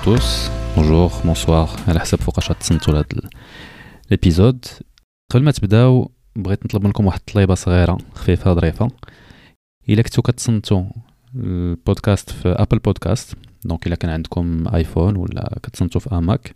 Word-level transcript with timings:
tous, 0.00 0.50
bonjour, 0.74 1.10
bonsoir, 1.24 1.88
على 1.88 2.00
حسب 2.00 2.18
فوقاش 2.18 2.48
تصنتوا 2.48 2.94
لهاد 2.94 3.20
الابيزود 4.06 4.64
قبل 5.30 5.44
ما 5.44 5.50
تبداو 5.50 6.10
بغيت 6.36 6.64
نطلب 6.64 6.84
منكم 6.84 7.06
واحد 7.06 7.18
الطليبه 7.18 7.54
صغيره 7.54 7.98
خفيفه 8.14 8.54
ظريفه 8.54 8.88
الا 9.88 10.02
كنتو 10.02 10.22
كتصنتوا 10.22 10.84
البودكاست 11.34 12.30
في 12.30 12.48
ابل 12.48 12.78
بودكاست 12.78 13.34
دونك 13.64 13.86
الا 13.86 13.96
كان 13.96 14.10
عندكم 14.10 14.64
ايفون 14.74 15.16
ولا 15.16 15.58
كتصنتوا 15.62 16.00
في 16.00 16.14
اماك 16.14 16.54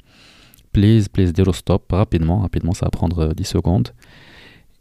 بليز 0.74 1.08
بليز 1.08 1.30
ديروا 1.30 1.54
ستوب 1.54 1.80
رابيدمون 1.92 2.42
رابيدمون 2.42 2.74
سا 2.74 2.88
بروندر 2.88 3.30
10 3.30 3.42
سكوند 3.42 3.88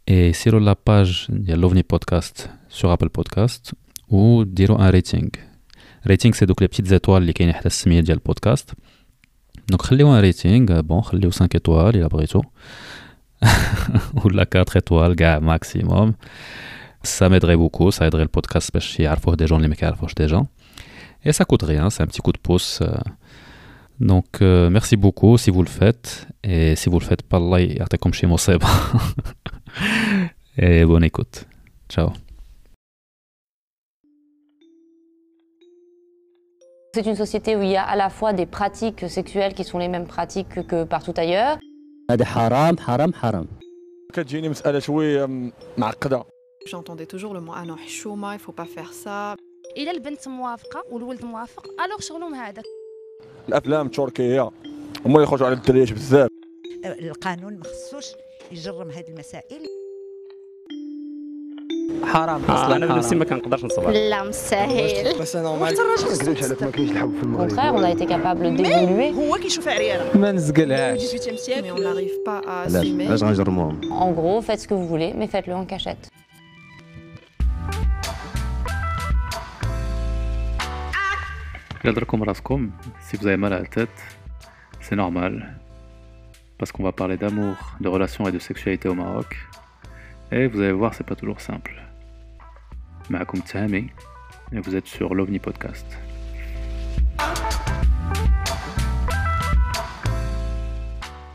اي 0.08 0.32
سيروا 0.32 0.60
لا 0.60 0.76
باج 0.86 1.26
ديال 1.28 1.58
لوفني 1.58 1.84
بودكاست 1.90 2.50
سور 2.68 2.92
ابل 2.92 3.08
بودكاست 3.08 3.72
وديروا 4.08 4.78
ان 4.78 4.88
ريتينغ 4.88 5.28
ريتينغ 6.06 6.34
سي 6.34 6.46
دوك 6.46 6.62
لي 6.62 6.68
بتيت 6.68 6.86
زيتوال 6.86 7.22
اللي 7.22 7.32
كاينين 7.32 7.54
حتى 7.54 7.66
السميه 7.66 8.00
ديال 8.00 8.18
البودكاست 8.18 8.70
دونك 9.68 9.82
خليو 9.82 10.14
ان 10.14 10.20
ريتينغ 10.20 10.80
بون 10.80 11.00
خليو 11.00 11.30
5 11.30 11.48
ايطوال 11.54 11.96
الا 11.96 12.06
بغيتو 12.06 12.42
ولا 14.24 14.46
4 14.56 14.66
ايطوال 14.76 15.14
كاع 15.16 15.38
ماكسيموم 15.38 16.14
ça 17.06 17.28
m'aiderait 17.30 17.56
beaucoup 17.56 17.90
ça 17.90 18.06
aiderait 18.06 18.24
le 18.24 18.40
podcast 18.40 18.70
باش 18.74 19.00
يعرفوه 19.00 19.34
دي 19.34 19.44
جون 19.44 19.58
اللي 19.58 19.68
ما 19.68 19.74
كيعرفوش 19.74 20.14
ديجا 20.14 20.44
et 21.26 21.32
ça 21.32 21.44
coûte 21.44 21.62
rien 21.62 21.90
c'est 21.90 22.02
un 22.02 22.06
petit 22.06 22.22
coup 22.26 22.32
de 22.32 22.42
pouce 22.48 22.82
donc 24.10 24.30
euh, 24.42 24.70
merci 24.70 24.96
beaucoup 24.96 25.36
si 25.42 25.50
vous 25.50 25.62
le 25.62 25.72
faites 25.80 26.26
et 26.44 26.76
si 26.76 26.86
vous 26.90 26.98
le 26.98 27.04
faites 27.04 27.22
pas 27.22 27.36
الله 27.36 27.58
يعطيكم 27.58 28.12
شي 28.12 28.26
مصيبه 28.26 28.66
et 30.58 30.84
bonne 30.84 31.04
écoute 31.04 31.44
ciao 31.88 32.23
C'est 36.94 37.06
une 37.06 37.16
société 37.24 37.50
où 37.56 37.62
il 37.62 37.70
y 37.70 37.76
a 37.76 37.84
à 37.84 37.96
la 37.96 38.10
fois 38.10 38.32
des 38.32 38.46
pratiques 38.46 39.02
sexuelles 39.18 39.54
qui 39.54 39.64
sont 39.64 39.78
les 39.78 39.88
mêmes 39.94 40.06
pratiques 40.16 40.48
que, 40.48 40.60
que 40.60 40.84
partout 40.84 41.14
ailleurs. 41.16 41.58
هذا 42.10 42.24
حرام 42.24 42.78
حرام 42.78 43.12
حرام 43.12 43.46
كتجيني 44.12 44.48
مسألة 44.48 44.78
شوية 44.78 45.26
م- 45.26 45.52
معقدة 45.78 46.24
J'entendais 46.66 47.06
toujours 47.06 47.34
le 47.34 47.40
mot 47.40 47.52
ah 47.54 47.64
non 47.64 47.76
حشومة 47.76 48.34
il 48.34 48.38
faut 48.38 48.52
pas 48.52 48.66
faire 48.66 48.92
ça 49.04 49.36
الا 49.76 49.90
البنت 49.90 50.28
موافقه 50.28 50.84
والولد 50.90 51.24
موافق 51.24 51.66
الوغ 51.84 52.00
شغلهم 52.00 52.34
هذاك 52.34 52.64
الأفلام 53.48 53.86
التركية 53.86 54.40
هما 55.06 55.14
اللي 55.14 55.22
يخرجوا 55.22 55.46
على 55.46 55.56
الدريات 55.56 55.92
بزاف 55.92 56.28
القانون 56.84 57.56
ما 57.58 57.64
خصوش 57.64 58.06
يجرم 58.52 58.90
هذه 58.90 59.08
المسائل 59.08 59.66
حرام 62.04 62.44
اصلا 62.44 62.76
انا 62.76 62.86
بنفسي 62.86 63.14
ما 63.14 63.24
كنقدرش 63.24 63.64
نصبر 63.64 63.90
لا 63.90 64.22
مستاهل 64.22 65.18
بس 65.20 65.36
نورمال 65.36 65.76
Au 65.76 67.36
contraire, 67.36 67.74
on 67.74 67.82
a 67.82 67.90
été 67.90 68.06
capable 68.06 68.56
d'évoluer. 68.56 69.14
هو 69.14 69.36
كيشوف 69.36 69.68
عريانه 69.68 70.04
ما 70.14 70.32
نزقلهاش 70.32 71.00
18e 71.00 71.36
siècle 71.36 71.64
mais 71.64 71.70
on 71.70 71.82
n'arrive 71.82 72.16
pas 72.26 72.46
à 72.46 72.50
علاش 72.50 72.86
assumer 72.86 73.06
علاش 73.08 73.22
غنجرموهم 73.22 73.80
En 73.90 74.12
gros, 74.12 74.40
faites 74.46 74.60
ce 74.60 74.68
que 74.68 74.74
vous 74.74 74.86
voulez, 74.88 75.12
mais 75.18 75.26
faites-le 75.26 75.54
en 75.54 75.64
cachette. 75.66 76.10
Garderez 81.84 82.06
raskom, 82.30 82.62
si 83.06 83.16
vous 83.16 83.26
avez 83.26 83.38
mal 83.38 83.52
à 83.54 83.60
la 83.60 83.70
tête, 83.78 83.98
c'est 84.80 84.96
normal. 84.96 85.32
Parce 86.58 86.70
qu'on 86.72 86.82
va 86.82 86.92
parler 86.92 87.16
d'amour, 87.16 87.56
de 87.80 87.88
relations 87.88 88.24
et 88.28 88.32
de 88.32 88.38
sexualité 88.38 88.86
au 88.92 88.94
Maroc. 88.94 89.30
Et 90.32 90.46
vous 90.46 90.60
allez 90.60 90.72
voir, 90.72 90.94
c'est 90.94 91.04
pas 91.06 91.16
toujours 91.16 91.40
simple. 91.40 91.74
Maakoum 93.10 93.40
Tsahami, 93.42 93.90
et 94.52 94.60
vous 94.60 94.76
êtes 94.76 94.86
sur 94.86 95.14
l'OVNI 95.14 95.38
Podcast. 95.40 95.86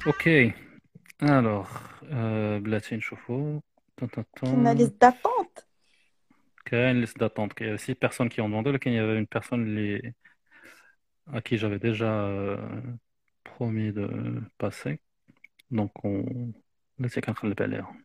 Ok, 0.06 0.29
alors, 1.22 1.69
euh, 2.12 2.59
بلاتي 2.59 2.96
نشوفو 2.96 3.59
Tan, 4.01 4.07
tan, 4.07 4.23
tan. 4.35 4.46
كنا 4.56 4.73
ليست 4.73 5.01
داتونت 5.01 5.59
كاين 6.66 6.96
une 6.96 7.06
liste 7.06 7.18
d'attente. 7.19 7.53
Il 7.62 7.68
y 7.68 7.69
a 7.69 7.78
six 7.78 7.96
personnes 7.96 8.29
qui 8.29 8.41
ont 8.41 8.50
demandé. 8.50 8.72
Lequel 8.72 8.94
il 8.94 8.96
y 8.97 9.00
avait 9.00 9.18
une 9.18 9.28
personne 9.28 9.63
les- 9.75 10.13
à 11.34 11.41
qui 11.41 11.57
j'avais 11.57 11.79
déjà 11.79 12.12
euh, 12.25 12.57
promis 13.44 13.91
de 13.94 14.07
passer. 14.57 15.00
Donc, 15.72 15.91
on 16.03 16.51
laissez 17.00 17.22
كنخلي 17.22 17.56
عليها. 17.59 17.96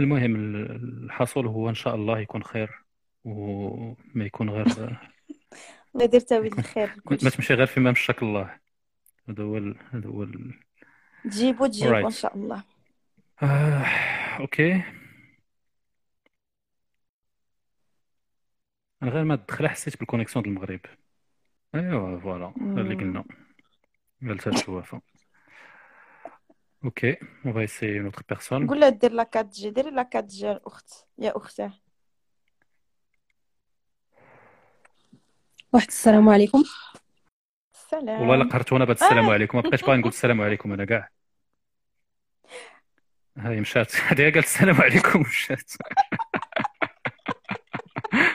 المهم 0.00 0.36
ال- 0.36 1.04
الحصول 1.04 1.46
هو 1.46 1.68
إن 1.68 1.74
شاء 1.74 1.94
الله 1.94 2.18
يكون 2.18 2.44
خير 2.44 2.70
وما 3.24 4.24
يكون 4.24 4.50
غير 4.50 4.66
الله 5.94 6.04
يدير 6.04 6.20
تاويل 6.20 6.52
الخير. 6.58 6.94
ما 7.10 7.30
تمشي 7.30 7.54
غير 7.54 7.66
فيما 7.66 7.90
مشاك 7.90 8.22
الله. 8.22 8.58
هذا 9.28 9.42
هو 9.42 9.56
هذا 9.92 10.08
هو 10.08 10.26
تجيبو 11.24 11.66
تجيبو. 11.66 12.06
إن 12.06 12.10
شاء 12.10 12.36
الله. 12.36 12.62
آه، 13.42 13.84
أوكي. 14.40 14.82
أنا 19.02 19.10
غير 19.10 19.24
ما 19.24 19.34
دخل 19.34 19.68
حسيت 19.68 19.98
بالكونيكسيون 19.98 20.42
ديال 20.42 20.54
المغرب. 20.56 20.80
ايوا 21.74 22.20
voilà. 22.20 22.54
اللي 22.56 22.94
قلنا. 22.94 23.24
قالت 24.22 24.48
هاد 24.48 24.54
الشوافه 24.54 25.00
okay 26.84 27.16
on 27.46 27.52
va 27.52 27.60
essayer 27.60 27.96
une 27.98 28.04
autre 28.04 28.22
personne 28.28 28.66
قول 28.66 28.80
لها 28.80 28.88
دير 28.88 29.12
la 29.12 29.28
4G 29.36 29.70
ديري 29.70 29.90
la 29.90 30.00
4G 30.14 30.50
الاخت 30.52 31.06
يا 31.18 31.32
اختاه 31.36 31.72
واحد 35.72 35.86
السلام 35.86 36.28
عليكم 36.28 36.64
السلام 37.74 38.28
والله 38.28 38.48
قهرت 38.48 38.72
وأنا 38.72 38.84
بهذا 38.84 39.04
السلام 39.06 39.30
عليكم. 39.30 39.58
ما 39.58 39.62
بقيتش 39.62 39.82
باغي 39.84 39.96
نقول 39.98 40.08
السلام 40.10 40.40
عليكم 40.40 40.72
أنا 40.72 40.84
كاع. 40.84 41.08
هاي 43.38 43.60
مشات. 43.60 43.94
هذه 44.08 44.22
قالت 44.22 44.36
السلام 44.36 44.80
عليكم 44.80 45.20
مشات. 45.20 45.70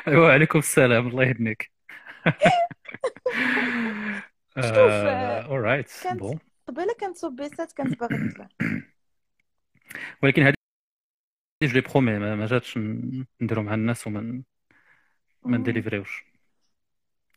ايوا 0.07 0.31
عليكم 0.33 0.59
السلام 0.59 1.07
الله 1.07 1.23
يهديك. 1.23 1.71
آه، 4.57 5.41
اورايت 5.41 5.91
كانت- 6.03 6.19
بون 6.19 6.39
قبيله 6.68 6.94
كانت 7.00 7.16
صبيسات 7.16 7.72
كانت 7.72 8.00
باغا 8.00 8.28
تطلع 8.28 8.48
ولكن 10.22 10.42
هذه 10.42 10.54
جو 11.62 11.72
لي 11.74 11.80
برومي 11.80 12.18
ما 12.18 12.34
ما 12.36 12.46
جاتش 12.46 12.78
ن- 12.78 13.26
نديرو 13.40 13.62
مع 13.62 13.74
الناس 13.74 14.06
وما 14.06 14.20
ن- 14.20 14.44
ما 15.44 15.58
نديليفريوش 15.58 16.24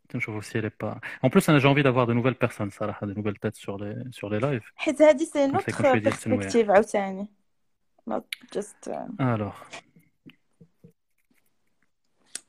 تنشوفو 0.10 0.42
سي 0.42 0.62
لي 0.62 0.72
با 0.82 1.00
اون 1.24 1.32
بلوس 1.32 1.50
انا 1.50 1.60
جي 1.60 1.68
انفي 1.68 1.82
دافوار 1.82 2.06
دو 2.06 2.14
نوفيل 2.14 2.34
بيرسون 2.34 2.70
صراحه 2.70 3.08
دو 3.08 3.14
نوفيل 3.14 3.36
تيت 3.36 3.56
سور 3.56 3.84
لي 3.84 4.12
سور 4.12 4.32
لي 4.32 4.40
لايف 4.40 4.72
حيت 4.76 5.02
هادي 5.02 5.26
سي 5.26 5.52
كون 5.52 5.60
سيكون 5.60 5.86
نوتر 5.86 5.90
شوية 5.90 6.00
ديال 6.02 6.14
التنويع. 6.14 6.40
بيرسبكتيف 6.40 6.70
عاوتاني 6.70 7.28
not 8.10 8.24
just 8.58 8.92
uh, 8.92 9.22
الوغ 9.22 9.56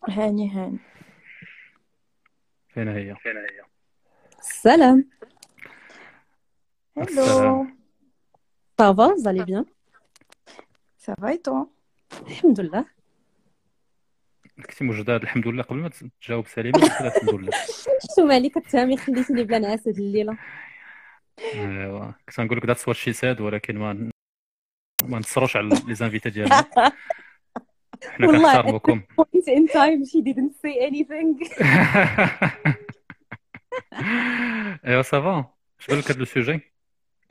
هاني 0.09 0.51
هاني 0.51 0.79
فين 2.69 2.89
هي 2.89 3.17
السلام 4.39 5.11
هلو 6.98 7.04
السلام. 7.04 7.78
صافا 8.78 9.16
زالي 9.16 9.44
بيان 9.46 9.66
صافا 10.98 11.28
اي 11.28 11.38
تو 11.38 11.66
الحمد 12.28 12.60
لله 12.60 12.86
كنتي 14.66 14.84
موجودة 14.84 15.14
هاد 15.16 15.22
الحمد 15.22 15.48
لله 15.48 15.64
قبل 15.64 15.80
ما 15.80 15.90
تجاوب 16.22 16.46
قلت 16.46 16.58
لها 16.58 17.08
الحمد 17.18 17.34
لله 17.34 17.52
شتو 18.12 18.26
مالك 18.26 18.58
التامي 18.58 18.98
خليتيني 18.98 19.44
بلا 19.44 19.60
نعاس 19.60 19.88
هاد 19.88 19.98
الليلة. 19.98 20.38
ايوا 21.40 22.12
كنت 22.12 22.40
غنقول 22.40 22.58
لك 22.58 22.66
ذاتس 22.66 22.88
وات 22.88 22.96
شي 22.96 23.14
ساد 23.14 23.42
ولكن 23.42 23.78
ما 23.78 24.12
ما 25.04 25.20
نصروش 25.20 25.58
على 25.58 25.70
les 25.88 25.96
invités 25.96 26.30
ديالنا. 26.30 26.66
حنا 28.12 28.28
والله. 28.28 28.54
كنحترموكم 28.54 29.02
point 29.22 29.46
in 29.58 29.68
time 29.74 30.06
she 30.06 30.22
didn't 30.22 30.54
say 30.64 30.74
anything. 30.90 31.50
ايوا 34.86 35.02
صافي 35.02 35.54
اش 35.80 35.88
بان 35.88 36.00
لك 36.00 36.12
هاد 36.12 36.18
le 36.18 36.26
sujet 36.26 36.73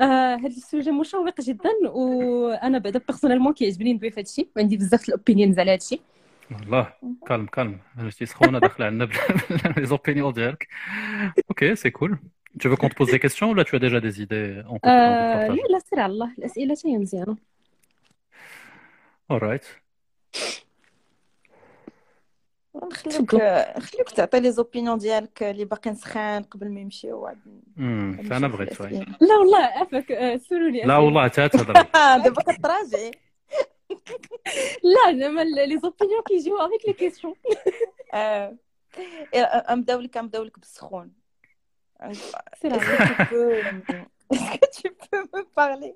آه، 0.02 0.34
هاد 0.36 0.44
ال 0.44 0.52
sujet 0.52 0.90
مشوق 0.90 1.40
جدا 1.40 1.70
وأنا 1.84 2.78
بعدا 2.78 3.00
personnellement 3.08 3.52
كيعجبني 3.52 3.92
ندوي 3.92 4.10
في 4.10 4.20
هادشي 4.20 4.48
وعندي 4.56 4.76
بزاف 4.76 5.08
ال 5.08 5.14
opinions 5.14 5.58
على 5.58 5.72
هادشي 5.72 6.00
والله 6.52 6.92
calme 7.28 7.46
calme 7.46 7.78
أنا 7.98 8.10
شتي 8.10 8.26
سخونة 8.26 8.58
داخلة 8.58 8.86
عندنا 8.86 9.08
les 9.76 9.86
opinions 9.86 10.32
ديالك 10.32 10.68
okay 11.50 11.76
c'est 11.76 11.90
cool 11.90 12.18
Tu 12.62 12.68
veux 12.68 12.76
qu'on 12.76 12.90
te 12.90 12.94
pose 13.00 13.10
des 13.10 13.18
questions 13.26 13.48
ou 13.50 13.54
là 13.54 13.64
tu 13.64 13.74
as 13.76 13.82
déjà 13.86 13.98
des 14.06 14.20
idées 14.24 14.62
en 14.68 14.78
آه، 14.84 15.48
nous 15.48 15.70
لا 15.72 15.78
سير 15.78 16.00
على 16.00 16.12
الله. 16.12 16.32
الأسئلة 16.38 16.74
تاهي 16.74 16.98
مزيانه 16.98 17.36
partager 19.30 19.32
Alright. 19.32 19.81
نخليوك 22.75 23.35
نخليوك 23.77 24.09
تعطي 24.09 24.39
لي 24.39 24.51
زوبينيون 24.51 24.97
ديالك 24.97 25.43
اللي 25.43 25.65
باقيين 25.65 25.95
سخان 25.95 26.43
قبل 26.43 26.69
ما 26.71 26.79
يمشيو 26.79 27.17
وعاد 27.21 27.37
امم 27.77 28.11
نمشيو 28.11 28.29
فانا 28.29 28.47
في 28.49 28.53
بغيت 28.57 28.81
وي 28.81 28.87
الأسئلة. 28.87 29.15
لا 29.21 29.35
والله 29.37 29.57
عافاك 29.65 30.11
آه، 30.11 30.37
سولوني 30.37 30.77
لا 30.77 30.83
أسئلة. 30.83 30.99
والله 30.99 31.27
تا 31.27 31.47
تهضر 31.47 31.77
آه، 31.95 32.17
دابا 32.17 32.41
كتراجعي 32.41 33.11
لا 34.83 35.19
زعما 35.19 35.41
لي 35.41 35.79
زوبينيون 35.79 36.21
كيجيو 36.27 36.57
افيك 36.57 36.87
لي 36.87 36.93
كيسيون 36.93 37.33
آه، 38.13 38.57
نبداو 39.69 39.99
لك 39.99 40.17
نبداو 40.17 40.43
لك 40.43 40.59
بالسخون 40.59 41.11
سير 42.61 42.71
Est-ce 42.73 42.79
que 42.79 43.07
tu 43.17 43.25
peux, 43.29 43.57
est-ce 44.33 44.51
que 44.57 44.81
tu 44.81 44.89
peux 45.09 45.23
me 45.33 45.43
parler 45.61 45.95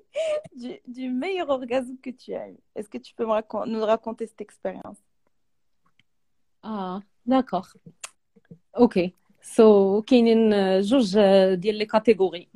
du, 0.62 0.72
du 0.96 1.04
meilleur 1.22 1.48
orgasme 1.50 1.96
que 2.04 2.10
tu 2.10 2.34
as 2.34 2.48
eu 2.48 2.56
Est-ce 2.76 2.88
que 2.88 2.98
tu 3.06 3.14
peux 3.14 3.26
me 3.26 3.32
racon- 3.40 3.66
nous 3.66 3.84
raconter 3.94 4.26
cette 4.26 4.40
expérience 4.48 4.98
آه 6.65 7.03
d'accord 7.25 7.67
okay 8.77 9.13
so 9.41 10.01
كاينين 10.01 10.49
جوج 10.81 11.19
ديال 11.53 11.75
les 11.75 11.85
catégories 11.85 12.47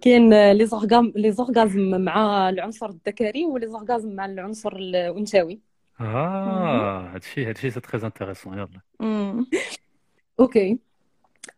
كاين 0.00 0.52
les 0.52 0.66
orgasmes 0.66 1.12
les 1.16 1.32
orgasmes 1.32 2.00
مع 2.00 2.48
العنصر 2.48 2.88
الذكري 2.88 3.44
و 3.44 3.66
les 3.66 3.79
orgasmes 3.79 4.14
مع 4.16 4.24
العنصر 4.24 4.76
الأنثوي. 4.76 5.60
آه 6.00 7.14
هادشي 7.14 7.46
هادشي 7.46 7.70
c'est 7.70 7.80
très 7.80 8.06
intéressant 8.06 8.58
يلا. 8.58 8.80
okay 10.40 10.78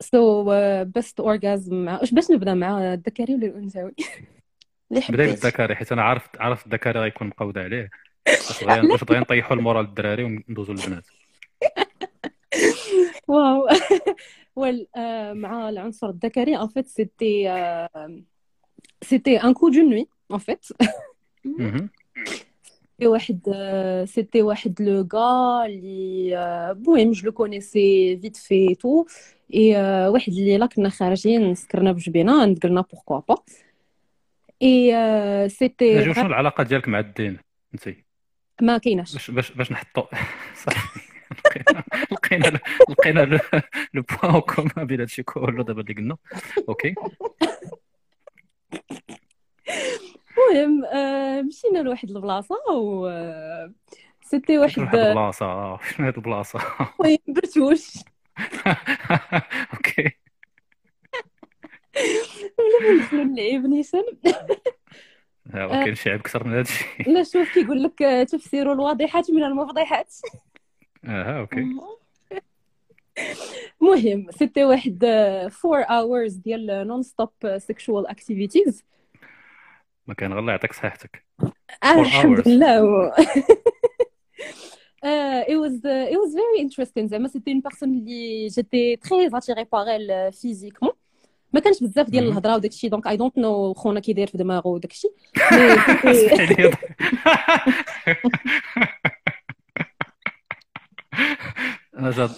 so 0.00 0.44
best 0.84 1.20
orgasm 1.20 1.84
مع 1.84 1.98
واش 2.00 2.14
باش 2.14 2.30
نبدأ 2.30 2.54
مع 2.54 2.94
الذكري 2.94 3.34
ولا 3.34 3.46
الأنثوي؟ 3.46 3.94
اللي 4.90 5.00
بداي 5.00 5.02
حبيت 5.02 5.20
بالذكري 5.20 5.74
حيت 5.76 5.92
أنا 5.92 6.02
عارف 6.02 6.28
عارف 6.38 6.66
الذكري 6.66 7.00
غيكون 7.00 7.26
مقود 7.26 7.58
عليه. 7.58 7.90
باش 8.28 8.64
بغي 8.64 8.88
باش 8.88 9.04
بغي 9.04 9.18
نطيحوا 9.18 9.56
ال 9.56 9.61
moral 9.61 9.84
للدراري 9.84 10.24
وندوزوا 10.24 10.74
للبنات. 10.74 11.04
wow. 13.28 13.68
وال 14.56 14.86
آه، 14.96 15.32
مع 15.32 15.68
العنصر 15.68 16.08
الذكري 16.08 16.56
en 16.56 16.68
fait 16.68 16.86
c'était 16.86 17.48
c'était 19.02 19.36
un 19.36 19.54
coup 19.54 19.68
de 19.68 19.80
nuit 19.80 20.08
en 20.32 20.38
fait. 20.38 20.64
سيتي 22.98 23.06
واحد 23.06 23.40
آه، 23.54 24.04
سيتي 24.04 24.42
واحد 24.42 24.82
لو 24.82 25.08
غا 25.14 25.66
اللي 25.66 26.36
آه، 26.36 26.72
المهم 26.72 27.10
جو 27.10 27.26
لو 27.26 27.32
كونيسي 27.32 28.18
فيت 28.22 28.36
في 28.36 28.74
تو 28.74 29.06
اي 29.54 29.76
آه، 29.76 30.10
واحد 30.10 30.32
الليلة 30.32 30.66
كنا 30.66 30.88
خارجين 30.88 31.54
سكرنا 31.54 31.92
بجبينا 31.92 32.54
قلنا 32.62 32.80
بوركوا 32.80 33.20
با 33.28 33.36
اي 34.62 34.96
آه، 34.96 35.46
سيتي 35.46 36.14
شنو 36.14 36.26
العلاقة 36.26 36.64
ديالك 36.64 36.88
مع 36.88 36.98
الدين 36.98 37.38
انت 37.74 37.88
ما 38.62 38.78
كايناش 38.78 39.12
باش 39.12 39.30
باش 39.30 39.50
باش 39.52 39.72
نحطوا 39.72 40.04
لقينا 42.12 42.60
لقينا 42.88 43.40
لو 43.94 44.02
بوان 44.02 44.40
كومان 44.40 44.86
بين 44.86 45.00
هادشي 45.00 45.22
كله 45.22 45.64
دابا 45.64 45.80
اللي 45.80 45.94
قلنا. 45.94 46.16
أوكي. 46.68 46.94
المهم 50.50 50.84
آه، 50.84 51.42
مشينا 51.42 51.78
لواحد 51.78 52.10
البلاصة 52.10 52.54
و 52.70 53.06
آه، 53.06 53.72
c'était 54.22 54.58
واحد 54.58 54.78
البلاصة. 54.78 55.46
آه، 55.46 55.80
شنو 55.96 56.06
هاد 56.06 56.16
البلاصة. 56.16 56.60
المهم 57.00 57.18
برتوش. 57.28 57.88
okay. 59.74 60.18
ولا 62.58 62.92
ندخلوا 62.94 63.24
نلعب 63.24 63.66
نيشان 63.66 64.04
ها 64.26 64.46
هو 64.46 64.77
كاين 65.52 65.94
شي 65.94 66.10
عيب 66.10 66.20
أكثر 66.20 66.46
من 66.46 66.54
هادشي 66.54 66.84
لا 67.12 67.22
شوف 67.22 67.54
كيقول 67.54 67.82
لك 67.82 68.02
آه، 68.02 68.24
تفسير 68.24 68.72
الواضحات 68.72 69.30
من 69.30 69.44
المفضحات. 69.44 70.14
آه 71.04 71.40
okay. 71.40 71.66
المهم 73.82 74.30
c'était 74.30 74.64
واحد 74.64 75.04
4 75.04 75.50
hours 75.84 76.32
ديال 76.32 76.88
non-stop 76.88 77.58
sexual 77.58 78.06
activities 78.06 78.84
ما 80.06 80.14
كان 80.14 80.30
غير 80.30 80.40
الله 80.40 80.52
يعطيك 80.52 80.72
صحتك. 80.72 81.24
آه 81.84 82.00
الحمد. 82.00 82.48
لله. 82.48 83.12
Uh, 85.04 85.42
it 85.52 85.56
was 85.56 85.74
uh, 85.84 86.14
it 86.14 86.18
was 86.18 86.34
very 86.34 86.58
interesting. 86.60 87.06
زعما 87.06 87.28
c'était 87.28 87.52
une 87.52 87.60
personne 87.60 87.88
اللي 87.88 88.46
j'étais 88.46 88.96
très 88.96 89.30
attirée 89.34 89.64
par 89.64 89.86
elle 89.86 90.34
physiquement 90.40 90.92
ما 91.52 91.60
كانش 91.60 91.80
بزاف 91.82 92.10
ديال. 92.10 92.24
الهضرة 92.28 92.54
وداك 92.54 92.70
الشيء 92.70 92.90
donc 92.90 93.06
I 93.06 93.16
don't 93.16 93.38
know 93.38 93.74
خونا 93.74 94.00
كي 94.00 94.12
داير 94.12 94.26
في 94.26 94.38
دماغه 94.38 94.68
وداك 94.68 94.90
الشيء 94.90 95.10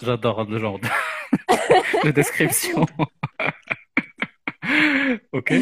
J'adore 0.03 0.45
le 0.49 0.59
genre 0.59 0.79
de, 0.79 0.87
de 2.07 2.11
description. 2.11 2.87
ok. 5.39 5.53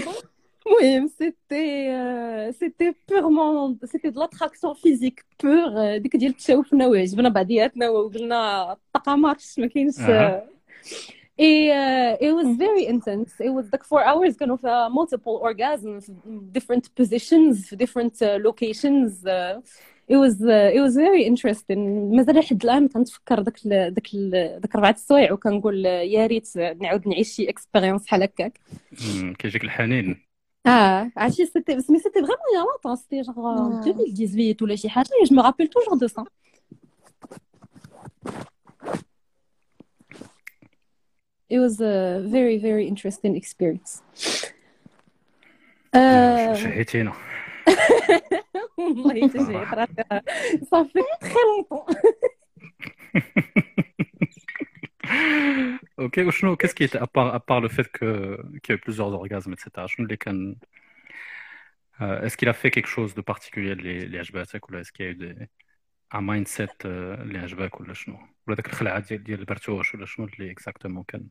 المهم 0.67 1.09
سيتي 1.09 2.53
سيتي 2.53 2.95
بيغمون 3.09 3.79
سيتي 3.85 4.11
دو 4.11 4.21
لاتراكسيون 4.21 4.75
فيزيك 4.75 5.25
بور 5.45 5.97
ديك 5.97 6.17
ديال 6.17 6.33
تشاوفنا 6.33 6.87
وعجبنا 6.87 7.29
بعضياتنا 7.29 7.89
وقلنا 7.91 8.73
الطاقه 8.73 9.17
مارش 9.17 9.59
ما 9.59 9.67
كاينش 9.67 9.95
Et 11.39 11.71
euh, 11.73 12.17
it 12.21 12.33
was 12.33 12.57
very 12.57 12.85
intense. 12.87 13.33
It 13.39 13.51
was 13.51 13.67
like 13.73 13.85
four 13.85 14.03
hours, 14.05 14.37
kind 14.37 14.51
of 14.51 14.65
uh, 14.65 14.91
multiple 14.91 15.41
orgasms, 15.49 16.11
different 16.57 16.93
positions, 16.97 17.71
different 17.71 18.21
uh, 18.21 18.39
locations. 18.49 19.25
Uh, 19.25 19.61
it 20.09 20.17
was 20.17 20.43
uh, 20.43 20.77
it 20.77 20.81
was 20.81 20.95
very 20.97 21.23
interesting. 21.25 22.11
مازال 22.17 22.37
لحد 22.37 22.65
الآن 22.65 22.89
كنتفكر 22.89 23.41
ذاك 23.41 23.67
ذاك 23.67 24.15
ذاك 24.63 24.77
ربعة 24.77 24.91
السوايع 24.91 25.33
وكنقول 25.33 25.87
آه، 25.87 26.01
يا 26.01 26.27
ريت 26.27 26.57
نعاود 26.57 27.09
نعيش 27.09 27.29
شي 27.29 27.49
expérience 27.49 28.05
بحال 28.05 28.23
هكاك. 28.23 28.61
كيجيك 29.39 29.65
الحنين. 29.65 30.29
آه 30.67 31.13
عرفتي 31.17 31.47
c'était 31.47 31.75
mais 31.75 31.83
c'était 31.83 32.11
vraiment 32.13 32.61
il 32.61 32.66
y 32.66 32.69
a 32.69 32.72
longtemps 32.72 32.97
c'était 32.97 33.23
genre 33.23 33.79
2018 33.79 34.65
ولا 34.65 34.77
شي 34.77 34.89
حاجة 34.89 35.09
je 35.31 35.37
me 35.37 35.43
rappelle 35.43 35.69
toujours 35.69 36.29
It 41.50 41.60
was 41.60 41.80
a 41.82 42.22
very, 42.36 42.58
very 42.58 42.86
interesting 42.88 43.36
experience. 43.36 44.02
آه، 45.96 46.54
Euh... 46.54 46.56
شهيتينا 46.58 47.14
والله 48.78 49.28
تجي 49.28 49.66
طرات- 49.66 49.90
ça 50.66 50.86
fait 50.86 51.28
très 51.28 51.44
longtemps. 51.50 51.86
Ok, 56.00 56.18
وشنو 56.18 56.56
qu'est-ce 56.56 56.74
qui 56.76 56.84
était 56.84 56.98
à 56.98 57.08
part 57.08 57.34
à 57.36 57.40
part 57.40 57.62
le 57.62 57.70
fait 57.70 57.88
que 57.98 58.10
qu'il 58.62 58.70
y 58.70 58.72
a 58.72 58.76
eu 58.76 58.80
plusieurs 58.80 59.12
orgasmes 59.14 59.54
etc. 59.54 59.86
شنو 59.86 60.06
اللي 60.06 60.18
كان 60.18 60.56
آه، 62.02 62.28
est-ce 62.28 62.36
qu'il 62.38 62.50
a 62.50 62.54
fait 62.54 62.72
quelque 62.72 62.90
chose 62.90 63.14
de 63.16 63.22
particulier 63.22 63.58
اللي 63.72 63.98
اللي 64.04 64.20
عجباتك 64.20 64.70
ولا 64.70 64.84
est-ce 64.84 64.92
qu'il 64.92 65.06
y 65.06 65.10
a 65.10 65.12
eu 65.12 65.16
des 65.16 65.48
un 66.18 66.22
mindset 66.22 66.86
آه، 66.86 67.22
اللي 67.24 67.40
عجبك 67.40 67.80
ولا 67.82 67.94
شنو 67.94 68.18
ولا 68.48 68.56
داك 68.56 68.66
الخلعه 68.68 69.00
ديال 69.00 69.24
ديال 69.24 69.40
البرتوش 69.40 69.96
ولا 69.96 70.06
شنو 70.06 70.26
اللي 70.26 70.56
exactement 70.60 71.04
كان 71.08 71.28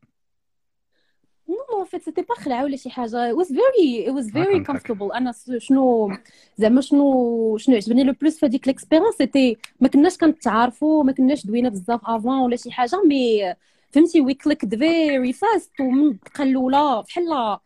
Fait, 1.92 2.02
c'était 2.04 2.24
pas 2.24 2.40
خلعة 2.44 2.64
ولا 2.64 2.76
شي 2.78 2.90
حاجة. 2.90 3.32
It 3.32 3.36
was 3.36 3.48
very, 3.52 4.06
it 4.08 4.14
was 4.14 4.28
very 4.32 4.60
comfortable. 4.72 5.16
أنا 5.16 5.32
س- 5.32 5.52
شنو 5.58 6.12
زعما 6.58 6.82
شنو 6.82 7.58
شنو 7.58 7.76
عجبني 7.76 8.04
le 8.04 8.14
plus 8.22 8.40
في 8.40 8.46
هذيك 8.46 8.68
l'expérience 8.68 9.16
c'était 9.16 9.58
ما 9.82 9.88
كناش 9.88 10.18
كنتعارفوا 10.18 11.04
ما 11.04 11.12
كناش 11.12 11.46
دوينا 11.46 11.70
بزاف 11.70 12.00
avant 12.04 12.40
ولا 12.40 12.56
شي 12.56 12.72
حاجة 12.72 13.02
mais 13.06 13.54
فهمتي 13.92 14.22
we 14.22 14.34
clicked 14.34 14.76
very 14.76 15.34
fast 15.34 15.72
ومن 15.80 16.08
الدقة 16.08 16.44
الأولى 16.44 17.04
بحال 17.08 17.58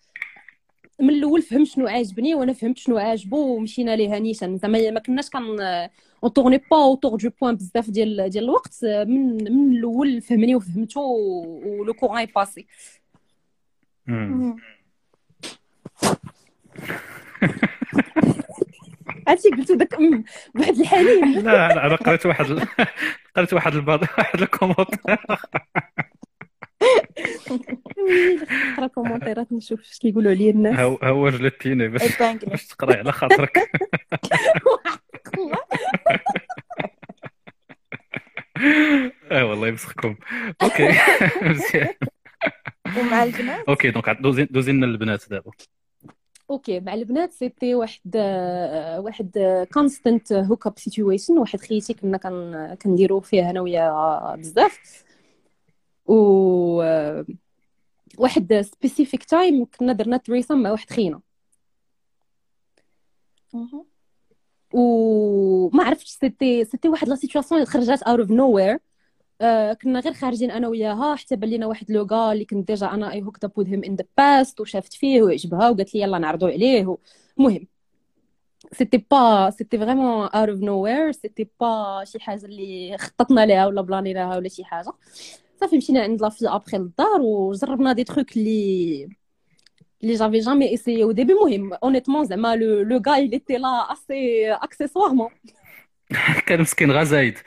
من 0.99 1.09
الأول 1.09 1.41
فهم 1.41 1.65
شنو 1.65 1.87
عاجبني 1.87 2.35
وأنا 2.35 2.53
فهمت 2.53 2.77
شنو 2.77 2.97
عاجبو 2.97 3.55
ومشينا 3.55 3.95
ليها 3.95 4.19
نيشان 4.19 4.57
زعما 4.57 4.91
ما 4.91 4.99
كناش 4.99 5.29
كن 5.29 5.59
on 6.23 6.33
tournait 6.33 6.57
pas 6.71 6.77
autour 6.83 7.15
du 7.19 7.29
point 7.41 7.55
بزاف 7.55 7.89
ديال 7.89 8.29
ديال 8.29 8.43
الوقت 8.43 8.77
من 8.83 9.35
من 9.53 9.77
الأول 9.77 10.21
فهمني 10.21 10.55
وفهمتو 10.55 11.01
و 11.65 11.74
le 11.74 11.93
courant 11.93 12.27
passait. 12.35 12.65
عرفتي 19.27 19.49
قلتو 19.49 19.75
داك 19.75 19.95
بواحد 20.55 20.79
الحنين. 20.79 21.33
لا 21.33 21.41
لا 21.67 21.85
أنا 21.85 21.95
قريت 21.95 22.25
واحد. 22.25 22.45
قريت 23.35 23.53
واحد 23.53 23.75
البعض 23.75 24.01
واحد 24.17 24.41
ال 24.41 24.47
commentaire 24.47 25.15
نقرا 28.73 28.87
commentaire 28.87 29.48
ات 29.48 29.53
نشوف 29.53 29.81
اش 29.81 29.99
كيقولوا 29.99 30.31
عليا 30.31 30.51
الناس. 30.51 30.79
هو 30.79 30.95
هو 31.03 31.29
جلتيني 31.29 31.87
باش. 31.87 32.21
باش 32.21 32.67
تقراي 32.67 32.99
على 32.99 33.11
خاطرك. 33.11 33.71
آه 39.31 39.45
والله 39.45 39.67
يمسخكم. 39.67 40.15
okay. 40.63 40.89
مزيان. 41.41 41.93
ومع 42.99 43.23
البنات. 43.23 43.69
okay 43.69 43.91
donc 43.91 44.09
دوزين 44.51 44.83
البنات 44.83 45.29
دابا. 45.29 45.51
okay 46.49 46.79
مع 46.79 46.93
البنات 46.93 47.31
c'était 47.33 47.75
واحد 47.75 48.15
آه، 48.15 48.99
واحد 48.99 49.31
constant 49.73 50.33
hook 50.33 50.67
up 50.67 50.79
situation 50.79 51.37
واحد 51.37 51.59
خيتي 51.59 51.93
كنا 51.93 52.17
كن 52.17 52.75
كنديرو 52.81 53.19
فيه 53.19 53.49
أنا 53.49 53.61
ويا 53.61 54.35
بزاف. 54.35 55.03
و 56.05 56.81
آه، 56.81 57.25
واحد 58.17 58.53
specific 58.61 59.23
time 59.23 59.65
كنا 59.65 59.93
درنا 59.93 60.17
threesome 60.17 60.61
مع 60.63 60.71
واحد 60.71 60.89
خينا. 60.89 61.21
وما 64.73 65.83
عرفتش 65.83 66.07
c'était 66.09 66.65
c'était 66.65 66.89
واحد 66.89 67.09
la 67.09 67.15
situation 67.15 67.61
اللي 67.61 67.71
خرجات 67.71 68.03
out 68.03 68.19
of 68.19 68.31
nowhere 68.31 68.79
آه 69.41 69.73
كنا 69.73 69.99
غير 69.99 70.13
خارجين 70.13 70.51
أنا 70.51 70.67
وياها 70.67 71.15
حتى 71.15 71.35
بان 71.35 71.49
لينا 71.49 71.65
واحد 71.65 71.91
le 71.91 72.03
gars 72.11 72.33
اللي 72.33 72.45
كنت 72.45 72.67
déjà 72.67 72.87
أنا 72.91 73.11
I 73.11 73.21
hooked 73.21 73.43
up 73.43 73.51
him 73.67 73.83
in 73.83 73.95
the 73.95 74.05
past 74.17 74.59
وشافت 74.61 74.93
فيه 74.93 75.21
وعجبها 75.21 75.69
وقالت 75.69 75.95
لي 75.95 76.01
يلا 76.01 76.17
نعرضوا 76.17 76.49
عليه 76.49 76.97
المهم 77.37 77.67
c'était 78.73 79.05
pas 79.11 79.49
c'était 79.49 79.77
vraiment 79.77 80.27
out 80.27 80.49
of 80.49 80.59
nowhere 80.59 81.11
c'était 81.11 81.49
pas 81.59 82.03
شي 82.05 82.19
حاجة 82.19 82.45
اللي 82.45 82.97
خططنا 82.99 83.45
لها 83.45 83.67
ولا 83.67 83.81
بلانيناها 83.81 84.37
ولا 84.37 84.49
شي 84.49 84.63
حاجة. 84.63 84.91
صافي 85.61 85.77
مشينا 85.77 86.01
عند 86.03 86.21
لافي 86.21 86.47
ابخي 86.49 86.77
للدار 86.77 87.21
وجربنا 87.21 87.93
des 87.93 88.03
trucs 88.03 88.37
اللي 88.37 89.09
اللي 90.03 90.13
j'avais 90.13 90.39
jamais 90.39 90.73
essayé 90.73 91.03
au 91.03 91.11
début 91.11 91.33
المهم 91.33 91.73
honnêtement 91.73 92.25
زعما 92.25 92.55
le 92.55 93.01
gars 93.07 93.25
il 93.25 93.39
était 93.39 93.57
là 93.57 93.93
assez 93.93 94.51
accessoirement 94.53 95.29
كان 96.47 96.61
مسكين 96.61 96.91
غا 96.91 97.03
زايد 97.03 97.37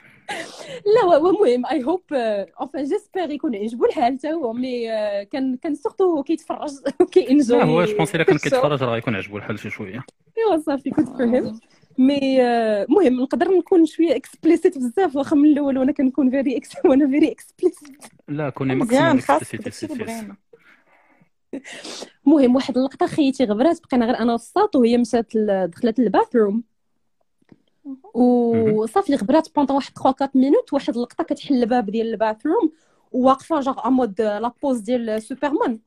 لا 0.85 1.17
المهم 1.17 1.65
I 1.65 1.83
hope 1.83 2.01
enfin 2.13 2.83
j'espère 2.83 3.31
يكون 3.31 3.55
عجبو 3.55 3.85
الحال 3.85 4.17
حتى 4.25 4.33
هو 4.33 4.53
mais 4.53 4.87
euh, 4.87 5.23
كان 5.23 5.57
كان 5.57 5.75
surtout 5.75 6.23
كيتفرج 6.23 6.71
وكي 7.01 7.23
enjoy 7.23 7.59
لا 7.59 7.65
هو 7.65 7.85
je 7.85 7.97
pensais 7.97 8.15
إلا 8.15 8.23
كان 8.23 8.37
كيتفرج 8.37 8.83
راه 8.83 8.93
غيكون 8.93 9.15
عجبو 9.15 9.37
الحال 9.37 9.59
شي 9.59 9.69
شوية. 9.69 10.03
إيوا 10.37 10.57
صافي 10.57 10.89
كنت 10.89 11.21
هيم 11.21 11.59
mais 11.97 12.41
المهم 12.41 13.21
نقدر 13.21 13.47
نكون 13.47 13.85
شوية 13.85 14.15
explicit 14.15 14.77
بزاف 14.77 15.15
واخا 15.15 15.35
من 15.35 15.49
الأول 15.49 15.77
وأنا 15.77 15.91
كنكون 15.91 16.29
very 16.29 16.57
ex- 16.57 16.71
وأنا 16.85 17.07
very 17.07 17.31
explicit 17.31 17.89
لا 18.27 18.49
كوني 18.49 18.75
maximum 18.75 19.19
بغينا 19.83 20.35
المهم 22.27 22.55
واحد 22.55 22.77
اللقطة 22.77 23.07
خيتي 23.07 23.43
غبرات 23.43 23.79
بقينا 23.83 24.05
غير 24.05 24.19
أنا 24.19 24.31
والساط 24.31 24.75
وهي 24.75 24.97
مشات 24.97 25.37
دخلت 25.37 25.99
لل 25.99 26.11
bathroom. 26.11 26.63
وصافي 28.13 29.15
غبرات 29.15 29.55
pendant 29.55 29.75
واحد 29.75 29.91
3 29.93 30.09
4 30.09 30.29
مينوت 30.35 30.73
واحد 30.73 30.93
اللقطة 30.95 31.23
كتحل 31.23 31.55
الباب 31.63 31.89
ديال 31.89 32.07
ال 32.13 32.19
bathroom 32.19 32.71
وواقفه 33.11 33.59
genre 33.59 33.87
en 33.87 33.98
mode 33.98 34.21
la 34.21 34.51
pose 34.63 34.79
ديال 34.79 35.21
سوبرمان 35.21 35.79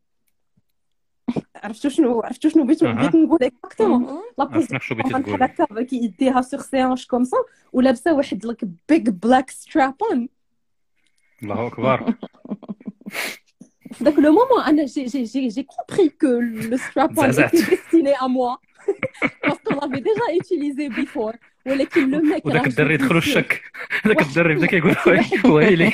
عرفتوا 1.64 1.90
شنو 1.90 2.20
عرفتوا 2.20 2.50
شنو 2.50 2.64
بغيت. 2.64 2.84
بغيت 2.84 3.14
نقول 3.14 3.38
exactement 3.42 4.22
la 4.38 4.44
pose 4.44 4.62
عرفنا 4.62 4.78
شو 4.78 4.94
بغيتي 4.94 5.32
بحال 5.36 5.42
هكا 5.42 5.82
كيديها 5.82 6.40
sur 6.40 6.60
ses 6.60 6.74
hanches 6.74 7.06
comme 7.06 7.24
ça 7.24 7.36
ولابسة 7.72 8.14
واحد 8.14 8.46
like 8.46 8.64
big 8.88 9.08
black 9.08 9.50
strap-on 9.50 10.28
الله 11.42 11.66
أكبر. 11.66 12.12
في 13.92 14.04
ذاك 14.04 14.18
le 14.18 14.32
moment 14.32 14.62
أنا 14.66 14.84
j'ai 14.84 15.04
j'ai 15.04 15.22
j'ai 15.22 15.48
j'ai 15.48 15.62
compris 15.62 16.08
que 16.08 16.26
le 16.26 16.76
strap-on 16.76 17.30
تزعزعت. 17.30 17.56
était 17.56 18.22
l'avait 19.80 20.00
déjà 20.00 20.26
utilisé 20.40 20.88
before. 20.88 21.36
ولكن 21.66 22.10
le 22.10 22.20
mec 22.20 22.46
وداك 22.46 22.66
الدري 22.66 22.96
دخلو 22.96 23.18
الشك 23.18 23.62
داك 24.04 24.22
الدري 24.22 24.54
بدا 24.54 24.66
كيقول 24.66 24.96
ويلي 25.44 25.90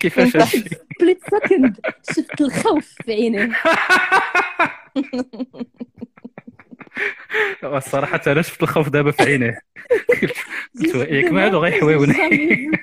كيفاش 0.00 0.36
هادشي 0.36 0.64
split 0.98 1.20
second 1.30 1.80
شفت 2.16 2.40
الخوف 2.40 2.94
في 3.04 3.12
عينيه 3.12 3.50
الصراحه 7.64 8.12
حتى 8.12 8.32
أنا 8.32 8.42
شفت 8.42 8.62
الخوف 8.62 8.88
دابا 8.88 9.10
في 9.10 9.22
عينيه؟ 9.22 9.60
قلت 10.78 10.94
ياك 10.94 11.32
ما 11.32 11.46
هادو 11.46 11.58
غيحويوني 11.58 12.14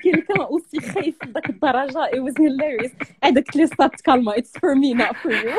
quelqu'un 0.02 0.40
aussi 0.40 0.80
خايف 0.80 1.14
لذاك 1.24 1.50
الدرجة. 1.50 2.10
It 2.10 2.20
was 2.20 2.34
hilarious. 2.34 2.92
قلت 3.24 3.56
لي 3.56 3.66
stop 3.66 3.90
calma. 4.08 4.34
It's 4.36 4.58
for 4.60 4.74
me 4.74 4.94
not 4.94 5.16
for 5.16 5.32
you. 5.32 5.56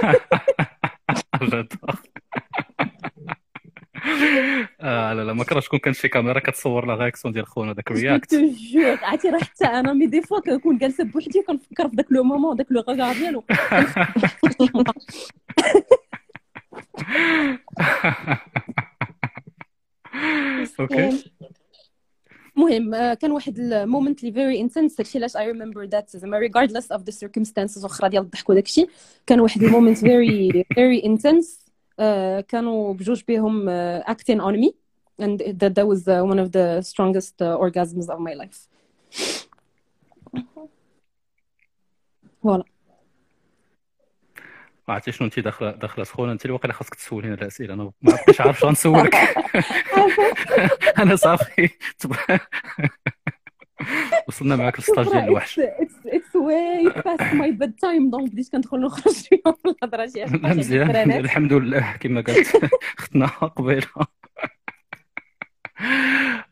آه 4.81 5.13
لا 5.13 5.23
لا 5.23 5.33
ما 5.33 5.43
كرهتش 5.43 5.65
تكون 5.65 5.79
كان 5.79 5.93
شي 5.93 6.07
كاميرا 6.07 6.39
كتصور 6.39 6.85
la 6.85 6.95
réaction 6.95 7.33
ديال 7.33 7.47
خونا 7.47 7.73
داك 7.73 7.91
réact- 7.91 8.35
je 8.35 8.51
jure 8.71 8.99
عرفتي 9.01 9.29
راه 9.29 9.39
حتى 9.39 9.65
أنا 9.65 9.93
mais 9.93 10.07
des 10.07 10.21
fois 10.21 10.39
كنكون 10.39 10.77
جالسة 10.77 11.03
بوحدي 11.03 11.39
وكنفكر 11.39 11.89
في 11.89 11.95
ذاك 11.95 12.05
le 12.11 12.23
moment 12.23 12.55
داك 12.55 12.67
le 12.69 12.81
regard 12.81 13.13
ديالو 13.15 13.43
okay. 20.79 21.23
المهم 22.57 22.93
آه، 22.93 23.13
كان 23.13 23.31
واحد 23.31 23.59
ال 23.59 23.68
moment 23.68 24.19
اللي 24.19 24.33
very 24.33 24.61
intense 24.61 24.95
داكشي 24.95 25.17
علاش 25.17 25.37
I 25.37 25.51
remember 25.51 25.83
that 25.83 26.17
زعما 26.17 26.37
regardless 26.37 26.91
of 26.91 27.03
the 27.03 27.11
circumstances 27.11 27.83
وأخرى 27.83 28.09
ديال 28.09 28.23
الضحك 28.23 28.49
وداكشي 28.49 28.87
كان 29.27 29.39
واحد 29.39 29.63
ال 29.63 29.68
moment 29.68 29.97
very 29.97 30.65
very 30.75 31.05
intense 31.05 31.62
كانوا 32.47 32.93
بجوج 32.93 33.23
بهم 33.27 33.69
acting 34.03 34.41
on 34.41 34.55
me 34.63 34.73
and 35.21 35.39
that 35.39 35.73
that 35.75 35.87
was 35.87 36.07
uh, 36.07 36.23
one 36.31 36.39
of 36.39 36.51
the 36.51 36.81
strongest 36.81 37.35
uh, 37.41 37.57
orgasms 37.65 38.09
of 38.09 38.19
my 38.19 38.33
life. 38.33 38.69
voilà 42.43 42.63
عرفتي 44.87 45.11
شنو 45.11 45.25
انت 45.27 45.39
داخله 45.39 45.71
داخله 45.71 46.03
سخونة. 46.03 46.31
انت 46.31 46.45
اللي 46.45 46.53
واقيلا 46.53 46.73
خاصك 46.73 46.95
تسولينا 46.95 47.33
الأسئلة. 47.33 47.73
أنا 47.73 47.91
ما 48.01 48.11
عرفتش 48.11 48.41
عارف 48.41 48.59
شنو 48.59 48.69
غنسولك 48.69 49.15
أنا 50.99 51.15
صافي. 51.15 51.69
وصلنا 54.28 54.56
معاك 54.56 54.78
للسطاج 54.78 55.08
ديال 55.08 55.24
الوحش 55.24 55.60
it's, 55.60 56.06
it's 56.06 56.34
way 56.34 56.92
past 57.02 57.32
my 57.32 57.50
bedtime 57.62 58.10
دونك 58.10 58.30
بديت 58.32 58.52
كندخل 58.52 58.80
نخرج 58.80 59.12
فيهم 59.12 59.54
في 59.62 59.68
الهضره 59.68 60.06
شي 60.06 60.26
حاجه 60.26 60.36
لا 60.36 60.54
مزيان 60.54 61.10
الحمد 61.10 61.52
لله 61.52 61.92
كما 61.92 62.20
قالت 62.20 62.70
اختنا 62.98 63.26
قبيله 63.26 63.86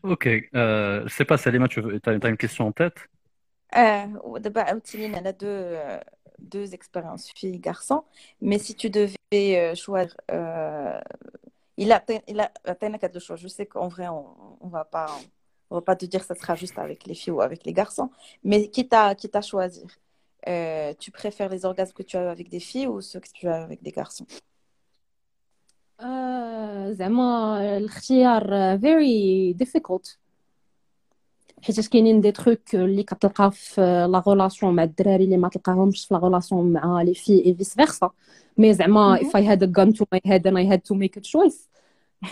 اوكي 0.05 0.49
أه 0.55 1.07
سي 1.07 1.23
با 1.23 1.35
سليمه 1.35 1.67
tu 1.67 2.09
as 2.09 2.27
une 2.27 2.37
question 2.37 2.67
en 2.67 2.71
tête 2.71 2.99
آه 3.73 4.21
ودابا 4.23 4.61
عاودتي 4.61 4.97
لينا 4.97 5.17
على 5.17 5.31
دو 5.31 5.77
deux 6.55 6.73
expériences 6.73 7.27
filles 7.35 7.59
garçons 7.59 8.03
mais 8.41 8.59
si 8.59 8.75
tu 8.75 8.89
devais 8.89 9.15
euh, 9.33 9.75
choisir 9.75 10.15
euh, 10.31 11.01
il 11.77 11.91
a 11.91 12.03
il 12.27 12.39
a 12.39 12.51
عطينا 12.67 12.97
quatre 12.97 13.19
choix 13.19 13.35
je 13.35 13.47
sais 13.47 13.65
qu'en 13.65 13.87
vrai 13.87 14.07
on, 14.07 14.25
on 14.61 14.67
va 14.67 14.85
pas 14.85 15.09
on 15.71 15.75
va 15.75 15.81
pas 15.81 15.95
te 15.95 16.05
dire 16.05 16.21
que 16.21 16.27
ça 16.27 16.35
sera 16.35 16.55
juste 16.55 16.77
avec 16.77 17.05
les 17.05 17.13
filles 17.13 17.33
ou 17.33 17.41
avec 17.41 17.65
les 17.65 17.73
garçons 17.73 18.09
mais 18.43 18.69
quitte 18.69 18.93
à 18.93 19.15
quitte 19.15 19.35
à 19.35 19.41
choisir 19.41 19.87
euh, 20.47 20.93
tu 20.99 21.09
préfères 21.11 21.49
les 21.49 21.65
orgasmes 21.65 21.93
que 21.93 22.03
tu 22.03 22.15
as 22.17 22.31
avec 22.31 22.47
des 22.49 22.59
filles 22.59 22.87
ou 22.87 23.01
ceux 23.01 23.19
que 23.19 23.31
tu 23.33 23.47
as 23.47 23.63
avec 23.63 23.81
des 23.83 23.91
garçons 23.91 24.27
آه، 25.99 26.91
زعما 26.91 27.77
الاختيار 27.77 28.77
very 28.77 29.53
difficult 29.63 30.17
حيت 31.61 31.87
كاينين 31.87 32.21
دي 32.21 32.31
تروك 32.31 32.75
اللي 32.75 33.03
كتلقى 33.03 33.51
في 33.51 34.07
لا 34.11 34.19
غولاسيون 34.19 34.75
مع 34.75 34.83
الدراري 34.83 35.23
اللي 35.23 35.37
ما 35.37 35.49
تلقاهمش 35.49 36.05
في 36.05 36.13
لا 36.13 36.19
غولاسيون 36.19 36.73
مع 36.73 37.01
لي 37.01 37.13
في 37.13 37.45
اي 37.45 37.55
فيس 37.55 37.73
فيرسا 37.73 38.09
مي 38.57 38.73
زعما 38.73 39.17
if 39.17 39.27
I 39.27 39.41
had 39.41 39.63
a 39.63 39.67
gun 39.67 39.93
to 39.93 40.05
my 40.13 40.19
head 40.25 40.41
and 40.45 40.57
I 40.57 40.65
had 40.73 40.81
to 40.89 40.95
make 40.95 41.17
a 41.17 41.21
choice 41.21 41.70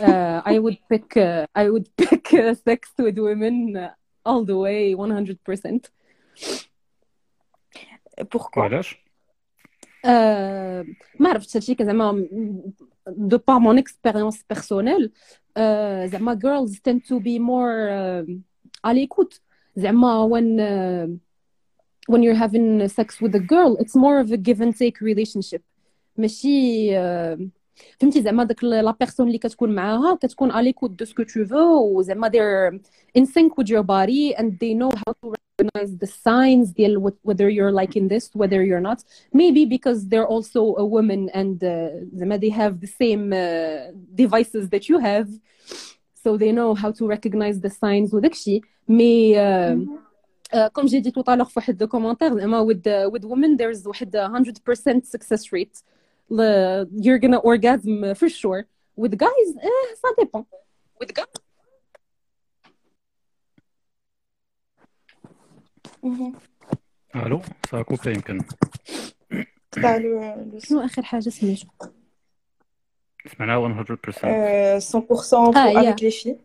uh, 0.02 0.42
I 0.46 0.60
would 0.60 0.80
pick 0.90 1.18
uh, 1.18 1.46
I 1.56 1.70
would 1.70 1.88
pick 1.98 2.34
uh, 2.34 2.54
sex 2.68 2.82
with 3.00 3.18
women 3.18 3.56
uh, 3.78 3.92
all 4.26 4.44
the 4.46 4.58
way 4.58 4.96
100% 4.96 5.90
pourquoi 8.30 8.58
وعلاش 8.58 9.06
Euh, 10.06 10.86
ما 11.20 11.30
عرفتش 11.30 11.58
هادشي 11.58 11.76
كان 11.76 11.88
زعما 11.88 12.28
دو 13.08 13.38
بار 13.48 13.60
مون 13.60 13.78
اكسبيريونس 13.78 14.44
بيرسونيل 14.50 15.12
زعما 16.06 16.40
girls 16.44 16.72
tend 16.72 17.00
to 17.00 17.20
be 17.20 17.40
more 17.40 17.90
uh, 17.90 18.26
à 18.88 18.94
l'écoute 18.94 19.40
زعما 19.76 20.30
when 20.30 20.60
uh, 20.60 21.18
when 22.12 22.22
you're 22.24 22.40
having 22.46 22.88
sex 22.88 23.22
with 23.22 23.36
a 23.36 23.40
girl 23.40 23.78
it's 23.80 23.96
more 23.96 24.20
of 24.20 24.32
a 24.32 24.38
give 24.38 24.62
and 24.62 24.78
take 24.78 25.02
relationship 25.02 25.62
ماشي 26.18 26.90
uh, 26.92 27.40
فهمتي؟ 28.01 28.23
زعما 28.23 28.45
داك 28.45 28.65
la 28.65 28.95
personne 29.01 29.27
اللي 29.27 29.39
كتكون 29.39 29.75
معاها 29.75 30.15
كتكون 30.15 30.53
à 30.53 30.57
l'écoute 30.57 30.87
de 30.87 31.05
ce 31.05 31.12
que 31.12 31.23
tu 31.23 31.45
veux 31.45 31.99
وزعما 31.99 32.29
they're 32.29 32.81
in 33.17 33.25
sync 33.25 33.59
with 33.59 33.71
your 33.71 33.81
body 33.81 34.31
and 34.31 34.59
they 34.59 34.75
know 34.75 34.89
how 34.89 35.15
to 35.23 35.35
recognize 35.61 35.97
the 35.97 36.07
signs 36.07 36.71
ديال 36.71 37.13
whether 37.25 37.49
you 37.49 37.67
are 37.67 37.73
like 37.73 37.97
in 37.97 38.09
this 38.09 38.31
whether 38.37 38.61
you 38.61 38.77
are 38.77 38.83
not 38.83 39.05
maybe 39.35 39.67
because 39.67 40.07
they're 40.07 40.29
also 40.29 40.73
a 40.73 40.81
woman 40.81 41.31
and 41.31 41.65
زعما 42.13 42.37
they 42.37 42.53
have 42.53 42.73
the 42.73 42.87
same 42.87 43.31
devices 43.95 44.69
that 44.69 44.91
you 44.91 44.99
have 44.99 45.29
so 46.15 46.37
they 46.37 46.53
know 46.53 46.73
how 46.73 46.91
to 46.91 47.07
recognize 47.07 47.59
the 47.59 47.69
signs 47.69 48.15
وداكشي 48.15 48.61
mais 48.89 49.35
comme 50.73 50.87
j'ai 50.87 51.01
dit 51.01 51.21
tout 51.21 51.30
à 51.30 51.33
l'heure 51.33 51.49
فواحد 51.49 51.83
ال 51.83 51.88
commentaire 51.88 52.39
زعما 52.39 52.61
with 52.61 52.89
with 52.89 53.25
women 53.25 53.57
there 53.57 53.71
is 53.71 53.87
واحد 53.87 54.17
100% 54.17 55.01
success 55.03 55.55
rate 55.55 55.79
you're 57.05 57.19
gonna 57.25 57.41
orgasm 57.51 58.15
for 58.21 58.29
sure 58.41 58.63
with 58.97 59.13
guys 59.27 59.49
eh, 59.69 59.87
ça 60.03 60.09
dépend 60.21 60.45
with 61.01 61.13
guys 61.19 61.35
allô 67.17 67.41
ça 67.71 67.83
a 67.83 67.88
coupé 67.88 68.13
يمكن 68.13 68.41
T'as 69.77 69.99
le, 69.99 70.55
le 70.55 70.59
شنو 70.59 70.81
اخر 70.81 71.03
حاجة 71.03 71.29
سميتو 71.29 71.67
سمعناها 73.37 73.85
100% 73.85 73.89
euh, 74.25 74.81
100% 74.81 75.07
pour- 75.07 75.57
Ah, 75.57 75.73
yeah. 75.73 75.79
avec 75.79 76.01
les 76.01 76.11
filles 76.11 76.39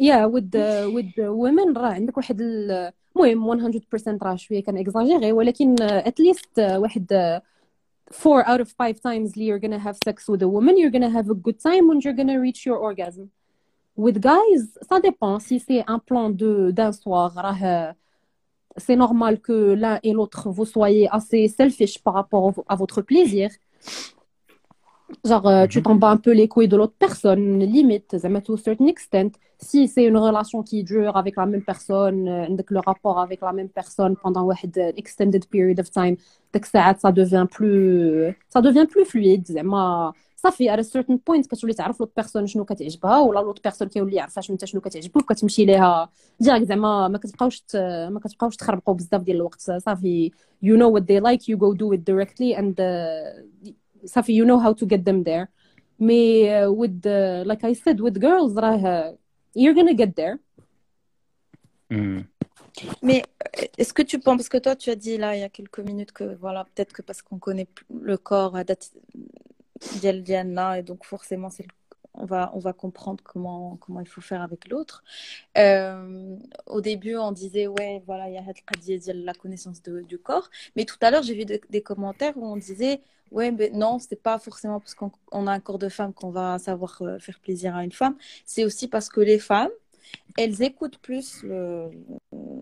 يا 0.00 0.26
with 0.28 0.54
with 0.94 1.14
women 1.18 1.76
راه 1.76 1.92
عندك 1.92 2.16
واحد 2.16 2.40
ال- 2.40 2.92
المهم 3.16 3.72
100% 3.72 4.18
راه 4.22 4.36
شوية 4.36 4.62
كان 4.62 4.78
اكزاجيري 4.78 5.32
ولكن 5.32 5.76
at 6.00 6.14
least 6.22 6.58
واحد 6.58 7.40
four 8.10 8.46
out 8.48 8.60
of 8.60 8.70
five 8.72 9.00
times 9.00 9.36
you're 9.36 9.58
gonna 9.58 9.78
have 9.78 9.96
sex 10.04 10.28
with 10.28 10.42
a 10.42 10.48
woman, 10.48 10.78
you're 10.78 10.90
gonna 10.90 11.10
have 11.10 11.30
a 11.30 11.34
good 11.34 11.60
time 11.60 11.90
and 11.90 12.02
you're 12.02 12.14
gonna 12.14 12.40
reach 12.40 12.64
your 12.64 12.78
orgasm. 12.78 13.30
With 13.96 14.20
guys, 14.20 14.78
ça 14.88 15.00
dépend. 15.00 15.40
Si 15.40 15.58
c'est 15.58 15.84
un 15.88 15.98
plan 15.98 16.30
d'un 16.30 16.92
soir, 16.92 17.32
euh, 17.62 17.92
c'est 18.76 18.96
normal 18.96 19.40
que 19.40 19.74
l'un 19.74 19.98
et 20.02 20.12
l'autre 20.12 20.50
vous 20.50 20.64
soyez 20.64 21.08
assez 21.10 21.48
selfish 21.48 21.98
par 21.98 22.14
rapport 22.14 22.52
à 22.68 22.76
votre 22.76 23.02
plaisir. 23.02 23.50
Genre, 25.25 25.47
euh, 25.47 25.67
tu 25.67 25.81
t'en 25.83 25.95
bats 25.95 26.09
un 26.09 26.17
peu 26.17 26.31
les 26.31 26.47
couilles 26.47 26.67
de 26.67 26.77
l'autre 26.77 26.95
personne, 26.97 27.59
limite, 27.59 28.15
زعما 28.15 28.39
to 28.41 28.53
a 28.53 28.57
certain 28.57 28.87
extent. 28.87 29.31
Si 29.59 29.87
c'est 29.87 30.05
une 30.05 30.17
relation 30.17 30.63
qui 30.63 30.83
dure 30.83 31.15
avec 31.17 31.35
la 31.35 31.45
même 31.45 31.61
personne, 31.63 32.27
euh, 32.27 32.45
عندك 32.45 32.71
le 32.71 32.79
rapport 32.79 33.19
avec 33.19 33.41
la 33.41 33.51
même 33.53 33.69
personne 33.69 34.15
pendant 34.15 34.43
واحد 34.43 34.77
an 34.79 34.91
extended 34.97 35.45
period 35.49 35.79
of 35.79 35.91
time, 35.91 36.15
ديك 36.53 36.63
الساعات 36.63 36.99
ça 36.99 37.11
devient 37.11 37.45
plus 37.51 38.33
ça 38.55 38.61
devient 38.61 38.87
plus 38.87 39.05
fluide 39.05 39.43
زعما 39.51 40.13
صافي 40.37 40.69
at 40.75 40.79
a 40.79 40.83
certain 40.83 41.17
point 41.17 41.47
كتولي 41.47 41.73
تعرف 41.73 42.03
l'autre 42.03 42.23
personne 42.23 42.45
شنو 42.45 42.65
كتعجبها 42.65 43.19
ولا 43.21 43.41
l'autre 43.53 43.71
personne 43.71 43.87
كيولي 43.87 44.15
يعرفها 44.15 44.41
شنو 44.41 44.53
انت 44.53 44.65
شنو 44.65 44.81
كتعجبك 44.81 45.15
وكتمشي 45.17 45.65
ليها 45.65 46.09
ديريكت 46.39 46.65
زعما 46.67 47.07
ما 47.07 47.17
كتبقاوش 47.17 47.59
ت- 47.61 47.75
ما 48.11 48.19
كتبقاوش 48.19 48.55
تخربقوا 48.55 48.93
بزاف 48.93 49.21
ديال 49.21 49.37
الوقت 49.37 49.61
صافي 49.61 50.31
you 50.65 50.77
know 50.77 50.89
what 50.95 51.03
they 51.03 51.19
like 51.29 51.41
you 51.47 51.57
go 51.57 51.73
do 51.73 51.93
it 51.97 52.01
directly 52.11 52.55
and 52.59 52.79
uh, 52.79 53.73
Safi, 54.08 54.34
you 54.34 54.44
know 54.44 54.58
how 54.58 54.72
to 54.72 54.86
get 54.86 55.04
them 55.04 55.22
there. 55.22 55.48
Mais 55.98 56.64
uh, 56.64 56.72
with, 56.72 57.02
the, 57.02 57.42
like 57.46 57.64
I 57.64 57.74
said, 57.74 58.00
with 58.00 58.20
girls, 58.20 58.54
rah, 58.54 59.12
you're 59.54 59.74
gonna 59.74 59.94
get 59.94 60.14
there. 60.14 60.38
Hmm. 61.90 62.20
Mais 63.02 63.24
euh, 63.58 63.66
est-ce 63.76 63.92
que 63.92 64.02
tu 64.02 64.18
penses, 64.18 64.36
parce 64.36 64.48
que 64.48 64.58
toi 64.58 64.76
tu 64.76 64.90
as 64.90 64.94
dit 64.94 65.16
là 65.16 65.34
il 65.34 65.40
y 65.40 65.42
a 65.42 65.48
quelques 65.48 65.80
minutes 65.80 66.12
que 66.12 66.36
voilà, 66.36 66.64
peut-être 66.64 66.92
que 66.92 67.02
parce 67.02 67.22
qu'on 67.22 67.38
connaît 67.38 67.66
le 67.92 68.16
corps 68.16 68.54
euh, 68.56 68.62
d'Eldiana 70.00 70.78
et 70.78 70.82
donc 70.82 71.04
forcément 71.04 71.50
c'est 71.50 71.64
le 71.64 71.70
on 72.18 72.24
va, 72.24 72.50
on 72.54 72.58
va 72.58 72.72
comprendre 72.72 73.22
comment, 73.24 73.76
comment 73.76 74.00
il 74.00 74.08
faut 74.08 74.20
faire 74.20 74.42
avec 74.42 74.68
l'autre. 74.68 75.04
Euh, 75.56 76.36
au 76.66 76.80
début, 76.80 77.16
on 77.16 77.32
disait, 77.32 77.66
ouais, 77.66 78.02
voilà, 78.06 78.28
il 78.28 78.34
y 78.34 78.38
a 78.38 79.14
la 79.14 79.34
connaissance 79.34 79.80
du 79.82 80.18
corps. 80.18 80.50
Mais 80.76 80.84
tout 80.84 80.96
à 81.00 81.10
l'heure, 81.10 81.22
j'ai 81.22 81.34
vu 81.34 81.44
des 81.44 81.82
commentaires 81.82 82.36
où 82.36 82.44
on 82.44 82.56
disait, 82.56 83.02
oui, 83.30 83.50
mais 83.50 83.70
ben, 83.70 83.78
non, 83.78 83.98
c'est 83.98 84.20
pas 84.22 84.38
forcément 84.38 84.80
parce 84.80 84.94
qu'on 84.94 85.46
a 85.46 85.52
un 85.52 85.60
corps 85.60 85.78
de 85.78 85.88
femme 85.88 86.12
qu'on 86.12 86.30
va 86.30 86.58
savoir 86.58 87.00
euh, 87.02 87.18
faire 87.18 87.38
plaisir 87.40 87.76
à 87.76 87.84
une 87.84 87.92
femme. 87.92 88.16
C'est 88.44 88.64
aussi 88.64 88.88
parce 88.88 89.08
que 89.08 89.20
les 89.20 89.38
femmes, 89.38 89.70
elles 90.36 90.62
écoutent 90.62 90.98
plus, 90.98 91.44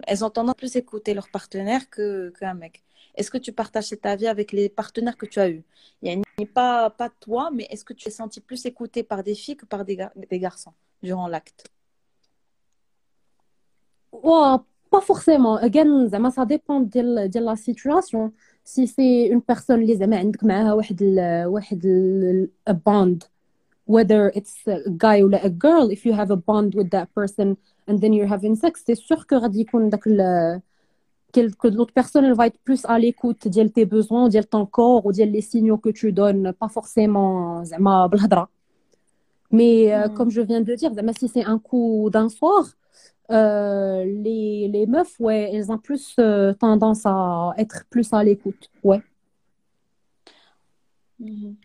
elles 0.06 0.25
ont 0.25 0.30
tendance 0.30 0.52
à 0.52 0.54
plus 0.54 0.76
écouter 0.76 1.14
leur 1.14 1.28
partenaire 1.28 1.88
qu'un 1.90 2.54
mec. 2.54 2.82
Est-ce 3.14 3.30
que 3.30 3.38
tu 3.38 3.52
partages 3.52 3.87
cet 3.87 4.04
avis 4.06 4.26
avec 4.26 4.52
les 4.52 4.68
partenaires 4.68 5.16
que 5.16 5.26
tu 5.26 5.38
as 5.38 5.49
eus? 5.50 5.64
Il 6.02 6.11
y 6.12 6.42
a 6.42 6.46
pas, 6.46 6.90
pas 6.90 7.08
toi, 7.08 7.50
mais 7.52 7.66
est-ce 7.70 7.85
que 7.85 7.92
tu 7.92 8.04
t'es 8.04 8.11
senti 8.11 8.40
plus 8.40 8.66
écoutée 8.66 9.02
par 9.02 9.23
des 9.23 9.35
filles 9.35 9.56
que 9.56 9.66
par 9.66 9.85
des, 9.85 9.96
gar 9.96 10.11
des 10.16 10.38
garçons 10.38 10.73
durant 11.02 11.28
l'acte? 11.28 11.70
Pas 14.90 15.00
forcément. 15.00 15.56
Again, 15.56 16.08
ça 16.30 16.46
dépend 16.46 16.80
de 16.80 17.38
la 17.38 17.56
situation. 17.56 18.32
Si 18.65 18.88
c'est 18.88 19.25
une 19.27 19.41
personne 19.41 19.79
اللي 19.81 19.95
زعما 19.95 20.17
عندك 20.17 20.43
معاها 20.43 20.73
واحد 20.73 21.01
ال 21.01 21.45
واحد 21.47 21.85
ال 21.85 22.50
a 22.69 22.73
bond 22.73 23.17
whether 23.91 24.31
it's 24.35 24.67
a 24.67 24.89
guy 24.89 25.21
or 25.21 25.33
a 25.33 25.50
girl 25.50 25.89
if 25.91 26.05
you 26.05 26.13
have 26.13 26.31
a 26.31 26.35
bond 26.50 26.75
with 26.75 26.89
that 26.96 27.07
person 27.20 27.57
and 27.89 27.96
then 28.01 28.13
you're 28.13 28.31
having 28.35 28.55
sex 28.55 28.74
c'est 28.87 28.96
sûr 28.96 29.25
que 29.27 29.33
غادي 29.35 29.61
يكون 29.61 29.89
داك 29.89 30.07
ال 30.07 30.61
que 31.37 31.41
que 31.61 31.67
l'autre 31.67 31.94
personne 31.94 32.25
elle 32.25 32.33
va 32.41 32.48
être 32.48 32.59
plus 32.67 32.81
à 32.85 33.00
l'écoute 33.00 33.48
ديال 33.48 33.70
tes 33.74 33.85
besoins 33.85 34.29
ديال 34.29 34.44
ton 34.50 34.65
corps 34.65 35.05
ou 35.05 35.11
ديال 35.11 35.31
les 35.31 35.41
signaux 35.41 35.77
que 35.77 35.89
tu 35.89 36.11
donnes 36.11 36.53
pas 36.53 36.70
forcément 36.70 37.63
زعما 37.63 38.07
بالهضره 38.07 38.48
mais 39.53 39.91
euh, 39.94 40.07
Mm. 40.07 40.13
comme 40.17 40.29
je 40.31 40.41
viens 40.41 40.61
de 40.61 40.67
le 40.72 40.75
dire 40.77 40.94
زعما 40.94 41.11
si 41.13 41.27
c'est 41.27 41.44
un 41.46 41.59
coup 41.59 42.09
d'un 42.13 42.29
soir 42.29 42.63
euh, 43.30 44.04
les, 44.04 44.69
les, 44.69 44.86
meufs, 44.86 45.19
ouais, 45.19 45.50
elles 45.52 45.73
ont 45.73 45.78
plus 45.78 46.15
euh, 46.19 46.52
tendance 46.54 47.02
à 47.06 47.52
être 47.58 47.84
plus 47.91 48.12
à 48.12 48.23
l'écoute, 48.23 48.71
ouais. 48.84 49.02
Mm-hmm. 51.21 51.56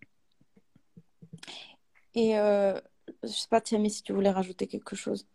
Et 2.16 2.40
euh, 2.40 2.80
je 3.24 3.28
sais 3.28 3.48
pas, 3.48 3.62
Tiamé, 3.62 3.90
si 3.90 4.02
tu 4.02 4.12
voulais 4.14 4.32
rajouter 4.32 4.66
quelque 4.66 4.96
chose. 4.96 5.28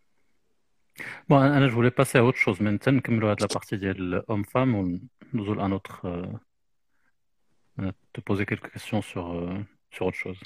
Bon, 1.29 1.39
je 1.39 1.73
voulais 1.73 1.91
passer 1.91 2.17
à 2.17 2.25
autre 2.25 2.37
chose 2.37 2.59
maintenant, 2.59 2.99
comme 2.99 3.19
de 3.19 3.25
la 3.25 3.47
partie 3.47 3.77
de 3.77 3.91
l'homme-femme, 3.91 4.75
on 4.75 4.99
nous 5.33 5.59
un 5.59 5.71
autre. 5.71 6.01
Euh, 7.79 7.91
te 8.11 8.21
poser 8.21 8.47
quelques 8.47 8.71
questions 8.71 9.03
sur, 9.03 9.39
sur 9.91 10.07
autre 10.07 10.17
chose. 10.17 10.39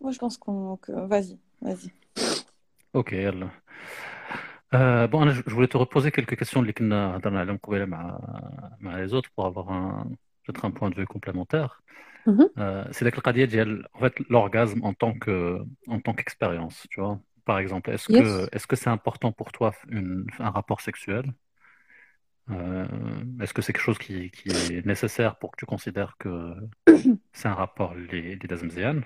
Moi, 0.00 0.12
je 0.12 0.18
pense 0.18 0.38
qu'on. 0.38 0.78
Vas-y, 0.88 1.38
vas-y. 1.60 1.92
اوكي 2.95 3.23
يلا 3.23 3.49
آه 4.73 5.05
بون 5.05 5.21
انا 5.29 5.33
je 5.41 5.51
voulais 5.51 5.67
te 5.67 5.77
reposer 5.77 6.11
quelques 6.11 6.35
questions 6.39 6.57
اللي 6.57 6.73
كنا 6.73 7.15
هضرنا 7.17 7.39
عليهم 7.39 7.57
قبيله 7.57 7.85
مع 7.85 8.19
مع 8.79 9.05
les 9.07 9.09
autres 9.11 9.29
pour 9.35 9.45
avoir 9.45 9.69
un 9.71 10.05
peut-être 10.45 10.65
un 10.65 10.71
point 10.71 10.89
de 10.89 10.95
vue 10.95 11.07
complémentaire 11.07 11.81
Mhm. 12.27 12.49
Euh, 12.57 12.85
c'est 12.91 13.03
داك 13.03 13.17
القضيه 13.17 13.45
ديال 13.45 13.85
en 13.95 13.99
fait 13.99 14.13
l'orgasme 14.29 14.79
en 14.83 14.93
tant 14.93 15.13
que 15.23 15.35
en 15.87 15.99
tant 15.99 16.13
qu'expérience 16.17 16.87
tu 16.89 16.99
vois 17.01 17.19
par 17.45 17.57
exemple 17.59 17.87
est-ce 17.91 18.07
que 18.07 18.13
Yes. 18.13 18.49
est-ce 18.53 18.67
que 18.71 18.75
c'est 18.81 18.89
important 18.97 19.31
pour 19.39 19.49
toi 19.51 19.69
une, 19.97 20.25
un 20.39 20.49
rapport 20.57 20.81
sexuel 20.81 21.25
Euh, 22.49 22.85
est-ce 23.41 23.53
que 23.55 23.61
c'est 23.63 23.73
quelque 23.73 23.87
chose 23.89 23.97
qui, 24.05 24.15
qui 24.37 24.47
est 24.75 24.85
nécessaire 24.85 25.31
pour 25.39 25.49
que 25.51 25.57
tu 25.61 25.65
considères 25.73 26.13
que 26.23 26.31
c'est 27.37 27.47
un 27.53 27.57
rapport 27.63 27.91
les, 28.11 28.35
les 28.41 28.47
Dazmzian 28.51 28.97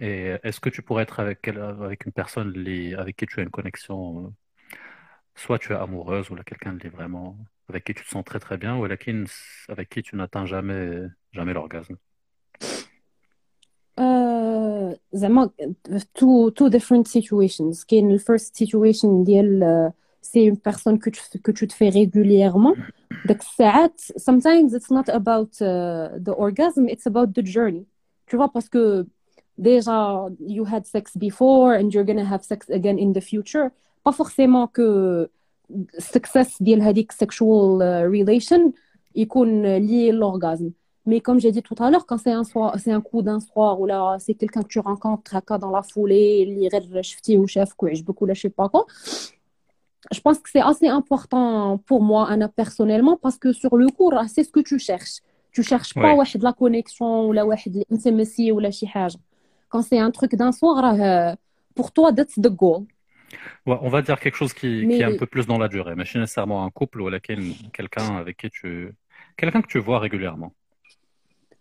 Et 0.00 0.36
est-ce 0.44 0.60
que 0.60 0.70
tu 0.70 0.82
pourrais 0.82 1.02
être 1.02 1.18
avec, 1.20 1.40
quel- 1.42 1.60
avec 1.60 2.06
une 2.06 2.12
personne 2.12 2.50
les- 2.52 2.94
avec 2.94 3.16
qui 3.16 3.26
tu 3.26 3.40
as 3.40 3.42
une 3.42 3.50
connexion, 3.50 3.98
euh, 4.24 4.28
soit 5.34 5.58
tu 5.58 5.72
es 5.72 5.76
amoureuse 5.76 6.30
ou 6.30 6.34
là 6.36 6.42
quelqu'un 6.44 6.76
qui 6.78 6.86
est 6.86 6.90
vraiment 6.90 7.36
avec 7.68 7.84
qui 7.84 7.94
tu 7.94 8.04
te 8.04 8.08
sens 8.08 8.24
très 8.24 8.40
très 8.40 8.56
bien, 8.56 8.76
ou 8.76 8.86
là 8.86 8.96
qui- 8.96 9.24
avec 9.68 9.88
qui 9.88 10.02
tu 10.02 10.16
n'atteins 10.16 10.46
jamais, 10.46 11.06
jamais 11.32 11.54
l'orgasme. 11.54 11.96
Euh, 13.98 14.94
زعما 15.12 15.50
two 16.14 16.50
two 16.50 16.68
different 16.70 17.06
situations. 17.06 17.84
كاين 17.88 18.10
ال 18.10 18.20
first 18.20 18.56
situation 18.56 19.24
ديال 19.24 19.62
euh, 19.62 19.90
c'est 20.22 20.44
une 20.44 20.58
personne 20.58 20.98
que 20.98 21.10
tu, 21.10 21.20
que 21.38 21.52
tu 21.52 21.66
te 21.66 21.74
fais 21.74 21.90
régulièrement. 21.90 22.76
داك 23.26 23.40
الساعات 23.40 24.00
sometimes 24.00 24.72
it's 24.74 24.90
not 24.90 25.08
about 25.08 25.60
uh, 25.60 26.18
the 26.24 26.34
orgasm, 26.36 26.88
it's 26.88 27.06
about 27.06 27.32
the 27.34 27.44
journey. 27.44 27.86
Tu 28.26 28.36
vois, 28.36 28.50
parce 28.52 28.68
que 28.68 29.06
déjà 29.58 30.28
you 30.56 30.64
had 30.64 30.84
sex 30.86 31.16
before 31.16 31.72
and 31.78 31.86
you're 31.92 32.04
gonna 32.10 32.24
have 32.24 32.42
sex 32.44 32.60
again 32.70 32.98
in 32.98 33.12
the 33.12 33.20
future. 33.32 33.66
Pas 34.04 34.12
forcément 34.12 34.66
que 34.66 35.28
success 35.98 36.62
ديال 36.62 36.82
هذيك 36.82 37.12
sexual 37.12 37.80
uh, 37.82 38.06
relation 38.10 38.72
يكون 39.16 39.78
lié 39.78 40.12
l'orgasme. 40.12 40.72
Mais 41.06 41.20
comme 41.20 41.40
j'ai 41.40 41.50
dit 41.50 41.62
tout 41.62 41.74
à 41.78 41.90
l'heure, 41.90 42.06
quand 42.06 42.18
c'est 42.18 42.30
un 42.32 42.44
soir, 42.44 42.76
c'est 42.78 42.92
un 42.92 43.00
coup 43.00 43.22
d'un 43.22 43.40
soir 43.40 43.80
ou 43.80 43.86
là 43.86 44.16
c'est 44.18 44.34
quelqu'un 44.34 44.62
que 44.62 44.68
tu 44.68 44.78
rencontres 44.80 45.36
هكا 45.36 45.56
dans 45.58 45.70
la 45.70 45.82
foulée, 45.82 46.42
اللي 46.42 46.68
غير 46.68 47.02
شفتيه 47.02 47.38
وشافك 47.38 47.82
وعجبك 47.82 48.22
ولا 48.22 48.34
je 48.34 48.40
sais 48.40 48.50
pas 48.50 48.68
quoi. 48.68 48.84
Je 50.12 50.20
pense 50.20 50.38
que 50.38 50.48
c'est 50.50 50.60
assez 50.72 50.88
important 50.88 51.78
pour 51.86 52.02
moi, 52.02 52.26
Anna, 52.30 52.48
personnellement, 52.48 53.16
parce 53.16 53.38
que 53.38 53.52
sur 53.52 53.76
le 53.76 53.86
coup, 53.88 54.08
راه 54.10 54.26
c'est 54.26 54.44
ce 54.44 54.50
que 54.50 54.60
tu 54.60 54.78
cherches. 54.78 55.20
Tu 55.52 55.62
cherches 55.62 55.94
pas 55.94 56.14
Ouais. 56.14 56.18
واحد 56.18 56.42
la 56.42 56.52
connexion 56.52 57.02
ولا 57.02 57.42
واحد 57.42 57.82
l'intimacy 57.92 58.50
ولا 58.52 58.70
شي 58.70 58.86
حاجة. 58.86 59.18
c'est 59.81 59.99
un 59.99 60.11
truc 60.11 60.35
d'un 60.35 60.51
soir, 60.51 60.83
euh, 60.83 61.35
pour 61.75 61.91
toi, 61.91 62.13
that's 62.13 62.35
the 62.35 62.47
goal. 62.47 62.85
On 63.65 63.89
va 63.89 64.01
dire 64.01 64.19
quelque 64.19 64.35
chose 64.35 64.53
qui, 64.53 64.83
est 64.91 65.03
un 65.03 65.17
peu 65.17 65.25
plus 65.25 65.45
dans 65.45 65.57
la 65.57 65.67
durée, 65.67 65.95
mais 65.95 66.03
nécessairement 66.03 66.63
un 66.63 66.69
couple 66.69 67.01
ou 67.01 67.09
quelqu'un 67.73 68.17
avec 68.17 68.37
qui 68.37 68.49
tu. 68.49 68.93
Quelqu'un 69.37 69.61
que 69.61 69.67
tu 69.67 69.79
vois 69.79 69.99
régulièrement. 69.99 70.53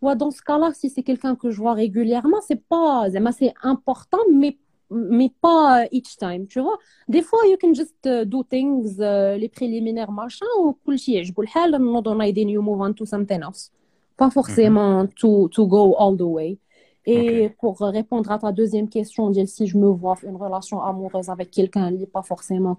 Dans 0.02 0.30
ce 0.30 0.42
cas-là, 0.42 0.72
si 0.74 0.90
c'est 0.90 1.02
quelqu'un 1.02 1.34
que 1.34 1.50
je 1.50 1.56
vois 1.56 1.72
régulièrement, 1.72 2.40
c'est 2.46 2.62
pas. 2.68 3.06
C'est 3.32 3.54
important, 3.62 4.18
mais 4.32 4.58
mais 4.90 5.32
pas 5.40 5.82
euh, 5.82 5.86
each 5.92 6.16
time, 6.16 6.46
tu 6.46 6.60
vois. 6.60 6.78
Des 7.08 7.22
fois, 7.22 7.40
you 7.46 7.56
can 7.60 7.74
just 7.74 7.94
euh, 8.06 8.24
do 8.24 8.44
things, 8.44 8.96
euh, 9.00 9.36
les 9.36 9.48
préliminaires, 9.48 10.12
machin, 10.12 10.46
ou 10.60 10.76
cool 10.84 10.98
shit. 10.98 11.24
Je 11.24 11.32
boule 11.32 11.48
hell, 11.54 11.74
and 11.74 11.80
not 11.80 12.02
on 12.06 12.20
a 12.20 12.30
new 12.30 12.62
move 12.62 12.80
on 12.80 12.92
to 12.92 13.04
something 13.04 13.42
else. 13.42 13.72
Pas 14.16 14.26
mhm. 14.26 14.32
forcément 14.32 15.02
mm 15.02 15.06
-hmm. 15.06 15.14
to, 15.14 15.48
to 15.48 15.66
go 15.66 15.94
all 15.98 16.16
the 16.16 16.22
way. 16.22 16.58
Et 17.06 17.50
pour 17.60 17.78
répondre 17.80 18.30
à 18.30 18.38
ta 18.38 18.50
deuxième 18.50 18.88
question, 18.88 19.30
si 19.46 19.66
je 19.66 19.76
me 19.76 19.88
vois 19.88 20.16
une 20.26 20.36
relation 20.36 20.80
amoureuse 20.82 21.28
avec 21.28 21.50
quelqu'un 21.50 21.90
qui 21.90 21.98
n'est 21.98 22.06
pas 22.06 22.22
forcément 22.22 22.74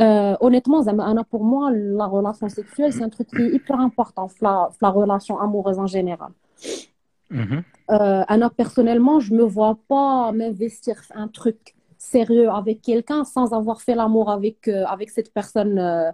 euh, 0.00 0.36
honnêtement, 0.40 0.82
pour 1.30 1.44
moi, 1.44 1.70
la 1.70 2.06
relation 2.06 2.48
sexuelle, 2.48 2.92
c'est 2.92 3.02
un 3.02 3.08
truc 3.10 3.28
qui 3.28 3.42
est 3.42 3.54
hyper 3.54 3.78
important, 3.78 4.28
la, 4.40 4.70
la 4.80 4.90
relation 4.90 5.38
amoureuse 5.38 5.78
en 5.78 5.86
général. 5.86 6.32
Mm 7.30 7.60
personnellement, 8.56 9.20
je 9.20 9.32
ne 9.32 9.38
me 9.38 9.44
vois 9.44 9.78
pas 9.88 10.32
m'investir 10.32 10.96
un 11.14 11.28
truc 11.28 11.74
sérieux 11.98 12.50
avec 12.50 12.82
quelqu'un 12.82 13.24
sans 13.24 13.52
avoir 13.52 13.80
fait 13.80 13.94
l'amour 13.94 14.30
avec, 14.30 14.68
euh, 14.68 14.84
avec 14.86 15.10
cette 15.10 15.32
personne. 15.32 15.78
Euh, 15.78 16.10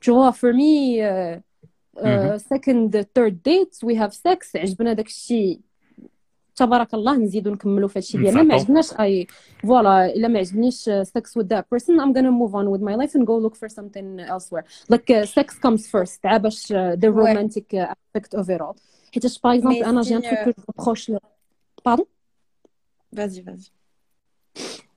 tu 0.00 0.10
vois, 0.12 0.32
for 0.32 0.52
me, 0.52 1.02
euh, 1.02 1.36
uh, 1.97 2.01
uh, 2.01 2.37
second, 2.53 2.89
third 3.15 3.35
date, 3.43 3.75
we 3.87 3.95
have 3.95 4.13
sex, 4.13 4.55
عجبنا 4.55 4.93
داكشي 4.93 5.59
تبارك 6.55 6.93
الله 6.93 7.15
نزيدو 7.17 7.51
نكملوا 7.51 7.87
في 7.89 7.99
هادشي 7.99 8.17
ديالنا 8.17 8.43
ما 8.43 8.55
نصاحبوا. 8.55 8.61
عجبناش 8.79 8.99
اي 8.99 9.27
فوالا 9.63 10.05
الا 10.13 10.27
ما 10.27 10.39
عجبنيش 10.39 10.89
uh, 10.89 11.03
sex 11.03 11.23
with 11.39 11.47
that 11.47 11.63
person 11.75 11.99
I'm 11.99 12.13
gonna 12.13 12.31
move 12.31 12.53
on 12.55 12.69
with 12.73 12.81
my 12.81 12.95
life 12.95 13.15
and 13.15 13.25
go 13.27 13.37
look 13.37 13.55
for 13.55 13.69
something 13.69 14.19
elsewhere 14.19 14.63
like 14.93 15.09
uh, 15.09 15.25
sex 15.25 15.53
comes 15.65 15.87
first 15.87 16.25
عا 16.25 16.37
باش 16.37 16.73
uh, 16.73 16.75
the 16.95 17.07
Ouais. 17.09 17.15
romantic 17.15 17.73
uh, 17.73 17.93
aspect 17.93 18.39
of 18.39 18.45
it 18.49 18.61
all 18.61 18.75
حيتاش 19.13 19.39
باغ 19.41 19.53
اكزومبل 19.55 19.83
Mais 19.83 19.87
انا 19.87 20.01
جي 20.01 20.15
ان 20.15 20.21
si, 20.21 20.25
تروك 20.43 20.55
euh, 20.55 20.61
كو 20.61 20.73
جو 20.73 20.85
بروش 20.85 21.11
باردون 21.85 22.05
Vas-y, 23.15 23.41
vas-y. 23.45 23.69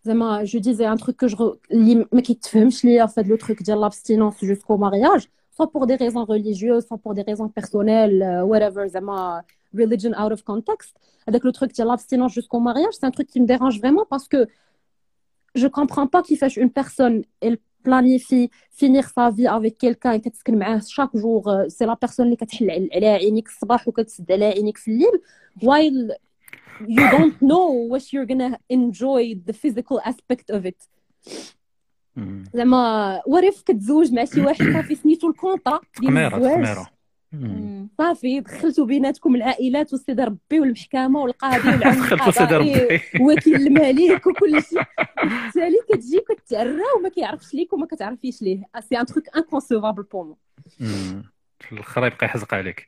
زعما 0.05 0.45
جو 0.45 0.59
ديزي 0.59 0.89
ان 0.93 0.97
تروك 0.97 1.17
كو 1.21 1.27
جو 1.27 1.57
اللي 1.73 2.07
ما 2.13 2.21
كيتفهمش 2.21 2.85
ليا 2.85 3.07
في 3.07 3.21
هاد 3.21 3.29
لو 3.29 3.37
تروك 3.37 3.63
ديال 3.63 3.81
لابستينونس 3.81 4.45
جوسكو 4.45 4.77
مارياج 4.77 5.27
soit 5.57 5.71
pour 5.75 5.85
des 5.91 5.97
raisons 6.05 6.25
religieuses 6.35 6.85
soit 6.89 6.99
pour 7.05 7.15
des 7.19 7.23
raisons 7.31 7.49
personnelles 7.59 8.23
euh, 8.23 8.43
whatever 8.51 8.87
زعما 8.89 9.43
religion 9.83 10.13
out 10.23 10.33
of 10.37 10.41
context 10.53 10.93
avec 11.27 11.43
le 11.45 11.53
truc 11.59 11.71
de 11.79 11.85
l'abstinence 11.85 12.33
jusqu'au 12.39 12.61
mariage 12.69 12.95
c'est 12.99 13.07
un 13.11 13.15
truc 13.19 13.29
qui 13.33 13.41
me 13.41 13.47
dérange 13.47 13.77
vraiment 13.83 14.07
parce 14.13 14.27
que 14.29 14.41
je 15.55 15.67
comprends 15.69 16.07
pas 16.07 16.23
كيفاش 16.23 16.59
une 16.59 16.71
personne 16.71 17.23
elle 17.41 17.59
planifie 17.85 18.51
finir 18.81 19.05
sa 19.09 19.31
vie 19.31 19.47
avec 19.47 19.79
quelqu'un 19.79 20.17
كتسكن 20.17 20.59
معاه 20.59 20.81
chaque 20.81 21.17
jour 21.17 21.49
euh, 21.49 21.69
c'est 21.69 21.87
la 21.87 21.97
personne 21.97 22.21
اللي 22.25 22.37
كتحل 22.37 22.71
عل- 22.71 22.89
عليها 22.95 23.11
عينيك 23.17 23.49
الصباح 23.49 23.89
وكتسد 23.89 24.33
عليها 24.33 24.49
عينيك 24.49 24.77
في 24.77 24.91
الليل 24.91 25.21
while 25.61 26.15
you 26.81 27.05
don't 27.17 27.37
know 27.51 27.69
what 27.93 28.03
you're 28.13 28.27
gonna 28.33 28.57
enjoy 28.71 29.35
the 29.49 29.53
physical 29.63 29.99
aspect 30.11 30.51
of 30.57 30.67
it 30.67 30.81
مم. 31.29 31.37
زعما 32.54 33.22
if 33.28 33.64
كتزوج 33.64 34.14
مع 34.14 34.26
شي 34.26 34.42
واحد 34.42 34.74
صافي 34.74 34.96
سميتو 35.04 35.30
ال 35.30 35.36
contrat 35.36 35.80
ديال 36.00 36.18
الزواج. 36.18 36.78
صافي 37.98 38.40
دخلتوا 38.40 38.86
بيناتكم 38.86 39.36
العائلات 39.36 39.94
والسيد 39.94 40.20
ربي 40.20 40.60
والمحكمة 40.60 41.20
والقاضي 41.20 41.78
دخلتوا 41.78 42.32
سيدي 42.32 42.56
ربي. 42.56 43.02
وكيل 43.24 43.68
الملك 43.68 44.28
وكل 44.28 44.64
شيء 44.64 44.82
بالتالي 45.24 45.78
كتجي 45.90 46.20
كتعرى 46.30 46.82
وما 46.98 47.10
كيعرفش 47.10 47.54
ليك 47.54 47.74
وما 47.74 47.86
كتعرفيش 47.86 48.42
ليه. 48.42 48.64
c'est 48.80 49.00
un 49.00 49.06
truc 49.06 49.26
inconcevable 49.38 50.04
pour 50.04 50.26
moi. 50.26 50.38
في 51.60 51.72
الآخر 51.72 52.06
يبقى 52.06 52.26
يحزق 52.26 52.54
عليك. 52.54 52.88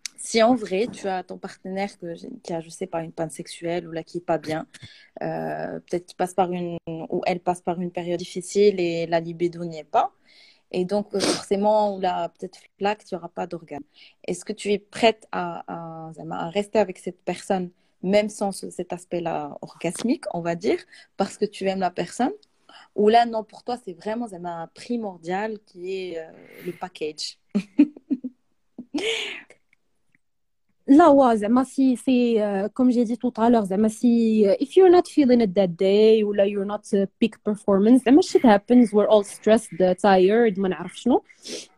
si 0.23 0.43
en 0.43 0.53
vrai 0.53 0.87
tu 0.91 1.07
as 1.07 1.23
ton 1.23 1.37
partenaire 1.39 1.89
qui 2.43 2.53
a 2.53 2.61
je 2.61 2.69
sais 2.69 2.85
pas 2.85 3.01
une 3.03 3.11
panne 3.11 3.31
sexuelle 3.31 3.87
ou 3.87 3.91
là 3.91 4.03
qui 4.03 4.19
est 4.19 4.25
pas 4.25 4.37
bien 4.37 4.67
euh, 5.23 5.79
peut-être 5.79 6.05
qu'il 6.05 6.15
passe 6.15 6.35
par 6.35 6.51
une 6.51 6.77
ou 6.87 7.21
elle 7.25 7.39
passe 7.39 7.61
par 7.61 7.81
une 7.81 7.91
période 7.91 8.19
difficile 8.19 8.79
et 8.79 9.07
la 9.07 9.19
libido 9.19 9.65
n'y 9.65 9.79
est 9.79 9.83
pas 9.83 10.11
et 10.71 10.85
donc 10.85 11.07
euh, 11.15 11.19
forcément 11.19 11.97
là 11.97 12.29
peut-être 12.29 12.59
plaque 12.77 13.03
tu 13.03 13.15
auras 13.15 13.29
pas 13.29 13.47
d'organe 13.47 13.83
est-ce 14.27 14.45
que 14.45 14.53
tu 14.53 14.71
es 14.71 14.77
prête 14.79 15.27
à, 15.31 16.11
rester 16.53 16.77
avec 16.77 16.99
cette 16.99 17.21
personne 17.23 17.71
même 18.03 18.29
sans 18.29 18.51
ce- 18.51 18.71
cet 18.71 18.93
aspect-là 18.93 19.57
orgasmique, 19.61 20.25
on 20.33 20.41
va 20.41 20.55
dire, 20.55 20.79
parce 21.17 21.37
que 21.37 21.45
tu 21.45 21.67
aimes 21.67 21.81
la 21.81 21.91
personne, 21.91 22.31
ou 22.95 23.09
là, 23.09 23.27
non, 23.27 23.43
pour 23.43 23.63
toi, 23.63 23.77
c'est 23.85 23.93
vraiment 23.93 24.27
Zama, 24.27 24.71
primordial 24.73 25.59
qui 25.67 25.93
est 25.93 26.17
euh, 26.17 26.31
le 26.65 26.71
package? 26.71 27.37
لا 30.91 31.07
وا 31.07 31.35
زعما 31.35 31.63
c'est 31.63 31.95
c'est 31.95 32.39
comme 32.73 32.89
j'ai 32.89 33.03
dit 33.03 33.15
tout 33.15 33.39
à 33.39 33.42
l'heure 33.42 33.63
زعما 33.63 33.87
si 33.87 34.57
if 34.61 34.77
you're 34.77 34.87
not 34.87 35.07
feeling 35.07 35.41
it 35.41 35.49
that 35.49 35.69
day 35.69 36.23
ولا 36.23 36.43
you're 36.43 36.63
not 36.63 36.95
big 37.21 37.39
performance 37.45 38.03
زعما 38.05 38.21
shit 38.21 38.45
happens 38.45 38.95
we're 38.95 39.11
all 39.11 39.25
stressed 39.25 39.95
tired 39.95 40.59
ما 40.59 40.69
نعرف 40.69 40.99
شنو. 40.99 41.23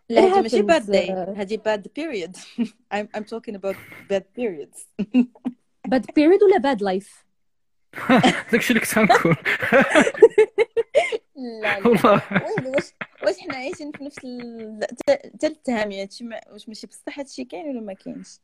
لا 0.10 0.21
هادي 0.21 0.41
ماشي 0.41 0.62
bad 0.62 0.86
day 0.86 1.12
هادي 1.12 1.58
bad 1.58 1.88
period 1.96 2.38
I'm 2.94 3.10
I'm 3.16 3.24
talking 3.24 3.56
about 3.56 3.76
bad 4.10 4.24
periods 4.36 4.88
bad 5.88 6.06
period 6.16 6.44
ولا 6.43 6.58
bad 6.58 6.82
life 6.82 7.26
داك 8.10 8.56
الشيء 8.56 8.78
اللي 8.78 8.80
كنت 8.88 8.97
غنقول. 8.99 9.36
لا 11.36 11.80
لا. 11.80 11.88
واش 12.65 12.84
واش 13.23 13.38
حنا 13.39 13.56
عايشين 13.56 13.91
في 13.91 14.04
نفس 14.04 14.19
حتى 15.34 15.47
التهاميات؟ 15.47 16.15
واش 16.52 16.67
ماشي 16.67 16.88
بصح 16.88 17.19
هادشي 17.19 17.45
كاين 17.45 17.69
ولا 17.69 17.82
ما 17.82 17.93
كاينش؟ 17.93 18.39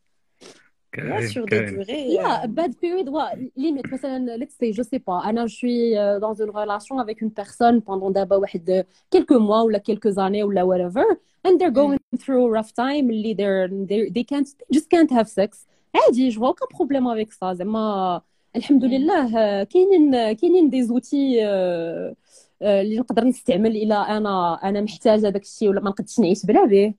Là, 0.96 1.18
كاين 1.18 1.28
sur 1.28 1.44
des 1.44 1.50
كاين 1.50 1.66
durées 1.66 2.06
Yeah, 2.16 2.44
euh, 2.44 2.46
bad 2.46 2.72
period, 2.76 3.08
ouais, 3.08 3.50
limite. 3.56 3.92
مثلا, 3.92 4.36
let's 4.38 4.54
say, 4.60 4.72
je 4.72 4.82
sais 4.82 5.00
pas, 5.00 5.20
Anna, 5.24 5.46
je 5.46 5.54
suis 5.56 5.96
euh, 5.96 6.20
dans 6.20 6.34
une 6.34 6.50
relation 6.50 6.98
avec 6.98 7.20
une 7.20 7.32
personne 7.32 7.82
pendant 7.82 8.10
d'abord 8.10 8.40
واحد- 8.40 8.84
quelques 9.10 9.32
mois 9.32 9.64
ou 9.64 9.68
là, 9.68 9.80
quelques 9.80 10.18
années 10.18 10.44
ou 10.44 10.50
là, 10.50 10.64
whatever, 10.64 11.04
and 11.46 11.58
they're 11.58 11.72
going 11.82 11.98
through 12.22 12.44
a 12.46 12.50
rough 12.58 12.72
time, 12.74 13.10
اللي 13.10 13.34
they're, 13.34 13.68
they 13.88 14.10
they 14.10 14.24
can't, 14.24 14.46
they 14.58 14.78
just 14.78 14.88
can't 14.88 15.10
have 15.10 15.28
sex. 15.28 15.66
عادي, 15.94 16.30
je 16.30 16.38
vois 16.38 16.50
aucun 16.50 16.66
problème 16.76 17.06
avec 17.06 17.32
ça. 17.32 17.52
زعما 17.52 18.20
الحمد 18.56 18.84
لله 18.84 19.38
آه، 19.38 19.62
كاينين 19.64 20.32
كاينين 20.32 20.70
دي 20.70 20.82
زوتي 20.82 21.44
آه، 21.46 22.14
آه، 22.62 22.82
اللي 22.82 22.98
نقدر 22.98 23.24
نستعمل 23.24 23.76
الى 23.76 23.94
انا 23.94 24.54
انا 24.64 24.80
محتاجه 24.80 25.28
داك 25.28 25.42
الشيء 25.42 25.68
ولا 25.68 25.80
ما 25.80 25.90
نقدش 25.90 26.20
نعيش 26.20 26.46
بلا 26.46 26.64
به 26.64 26.94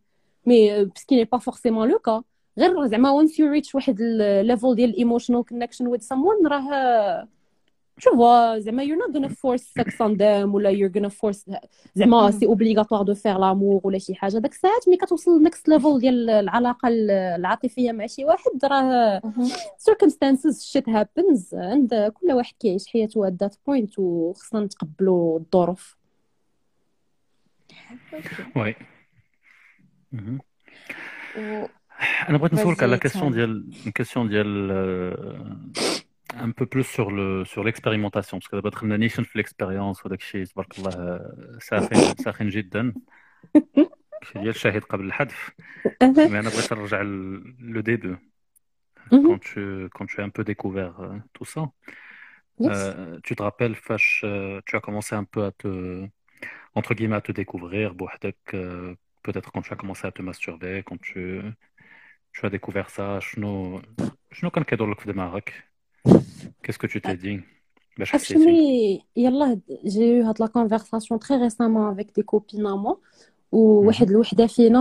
مي 0.45 0.85
بسكي 0.85 1.15
ني 1.15 1.23
با 1.23 1.37
فورسيمون 1.37 1.89
لو 1.89 1.99
كا 1.99 2.23
غير 2.58 2.86
زعما 2.86 3.22
once 3.22 3.30
you 3.30 3.60
reach 3.60 3.74
واحد 3.74 4.00
ال 4.00 4.13
level 4.13 4.74
ديال 4.74 4.94
emotional 4.94 5.44
connection 5.52 5.86
with 5.86 6.02
someone 6.02 6.46
راه 6.46 7.28
vois 8.00 8.58
زعما 8.58 8.84
you're 8.84 8.98
not 9.06 9.12
gonna 9.14 9.28
force 9.28 9.64
sex 9.78 9.94
on 10.00 10.16
them 10.16 10.54
ولا 10.54 10.72
you're 10.72 10.92
gonna 10.92 11.10
force 11.10 11.56
زعما 11.94 12.30
c'est 12.30 12.46
obligatoire 12.46 13.04
de 13.04 13.14
faire 13.14 13.38
l'amour 13.38 13.84
ولا 13.84 13.98
شي 13.98 14.14
حاجة 14.14 14.38
داك 14.38 14.52
الساعات 14.52 14.88
ملي 14.88 14.96
كتوصل 14.96 15.48
next 15.48 15.72
level 15.72 15.98
ديال 16.00 16.30
العلاقه 16.30 16.88
العاطفيه 16.88 17.92
مع 17.92 18.06
شي 18.06 18.24
واحد 18.24 18.64
راه 18.64 19.20
circumstances 19.90 20.72
shit 20.72 20.86
happens 20.86 21.52
and 21.52 21.94
كل 21.94 22.32
واحد 22.32 22.54
كيعيش 22.60 22.86
حياته 22.86 23.30
at 23.30 23.32
that 23.44 23.52
point 23.52 23.98
وخصنا 23.98 24.60
نتقبلوا 24.60 25.38
الظروف 25.38 25.96
oui 28.56 28.74
انا 32.29 32.37
بغيت 32.37 32.53
نسولك 32.53 32.83
على 32.83 32.97
Vas-y, 32.97 32.99
كيسيون 33.01 33.31
Tom. 33.31 33.33
ديال 33.35 33.69
كيسيون 33.95 34.27
ديال 34.29 34.69
euh, 34.71 35.75
un 36.35 36.51
peu 36.51 36.65
plus 36.65 36.83
sur 36.83 37.11
le 37.11 37.45
sur 37.45 37.63
l'expérimentation 37.63 38.39
parce 38.39 38.47
que 38.47 38.55
دابا 38.55 38.69
دخلنا 38.69 38.97
نيشن 38.97 39.23
في 39.23 39.35
الاكسبيريونس 39.35 40.05
وداك 40.05 40.19
الشيء 40.19 40.45
تبارك 40.45 40.77
الله 40.77 40.91
آه، 40.95 41.57
ساخن 41.61 41.95
ساخن 42.23 42.49
جدا 42.49 42.93
شي 44.23 44.33
ديال 44.33 44.49
الشاهد 44.49 44.81
قبل 44.83 45.05
الحذف 45.05 45.51
مي 46.01 46.39
انا 46.39 46.49
بغيت 46.49 46.73
نرجع 46.73 47.01
لو 47.59 47.81
ديبي 47.81 48.17
Mhm. 49.11 49.25
quand 49.27 49.39
tu 49.49 49.63
quand 49.95 50.07
tu 50.11 50.15
as 50.21 50.25
un 50.29 50.33
peu 50.37 50.43
découvert 50.53 50.95
euh, 50.99 51.17
tout 51.35 51.45
ça 51.53 51.63
Yes. 52.59 52.71
euh, 52.71 53.19
tu 53.25 53.35
te 53.35 53.43
rappelles 53.43 53.75
فاش 53.75 54.25
euh, 54.25 54.61
tu 54.65 54.75
as 54.77 54.81
commencé 54.87 55.11
un 55.15 55.25
peu 55.33 55.41
à 55.49 55.51
te 55.61 55.69
entre 56.79 56.91
guillemets 56.95 57.15
à 57.15 57.21
te 57.21 57.31
découvrir 57.31 57.93
بوحدك 57.93 58.37
euh, 58.53 58.95
peut-être 59.23 59.51
quand 59.51 59.61
tu 59.61 59.73
as 59.73 59.75
commencé 59.75 60.07
à 60.07 60.11
te 60.11 60.21
masturber 60.29 60.83
quand 60.87 60.99
tu 61.09 61.41
tu 62.33 62.45
as 62.45 62.49
découvert 62.49 62.89
ça 62.89 63.19
شنو 63.19 63.81
شنو 64.31 64.49
كان 64.49 64.63
كيدور 64.63 64.91
لك 64.91 64.99
في 64.99 65.11
دماغك 65.11 65.53
qu'est-ce 66.63 66.77
que 66.77 66.87
tu 66.87 67.01
t'es 67.01 67.17
dit 67.17 67.39
باش 67.97 68.11
حسيتي 68.11 68.35
Actually, 68.35 69.03
yallah, 69.15 69.55
j'ai 69.83 70.17
eu 70.17 70.23
cette 70.27 70.39
la 70.39 70.47
conversation 70.47 71.17
très 71.17 71.37
récemment 71.37 71.87
avec 71.87 72.13
des 72.15 72.23
copines 72.23 72.65
à 72.65 72.75
moi 72.75 72.99
وواحد 73.52 74.10
الوحده 74.10 74.46
فينا 74.46 74.80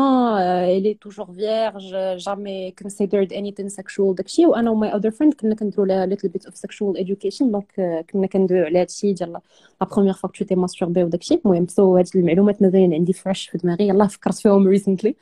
elle 0.68 0.86
est 0.86 1.00
toujours 1.00 1.32
vierge 1.32 1.96
jamais 2.18 2.74
considered 2.84 3.32
anything 3.32 3.70
sexual 3.70 4.16
داكشي 4.16 4.46
وأنا 4.46 4.72
و 4.72 4.80
my 4.80 4.96
other 4.96 5.12
friend 5.12 5.34
كنا 5.34 5.56
كنديروا 5.56 5.86
لها 5.86 6.08
little 6.08 6.30
bit 6.30 6.50
of 6.50 6.54
sexual 6.54 7.00
education 7.00 7.44
donc 7.44 8.06
كنا 8.12 8.28
كندويو 8.28 8.66
على 8.66 8.82
هادشي 8.82 9.14
ديال 9.14 9.32
la 9.32 9.42
première 9.82 10.14
fois 10.14 10.30
que 10.30 10.46
t'es 10.46 10.56
masturbée 10.56 11.04
وداكشي 11.04 11.42
المهم 11.46 11.68
so 11.68 11.98
هاد 11.98 12.08
المعلومات 12.16 12.62
مازالين 12.62 12.94
عندي 12.94 13.14
fresh 13.14 13.50
في 13.50 13.58
دماغي 13.58 13.88
يلاه 13.88 14.08
فكرت 14.08 14.38
فيهم 14.38 14.68
recently 14.68 15.16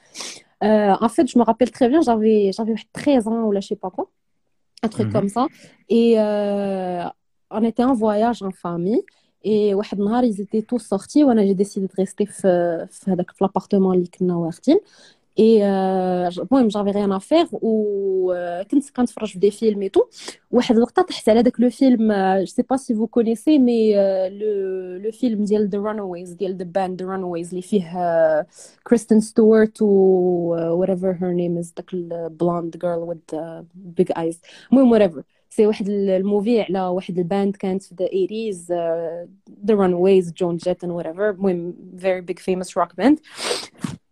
en 1.06 1.10
fait 1.10 1.28
je 1.28 1.38
me 1.40 1.44
rappelle 1.44 1.72
très 1.72 1.88
bien 1.90 2.02
j'avais 2.02 2.52
j'avais 2.52 2.76
13 2.94 3.28
ans 3.28 3.52
je 3.54 3.60
sais 3.60 3.76
pas 3.76 3.92
quoi 3.92 4.10
un 4.84 4.90
truc 4.90 5.12
comme 5.12 5.30
ça 5.30 5.46
et 5.90 6.18
on 7.52 7.64
était 7.64 7.84
en 7.84 7.94
voyage 7.94 8.42
en 8.44 8.52
famille 8.52 9.04
et 9.45 9.73
واحد 9.73 10.00
النهار 10.00 10.32
étaient 10.32 10.65
tous 10.71 10.84
sortis 10.95 11.23
وأنا 11.23 11.54
décidé 11.54 11.88
de 11.88 12.04
rester 12.04 12.32
في 12.32 12.88
في 12.91 13.12
هذاك 13.12 13.32
في 13.32 13.45
l'appartement 13.45 13.93
اللي 13.93 14.08
كنا 14.19 14.36
واخدين. 14.36 14.80
et 15.39 15.65
المهم 15.67 16.67
j'avais 16.67 16.89
rien 16.89 17.12
à 17.12 17.17
faire 17.17 17.48
وكنت 17.52 18.89
كنتفرج 18.89 19.32
في 19.32 19.39
des 19.39 19.52
films 19.52 19.82
et 19.82 19.89
tout 19.89 20.02
واحد 20.52 20.76
اللقطه 20.76 21.02
طحت 21.02 21.30
على 21.30 21.43
داك 21.43 21.60
le 21.60 21.70
film 21.70 22.13
je 22.39 22.46
sais 22.46 22.62
pas 22.62 22.78
si 22.78 22.96
vous 22.96 23.08
connaissez 23.08 23.60
mais 23.60 23.96
le 24.30 24.98
le 25.04 25.12
film 25.12 25.43
ديال 25.43 25.69
The 25.70 25.80
Runaways 25.80 26.32
ديال 26.32 26.58
the 26.58 26.63
band 26.63 27.02
The 27.02 27.10
Runaways 27.10 27.50
اللي 27.50 27.62
فيه 27.62 27.91
Kristen 28.88 29.20
Stewart 29.20 29.82
و 29.82 30.86
whatever 30.86 31.13
her 31.19 31.34
name 31.34 31.63
is 31.63 31.73
داك 31.76 31.93
ال 31.93 32.06
blonde 32.06 32.78
girl 32.78 33.15
with 33.15 33.36
big 34.02 34.12
eyes. 34.17 34.38
المهم 34.71 35.00
whatever. 35.00 35.37
c'est 35.50 35.67
واحد 35.68 35.90
ال 35.89 36.02
movie 36.02 36.62
على 36.62 36.82
واحد 36.82 37.18
ال 37.17 37.25
band 37.25 37.56
كانت 37.56 37.84
في 37.84 37.96
the 38.00 38.08
80s 38.08 38.72
The 39.65 39.76
Runaways 39.76 40.34
Joan 40.34 40.58
Jett 40.58 40.83
and 40.83 41.02
whatever. 41.02 41.20
المهم 41.20 41.74
very 41.98 42.32
big 42.32 42.40
famous 42.40 42.70
rock 42.82 43.04
band. 43.04 43.18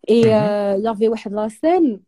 اي 0.10 0.22
يافي 0.84 1.10
واحد 1.10 1.34
la 1.34 1.48
scène 1.48 2.00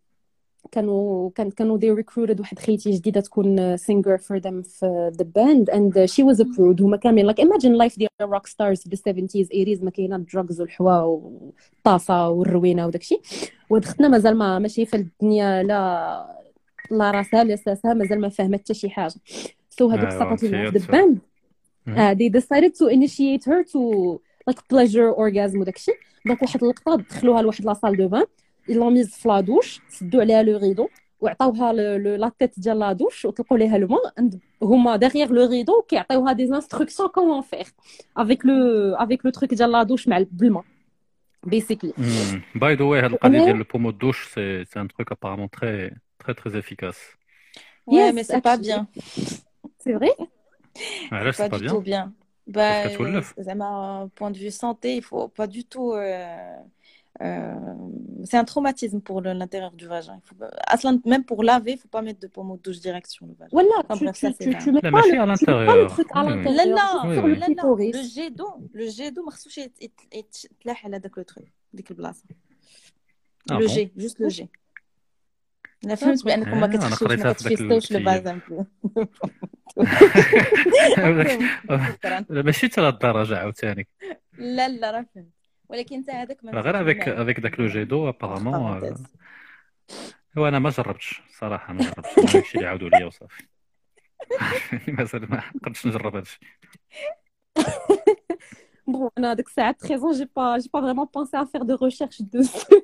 كانوا 0.71 1.29
كان 1.35 1.51
كانوا 1.51 1.77
they 1.77 1.91
recruited 1.91 2.39
واحد 2.39 2.59
خيتي 2.59 2.91
جديدة 2.91 3.21
تكون 3.21 3.77
singer 3.77 4.17
for 4.17 4.37
them 4.37 4.61
في 4.61 5.11
the 5.17 5.25
band 5.35 5.69
and 5.69 6.05
she 6.05 6.23
was 6.23 6.41
abroad 6.41 6.81
هما 6.81 6.97
كاملين 6.97 7.25
like 7.25 7.39
imagine 7.39 7.73
life 7.73 7.97
ديال 7.97 8.09
rock 8.21 8.47
stars 8.47 8.81
في 8.81 8.89
the 8.89 9.27
70s 9.27 9.47
80s 9.47 9.83
ما 9.83 9.91
كاينة 9.91 10.17
drugs 10.17 10.61
والحوا 10.61 11.01
والطاسة 11.01 12.29
والروينة 12.29 12.87
وداكشي. 12.87 13.21
وهاد 13.69 13.83
اختنا 13.83 14.07
مازال 14.07 14.37
ما 14.37 14.59
ماشي 14.59 14.85
في 14.85 14.95
الدنيا 14.95 15.63
لا 15.63 16.46
لا 16.91 17.11
راسها 17.11 17.43
لا 17.43 17.55
ساسها 17.55 17.93
مازال 17.93 18.21
ما 18.21 18.29
فاهمه 18.29 18.57
حتى 18.57 18.73
شي 18.73 18.89
حاجة. 18.89 19.13
so 19.69 19.89
هذوك 19.89 20.43
لنا 20.43 20.71
في 20.71 20.79
the 20.79 20.91
band 20.91 21.19
they 21.87 22.29
decided 22.29 22.73
to 22.75 22.85
initiate 22.89 23.43
her 23.45 23.63
to 23.63 23.81
like 24.49 24.59
pleasure 24.73 25.13
orgasm 25.17 25.59
وداكشي 25.59 25.91
donc 26.25 26.41
واحد 26.41 26.63
اللقطة 26.63 26.95
دخلوها 26.95 27.41
لواحد 27.41 27.65
la 27.65 27.73
salle 27.73 27.97
de 27.97 28.07
bain 28.07 28.25
l'ont 28.69 28.93
mise 28.93 29.15
في 29.15 29.27
la 29.27 29.39
douche 29.39 29.81
سدوا 29.89 30.21
عليها 30.21 30.43
le 30.43 30.57
rideau 30.57 30.87
وعطاوها 31.19 31.73
la 31.73 32.31
tête 32.39 32.59
ديال 32.59 32.79
la 32.79 32.93
douche 32.93 33.25
وطلقوا 33.25 33.57
ليها 33.57 33.75
الماء 33.75 34.29
هما 34.63 34.95
derrière 34.95 35.33
le 35.33 35.49
rideau 35.49 35.81
كيعطيوها 35.81 36.33
des 36.33 36.43
instructions 36.43 37.09
comment 37.09 37.41
faire 37.41 37.67
avec 38.17 38.45
le 38.45 38.55
avec 38.95 39.25
le 39.25 39.31
truc 39.31 39.53
ديال 39.53 39.71
la 39.71 39.83
douche 39.83 40.07
مع 40.07 40.25
بالماء 40.31 40.63
basically 41.43 41.93
by 42.55 42.75
the 42.75 42.83
way 42.85 42.99
هاد 42.99 43.11
القضية 43.11 43.45
ديال 43.45 43.55
ال 43.57 43.61
pommeau 43.62 43.91
douche 43.91 44.33
c'est 44.33 44.65
un 44.77 44.87
truc 44.87 45.11
apparemment 45.11 45.49
très 45.49 45.91
très 46.33 46.49
très 46.49 46.57
efficace. 46.57 46.99
Ouais, 47.85 47.97
yes, 47.97 48.13
mais 48.13 48.23
c'est 48.23 48.41
pas 48.41 48.57
bien. 48.57 48.87
C'est 49.79 49.93
vrai 49.93 50.11
Là, 51.11 51.31
c'est 51.31 51.49
pas, 51.49 51.57
du 51.57 51.63
bien. 51.63 51.73
tout 51.73 51.81
bien. 51.81 52.13
Bah, 52.47 52.89
d'un 53.37 54.09
point 54.13 54.31
de 54.31 54.37
vue 54.37 54.51
santé, 54.51 54.97
il 54.97 55.01
faut 55.01 55.29
pas 55.29 55.47
du 55.47 55.63
tout. 55.63 55.95
C'est 58.25 58.37
un 58.37 58.43
traumatisme 58.43 58.99
pour 58.99 59.21
l'intérieur 59.21 59.71
du 59.71 59.87
vagin. 59.87 60.19
Il 60.21 60.27
faut, 60.27 60.35
même 61.05 61.23
pour 61.23 61.43
laver, 61.43 61.71
il 61.73 61.77
faut 61.77 61.87
pas 61.87 62.01
mettre 62.01 62.19
de 62.19 62.27
pommeau 62.27 62.57
de 62.57 62.61
douche 62.61 62.79
direct 62.79 63.09
sur 63.09 63.25
le 63.25 63.33
vagin. 63.33 63.49
Voilà, 63.51 63.69
tu, 63.93 63.99
tu, 63.99 64.05
ça, 64.13 64.33
tu, 64.33 64.57
tu 64.57 64.71
mets 64.71 64.81
la 64.81 64.91
pas, 64.91 65.01
le, 65.07 65.19
à 65.19 65.25
l'intérieur. 65.25 65.77
le 65.77 65.87
truc. 65.87 66.13
Oui, 66.13 66.21
oui. 66.27 66.43
Là, 66.69 67.03
oui, 67.05 67.15
le 67.91 68.03
jet 68.03 68.31
d'eau, 68.31 68.59
le 68.73 68.89
jet 68.89 69.11
d'eau, 69.11 69.23
le 69.23 71.23
truc, 71.23 71.47
le 73.49 73.67
jet, 73.67 73.91
juste 73.95 74.19
le 74.19 74.27
jet. 74.29 74.49
أنا 75.87 75.95
فهمت 75.95 76.25
بانكم 76.25 76.59
ما 76.59 76.67
قريتها 76.67 77.25
ما 77.25 77.33
كتفيستوش 77.33 77.91
لو. 77.91 77.99
بازان 77.99 78.39
لا 82.29 82.41
ماشي 82.41 82.67
حتى 82.67 82.81
لهالدرجه 82.81 83.37
عاوتاني 83.37 83.87
لا 84.37 84.69
لا 84.69 84.91
راه 84.91 85.05
فهمت. 85.15 85.27
ولكن 85.69 85.95
انت 85.95 86.09
هذاك 86.09 86.37
غير 86.45 86.83
مسكين 86.83 87.13
افيك 87.13 87.39
داك 87.39 87.59
لو 87.59 87.67
جيدو 87.67 88.09
ابارامون. 88.09 88.95
هو 90.37 90.47
أنا 90.47 90.59
ما 90.59 90.69
جربتش 90.69 91.21
صراحة 91.39 91.73
ما 91.73 91.83
جربتش. 91.83 92.17
أنا 92.17 92.31
داكشي 92.33 92.57
اللي 92.57 92.67
عاودوا 92.67 92.89
لي 92.89 93.03
وصافي. 93.03 93.43
مازال 94.87 95.29
ما 95.29 95.43
قدرتش 95.63 95.87
نجرب 95.87 96.15
هادشي 96.15 96.39
Bon, 98.89 99.09
on 99.19 99.23
a 99.23 99.33
ديك 99.33 99.47
الساعة 99.47 99.71
13 99.71 100.03
ans, 100.05 100.13
j'ai 100.13 100.25
pas, 100.25 100.59
j'ai 100.59 100.69
pas 100.69 100.81
vraiment 100.81 101.07
pensé 101.07 101.35
à 101.35 101.45
faire 101.45 101.65
de 101.65 101.73
recherche 101.73 102.21
dessus. 102.21 102.75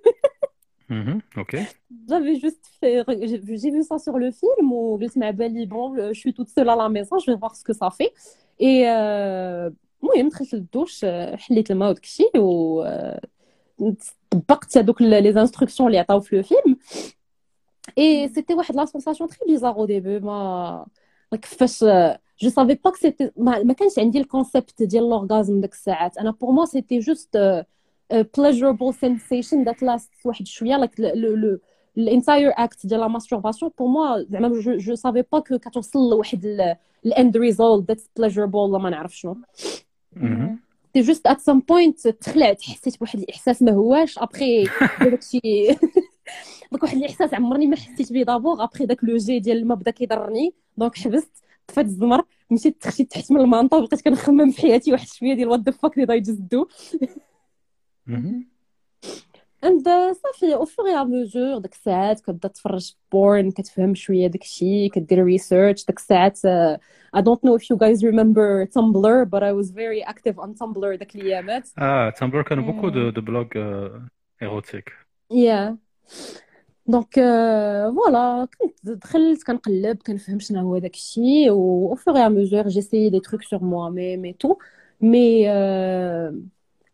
مهم. 0.93 1.23
اوكي 1.39 1.67
J'avais 2.09 2.37
juste 2.37 2.67
fait, 2.81 3.05
j'ai 3.29 3.39
vu 3.39 3.59
j'ai 3.59 3.71
vu 3.71 3.83
ça 3.83 3.99
sur 3.99 4.17
le 4.19 4.31
film 4.31 4.73
où 4.73 4.99
je 5.01 5.19
مع 5.19 5.31
بالي 5.31 5.67
bon, 5.67 6.13
je 6.13 6.19
suis 6.19 6.33
toute 6.33 6.49
seule 6.49 6.69
à 6.69 6.77
la 6.77 6.89
maison, 6.89 7.19
je 7.19 7.31
vais 7.31 7.37
voir 7.37 7.55
ce 7.57 7.65
que 7.65 7.73
ça 7.73 7.91
fait. 7.91 8.13
Et 8.61 8.89
euh, 8.89 9.71
المهم 10.03 10.29
دخلت 10.29 10.55
للدوش 10.55 11.05
آه، 11.05 11.37
حليت 11.37 11.71
الماء 11.71 11.91
وداك 11.91 12.05
الشيء 12.05 12.39
و 12.39 12.83
آه، 12.83 13.21
طبقت 14.31 14.79
هذوك 14.79 15.03
لي 15.03 15.31
انستركسيون 15.31 15.89
اللي 15.89 15.99
عطاو 15.99 16.21
في 16.21 16.37
لو 16.37 16.43
فيلم 16.43 16.77
اي 17.99 18.29
سيتي 18.29 18.55
واحد 18.55 18.77
لا 18.77 18.85
سونساسيون 18.85 19.29
تري 19.29 19.39
بيزار 19.47 19.75
او 19.75 19.87
ديبي 19.87 20.21
ما 20.21 20.87
ما 21.33 21.39
كيفاش 21.39 21.85
جو 22.41 22.51
سافي 22.51 22.75
با 22.75 22.93
سيتي 22.95 23.31
ما, 23.37 23.63
ما 23.63 23.73
كانش 23.73 23.99
عندي 23.99 24.21
الكونسيبت 24.21 24.83
ديال 24.83 25.09
لورغازم 25.09 25.61
ديك 25.61 25.73
الساعات 25.73 26.19
انا 26.19 26.31
بور 26.31 26.51
موا 26.51 26.65
سيتي 26.65 26.99
جوست 26.99 27.39
pleasurable 28.22 28.94
sensation 28.94 29.66
that 29.66 29.82
lasts 29.82 30.26
واحد 30.26 30.48
شوية. 30.48 30.78
Like 30.86 31.00
le 31.00 31.60
ال 31.98 32.06
entire 32.06 32.52
act 32.58 32.86
ديال 32.86 33.00
la 33.00 33.08
masturbation 33.08 33.72
pour 33.80 33.88
moi 33.88 34.24
زعما 34.24 34.48
je 34.48 34.78
je 34.78 34.96
savais 34.96 35.24
pas 35.32 35.40
que 35.40 35.58
كتوصل 35.58 36.10
لواحد 36.10 36.76
ال 37.06 37.14
end 37.14 37.38
result 37.38 37.88
that's 37.88 38.10
pleasurable 38.20 38.56
ولا 38.56 38.78
ما 38.78 38.90
نعرف 38.90 39.16
شنو. 39.18 39.36
c'est 40.94 41.02
just 41.02 41.28
at 41.28 41.40
some 41.40 41.60
point 41.60 42.08
تخلعت 42.08 42.62
حسيت 42.62 43.00
بواحد 43.00 43.20
الإحساس 43.20 43.62
ما 43.62 43.72
هواش. 43.72 44.20
ابخي 44.20 44.64
داكشي 45.02 45.40
داك 46.72 46.84
واحد 46.84 46.98
الإحساس 46.98 47.34
عمرني 47.34 47.68
ما 47.68 47.76
حسيت 47.76 48.14
به 48.14 48.24
d'abord 48.24 48.64
après 48.64 48.86
داك 48.86 49.04
le 49.04 49.18
jet 49.18 49.40
ديال 49.40 49.58
الماء 49.58 49.78
بدا 49.78 49.92
كيضرني. 49.92 50.54
donc 50.78 50.96
حبست 50.98 51.44
طفيت 51.68 51.86
الزمر 51.86 52.22
مشيت 52.52 52.82
تخشيت 52.82 53.12
تحت 53.12 53.32
من 53.32 53.40
المنطقة 53.42 53.78
وبقيت 53.78 54.02
كنخمم 54.02 54.52
في 54.52 54.62
حياتي 54.62 54.92
واحد 54.92 55.08
شوية 55.08 55.34
ديال 55.34 55.48
وات 55.48 55.60
ذا 55.60 55.72
فاك 55.72 55.96
ديد 55.96 56.12
اي 56.12 56.20
جست 56.20 56.42
دو. 56.52 56.68
اند 59.65 59.89
صافي 60.13 60.55
او 60.55 60.65
فور 60.65 60.89
ا 60.89 61.05
ميجور 61.05 61.59
داك 61.59 61.73
الساعات 61.73 62.21
كتبدا 62.21 62.49
تفرج 62.49 62.89
في 62.89 62.97
بورن 63.13 63.51
كتفهم 63.51 63.95
شويه 63.95 64.27
داك 64.27 64.43
الشيء 64.43 64.91
كدير 64.91 65.25
ريسيرش 65.25 65.85
داك 65.85 65.97
الساعات 65.97 66.39
uh, 66.39 66.79
I 67.17 67.21
don't 67.21 67.43
know 67.45 67.55
if 67.61 67.65
you 67.71 67.77
guys 67.77 68.03
remember 68.05 68.67
Tumblr 68.67 69.25
but 69.31 69.43
I 69.43 69.53
was 69.53 69.71
very 69.71 70.03
active 70.05 70.39
on 70.39 70.55
Tumblr 70.55 70.97
داك 70.99 71.17
الايامات 71.17 71.69
اه 71.79 72.11
تامبلر 72.11 72.43
كانوا 72.43 72.73
بوكو 72.73 72.89
دو 72.89 73.11
دو 73.11 73.21
بلوغ 73.21 73.47
ايروتيك 74.43 74.93
يا 75.31 75.77
دونك 76.87 77.15
فوالا 77.15 78.49
كنت 78.61 78.79
دخلت 78.85 79.43
كنقلب 79.43 79.97
كنفهم 80.07 80.39
شنو 80.39 80.61
هو 80.61 80.79
داك 80.79 80.95
الشيء 80.95 81.51
و 81.51 81.95
au 81.95 81.97
fur 81.97 82.17
et 82.17 82.21
à 82.21 82.31
mesure 82.31 82.69
j'essayais 82.69 83.11
des 83.11 83.21
trucs 83.21 83.45
sur 83.45 83.63
moi-même 83.63 84.25
et 84.25 84.35
tout 84.35 84.59
mais 85.01 85.45
euh, 85.49 86.33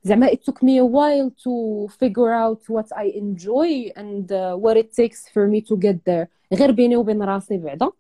زعما 0.05 0.27
it 0.27 0.45
took 0.45 0.63
me 0.63 0.79
a 0.79 0.85
while 0.85 1.31
to 1.45 1.89
figure 1.99 2.33
out 2.33 2.61
what 2.69 2.87
I 2.97 3.05
enjoy 3.05 3.91
and 3.97 4.33
uh, 4.33 4.55
what 4.55 4.77
it 4.77 4.93
takes 4.93 5.29
for 5.29 5.49
me 5.49 5.61
to 5.61 5.77
get 5.77 6.05
there 6.05 6.29
غير 6.55 6.71
بيني 6.73 6.97
وبين 6.97 7.23
راسي 7.23 7.59
بعدا 7.59 7.91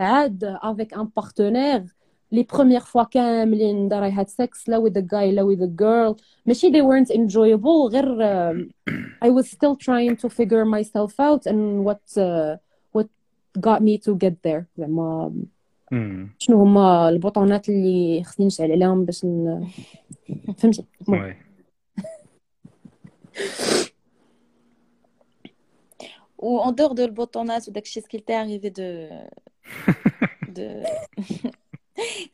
عاد 0.00 0.58
avec 0.62 0.92
un 0.92 1.06
partenaire 1.06 1.84
les 2.34 2.44
premières 2.44 2.88
fois 2.88 3.06
كاملين 3.10 3.88
that 3.88 4.02
I 4.02 4.10
had 4.10 4.28
sex 4.28 4.68
لا 4.68 4.80
with 4.80 4.96
a 4.96 5.02
guy 5.02 5.30
لا 5.34 5.42
with 5.42 5.62
a 5.62 5.82
girl 5.82 6.22
ماشي 6.46 6.70
they 6.70 6.82
weren't 6.82 7.10
enjoyable 7.10 7.90
غير 7.92 8.04
um, 8.04 8.70
I 9.24 9.30
was 9.30 9.50
still 9.50 9.76
trying 9.76 10.16
to 10.16 10.28
figure 10.28 10.64
myself 10.64 11.20
out 11.20 11.46
and 11.46 11.84
what 11.84 12.18
uh, 12.18 12.56
what 12.92 13.06
got 13.60 13.82
me 13.82 13.98
to 13.98 14.16
get 14.16 14.34
there 14.46 14.64
زعما 14.76 15.32
مم. 15.92 16.30
شنو 16.38 16.62
هما 16.62 17.08
البطونات 17.08 17.68
اللي 17.68 18.24
خصني 18.24 18.46
نشعل 18.46 18.72
عليهم 18.72 19.04
باش 19.04 19.24
ن... 19.24 19.66
فهمتي 23.36 23.62
المهم. 23.62 23.92
وي 26.38 26.58
Ou 26.58 26.58
en 26.58 26.72
dehors 26.72 26.94
de 26.94 27.04
le 27.04 27.12
botonnage 27.12 27.68
ou 27.68 27.70
d'akshi, 27.70 28.00
ce 28.02 28.08
qu'il 28.08 28.22
t'est 28.22 28.34
arrivé 28.44 28.70
de... 28.70 29.08
de... 30.56 30.66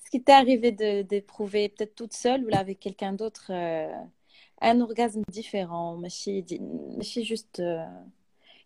ce 0.02 0.08
qui 0.10 0.22
t'est 0.24 0.38
arrivé 0.42 0.72
de 0.72 0.90
d'éprouver 1.02 1.68
peut-être 1.68 1.94
toute 1.94 2.14
seule 2.24 2.40
ou 2.44 2.48
là 2.48 2.58
avec 2.66 2.78
quelqu'un 2.80 3.12
d'autre 3.12 3.46
euh, 3.50 3.92
un 4.70 4.80
orgasme 4.80 5.22
différent, 5.38 5.96
ماشي 5.96 6.40
دي- 6.40 6.60
ماشي 6.96 7.24
juste 7.24 7.60
euh, 7.60 7.84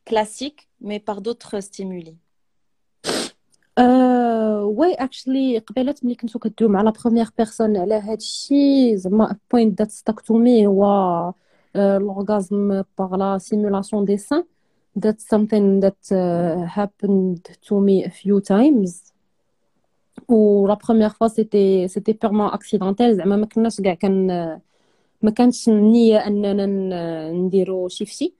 classique, 0.05 0.69
mais 0.81 1.01
par 1.01 1.21
d'autres 1.21 1.61
stimuli. 1.61 2.17
آه 3.79 4.65
واي 4.65 4.95
اكشلي 4.95 5.59
قبيلات 5.59 6.05
ملي 6.05 6.15
كنتو 6.15 6.39
كدوي 6.39 6.69
مع 6.69 6.83
لا 6.83 6.91
بروميير 6.91 7.27
بيرسون 7.39 7.77
على 7.77 7.95
هاد 7.95 8.21
الشيء 8.21 8.97
زعما 8.97 9.37
بوينت 9.51 9.79
ذات 9.79 9.91
ستاك 9.91 10.21
تو 10.21 10.39
مي 10.39 10.67
هو 10.67 11.35
لورغازم 11.77 12.83
باغ 12.99 13.17
لا 13.17 13.39
سيمولاسيون 13.39 14.05
دي 14.05 14.17
سان 14.17 14.45
that's 14.99 15.25
something 15.37 15.81
that 15.85 16.13
uh, 16.13 16.67
happened 16.79 17.43
to 17.69 17.75
me 17.81 18.05
a 18.05 18.11
few 18.11 18.41
times 18.41 19.13
و 20.29 20.67
لا 20.69 20.75
بروميير 20.75 21.09
فوا 21.09 21.29
سيتي 21.29 21.89
سيتي 21.89 22.13
بيرمون 22.13 22.47
اكسيدونتيل 22.47 23.17
زعما 23.17 23.37
ما 23.37 23.47
كناش 23.47 23.81
كاع 23.81 23.95
كان 23.95 24.27
ما 25.23 25.31
كانتش 25.31 25.69
النية 25.69 26.19
اننا 26.19 26.67
ن- 26.67 27.45
نديرو 27.47 27.89
شي 27.89 28.07
فشي 28.07 28.35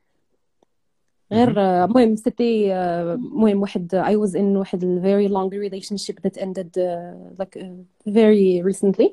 غير 1.33 1.61
آه، 1.61 1.85
المهم 1.85 2.17
سيتي 2.17 2.75
آه، 2.75 3.15
المهم 3.15 3.61
واحد 3.61 4.03
I 4.07 4.27
was 4.29 4.33
in 4.35 4.43
واحد 4.43 4.83
ال 4.85 5.01
very 5.03 5.29
long 5.33 5.51
relationship 5.51 6.17
that 6.23 6.43
ended 6.43 6.71
uh, 6.77 7.43
like 7.43 7.57
uh, 7.63 8.13
very 8.13 8.63
recently 8.71 9.09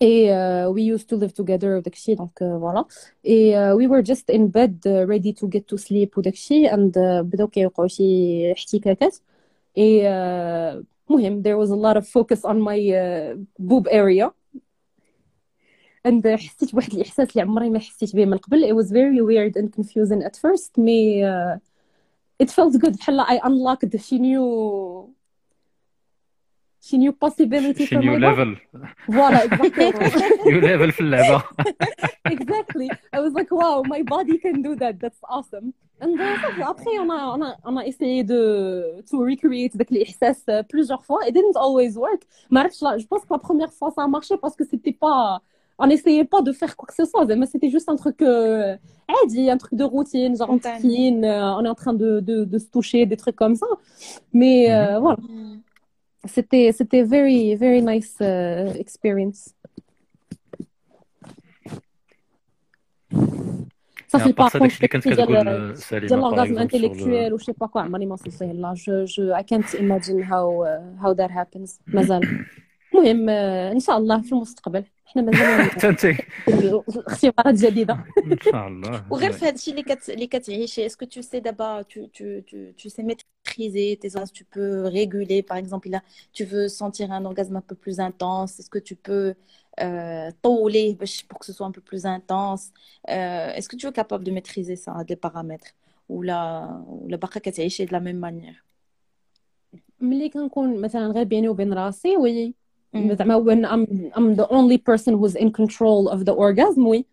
et 0.00 0.30
uh, 0.30 0.70
we 0.70 0.82
used 0.82 1.08
to 1.08 1.16
live 1.16 1.32
together 1.32 1.64
وداكشي 1.64 2.14
دونك 2.14 2.42
uh, 2.42 2.58
voilà 2.58 2.84
et 3.24 3.54
uh, 3.54 3.76
we 3.76 3.86
were 3.86 4.02
just 4.02 4.30
in 4.30 4.48
bed 4.48 4.74
uh, 4.86 5.06
ready 5.06 5.32
to 5.32 5.46
get 5.46 5.66
to 5.68 5.76
sleep 5.76 6.18
وداكشي 6.18 6.68
and 6.68 6.96
uh, 6.96 7.22
بداو 7.22 7.48
كيوقعوا 7.48 7.88
شي 7.88 8.52
احتكاكات 8.52 9.16
et 9.78 10.02
uh, 10.02 10.84
المهم 11.10 11.42
there 11.42 11.56
was 11.56 11.70
a 11.70 11.76
lot 11.76 11.96
of 11.96 12.08
focus 12.08 12.44
on 12.44 12.60
my 12.60 12.78
uh, 12.78 13.36
boob 13.58 13.88
area 13.90 14.30
and 16.04 16.26
حسيت 16.26 16.72
بواحد 16.72 16.94
الإحساس 16.94 17.30
اللي 17.30 17.42
عمري 17.42 17.70
ما 17.70 17.78
حسيت 17.78 18.16
به 18.16 18.24
من 18.24 18.36
قبل 18.36 18.64
it 18.64 18.74
was 18.74 18.90
very 18.90 19.20
weird 19.20 19.62
and 19.62 19.72
confusing 19.72 20.22
at 20.22 20.36
first 20.36 20.78
مي 20.78 21.24
uh, 21.24 21.58
it 22.42 22.50
felt 22.50 22.80
good 22.80 22.96
بحال 22.98 23.20
I 23.20 23.40
unlocked 23.44 24.00
she 24.00 24.18
knew 24.18 24.42
she 26.86 26.96
knew 26.96 27.12
possibility 27.12 27.84
شي 27.84 27.96
for 27.96 27.98
نيو 27.98 28.12
my 28.12 28.22
body 28.22 28.24
ليفل 28.24 28.56
voilà 29.10 29.38
exactement 29.38 30.46
نيو 30.46 30.60
ليفل 30.60 30.92
في 30.92 31.00
اللعبه 31.00 31.42
exactly 32.28 32.88
I 33.16 33.18
was 33.20 33.32
like 33.34 33.50
wow 33.50 33.82
my 33.94 34.02
body 34.02 34.38
can 34.38 34.62
do 34.62 34.74
that 34.76 34.94
that's 35.02 35.22
awesome 35.28 35.72
and 36.02 36.20
uh, 36.20 36.42
صافي 36.42 36.62
après 36.64 36.98
on 36.98 37.10
a 37.10 37.20
on 37.36 37.42
a 37.42 37.56
on 37.70 37.76
a 37.76 37.84
essayé 37.86 38.22
de 38.24 39.02
to 39.10 39.16
recreate 39.24 39.76
داك 39.76 39.92
الإحساس 39.92 40.44
uh, 40.50 40.62
plusieurs 40.62 41.04
fois 41.04 41.18
it 41.28 41.34
didn't 41.34 41.56
always 41.56 41.96
work 41.98 42.26
ما 42.50 42.60
عرفتش 42.60 42.82
لا 42.82 42.98
je 42.98 43.02
pense 43.02 43.22
que 43.22 43.34
la 43.34 43.38
première 43.38 43.72
fois 43.72 43.90
ça 43.96 44.02
a 44.02 44.08
marché 44.08 44.36
parce 44.36 44.56
que 44.56 44.64
c'était 44.64 44.96
pas 45.04 45.40
on 45.78 45.88
essayait 45.90 46.24
pas 46.34 46.42
de 46.48 46.52
faire 46.60 46.76
quoi 46.76 46.86
que 46.90 46.94
ce 47.00 47.04
soit 47.10 47.24
mais 47.40 47.46
c'était 47.52 47.70
juste 47.76 47.88
un 47.88 47.96
truc 47.96 48.18
euh, 48.22 48.76
عادي 49.08 49.50
un 49.50 49.58
truc 49.58 49.74
de 49.74 49.84
routine 49.84 50.32
genre 50.36 50.50
on 50.50 50.58
Spontané. 50.58 50.76
taquine, 50.82 51.24
euh, 51.24 51.58
on 51.58 51.62
est 51.64 51.72
en 51.76 51.78
train 51.82 51.94
de, 52.02 52.10
de, 52.28 52.36
de 52.52 52.58
se 52.64 52.68
toucher 52.74 53.00
des 53.12 53.16
trucs 53.22 53.36
comme 53.42 53.56
ça 53.62 53.70
mais 54.40 54.56
euh, 54.72 54.98
voilà 55.04 55.18
c'était 56.25 56.71
c'était 56.71 57.03
very 57.03 57.55
very 57.55 57.81
nice 57.81 58.15
uh, 58.21 58.77
experience. 58.79 59.53
Ça 64.07 64.19
c'est 64.19 64.33
par 64.33 64.51
contre 64.51 64.73
l'orgasme 66.15 66.57
intellectuel 66.57 67.33
ou 67.33 67.37
je 67.39 67.45
sais 67.45 67.53
pas 67.53 67.67
quoi. 67.67 67.85
Je, 68.75 69.05
je, 69.05 69.31
I 69.37 69.43
can't 69.43 69.73
imagine 69.79 70.21
how 70.23 70.63
uh, 70.63 70.79
how 71.03 71.13
that 71.13 71.29
happens. 71.29 71.79
المهم 72.96 73.28
آه، 73.28 73.72
ان 73.72 73.80
شاء 73.80 73.98
الله 73.98 74.22
في 74.22 74.32
المستقبل 74.32 74.84
احنا 75.06 75.22
مازال 75.22 75.70
حتى 75.70 75.88
انت 75.88 76.06
اختبارات 77.08 77.54
جديده 77.54 78.04
ان 78.24 78.38
شاء 78.50 78.68
الله 78.68 79.04
وغير 79.10 79.32
في 79.32 79.46
هادشي 79.46 79.70
اللي 79.70 79.82
كت 79.82 80.10
اللي 80.10 80.26
كتعيشي 80.26 80.86
اسكو 80.86 81.06
tu 81.06 81.22
sais 81.22 81.40
d'abord 81.40 81.84
tu 81.92 82.00
tu 82.16 82.42
tu 82.50 82.56
tu 82.76 82.88
sais 82.90 83.02
maîtriser 83.02 83.98
tes 84.02 84.10
sens 84.10 84.32
tu 84.32 84.44
peux 84.44 84.82
réguler 84.98 85.42
par 85.42 85.56
exemple 85.56 85.88
là 85.90 86.00
tu 86.32 86.44
veux 86.44 86.68
sentir 86.68 87.12
un 87.12 87.24
orgasme 87.24 87.56
un 87.56 87.66
peu 87.70 87.76
plus 87.84 87.98
intense 88.00 88.50
est-ce 88.60 88.70
que 88.70 88.82
tu 88.88 88.94
peux 88.96 89.34
euh, 89.80 90.32
طوليه 90.42 90.96
باش 90.96 91.26
pour 91.28 91.38
que 91.38 91.46
ce 91.46 91.52
soit 91.52 91.66
un 91.66 91.74
peu 91.78 91.84
plus 91.90 92.04
intense 92.06 92.64
euh, 93.08 93.56
est-ce 93.56 93.68
que 93.68 93.76
tu 93.76 93.86
es 93.86 93.92
capable 93.92 94.24
de 94.24 94.30
maîtriser 94.30 94.76
ça 94.76 94.92
des 95.04 95.16
paramètres 95.16 95.72
ولا 96.08 96.68
ولا 96.88 97.16
باقا 97.16 97.40
كتعيشي 97.40 97.86
de 97.86 97.90
la 97.90 98.00
même 98.00 98.20
manière 98.30 98.64
ملي 100.00 100.28
كنكون 100.28 100.80
مثلا 100.80 101.06
غير 101.06 101.24
بيني 101.24 101.48
وبين 101.48 101.72
راسي 101.72 102.16
وي 102.16 102.46
مم. 102.46 102.54
زعما 102.94 103.38
when 103.44 103.64
I'm 103.64 104.12
I'm 104.14 104.36
the 104.36 104.48
only 104.50 104.78
person 104.78 105.18
who's 105.18 105.34
in 105.34 105.50
control 105.50 106.08
of 106.08 106.24
the 106.24 106.32
orgasm 106.32 106.86
وي 106.86 107.04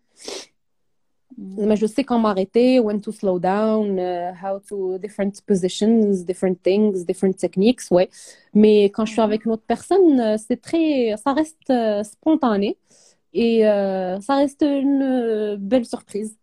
زعما 1.38 1.74
je 1.76 1.86
sais 1.86 2.04
quand 2.04 2.18
m'arrêter 2.18 2.80
when 2.80 3.00
to 3.00 3.12
slow 3.12 3.38
down 3.38 3.98
uh, 3.98 4.32
how 4.42 4.58
to 4.68 4.98
different 4.98 5.34
positions 5.46 6.24
different 6.30 6.58
things 6.62 7.04
different 7.10 7.36
techniques 7.44 7.82
ouais 7.90 8.08
mais 8.54 8.84
quand 8.94 9.04
je 9.06 9.12
suis 9.12 9.22
avec 9.22 9.44
une 9.46 9.52
autre 9.52 9.66
personne 9.66 10.20
euh, 10.20 10.36
c'est 10.46 10.60
très 10.60 11.16
ça 11.24 11.32
reste 11.32 11.70
euh, 11.70 12.02
spontané 12.02 12.76
et 13.32 13.66
euh, 13.66 14.20
ça 14.20 14.34
reste 14.36 14.62
une 14.62 15.02
euh, 15.02 15.56
belle 15.58 15.86
surprise 15.86 16.36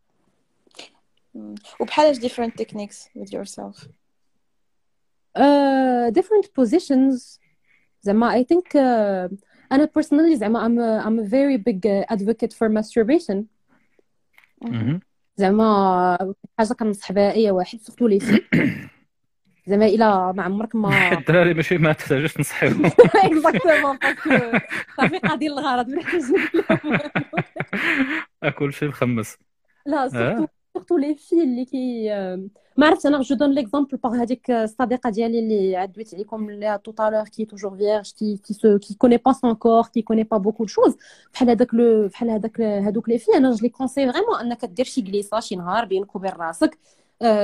مم. 1.35 1.55
وبحال 1.79 2.15
different 2.15 2.55
techniques 2.55 2.97
with 3.15 3.31
yourself 3.31 3.87
uh, 5.37 6.09
different 6.11 6.47
positions 6.53 7.39
زعما 8.02 8.42
I 8.42 8.44
think 8.44 8.66
uh, 8.74 9.34
أنا 9.72 9.90
personally 9.98 10.34
زعما 10.34 10.68
I'm 10.68 10.78
a, 10.78 11.06
I'm 11.06 11.18
a 11.18 11.28
very 11.28 11.56
big 11.56 11.86
uh, 11.86 12.14
advocate 12.14 12.52
for 12.52 12.68
masturbation. 12.68 13.44
زعما 15.36 16.34
حاجة 16.58 16.72
كنصح 16.72 17.12
بها 17.12 17.32
أي 17.32 17.50
واحد 17.50 17.80
surtout 17.80 18.06
les 18.06 18.20
filles 18.20 18.42
زعما 19.66 19.86
إلا 19.86 20.32
ما 20.32 20.42
عمرك 20.42 20.74
ما 20.74 21.12
الدراري 21.18 21.54
ماشي 21.54 21.78
ما 21.78 21.92
تحتاجوش 21.92 22.34
تنصحيهم 22.34 22.86
exactement 22.86 23.96
parce 23.96 24.35
que 24.35 24.58
صافي 24.96 25.18
قاضي 25.18 25.46
الغرض 25.46 25.88
ما 25.88 25.96
نحتاج 25.96 26.22
نقول 26.22 27.00
أكل 28.42 28.72
شي 28.72 28.88
مخمس 28.88 29.36
لا 29.86 30.04
آه. 30.04 30.08
surtout 30.08 30.46
surtout 30.74 30.98
les 30.98 31.14
filles 31.14 31.42
اللي 31.42 31.64
qui 31.64 32.10
ما 32.76 32.86
عرفتش 32.86 33.06
أنا 33.06 33.20
je 33.20 33.34
donne 33.34 33.52
l'exemple 33.52 33.96
par 33.96 34.14
هذيك 34.14 34.50
الصديقه 34.50 35.10
ديالي 35.10 35.38
اللي 35.38 35.76
عدويت 35.76 36.14
عليكم 36.14 36.48
اللي 36.50 36.80
tout 36.84 36.92
qui 37.36 37.44
toujours 37.44 37.76
vierge 37.76 38.12
qui 38.12 38.36
qui 38.36 38.54
se 38.54 38.78
qui 38.78 38.94
connaît 38.94 39.16
pas 39.16 39.32
son 39.32 39.54
corps 39.54 39.86
qui 39.86 40.02
connaît 40.02 40.22
pas 40.24 40.36
beaucoup 40.36 40.66
choses 40.66 40.96
بحال 41.34 41.50
هذاك 41.50 41.74
لو 41.74 42.08
بحال 42.08 42.30
هذاك 42.30 42.60
هذوك 42.60 43.08
les 43.08 43.18
filles 43.18 43.26
أنا 43.36 43.50
je 43.50 43.62
les 43.62 43.68
conseille 43.68 44.12
vraiment 44.12 44.40
انك 44.40 44.64
دير 44.64 44.84
شي 44.84 45.02
جليسه 45.02 45.40
شي 45.40 45.56
نهار 45.56 45.84
بينك 45.84 46.16
وبين 46.16 46.30
راسك 46.30 46.78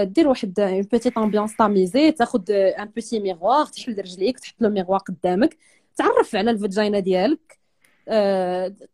دير 0.02 0.28
واحد 0.28 0.60
une 0.60 0.82
petite 0.82 1.18
ambiance 1.18 1.56
tamisée 1.56 2.12
تاخد 2.12 2.50
un 2.50 2.84
petit 2.84 3.20
miroir 3.20 3.66
تحل 3.66 3.98
رجليك 3.98 4.38
تحط 4.38 4.54
le 4.60 4.70
miroir 4.70 5.00
قدامك 5.00 5.56
تعرف 5.96 6.36
على 6.36 6.50
ال 6.50 6.57
vagina 6.57 6.98
ديالك 6.98 7.58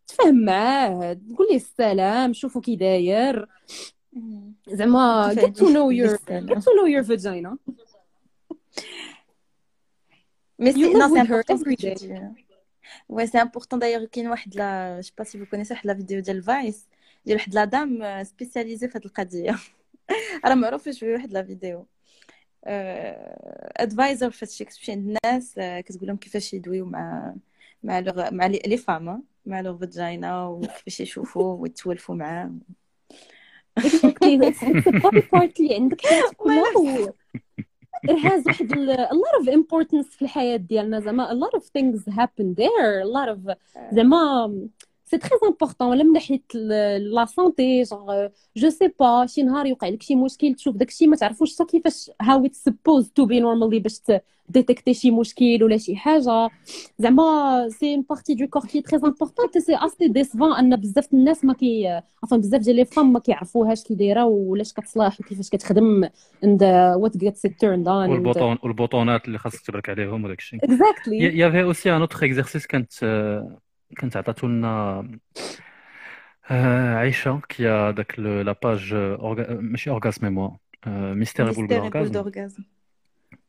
تفهم 0.07 0.45
معاه 0.45 1.13
تقول 1.13 1.47
ليه 1.49 1.55
السلام 1.55 2.33
شوفوا 2.33 2.61
كي 2.61 2.75
داير 2.75 3.47
زعما 4.67 5.33
get 5.33 5.55
to 5.55 5.65
know 5.65 5.89
your 5.91 6.17
get 6.27 6.61
to 6.61 6.71
know 6.75 6.85
your 6.87 7.03
vagina 7.03 7.57
Mais 10.57 10.71
c'est, 10.71 10.93
non, 10.93 11.09
c'est 11.13 11.19
important 11.19 11.57
ce 11.57 11.63
que 11.63 11.69
every 11.69 11.75
tu 11.75 11.85
day. 11.85 11.95
dis. 11.95 12.13
Ouais, 13.09 13.27
c'est 13.27 13.39
important 13.39 13.77
d'ailleurs 13.77 14.09
qu'il 14.09 14.23
y 14.23 14.25
ait 14.25 14.29
واحد 14.29 14.55
la, 14.55 15.01
je 15.01 15.07
sais 15.07 15.13
pas 15.15 15.25
si 15.25 15.37
vous 15.37 15.45
connaissez 15.45 15.75
la 15.83 15.93
vidéo 15.93 16.19
ديال 16.21 16.43
Vice 16.43 16.87
ديال 17.25 17.37
واحد 17.37 17.53
la 17.53 17.65
dame 17.67 18.25
spécialisée 18.27 18.87
في 18.87 18.91
هاد 18.97 19.05
القضية 19.05 19.55
راه 20.45 20.55
معروفة 20.55 20.91
شوية 20.91 21.13
واحد 21.13 21.31
لا 21.31 21.43
فيديو 21.43 21.85
ادفايزر 23.77 24.31
في 24.31 24.45
هادشي 24.45 24.65
كتمشي 24.65 24.91
عند 24.91 25.17
الناس 25.25 25.57
آه، 25.57 25.81
كتقول 25.81 26.07
لهم 26.07 26.17
كيفاش 26.17 26.53
يدويو 26.53 26.85
مع 26.85 27.35
مع 27.83 27.99
لغ... 27.99 28.33
مع 28.33 28.45
les 28.47 28.77
femmes 28.77 29.23
مع 29.45 29.61
le 29.61 29.77
vagina 29.77 30.47
وكيفاش 30.47 30.99
يشوفوا 30.99 31.53
ويتسولفوا 31.61 32.15
معاه 32.15 32.51
exactly 33.78 34.34
it's, 34.48 34.62
it's 34.62 34.86
a 34.86 34.92
body 35.00 35.22
part 35.22 35.60
اللي 35.60 35.74
عندك 35.74 36.06
حياتك 36.06 36.36
كلها 36.36 36.76
و 36.78 37.12
it 38.06 38.18
has 38.18 38.46
واحد 38.46 38.72
ال- 38.72 38.90
a 39.08 39.14
lot 39.14 39.42
of 39.42 39.48
importance 39.48 40.10
في 40.16 40.22
الحياة 40.22 40.56
ديالنا 40.56 41.00
زعما 41.00 41.30
a 41.30 41.34
lot 41.34 41.58
of 41.60 41.62
things 41.64 42.14
happen 42.14 42.54
there 42.54 43.00
a 43.02 43.06
lot 43.06 43.28
of 43.28 43.54
زعما 43.92 44.50
سي 45.05 45.17
تري 45.17 45.29
امبورطون 45.43 45.87
ولا 45.87 46.03
من 46.03 46.11
ناحيه 46.11 46.41
la 46.97 47.25
santé 47.25 47.83
genre 47.83 48.27
je 48.57 48.69
sais 48.69 48.87
pas 48.99 49.25
شي 49.25 49.43
نهار 49.43 49.65
يوقع 49.65 49.87
لك 49.87 50.03
شي 50.03 50.15
مشكل 50.15 50.53
تشوف 50.53 50.75
داكشي 50.75 51.07
ما 51.07 51.15
تعرفوش 51.15 51.55
حتى 51.55 51.65
كيفاش 51.65 52.11
how 52.21 52.49
supposed 52.51 53.09
to 53.09 53.25
be 53.25 53.39
normalement 53.39 53.79
باش 53.79 54.01
détecter 54.49 54.93
شي 54.93 55.11
مشكل 55.11 55.63
ولا 55.63 55.77
شي 55.77 55.95
حاجة 55.95 56.49
زعما 56.99 57.69
c'est 57.69 57.95
une 57.95 58.05
partie 58.09 58.35
du 58.35 58.47
corps 58.47 58.65
qui 58.65 58.81
très 58.81 58.97
important 58.97 59.61
c'est 59.61 59.75
assez 59.75 60.07
décevant 60.07 60.53
ان 60.53 60.75
بزاف 60.75 61.13
الناس 61.13 61.45
ما 61.45 61.53
كي 61.53 62.01
افون 62.23 62.39
بزاف 62.39 62.61
ديال 62.61 62.75
les 62.75 62.85
femmes 62.85 63.13
ما 63.13 63.19
كيعرفوهاش 63.19 63.83
كي 63.83 63.95
دايره 63.95 64.25
ولاش 64.25 64.73
كتصلاح 64.73 65.19
وكيفاش 65.21 65.49
كتخدم 65.49 66.05
and 66.45 66.61
what 66.95 67.17
gets 67.17 67.41
turned 67.41 67.87
on 67.87 68.09
والبوطون 68.09 68.57
والبوطونات 68.63 69.25
اللي 69.27 69.37
خاصك 69.37 69.65
تبرك 69.65 69.89
عليهم 69.89 70.23
وداك 70.25 70.39
الشيء 70.39 70.59
exactly 70.63 71.37
y 71.37 71.41
avait 71.41 71.63
aussi 71.63 71.95
un 71.95 72.01
autre 72.01 72.25
exercice 72.25 72.67
كانت 72.67 72.93
كانت 73.98 74.16
عطاتو 74.16 74.46
لنا 74.46 75.02
Euh, 76.50 76.96
Aïcha, 76.98 77.40
qui 77.48 77.66
a 77.66 77.92
donc, 77.92 78.16
le- 78.16 78.42
la 78.42 78.54
page 78.54 78.92
euh, 78.92 79.16
orga- 79.18 79.48
euh, 79.50 79.60
ماشي 79.60 79.90
orgasme 79.90 80.26
et 80.26 80.30
moi, 80.30 80.58
euh, 80.86 81.14
mystère 81.14 81.48
et 81.48 81.52
boule 81.52 81.68
Mystère 81.68 81.84
et 81.84 81.90
boule 81.90 82.10
d'orgasme. 82.10 82.10
d'orgasme. 82.10 82.64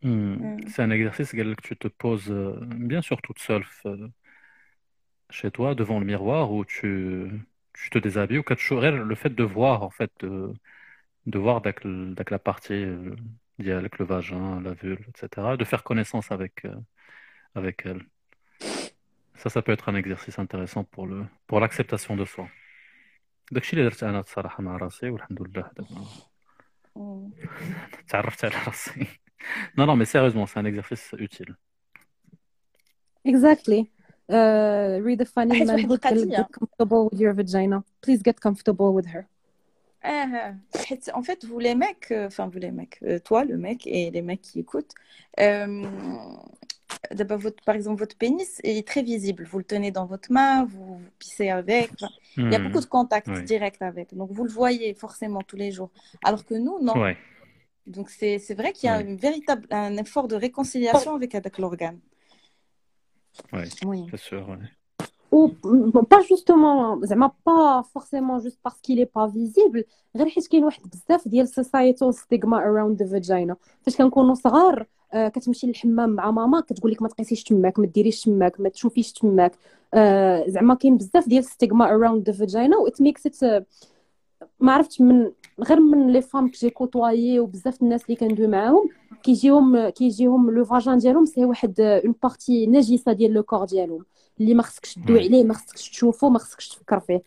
Hmm, 0.04 0.38
Mm. 0.40 0.68
C'est 0.68 0.82
un 0.84 0.92
exercice 0.92 1.36
قال 1.36 1.52
لك 1.52 1.62
tu 1.62 1.76
te 1.78 1.88
poses 1.88 2.32
euh, 2.32 2.60
bien 2.92 3.02
sûr 3.02 3.22
toute 3.22 3.40
seule 3.40 3.64
euh, 3.86 4.08
chez 5.30 5.52
toi 5.52 5.76
devant 5.76 6.00
le 6.00 6.06
miroir 6.06 6.52
où 6.52 6.66
tu, 6.66 7.32
tu 7.74 7.90
te 7.90 7.98
déshabilles 7.98 8.40
ou 8.40 8.44
كتشوف 8.44 8.80
غير 8.80 8.94
le 9.08 9.16
fait 9.16 9.30
de 9.36 9.44
voir 9.44 9.84
en 9.84 9.90
fait 9.90 10.12
de, 10.20 10.54
de 11.28 11.40
voir 11.40 11.62
داك 11.62 11.86
ال- 11.86 12.16
داك 12.16 12.32
la 12.34 12.40
partie 12.40 12.74
euh, 12.86 13.16
ديالك 13.60 14.00
le 14.02 14.06
vagin, 14.06 14.62
la 14.62 14.74
vulve, 14.74 15.02
etc. 15.10 15.58
de 15.58 15.66
faire 15.66 15.84
connaissance 15.84 16.32
avec 16.32 16.66
euh, 16.66 16.76
avec 17.56 17.86
elle. 17.86 18.04
Ça, 19.38 19.50
ça 19.50 19.62
peut 19.62 19.72
être 19.78 19.90
un 19.90 19.96
exercice 19.96 20.38
intéressant 20.46 20.84
pour 20.94 21.06
le 21.12 21.26
pour 21.48 21.60
l'acceptation 21.60 22.16
de 22.16 22.26
soi. 22.26 22.48
داكشي 23.52 23.74
اللي 23.78 23.90
درت 23.90 24.04
انا 24.04 24.20
الصراحه 24.20 24.64
مع 24.64 24.78
راسي 24.78 25.10
والحمد 25.10 25.42
لله 25.42 25.70
دابا 25.78 26.06
Mm. 26.98 27.32
تعرفت 28.08 28.46
على 28.46 28.54
راسي 28.68 29.08
non 29.80 29.86
non 29.88 29.96
mais 29.96 30.06
sérieusement 30.06 30.46
c'est 30.46 30.60
un 30.60 30.66
exercice 30.66 31.16
utile 31.20 31.56
Exactly. 33.26 33.82
Uh, 34.30 35.00
redefining 35.10 35.52
أحس 35.62 35.70
واحد 35.70 35.80
manhood 35.80 36.00
قال 36.00 36.22
لك 36.22 36.24
القضية. 36.24 36.38
get 36.38 36.48
comfortable 36.60 37.10
with 37.12 37.20
your 37.22 37.34
vagina. 37.34 37.84
Please 38.06 38.22
get 38.30 38.40
comfortable 38.48 38.94
with 38.98 39.08
her. 39.14 39.24
Ah, 40.04 40.54
حيت- 40.88 41.10
en 41.14 41.24
fait, 41.24 41.46
vous 41.46 41.60
les 41.60 41.76
mecs, 41.76 42.08
euh, 42.12 42.28
enfin 42.28 42.48
vous 42.52 42.60
les 42.66 42.72
mecs, 42.80 42.98
euh, 43.04 43.20
toi 43.28 43.44
le 43.52 43.58
mec 43.58 43.80
et 43.88 44.10
les 44.16 44.24
mecs 44.30 44.42
qui 44.48 44.60
écoutent, 44.66 44.96
euh, 45.40 45.86
d'abord, 47.20 47.40
votre, 47.40 47.62
par 47.64 47.76
exemple, 47.76 48.00
votre 48.00 48.18
pénis 48.18 48.60
est 48.64 48.88
très 48.88 49.04
visible. 49.04 49.44
Vous 49.52 49.58
le 49.58 49.64
tenez 49.64 49.92
dans 49.92 50.06
votre 50.06 50.32
main, 50.32 50.66
vous, 50.66 50.86
vous 50.98 51.12
pissez 51.20 51.50
avec. 51.50 51.92
enfin, 51.94 52.10
Il 52.38 52.52
y 52.52 52.56
a 52.56 52.60
Hmm. 52.60 52.64
beaucoup 52.66 52.80
de 52.88 52.92
contact 52.98 53.28
Oui. 53.30 53.44
direct 53.44 53.82
avec. 53.82 54.08
Donc 54.20 54.30
vous 54.32 54.44
le 54.44 54.52
voyez 54.52 54.94
forcément 54.94 55.42
tous 55.50 55.58
les 55.64 55.72
jours. 55.72 55.92
Alors 56.24 56.44
que 56.46 56.56
nous, 56.66 56.78
non. 56.90 56.98
Ouais. 57.02 57.18
Donc 57.96 58.10
c'est 58.18 58.36
c'est 58.46 58.54
vrai 58.62 58.72
qu'il 58.74 58.88
y 58.88 58.92
a 58.94 58.98
Ouais. 58.98 59.04
une 59.10 59.18
véritable, 59.28 59.66
un 59.72 59.94
effort 59.98 60.28
de 60.28 60.36
réconciliation 60.48 61.12
avec, 61.16 61.32
avec 61.42 61.54
l'organe. 61.58 62.00
Ouais, 63.54 63.68
Oui. 63.86 64.08
c'est 64.12 64.20
sûr. 64.30 64.48
ouais. 64.50 64.58
Ou 65.34 65.48
bon, 65.64 66.04
pas 66.04 66.22
justement, 66.22 67.00
زعما 67.06 67.32
pas 67.46 67.84
forcément 67.94 68.40
juste 68.40 68.60
parce 68.64 68.80
qu'il 68.82 69.00
est 69.00 69.12
pas 69.18 69.28
visible 69.28 69.84
غير 70.16 70.30
حيت 70.30 70.48
كاين 70.48 70.64
واحد 70.64 70.82
بزاف 70.90 71.28
ديال 71.28 71.48
societal 71.48 72.14
stigma 72.14 72.58
around 72.60 72.98
the 73.02 73.08
vagina 73.08 73.56
فاش 73.82 73.98
كنكونوا 73.98 74.34
صغار 74.36 74.80
آه، 74.82 74.86
كتمشي 75.13 75.67
للحمام 75.67 76.11
مع 76.11 76.31
ماما 76.31 76.61
كتقول 76.61 76.93
لك 76.93 77.03
ما 77.03 77.09
تقيسيش 77.09 77.45
تماك 77.45 77.79
ما 77.79 77.87
ديريش 77.87 78.23
تماك 78.23 78.61
ما 78.61 78.69
تشوفيش 78.69 79.13
تماك 79.13 79.53
آه، 79.95 80.45
زعما 80.49 80.75
كاين 80.75 80.97
بزاف 80.97 81.29
ديال 81.29 81.45
stigma 81.45 81.87
around 81.87 82.33
the 82.33 82.37
vagina 82.37 82.77
و 82.77 82.89
it 82.89 83.03
makes 83.03 83.31
it 83.31 83.43
آه، 83.43 83.67
ما 84.61 84.73
عرفتش 84.73 85.01
من 85.01 85.31
غير 85.61 85.81
من 85.81 86.13
les 86.13 86.23
femmes 86.23 86.49
que 86.49 86.59
j'ai 86.59 86.71
côtoyées 86.71 87.41
وبزاف 87.41 87.83
الناس 87.83 88.05
اللي 88.05 88.17
كندوي 88.17 88.47
معاهم 88.47 88.89
كيجيهم 89.23 89.89
كيجيهم 89.89 90.51
le 90.51 90.65
vagin 90.65 90.99
ديالهم 90.99 91.25
c'est 91.25 91.45
واحد 91.45 91.81
une 91.81 92.15
partie 92.23 92.67
نجسة 92.67 93.13
ديال 93.13 93.33
le 93.33 93.43
corps 93.43 93.65
ديالهم 93.65 94.05
اللي 94.41 94.55
ما 94.55 94.63
خصكش 94.63 94.95
تدوي. 94.95 95.19
عليه 95.19 95.45
ما 95.45 95.55
خصكش 95.55 95.91
تشوفه 95.91 96.29
ما 96.29 96.39
خصكش 96.39 96.69
تفكر 96.69 97.01
فيه 97.01 97.23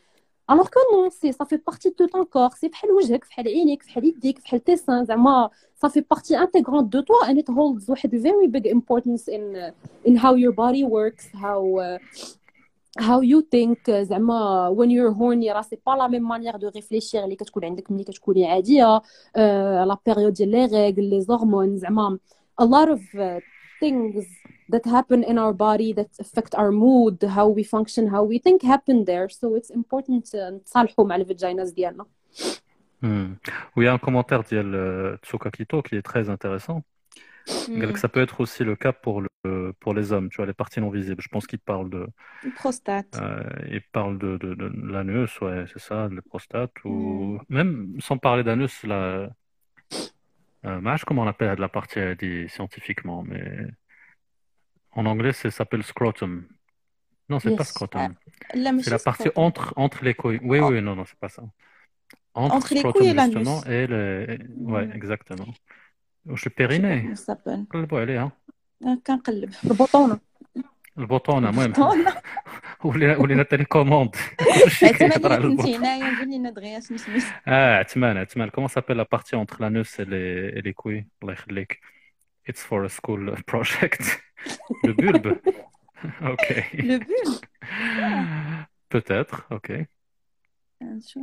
alors 0.52 0.68
que 0.68 0.80
non 0.94 1.10
c'est 1.10 1.32
صافي 1.32 1.58
partie 1.58 1.90
de 2.00 2.06
ton 2.06 2.24
corps 2.24 2.50
c'est 2.50 2.68
بحال 2.68 2.92
وجهك 2.92 3.26
بحال 3.26 3.48
عينيك 3.48 3.86
بحال 3.86 4.06
يديك 4.06 4.42
بحال 4.42 4.64
tes 4.64 4.80
seins 4.80 5.06
زعما 5.06 5.50
صافي 5.82 6.02
partie 6.02 6.38
intégrante 6.38 6.94
de 6.94 7.02
toi 7.02 7.26
and 7.26 7.38
it 7.38 7.54
holds 7.54 7.90
واحد 7.90 8.16
big 8.58 8.68
importance 8.68 9.28
in 9.28 9.72
in 10.10 10.16
how 10.16 10.36
your 10.36 10.52
body 10.52 10.84
works 10.84 11.26
how 11.34 11.62
uh, 11.78 11.98
how 13.00 13.22
you 13.22 13.42
think 13.42 13.92
زعما 13.92 14.70
when 14.76 14.90
you're 14.90 15.14
horny 15.14 15.52
راه 15.52 15.62
c'est 15.62 15.78
pas 15.86 15.92
la 15.92 16.08
même 16.08 16.28
manière 16.28 16.58
de 16.58 16.70
réfléchir 16.70 17.24
اللي 17.24 17.36
كتكون 17.36 17.66
عندك 17.66 17.92
ملي 17.92 18.04
كتكوني 18.04 18.48
عاديه 18.48 19.02
la 19.36 19.98
période 20.06 20.34
ديال 20.34 20.52
les 20.52 20.66
règles 20.66 21.10
les 21.10 21.22
hormones 21.22 21.78
زعما 21.78 22.20
a 22.62 22.66
lot 22.66 22.90
of 22.90 23.02
uh, 23.16 23.40
things 23.84 24.26
that 24.73 24.85
happen 24.97 25.23
in 25.31 25.37
our 25.39 25.55
body 25.55 25.93
that 25.99 26.11
affect 26.25 26.53
our 26.61 26.71
mood 26.85 27.17
how 27.39 27.47
we 27.57 27.63
function 27.77 28.05
how 28.15 28.23
we 28.31 28.39
think 28.45 28.63
happen 28.63 29.05
there 29.05 29.29
so 29.29 29.47
it's 29.59 29.71
important 29.81 30.25
uh, 30.35 30.51
نتصالحوا 30.55 31.05
مع 31.05 31.17
الفاجيناز 31.17 31.71
ديالنا 31.71 32.07
Hmm. 33.03 33.37
Oui, 33.77 33.85
il 33.85 33.85
y 33.85 33.89
a 33.89 33.93
un 33.93 33.99
commentaire 33.99 34.43
d'Yel 34.45 34.75
euh, 34.75 35.17
Tsuka 35.23 35.51
Kito 35.51 35.83
qui 35.83 35.95
est 35.97 36.03
très 36.13 36.31
intéressant. 36.31 36.79
Mm. 37.69 37.97
Ça 37.97 38.09
peut 38.09 38.23
être 38.23 38.41
aussi 38.41 38.65
le 38.65 38.77
cas 38.77 38.93
pour, 38.95 39.21
le, 39.21 39.75
pour 39.81 39.93
les 39.93 40.13
hommes, 40.13 40.31
tu 40.31 40.37
vois, 40.39 40.47
les 40.47 40.55
parties 40.55 40.81
non 40.81 40.89
visibles. 40.89 41.21
Je 41.21 41.29
pense 41.29 41.47
qu'il 41.47 41.59
parle 41.59 41.91
de, 41.91 42.07
Prostate. 42.55 43.15
euh, 43.21 43.43
il 43.71 43.83
parle 43.93 44.17
de, 44.19 44.39
de, 44.39 44.55
de 44.55 44.67
l'anus, 44.93 45.39
ouais, 45.43 45.65
c'est 45.71 45.81
ça, 45.89 46.09
le 46.09 46.23
prostate, 46.23 46.73
ou 46.85 47.39
même 47.51 47.71
sans 48.01 48.17
parler 48.17 48.43
d'anus, 48.43 48.83
la, 48.85 49.29
euh, 50.65 50.81
mais 50.81 50.93
je 50.93 51.01
sais 51.01 51.05
comment 51.07 51.23
on 51.23 51.27
appelle 51.27 51.59
la 51.59 51.69
partie 51.69 51.99
euh, 51.99 52.15
dit 52.15 52.49
scientifiquement, 52.49 53.23
mais 53.23 53.67
en 54.99 55.05
anglais, 55.13 55.33
ça 55.33 55.51
s'appelle 55.51 55.83
scrotum. 55.93 56.33
Non, 57.31 57.39
c'est 57.43 57.57
pas 57.61 57.65
Yes. 57.65 57.73
scrotum. 57.73 58.15
لا 58.55 58.71
C'est 58.71 58.73
ماشي 58.73 58.91
la 58.91 58.99
partie 58.99 59.29
scrotum. 59.31 59.45
entre, 59.47 59.73
entre 59.85 60.05
les 60.05 60.15
couilles. 60.15 60.41
Oui, 60.51 60.59
oui, 60.61 60.81
non, 60.87 60.95
non, 60.99 61.05
c'est 61.11 61.19
pas 61.25 61.29
ça. 61.37 61.43
Entre, 62.35 62.55
Entre 62.57 62.75
les 62.75 62.81
scrotum, 62.81 63.01
couilles 63.01 63.11
et 63.11 63.15
l'anus. 63.15 63.35
justement, 63.35 63.61
et 63.77 63.87
le... 63.93 64.03
Ouais, 64.73 64.87
Mm. 64.87 64.93
exactement. 64.99 65.51
Je 66.27 66.37
suis 66.37 66.37
Je 66.37 66.43
sais 66.45 66.51
pas 66.51 66.57
périnée. 66.61 66.99
comment 67.03 67.17
ça 67.17 67.25
s'appelle. 67.31 67.63
قلبوا 67.71 68.01
عليه 68.01 68.23
ها 68.23 68.33
آه، 68.85 68.99
كنقلب 69.07 69.53
البطونه 69.65 70.19
البطونة 70.99 71.49
المهم 71.51 71.71
بطونة. 71.73 72.15
ولينا 72.85 73.17
ولينا 73.17 73.43
تيليكوموند 73.43 74.17
كلشي 74.65 74.87
عتمة 74.87 75.09
كيهضر 75.09 75.33
على 75.33 75.45
اللي 75.45 75.57
كنتي 75.57 75.69
البطون 75.77 75.87
هنايا 75.87 76.19
قول 76.19 76.31
لنا 76.35 76.51
دغيا 76.51 76.81
شنو 76.81 76.99
سميت 76.99 77.23
اه 77.49 77.79
عثمان 77.79 78.17
عثمان 78.17 78.51
comment 78.51 78.69
s'appelle 78.69 78.97
la 78.97 79.05
partie 79.17 79.35
entre 79.37 79.57
l'anus 79.63 79.99
et 80.01 80.05
les 80.05 80.59
et 80.59 80.63
les 80.63 80.75
couilles 80.83 81.05
الله 81.23 81.33
يخليك 81.33 81.81
it's 82.51 82.63
for 82.71 82.85
a 82.85 82.89
school 82.89 83.37
project 83.53 84.03
le 84.87 84.93
bulbe 84.93 85.37
ok 86.23 86.75
لو 86.85 86.99
بول 86.99 87.41
peut-être 88.95 89.37
ok 89.57 89.85
شو 91.09 91.21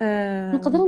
آه، 0.00 0.52
نقدر 0.52 0.78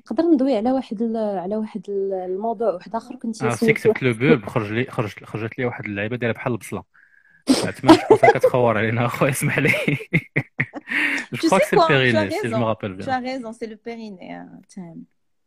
نقدر 0.00 0.24
ندوي 0.24 0.56
على 0.56 0.72
واحد 0.72 1.02
ال- 1.02 1.16
على 1.38 1.56
واحد 1.56 1.90
ال- 1.90 2.12
الموضوع 2.12 2.72
واحد 2.74 2.94
اخر 2.96 3.16
كنت 3.16 3.42
عرفتي 3.42 3.72
كتبت 3.72 4.02
لو 4.02 4.14
bulbe 4.14 4.46
خرج 4.48 4.72
لي 4.72 4.84
خرجت 4.84 5.24
خرجت 5.24 5.58
لي 5.58 5.64
واحد 5.64 5.84
اللعيبه 5.84 6.16
دايره 6.16 6.32
بحال 6.32 6.52
البصله 6.52 6.84
عثمان 7.64 7.94
جو 7.96 8.00
بونس 8.10 8.20
كتخور 8.24 8.78
علينا 8.78 9.06
اخويا 9.06 9.30
اسمح 9.30 9.58
لي 9.58 9.70
je 11.34 11.40
Tu 11.40 11.46
crois 11.48 11.60
que 11.60 11.64
sais 11.64 11.70
c'est 11.70 11.76
le 11.76 11.80
quoi, 11.80 11.86
tu 11.86 11.92
as 11.92 11.98
périnée 11.98 12.30
si 12.30 12.48
je 12.48 12.48
me 12.48 12.54
raison. 12.54 12.64
rappelle 12.66 12.92
Tu 12.96 12.98
bien 12.98 13.14
as 13.16 13.20
raison, 13.30 13.52
c'est 13.58 13.70
le 13.74 13.76
périnée. 13.76 14.32
hein. 14.34 14.60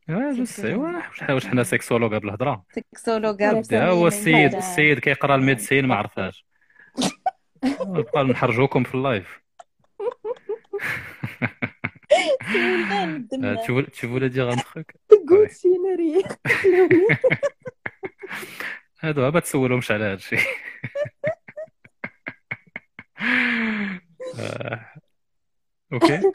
Le 0.08 0.14
ouais. 0.14 1.14
شحال 1.14 1.34
واش 1.34 1.46
حنا 1.46 1.62
سيكسولوج 1.62 2.14
قبل 2.14 2.28
الهضره 2.28 2.64
ابدا 3.08 3.86
هو 3.86 4.06
السيد. 4.06 4.54
السيد 4.54 4.98
كيقرا 4.98 5.34
الميديسين 5.34 5.86
ما 5.86 5.94
عرفهاش 5.94 6.46
نبقى 7.80 8.24
نحرجوكم 8.24 8.84
في 8.84 8.94
اللايف 8.94 9.40
voulais 14.06 14.30
dire 14.30 14.48
un 14.54 14.56
truc? 14.56 14.96
جود 15.28 15.48
سيناري 15.48 16.24
هادو 19.00 19.30
ما 19.30 19.40
تسولهمش 19.40 19.90
على 19.90 20.04
هادشي 20.04 20.36
آه، 24.38 24.86
Okay 25.92 26.32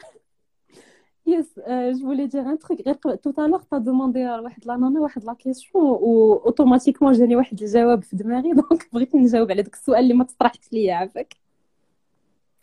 Euh, 1.26 1.94
je 1.94 2.02
voulais 2.02 2.28
dire 2.28 2.46
un 2.46 2.56
truc. 2.56 2.82
غير 2.86 2.96
tu 2.96 3.28
as 3.72 3.80
demandé 3.80 4.22
à 4.22 4.40
واحد 4.40 4.66
la 4.66 4.76
nana 4.76 5.00
واحد 5.00 5.24
la 5.24 5.34
question 5.34 5.84
و 5.84 6.34
automatiquement 6.34 7.12
جاني 7.12 7.36
واحد 7.36 7.62
الجواب 7.62 8.02
في 8.02 8.16
دماغي 8.16 8.52
donc 8.52 8.88
بغيت 8.92 9.14
نجاوب 9.14 9.50
على 9.50 9.62
داك 9.62 9.74
السؤال 9.74 9.98
اللي 9.98 10.14
ما 10.14 10.24
تطرحش 10.24 10.72
ليا 10.72 10.94
عافاك 10.94 11.34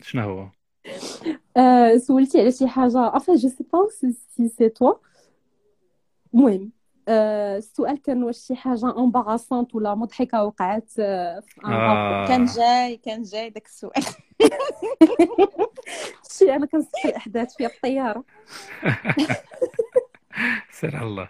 شنو 0.00 0.22
هو 0.22 1.98
سولتي 1.98 2.40
على 2.40 2.52
شي 2.52 2.66
enfin 2.66 3.36
je 3.36 3.48
sais 3.48 3.64
pas 3.64 3.84
si 3.98 4.16
si 4.34 4.48
c'est 4.48 4.70
toi. 4.70 5.00
المهم 6.34 6.72
السؤال 7.08 8.02
كان 8.02 8.22
واش 8.22 8.38
شي 8.38 8.54
حاجة 8.56 8.98
embarrassante 8.98 9.74
ولا 9.74 9.94
مضحكة 9.94 10.44
وقعت 10.44 10.90
آه، 10.98 11.40
في 11.40 11.60
آه. 11.64 12.28
كان 12.28 12.44
جاي 12.44 12.96
كان 12.96 13.22
جاي 13.22 13.50
داك 13.50 13.66
السؤال. 13.66 14.02
شي 16.38 16.54
أنا 16.56 16.66
كنسبق 16.66 17.06
الأحداث 17.06 17.56
في 17.56 17.66
الطيارة. 17.66 18.24
سير 20.80 20.96
على 20.96 21.06
الله. 21.06 21.28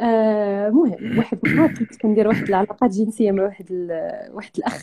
آه، 0.00 0.68
المهم 0.68 1.18
واحد 1.18 1.38
النهار 1.46 1.74
كنت 1.74 1.96
كندير 1.96 2.28
واحد 2.28 2.42
العلاقات 2.42 2.90
جنسية 2.90 3.32
مع 3.32 3.42
واحد 3.42 3.66
ال- 3.70 4.30
واحد 4.34 4.50
الأخ. 4.58 4.82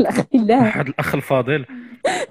الأخ 0.00 0.20
بالله 0.32 0.58
واحد 0.62 0.88
الأخ 0.88 1.14
الفاضل. 1.14 1.66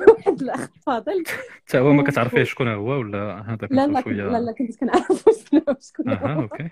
واحد 0.07 0.41
الأخ 0.41 0.69
فاضل 0.85 1.23
حتى 1.67 1.77
هو 1.79 1.93
ما 1.93 2.03
كتعرفيه 2.03 2.43
شكون 2.43 2.67
هو 2.67 2.89
ولا 2.89 3.41
هذاك 3.47 3.71
لا 3.71 3.87
لا 3.87 4.01
كنت 4.01 4.13
لا 4.13 4.19
شوية 4.29 4.39
لا 4.39 4.51
كنت 4.51 4.75
كنعرف 4.79 5.25
شنو 5.51 5.61
شكون 5.81 6.09
أها 6.09 6.33
هو 6.33 6.41
okay. 6.41 6.69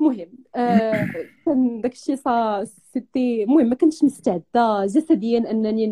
المهم 0.00 0.28
آه، 0.56 1.06
كان 1.46 1.80
داكشي 1.80 2.16
ça 2.16 2.64
c'était 2.64 3.42
المهم 3.44 3.68
ما 3.68 3.74
كنتش 3.74 4.04
مستعدة 4.04 4.86
جسديا 4.86 5.50
أنني 5.50 5.86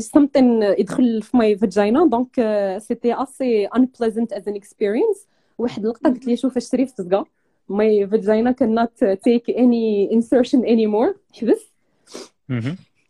something 0.00 0.62
يدخل 0.78 1.22
في 1.22 1.36
my 1.36 1.56
vagina. 1.58 2.06
donc 2.06 2.30
c'était 2.78 3.14
assez 3.14 3.68
unpleasant 3.68 4.36
as 4.36 4.42
an 4.42 4.54
experience. 4.56 5.26
واحد 5.58 5.82
اللقطة 5.82 6.10
قلت 6.10 6.26
لي 6.26 6.36
شوف 6.36 6.56
اش 6.56 6.70
شري 6.70 6.86
في 6.86 6.94
تزكا 6.94 7.24
my 7.68 8.06
vagina 8.08 8.54
cannot 8.62 9.06
take 9.16 9.54
any 9.54 10.08
insertion 10.16 10.60
anymore. 10.64 11.14
حبس. 11.40 11.42
مهم. 11.42 11.67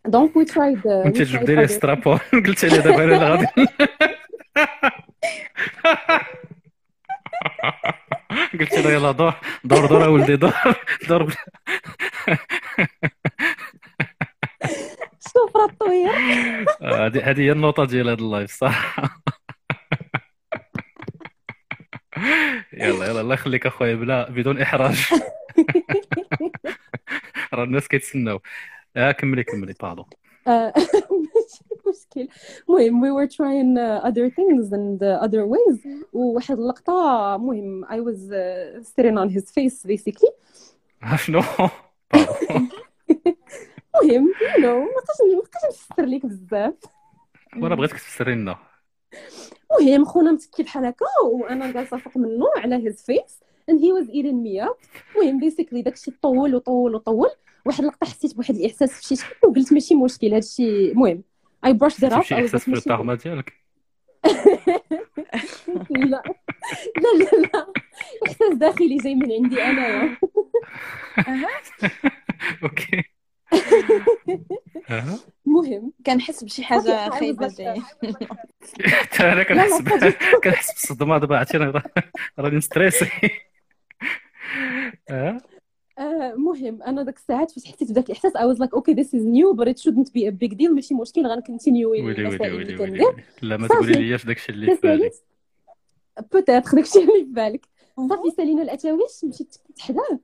donc 0.05 0.51
tried 0.51 0.83
uh, 0.85 1.05
انت 1.05 1.21
جبدي 1.21 1.55
لي 1.55 1.67
strap-on 1.67 2.19
قلت 2.47 2.65
لي 2.65 2.77
دابا 2.77 3.03
أنا 3.03 3.29
غادي 3.29 3.47
قلت 8.59 8.73
له 8.73 8.91
يلا 8.91 9.11
دور 9.11 9.33
دور 9.63 9.85
دور 9.85 10.05
اولدي 10.05 10.35
دور 10.35 10.53
دور 11.09 11.33
شوف 15.33 15.55
راه 15.55 15.67
طوير 15.79 16.65
آه، 16.81 17.07
هذه 17.07 17.29
هذه 17.29 17.41
هي 17.41 17.51
النوطه 17.51 17.85
ديال 17.85 18.09
هذا 18.09 18.19
اللايف 18.19 18.51
صح 18.51 18.95
يلا 22.73 23.05
يلا 23.05 23.21
الله 23.21 23.33
يخليك 23.33 23.65
اخويا 23.65 23.95
بلا 23.95 24.29
بدون 24.29 24.61
احراج 24.61 25.05
راه 27.53 27.63
الناس 27.63 27.87
كيتسناو 27.87 28.41
آه 28.99 29.11
كملي 29.11 29.43
كملي 29.43 29.73
باردون 29.81 30.05
آه، 30.47 30.73
مشكل. 31.89 32.27
المهم 32.69 33.01
we 33.03 33.09
were 33.17 33.29
trying 33.31 33.77
uh, 33.77 34.07
other 34.09 34.29
things 34.29 34.71
and 34.71 35.01
uh, 35.01 35.25
other 35.25 35.45
ways. 35.45 35.87
وواحد 36.13 36.57
اللقطة 36.59 37.35
المهم 37.35 37.85
I 37.85 37.97
was 37.99 38.31
uh, 38.31 38.83
sitting 38.83 39.17
on 39.17 39.29
his 39.29 39.51
face 39.51 39.83
basically. 39.85 40.31
شنو؟ 41.25 41.41
المهم 44.01 44.33
you 44.41 44.61
know 44.61 44.65
ما 44.65 44.85
بقاش 44.95 45.17
ما 45.35 45.41
بقاش 45.41 45.65
نفسر 45.69 46.05
لك 46.05 46.25
بزاف. 46.25 46.73
وأنا 47.57 47.75
بغيتك 47.75 47.93
تفسري 47.93 48.35
لنا. 48.35 48.55
المهم 49.79 50.05
خونا 50.05 50.31
متكي 50.31 50.63
بحال 50.63 50.85
هكا 50.85 51.05
وأنا 51.33 51.71
جالسة 51.71 51.97
فوق 51.97 52.17
منه 52.17 52.45
على 52.57 52.91
his 52.91 52.95
face 52.95 53.33
and 53.71 53.79
he 53.79 53.91
was 53.91 54.09
eating 54.09 54.43
me 54.43 54.69
up. 54.69 54.77
المهم 55.15 55.39
basically 55.49 55.83
داكشي 55.83 56.11
طول 56.21 56.55
وطول 56.55 56.95
وطول. 56.95 57.29
واحد 57.69 57.79
اللقطة 57.79 58.07
حسيت 58.07 58.35
بواحد 58.35 58.55
الإحساس 58.55 58.91
في 58.91 59.03
شي 59.07 59.15
شكل 59.15 59.47
وقلت 59.47 59.73
ماشي 59.73 59.95
مشكل 59.95 60.33
هادشي 60.33 60.91
المهم 60.91 61.23
I 61.65 61.69
brushed 61.69 62.09
it 62.09 62.13
off 62.13 62.21
شي 62.21 62.35
إحساس 62.35 62.63
في 62.63 62.73
الطغمه 62.73 63.15
ديالك 63.15 63.53
لا. 65.89 66.23
لا 66.97 67.13
لا 67.19 67.41
لا. 67.53 67.73
إحساس 68.27 68.53
داخلي 68.53 68.97
جاي 68.97 69.15
من 69.15 69.31
عندي 69.31 69.63
انايا 69.63 70.17
okay. 72.63 73.03
المهم 75.47 75.93
كنحس 76.05 76.43
بشي 76.43 76.63
حاجة 76.63 77.09
خايبة 77.09 77.47
جاية. 77.47 77.81
حتى 78.85 79.23
أنا 79.23 79.43
كنحس 79.43 79.81
كنحس 80.43 80.71
بالصدمة 80.71 81.17
دابا 81.17 81.37
عرفتي 81.37 81.57
أنا 81.57 81.83
راني 82.39 82.57
م 82.57 82.63
stressé. 82.63 83.09
آه 85.99 86.01
آه، 86.01 86.33
المهم 86.33 86.83
أنا 86.83 87.03
داك 87.03 87.17
الساعات 87.17 87.51
فاش 87.51 87.65
حسيت 87.65 87.91
بداك 87.91 88.05
الإحساس. 88.05 88.33
I 88.33 88.41
was 88.41 88.59
like 88.59 88.73
okay 88.79 88.93
this 88.93 89.07
is 89.07 89.23
new 89.23 89.53
but 89.59 89.67
it 89.67 89.79
shouldn't 89.79 90.11
be 90.13 90.25
a 90.27 90.31
big 90.31 90.57
deal. 90.57 90.71
ماشي 90.71 90.93
مشكل. 90.93 91.27
غن 91.27 91.40
continuer 91.40 92.01
ويلي 92.01 92.25
ويلي 92.25 92.51
ويلي 92.51 92.81
ويلي. 92.81 93.05
لا 93.41 93.57
ما 93.57 93.67
تقولي 93.67 93.93
ليش 93.93 94.25
داكشي 94.25 94.51
اللي 94.51 94.75
في 94.75 94.81
saleté 94.81 95.15
peut-être 96.31 96.71
داكشي 96.75 96.99
اللي 96.99 97.25
في 97.25 97.31
بالك 97.31 97.65
صافي 98.09 98.31
سالينا 98.37 98.61
الأتاويش. 98.61 99.23
مشيت 99.23 99.57
حداه 99.79 100.19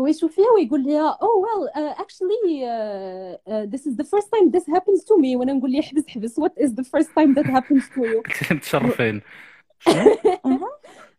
هو 0.00 0.06
يشوف 0.06 0.34
فيها 0.34 0.50
ويقول 0.56 0.82
لي 0.82 1.12
oh 1.12 1.36
well 1.46 1.68
uh, 1.76 2.02
actually 2.02 2.64
uh, 2.64 3.52
uh, 3.52 3.66
this 3.74 3.86
is 3.86 3.94
the 3.96 4.04
first 4.04 4.28
time 4.34 4.50
this 4.50 4.66
happens 4.74 5.04
to 5.04 5.16
me. 5.22 5.36
وأنا 5.36 5.52
نقول 5.52 5.70
لي 5.70 5.82
حبس 5.82 6.08
حبس 6.08 6.40
what 6.40 6.52
is 6.64 6.68
the 6.68 6.84
first 6.84 7.08
time 7.08 7.34
that 7.34 7.46
happens 7.46 7.84
to 7.94 8.00
you? 8.00 8.22
قلت 8.22 8.50
لي 8.50 8.56
متشرفين 8.56 9.20
شنو 9.78 10.16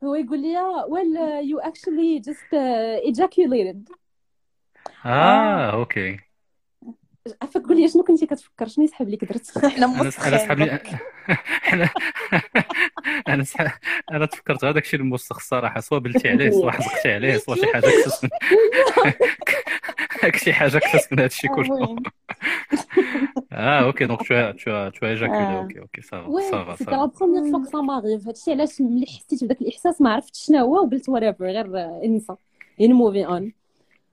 هو 0.04 0.14
يقول 0.14 0.42
لي 0.42 0.56
well 0.88 1.16
uh, 1.18 1.42
you 1.50 1.60
actually 1.70 2.20
just 2.30 2.52
uh, 2.52 3.10
ejaculated 3.10 3.94
اه 5.04 5.70
اوكي 5.72 6.18
عفاك 7.41 7.63
قول 7.63 7.81
لي 7.81 7.87
شنو 7.87 8.03
كنتي 8.03 8.25
كتفكر؟ 8.25 8.67
شنو 8.67 8.83
يسحب 8.85 9.09
لك 9.09 9.25
درت؟ 9.25 9.57
إحنا 9.65 9.85
أنا 10.01 10.01
أنا 10.01 10.09
سحب 10.37 10.59
لي 10.59 10.79
أنا 11.73 11.89
أنا. 13.27 13.45
أنا 14.11 14.25
تفكرت 14.25 14.65
هذاك 14.65 14.83
الشيء 14.83 14.99
الموسخ 14.99 15.35
الصراحة. 15.35 15.79
سواء 15.79 15.99
بلتي 15.99 16.29
عليه 16.29 16.49
سواء 16.49 16.71
حزقتي 16.71 17.13
عليه 17.13 17.37
سواء 17.37 17.57
شي 17.57 17.67
حاجة 17.73 17.85
كسس 17.85 18.23
من 18.23 18.29
هاك 20.23 20.35
شي 20.35 20.53
حاجة 20.53 20.77
كسس 20.77 21.11
من 21.11 21.19
هذا 21.19 21.27
الشيء 21.27 21.55
كله. 21.55 21.95
آه 23.51 23.79
okay 23.85 24.05
donc 24.05 24.21
tu 24.21 24.25
as 24.25 24.55
tu 24.61 24.69
as 24.69 24.91
tu 24.93 25.05
as 25.05 25.19
éjaculé. 25.19 25.31
آه. 25.31 25.61
okay 25.61 25.79
okay 25.79 26.01
ça 26.01 26.14
va 26.14 26.27
oui 26.27 26.51
ça 26.51 26.63
va 26.63 26.75
c'était 26.75 26.91
la 26.91 27.05
première 27.05 27.51
fois 27.51 27.59
que 27.65 27.71
ça 27.71 27.77
m'arrive 27.77 28.27
هادشي 28.27 28.51
علاش 28.51 28.81
ملي 28.81 29.05
حسيت 29.05 29.43
بداك 29.43 29.61
الإحساس 29.61 30.01
ما 30.01 30.13
عرفتش 30.13 30.45
شنو 30.45 30.57
هو 30.59 30.85
وقلت 30.85 31.09
whatever 31.09 31.41
غير 31.41 31.65
إنسى. 32.03 32.35
يعني 32.79 32.93
موفي 32.93 33.25
اون 33.25 33.53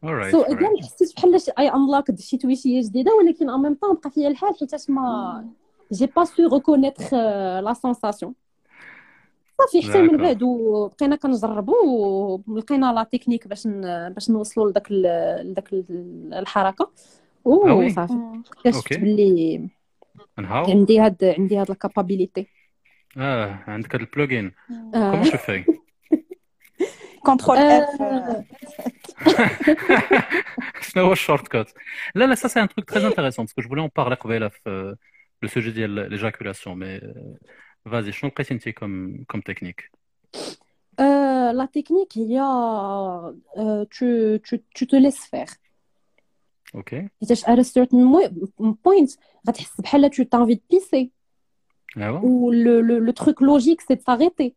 سو 0.02 0.08
alright 0.08 0.50
again 0.50 0.82
حسيت 0.82 1.16
بحال 1.16 1.38
I 1.58 1.68
unlocked 1.68 2.20
شي 2.20 2.36
تويشية 2.36 2.82
جديدة 2.82 3.10
ولكن 3.14 3.50
en 3.50 3.62
même 3.62 3.74
temps 3.74 3.96
بقى 3.96 4.10
فيا 4.10 4.28
الحال 4.28 4.54
حيتاش 4.60 4.90
mais 4.90 5.44
j'ai 5.92 6.06
pas 6.06 6.24
su 6.24 6.48
reconnaître 6.54 7.16
la 7.60 7.72
sensation 7.82 8.34
صافي 9.58 9.82
حتى 9.88 10.02
من. 10.02 10.16
بعد 10.16 10.42
وبقينا 10.42 11.16
كنجربوا 11.16 12.38
ولقينا 12.46 12.92
la 12.92 13.02
technique 13.02 13.48
باش. 13.48 13.66
باش 14.14 14.30
نوصلوا 14.30 14.70
لذاك 14.70 14.90
ال... 14.90 15.02
لذاك 15.50 15.72
ال- 15.72 16.34
الحركة. 16.34 16.90
Ah. 17.44 17.48
وصافي 17.48 18.42
اكتشفت 18.48 18.76
okay. 18.76 18.96
باللي 18.96 19.68
and 20.40 20.44
how? 20.44 20.70
عندي 20.70 21.00
هاد 21.00 21.24
عندي 21.38 21.56
هاد 21.56 21.70
ال 21.70 21.77
capability 21.77 22.46
آه 23.16 23.58
عندك 23.66 23.94
هذا 23.94 24.04
ال 24.04 24.10
plugin. 24.10 24.52
كومون 24.92 25.24
شو 25.24 25.36
في 25.36 25.64
كنترول 27.22 27.56
اف 27.56 28.02
شنو 30.81 31.03
هو 31.05 31.11
الشورت 31.13 31.47
كات 31.47 31.71
لا 32.15 32.25
لا 32.25 32.35
ça 32.35 32.49
c'est 32.49 32.59
un 32.59 32.67
truc 32.67 32.85
très 32.85 33.05
intéressant 33.05 33.43
parce 33.45 33.53
que 33.53 33.61
je 33.61 33.67
voulais 33.67 33.81
en 33.81 33.89
parler 33.89 34.15
قبيله 34.15 34.47
في 34.47 34.95
le 35.45 35.47
sujet 35.49 35.69
ديال 35.73 36.09
l'éjaculation 36.09 36.75
mais 36.75 37.03
euh, 37.03 37.37
vas-y 37.91 38.09
شنو 38.11 38.31
لقيتي 38.31 38.53
انت 38.53 38.69
comme 38.69 39.25
comme 39.33 39.41
technique 39.43 39.91
Euh, 40.99 41.49
la 41.61 41.67
technique, 41.77 42.13
il 42.15 42.29
y 42.31 42.39
a. 42.39 42.51
euh, 43.61 43.85
tu, 43.95 44.07
tu, 44.47 44.53
tu 44.77 44.83
te 44.87 44.95
laisses 44.95 45.25
faire. 45.33 45.53
اوكي 46.75 47.09
حيتاش 47.21 47.43
at 47.45 47.47
a 47.59 47.63
certain 47.63 48.03
mo- 48.03 48.75
point 48.83 49.17
غتحس 49.47 49.81
بحال 49.81 50.09
tu 50.11 50.25
t'as 50.25 50.37
envie 50.37 50.55
de 50.55 50.61
pisser 50.75 51.09
ايوا 51.97 52.19
ou 52.21 52.51
le, 52.51 52.81
le, 52.81 52.99
le 52.99 53.13
truc 53.13 53.41
logique 53.41 53.81
c'est 53.87 53.95
de 53.95 54.01
s'arrêter 54.01 54.55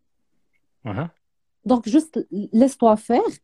donc 1.66 1.90
juste 1.90 2.28
laisse-toi 2.32 2.96
faire 2.96 3.36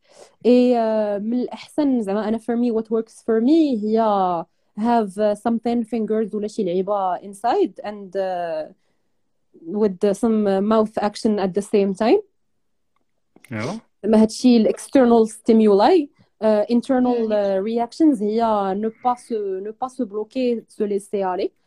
et 0.46 0.74
من 1.18 1.40
الأحسن 1.40 2.02
زعما 2.02 2.28
أنا 2.28 2.38
for 2.38 2.56
me 2.56 2.70
what 2.70 2.92
works 2.92 3.22
for 3.22 3.40
me 3.40 3.82
هي 3.82 4.00
have 4.78 5.38
some 5.38 5.56
thin 5.58 5.82
fingers 5.82 6.34
ولا 6.34 6.48
شي 6.48 6.64
لعيبة 6.64 7.14
inside 7.14 7.80
and 7.80 8.16
uh, 8.16 8.72
with 9.66 10.14
some 10.14 10.44
mouth 10.68 10.98
action 10.98 11.38
at 11.38 11.54
the 11.54 11.62
same 11.62 11.94
time. 11.94 12.22
ما 14.04 14.22
هادشي 14.22 14.56
ال 14.56 14.64
external 14.64 15.28
stimuli 15.28 16.10
uh, 16.44 16.72
internal 16.72 17.28
uh, 17.28 17.62
reactions 17.64 18.22
هي 18.22 18.74
ne 18.74 18.88
pas 18.88 19.16
se 19.16 19.60
ne 19.60 19.70
pas 19.70 19.88
se 19.88 20.02
bloquer 20.02 20.64
se 20.68 20.84
laisser 20.84 21.22
aller. 21.22 21.61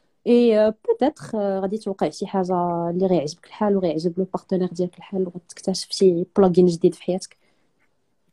Peut-être 0.71 1.31
uh, 1.33 1.35
غادي 1.35 1.77
توقع 1.77 2.09
شي 2.09 2.27
حاجة 2.27 2.89
اللي 2.89 3.05
غيعجبك 3.05 3.45
الحال 3.45 3.77
وغيعجب 3.77 4.13
le 4.17 4.23
partenaire 4.33 4.69
ديالك 4.71 4.97
الحال 4.97 5.27
وغتكتشف 5.27 5.91
شي 5.91 6.25
plugin 6.37 6.65
جديد 6.65 6.93
في 6.93 7.03
حياتك 7.03 7.37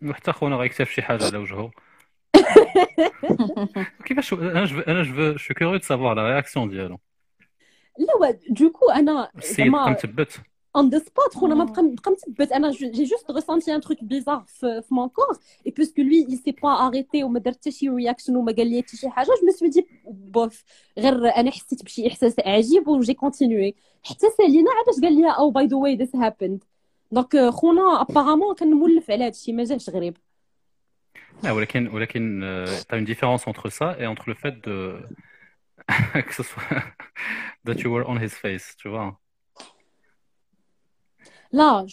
وحتى 0.03 0.32
خونا 0.32 0.57
غيكتشف 0.57 0.90
شي 0.90 1.03
حاجة 1.03 1.24
على 1.24 1.38
وجهه 1.38 1.70
كيفاش 4.05 4.32
أنا 4.32 4.64
je 4.64 4.80
أنا 4.80 5.03
je 5.02 5.36
suis 5.36 5.54
curieux 5.54 5.76
de 5.76 5.82
savoir 5.82 6.16
la 6.16 6.28
réaction 6.28 6.68
ديالو 6.68 6.99
لا 7.99 8.38
du 8.48 8.62
coup 8.62 8.90
أنا 8.90 9.30
السيد 9.38 9.57
زعما 9.57 9.97
اون 10.75 10.89
ذا 10.89 10.99
سبوت 10.99 11.33
خونا 11.35 11.55
ما 11.55 11.63
بقى 11.63 11.73
بقى 11.95 12.11
مثبت 12.11 12.51
انا 12.51 12.71
جي 12.71 13.03
جوست 13.03 13.31
ريسونتي 13.31 13.75
ان 13.75 13.81
تروك 13.81 14.03
بيزار 14.03 14.43
في 14.47 14.81
في 14.81 14.93
مون 14.93 15.09
كور 15.09 15.38
اي 15.67 15.71
بويسكو 15.71 16.01
لوي 16.01 16.25
il 16.25 16.35
s'est 16.38 16.53
pas 16.53 16.89
arrêté 16.89 17.23
وما 17.23 17.39
دار 17.39 17.53
حتى 17.53 17.71
شي 17.71 17.89
رياكشن 17.89 18.35
وما 18.35 18.51
قال 18.51 18.67
لي 18.67 18.81
حتى 18.81 18.97
شي 18.97 19.09
حاجه 19.09 19.25
جو 19.25 19.45
مي 19.45 19.51
سوي 19.51 19.69
دي 19.69 19.88
بوف 20.07 20.63
غير 20.97 21.35
انا 21.35 21.51
حسيت 21.51 21.83
بشي 21.83 22.07
احساس 22.07 22.35
عجيب 22.45 22.88
وجي 22.88 23.13
كونتينيوي 23.13 23.75
حتى 24.03 24.27
سالينا 24.38 24.71
علاش 24.71 25.01
قال 25.03 25.21
لي 25.21 25.31
او 25.31 25.49
باي 25.51 25.65
ذا 25.67 25.75
واي 25.77 25.95
ذس 25.95 26.15
هابند 26.15 26.63
دونك 27.11 27.49
خونا 27.49 28.01
ابارامون 28.01 28.55
كان 28.55 28.71
مولف 28.73 29.11
على 29.11 29.23
هذا 29.23 29.31
الشيء 29.31 29.53
ما 29.55 29.63
جاش 29.63 29.89
غريب 29.89 30.17
لا 31.43 31.51
ولكن 31.51 31.88
ولكن 31.88 32.41
tu 32.89 32.95
as 32.95 32.97
une 32.97 33.05
différence 33.05 33.47
entre 33.47 33.69
ça 33.71 33.95
et 33.99 34.05
entre 34.07 34.29
le 34.29 34.35
fait 34.35 34.55
de 34.67 34.99
que 36.27 36.33
ce 36.33 36.43
soit 36.43 36.81
that 37.65 37.77
you 37.83 37.89
were 37.93 38.05
on 38.09 38.17
his 38.25 38.33
face 38.43 38.75
tu 38.81 38.89
vois 38.89 39.20
لا 41.53 41.86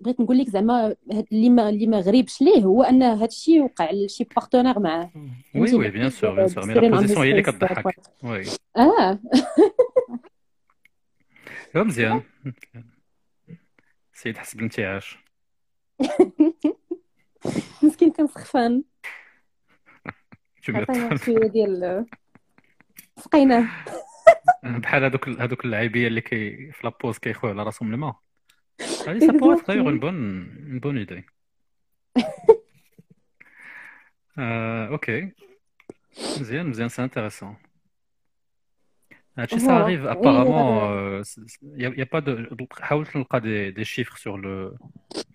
بغيت 0.00 0.20
نقول 0.20 0.38
لك 0.38 0.48
زعما 0.48 0.96
اللي 1.32 1.50
ما 1.50 1.68
اللي 1.68 1.86
ما 1.86 2.00
غريبش 2.00 2.42
ليه 2.42 2.64
هو 2.64 2.82
أن 2.82 3.02
هاد 3.02 3.28
الشيء 3.28 3.62
وقع 3.62 3.90
لشي 3.90 4.24
partenaire 4.24 4.78
معاه. 4.78 5.10
oui 5.54 5.74
oui 5.74 5.90
bien 5.90 6.10
sûr 6.10 6.34
bien 6.34 6.48
sûr. 6.48 6.66
mais 6.66 6.74
la 6.74 6.88
position 6.88 7.22
هي 7.22 7.30
اللي 7.30 7.42
كتضحك 7.42 7.86
oui. 8.22 8.44
آه. 8.76 9.18
مزيان. 11.84 12.22
سيد 14.12 14.36
حسب 14.38 14.58
الانتعاش 14.58 15.18
مسكين 17.82 18.10
كان 18.10 18.26
سخفان. 18.26 18.84
عطينا. 20.68 21.16
شوية 21.16 21.48
ديال 21.48 22.06
سقيناه. 23.16 23.68
بحال 24.64 25.04
هذوك 25.04 25.28
هذوك 25.28 25.64
اللعيبية 25.64 26.08
اللي 26.08 26.20
كي 26.20 26.72
في 26.72 26.80
la 26.86 26.95
pause 26.95 27.18
كيخويو 27.18 27.52
على 27.52 27.62
راسهم 27.62 27.94
الماء 27.94 28.16
Ah 29.06 29.12
oui, 29.12 29.20
ça 29.20 29.32
pourrait 29.34 29.56
être 29.56 29.70
une 29.76 29.98
bonne, 29.98 30.48
une 30.68 30.78
bonne 30.80 30.96
idée. 30.98 31.24
Euh, 34.38 34.88
ok. 34.90 35.10
Bien, 36.40 36.64
bien, 36.64 36.88
c'est 36.88 37.02
intéressant. 37.02 37.56
Ah, 39.36 39.46
tu 39.46 39.58
sais, 39.58 39.66
ça 39.66 39.78
arrive 39.78 40.06
apparemment. 40.06 40.90
Euh, 40.90 41.22
il 41.62 41.68
n'y 41.78 41.86
a, 41.86 41.88
il 41.90 41.98
y 41.98 42.02
a 42.02 42.06
pas 42.06 42.20
de. 42.20 42.48
donc, 42.54 42.72
Raoul 42.74 43.06
nous 43.14 43.24
fera 43.24 43.40
des, 43.40 43.72
des 43.72 43.84
chiffres 43.84 44.16
sur 44.18 44.36
le, 44.36 44.74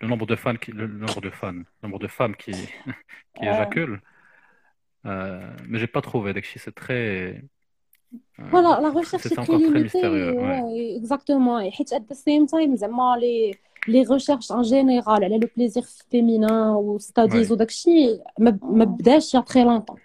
le 0.02 0.08
nombre 0.08 0.26
de 0.26 0.36
fans 0.36 0.56
qui, 0.56 0.72
le 0.72 0.88
nombre 0.88 1.22
de 1.22 1.30
fans, 1.30 1.54
le 1.54 1.66
nombre 1.84 2.00
de 2.00 2.08
femmes 2.08 2.36
qui, 2.36 2.52
qui 3.36 3.48
Euh, 3.48 3.52
éjaculent. 3.54 4.02
Euh, 5.06 5.56
mais 5.68 5.80
j'ai 5.80 5.88
pas 5.88 6.02
trouvé. 6.02 6.34
Donc, 6.34 6.46
c'est 6.46 6.74
très, 6.76 7.44
فوالا 8.53 8.81
لا 8.81 8.89
ريشيرش 8.99 9.23
c'est 9.23 9.29
سي 9.29 9.35
encore 9.37 9.47
تري 9.47 9.59
très 9.59 9.63
ليميتي 9.73 9.89
mystérieux 9.89 10.35
ouais. 10.41 10.99
اكزاكتومون 11.01 11.71
حيت 11.71 11.93
ات 11.93 12.03
ذا 12.09 12.15
سيم 12.15 12.47
تايم 12.47 12.77
زعما 12.77 13.17
لي 13.21 13.55
لي 13.89 14.03
ريشيرش 14.03 14.53
ان 14.53 14.63
جينيرال 14.63 15.09
على 15.25 15.39
لو 15.39 15.49
بليزير 15.57 15.83
فيمينين 16.11 16.51
و 16.53 16.99
ستاديز 16.99 17.49
Ouais. 17.49 17.53
وداكشي 17.53 18.19
ما 18.39 18.59
ما 18.63 18.85
بداش 18.85 19.35
يا 19.35 19.41
تري 19.41 19.65
لونطون 19.65 19.97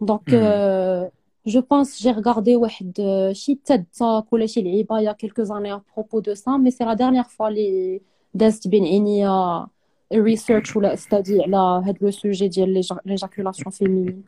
دونك 0.00 0.20
Mhm. 0.30 1.12
جو 1.46 1.60
بونس 1.60 2.02
جي 2.02 2.10
ريغاردي 2.10 2.56
واحد 2.56 2.92
آه، 3.00 3.32
شي 3.32 3.54
تيد 3.54 3.84
توك 3.98 4.32
ولا 4.32 4.46
شي 4.46 4.62
لعيبه 4.62 5.00
يا 5.00 5.12
كيلكو 5.12 5.42
زاني 5.42 5.72
ا 5.72 5.82
بروبو 5.96 6.20
دو 6.20 6.34
سا 6.34 6.50
مي 6.56 6.70
سي 6.70 6.84
لا 6.84 6.94
ديرنيير 6.94 7.22
فوا 7.24 7.48
لي 7.48 8.00
دازت 8.34 8.68
بين 8.68 8.84
عينيا 8.84 9.66
ريسيرش 10.14 10.76
ولا 10.76 10.96
ستادي 10.96 11.42
على 11.42 11.56
هاد 11.86 11.96
لو 12.00 12.10
سوجي 12.10 12.48
ديال 12.48 12.84
ليجاكولاسيون 13.06 13.70
فيمينين 13.70 14.22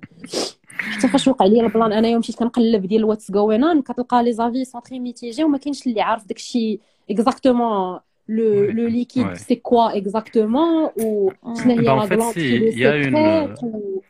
حتى 0.78 1.08
فاش 1.08 1.28
وقع 1.28 1.46
لي 1.46 1.60
البلان 1.60 1.92
انايا 1.92 2.18
مشيت 2.18 2.36
كنقلب 2.36 2.86
ديال 2.86 3.04
واتس 3.04 3.30
جوين 3.30 3.64
اون 3.64 3.82
كتلقى 3.82 4.22
لي 4.24 4.32
زافي 4.32 4.64
سون 4.64 4.82
تري 4.82 5.00
ميتيجي 5.00 5.44
وما 5.44 5.58
كاينش 5.58 5.86
اللي 5.86 6.00
عارف 6.00 6.26
داكشي 6.26 6.80
اكزاكتومون 7.10 8.00
لو 8.28 8.66
Ouais. 8.66 8.70
لو 8.74 8.86
ليكيد 8.88 9.26
Ouais. 9.26 9.34
سي 9.34 9.54
كوا 9.56 9.96
اكزاكتومون 9.98 10.90
وشنو 10.96 11.72
هي 11.74 11.86
Bah, 11.86 11.90
en 11.90 11.96
لا 11.96 12.06
fait, 12.06 12.12
غلاند 12.12 12.32
si, 12.32 12.34
كي 12.34 12.70
il 12.70 12.78
y 12.78 12.84
a 12.84 12.86
لو 12.86 13.02
une. 13.02 13.56
سيكريت 13.56 13.62
و 13.62 14.00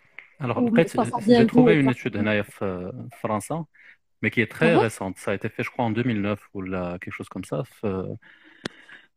Alors, 0.44 0.58
ou 0.62 0.66
après, 0.68 0.86
ça, 0.88 1.04
ça 1.04 1.18
j'ai 1.20 1.26
vient 1.26 1.46
trouvé 1.46 1.74
d'où 1.74 1.80
une 1.80 1.90
étude 1.90 2.14
exactement 2.14 2.16
هنايا 2.18 2.42
في 2.42 2.92
في 3.10 3.16
فرنسا 3.22 3.64
mais 4.24 4.30
qui 4.30 4.40
est 4.40 4.52
très 4.58 4.74
Mhm. 4.74 4.80
récente. 4.86 5.16
Ça 5.24 5.30
a 5.30 5.34
été 5.34 5.48
fait, 5.54 5.62
je 5.66 5.70
crois, 5.70 5.84
en 5.84 5.90
2009 5.90 6.40
ou 6.54 6.62
là, 6.62 6.98
quelque 7.02 7.16
chose 7.18 7.28
comme 7.34 7.44
ça. 7.44 7.58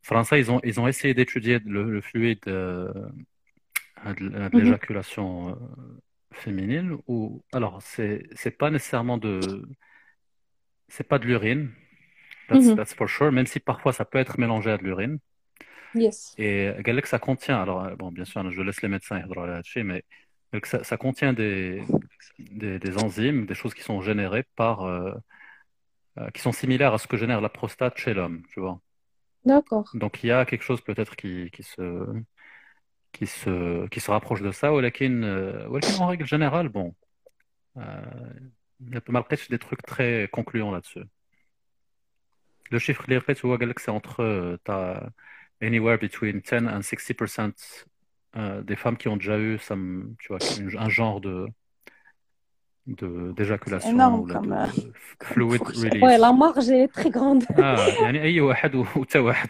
Français, 0.03 0.41
ils 0.41 0.51
ont, 0.51 0.61
ils 0.65 0.81
ont 0.81 0.89
essayé 0.89 1.15
d'étudier 1.15 1.61
le, 1.65 2.01
fluide 2.01 2.41
euh, 2.49 2.93
de, 4.05 4.29
mhm. 4.29 4.51
l'éjaculation 4.53 5.51
euh, 5.51 5.55
féminine. 6.33 6.99
Ou, 7.07 7.43
alors, 7.53 7.81
c'est 7.83 8.59
pas 8.59 8.71
nécessairement 8.71 9.17
de. 9.17 9.41
C'est 10.89 11.09
pas 11.09 11.19
de 11.19 11.27
l'urine. 11.27 11.71
That's, 12.49 12.67
mm 12.67 12.85
for 12.97 13.09
sure. 13.09 13.33
Même 13.33 13.47
si 13.47 13.61
parfois 13.61 13.93
ça 13.93 14.05
peut 14.05 14.19
être 14.19 14.39
mélangé 14.39 14.71
à 14.71 14.77
de 14.77 14.83
l'urine. 14.83 15.19
Yes. 15.95 16.35
Et 16.37 16.71
Galek, 16.81 17.07
ça 17.07 17.19
contient? 17.19 17.63
Alors, 17.63 17.85
euh, 17.85 17.95
bon, 17.95 18.11
bien 18.11 18.25
sûr, 18.25 18.51
je 18.51 18.61
laisse 18.61 18.83
les 18.83 18.89
médecins 18.89 19.21
là-dessus, 19.21 19.85
mais 19.85 20.03
euh, 20.55 20.61
ça, 20.65 20.97
contient 20.97 21.33
des, 21.33 21.83
des, 22.39 22.99
enzymes, 22.99 23.47
des 23.47 23.55
choses 23.55 23.73
qui 23.73 23.83
sont 23.83 24.03
générées 24.03 24.45
par. 24.57 24.89
Qui 26.35 26.43
sont 26.43 26.53
similaires 26.53 26.93
à 26.93 26.99
ce 26.99 27.07
que 27.07 27.17
génère 27.17 27.41
la 27.41 27.49
prostate 27.49 27.97
chez 27.97 28.13
l'homme, 28.13 28.43
tu 28.53 28.61
vois. 28.61 28.79
داكوغ 29.46 29.84
Donc 29.96 30.24
il 30.24 30.28
y 30.28 30.32
a 30.32 30.46
quelque 30.46 30.64
chose 30.64 30.82
peut-être 30.82 31.16
qui, 31.16 31.50
qui 31.52 31.64
se, 31.64 31.84
qui 33.12 33.28
se, 33.28 33.88
qui 33.88 34.00
se 34.00 34.12
rapproche 34.12 34.42
de 34.42 34.52
ça, 34.52 34.72
ولكن, 34.72 35.24
euh, 35.24 35.68
ولكن 35.68 35.94
en 36.00 36.08
règle 36.08 36.26
générale, 36.26 36.70
bon, 36.70 36.94
euh, 37.78 38.42
ما 39.10 39.20
لقيتش 39.20 39.48
des 39.52 39.58
trucs 39.60 39.82
très 39.82 40.28
concluants 40.32 40.72
là-dessus. 40.72 41.06
Le 42.72 42.80
chiffre 42.80 43.04
اللي 43.06 43.18
لقيت 43.18 43.46
هو 43.46 43.56
قال 43.56 43.70
لك 43.70 43.80
c'est 43.80 43.92
entre 43.92 44.20
euh, 44.22 44.58
t'as 44.64 45.10
anywhere 45.62 45.98
between 45.98 46.42
10 46.42 46.68
and 46.68 46.82
60% 46.82 47.52
euh, 48.36 48.62
des 48.62 48.76
femmes 48.76 48.98
qui 48.98 49.08
ont 49.08 49.18
déjà 49.18 49.38
eu 49.40 49.58
some, 49.58 50.16
tu 50.20 50.28
vois, 50.30 50.40
une- 50.60 50.78
un 50.78 50.90
genre 50.90 51.22
de 51.22 51.48
de 52.87 53.33
d'éjaculation 53.37 53.91
énorme 53.91 54.21
ou 54.21 54.27
comme, 54.27 54.47
de, 54.49 54.53
euh, 54.55 54.93
fluid 55.23 55.63
release. 55.63 56.03
وي 56.03 56.17
لا 56.19 56.33
مارج 56.33 56.71
اي 56.71 56.87
تري 56.87 57.11
غروند 57.11 57.47
آه 57.53 57.89
يعني 58.03 58.23
اي 58.23 58.41
واحد 58.41 58.75
و- 58.75 58.87
وتا 58.97 59.19
واحد 59.19 59.49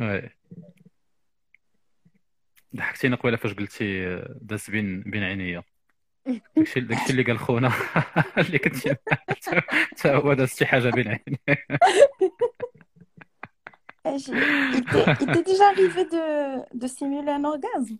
وي 0.00 0.30
ضحكتينا 2.76 3.16
قبيلة 3.16 3.36
فاش 3.36 3.54
قلتي 3.54 4.06
آه، 4.06 4.36
داز 4.40 4.70
بين 4.70 5.00
بين 5.02 5.22
عينيا. 5.22 5.62
داكشي 6.56 6.80
داكشي 6.80 7.10
اللي 7.10 7.22
قال 7.22 7.38
خونا. 7.38 7.72
اللي 8.38 8.58
كنتي 8.58 8.96
حتى 9.10 10.08
هو 10.16 10.32
داز 10.32 10.48
شي 10.54 10.66
حاجة 10.66 10.90
بين 10.90 11.18
t'est 14.04 14.28
il 15.22 15.26
t'est 15.32 15.46
déjà 15.52 15.66
arrivé 15.72 16.02
de, 16.14 16.24
de 16.82 16.86
simuler 16.96 17.32
un 17.38 17.44
orgasme 17.54 17.96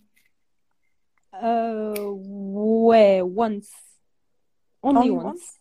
ouais 1.33 3.23
once. 3.23 3.71
Only 4.85 4.99
Only 4.99 5.11
once. 5.11 5.59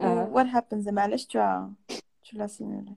آه. 0.00 0.30
what 0.34 0.46
happens? 0.46 0.78
زعما 0.78 1.02
علاش 1.02 1.26
tu 1.26 1.38
as 1.38 1.96
tu 2.24 2.36
l'as 2.36 2.48
simulé. 2.48 2.92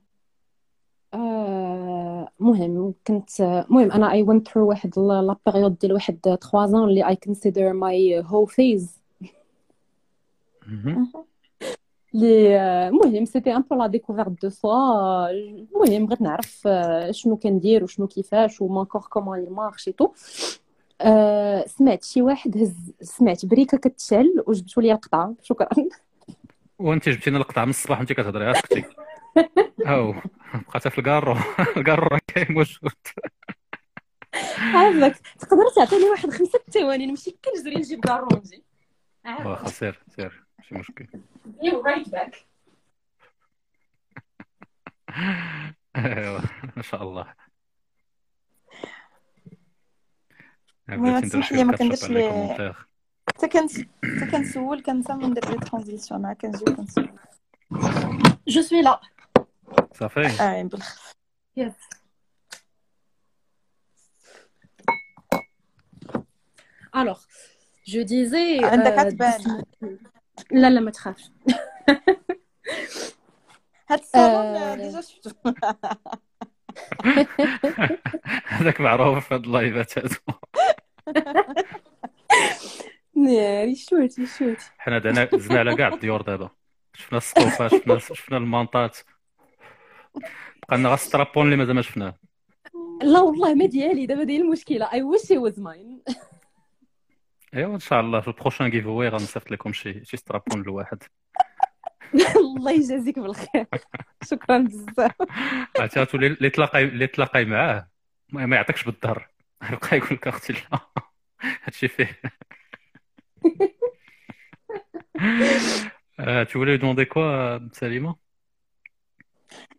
آه، 1.13 2.27
مهم. 2.39 2.93
كنت 3.07 3.41
المهم 3.41 3.91
أنا 3.91 4.11
اي 4.11 4.25
went 4.25 4.41
through 4.49 4.57
واحد 4.57 4.99
لا 4.99 5.35
بيريود 5.45 5.77
ديال 5.77 5.93
واحد 5.93 6.19
3 6.23 6.37
ans 6.67 6.75
اللي 6.75 7.17
consider 7.27 7.73
my 7.73 8.25
whole 8.27 8.51
phase. 8.53 8.89
اللي 12.15 12.59
آه، 12.59 12.89
المهم 12.89 13.25
سيتي 13.25 13.55
ان 13.55 13.61
بو 13.61 13.75
لا 13.75 13.87
ديكوفيرت 13.87 14.41
دو 14.41 14.49
سوا 14.49 15.29
المهم 15.29 16.05
بغيت 16.05 16.21
نعرف 16.21 16.63
آه، 16.67 17.11
شنو 17.11 17.37
كندير 17.37 17.83
وشنو 17.83 18.07
كيفاش 18.07 18.61
وما 18.61 18.83
كور 18.83 19.01
كومون 19.01 19.45
il 19.45 19.49
مارش 19.49 19.85
تو 19.89 20.09
آه، 21.01 21.65
سمعت 21.67 22.03
شي 22.03 22.21
واحد 22.21 22.57
هز 22.57 22.93
سمعت 23.01 23.45
بريكة 23.45 23.77
كتشل 23.77 24.43
وجبتوا 24.47 24.83
لي 24.83 24.91
القطعه 24.91 25.35
شكرا. 25.41 25.67
وانت 26.79 27.09
جبتينا 27.09 27.37
القطعة 27.37 27.63
من 27.63 27.69
الصباح 27.69 27.97
وانت 27.97 28.13
كتهضري 28.13 28.51
اسكتي 28.51 28.83
هاو 29.85 30.15
بقات 30.67 30.87
في 30.87 30.97
الكارو 30.97 31.35
الكارو 31.77 32.07
راه 32.07 32.19
كاين 32.27 32.47
موجود. 32.49 32.91
عافاك. 34.57 35.17
تقدر 35.39 35.69
تعطيني 35.75 36.09
واحد 36.09 36.29
خمسة 36.29 36.59
ثواني؟ 36.71 37.05
نمشي 37.05 37.37
كنجري 37.45 37.75
نجيب 37.75 37.99
كارو 38.05 38.27
ونجي. 38.33 38.63
واخا 39.45 39.67
سير 39.67 40.03
سير 40.15 40.43
ماشي 40.59 40.75
مشكل. 40.75 41.07
right 41.85 42.09
back 42.09 42.45
ايوا 45.95 46.39
ما 46.75 46.81
شاء 46.83 47.03
الله. 47.03 47.33
المهم 50.88 51.20
بلاتي 51.20 51.26
ندير 51.26 51.30
تسمح 51.30 51.48
شويه 51.48 51.58
لي 51.58 51.64
ما 51.64 51.72
كاتشب 51.72 51.84
كنديرش 51.84 52.04
على 52.04 52.14
لي 52.14 52.20
لي 52.20 52.28
كومونتير 52.30 52.86
حتى 53.28 53.48
كنت 53.48 53.72
حتى 54.04 54.30
كنسول 54.30 54.82
كنسى 54.82 55.12
من 55.12 55.30
ندير 55.30 55.50
لي 55.50 55.56
ترانزيسيون 55.56 56.26
عا 56.26 56.32
كنجي 56.32 56.64
كنسول 56.64 57.10
جو 58.48 58.62
سوي 58.62 58.82
لا 58.82 59.00
صافي 59.94 60.42
اه 60.42 60.62
بالخف 60.62 61.12
يس 61.56 61.72
Alors, 66.94 67.26
je 67.84 68.00
disais. 68.00 68.64
عندك 68.64 68.94
euh, 68.94 68.98
عتبان 68.98 69.64
لا 70.50 70.70
لا 70.70 70.80
ما 70.80 70.90
تخافش 70.90 71.30
هاد 73.90 73.98
الصالون 73.98 74.56
آه. 74.56 74.74
ديجا 74.74 75.00
شفتو 75.00 75.30
هذاك 78.46 78.80
معروف 78.80 79.28
في 79.28 79.34
هاد 79.34 79.44
اللايفات 79.44 79.98
هادو 79.98 80.14
حنا 84.77 84.99
دنا 84.99 85.23
دزنا 85.23 85.59
على 85.59 85.75
كاع 85.75 85.87
الديور 85.87 86.21
دابا. 86.21 86.49
شفنا 86.93 87.17
السطوفه 87.17 87.67
شفنا 87.67 87.97
شفنا 88.15 88.37
المانطات 88.37 88.97
بقى 90.69 90.77
لنا 90.77 90.87
غير 90.89 90.93
ال 90.97 91.02
strap-on 91.02 91.45
اللي 91.45 91.55
مازال 91.55 91.75
ما 91.75 91.81
شفناه. 91.81 92.13
لا 93.01 93.19
والله 93.19 93.53
ما 93.53 93.65
ديالي. 93.65 94.05
دابا 94.05 94.23
داير 94.23 94.41
المشكلة. 94.41 94.85
I 94.85 94.95
wish 94.95 95.25
it 95.25 95.39
was 95.39 95.59
mine. 95.59 96.13
أيوا 97.55 97.75
إن 97.75 97.79
شاء 97.79 97.99
الله 97.99 98.19
في 98.19 98.27
ال 98.27 98.69
prochain 98.69 98.87
giveaway 98.87 99.09
غنصيفط 99.09 99.51
لكم 99.51 99.73
شي 99.73 100.05
شي 100.05 100.17
strap-on 100.17 100.63
لواحد. 100.63 101.03
الله 102.35 102.71
يجازيك 102.71 103.19
بالخير. 103.19 103.67
شكرا 104.23 104.57
بزاف. 104.57 105.11
عرفتي 105.79 106.17
اللي 106.17 106.49
تلاقاي 106.49 106.83
اللي 106.83 107.07
تلاقاي 107.07 107.45
معاه. 107.45 107.87
ما 108.29 108.45
ما 108.45 108.55
يعطيكش 108.55 108.83
بالظهر 108.83 109.29
يبقى 109.71 109.97
يقول 109.97 110.09
لك 110.11 110.27
أختي 110.27 110.53
لا. 110.53 110.79
هادشي 111.63 111.87
فيه. 111.87 112.21
آه، 116.20 116.44
tu 116.44 116.58
voulais 116.58 116.72
lui 116.76 116.78
demander 116.78 117.06
quoi 117.06 117.58
Salima 117.72 118.14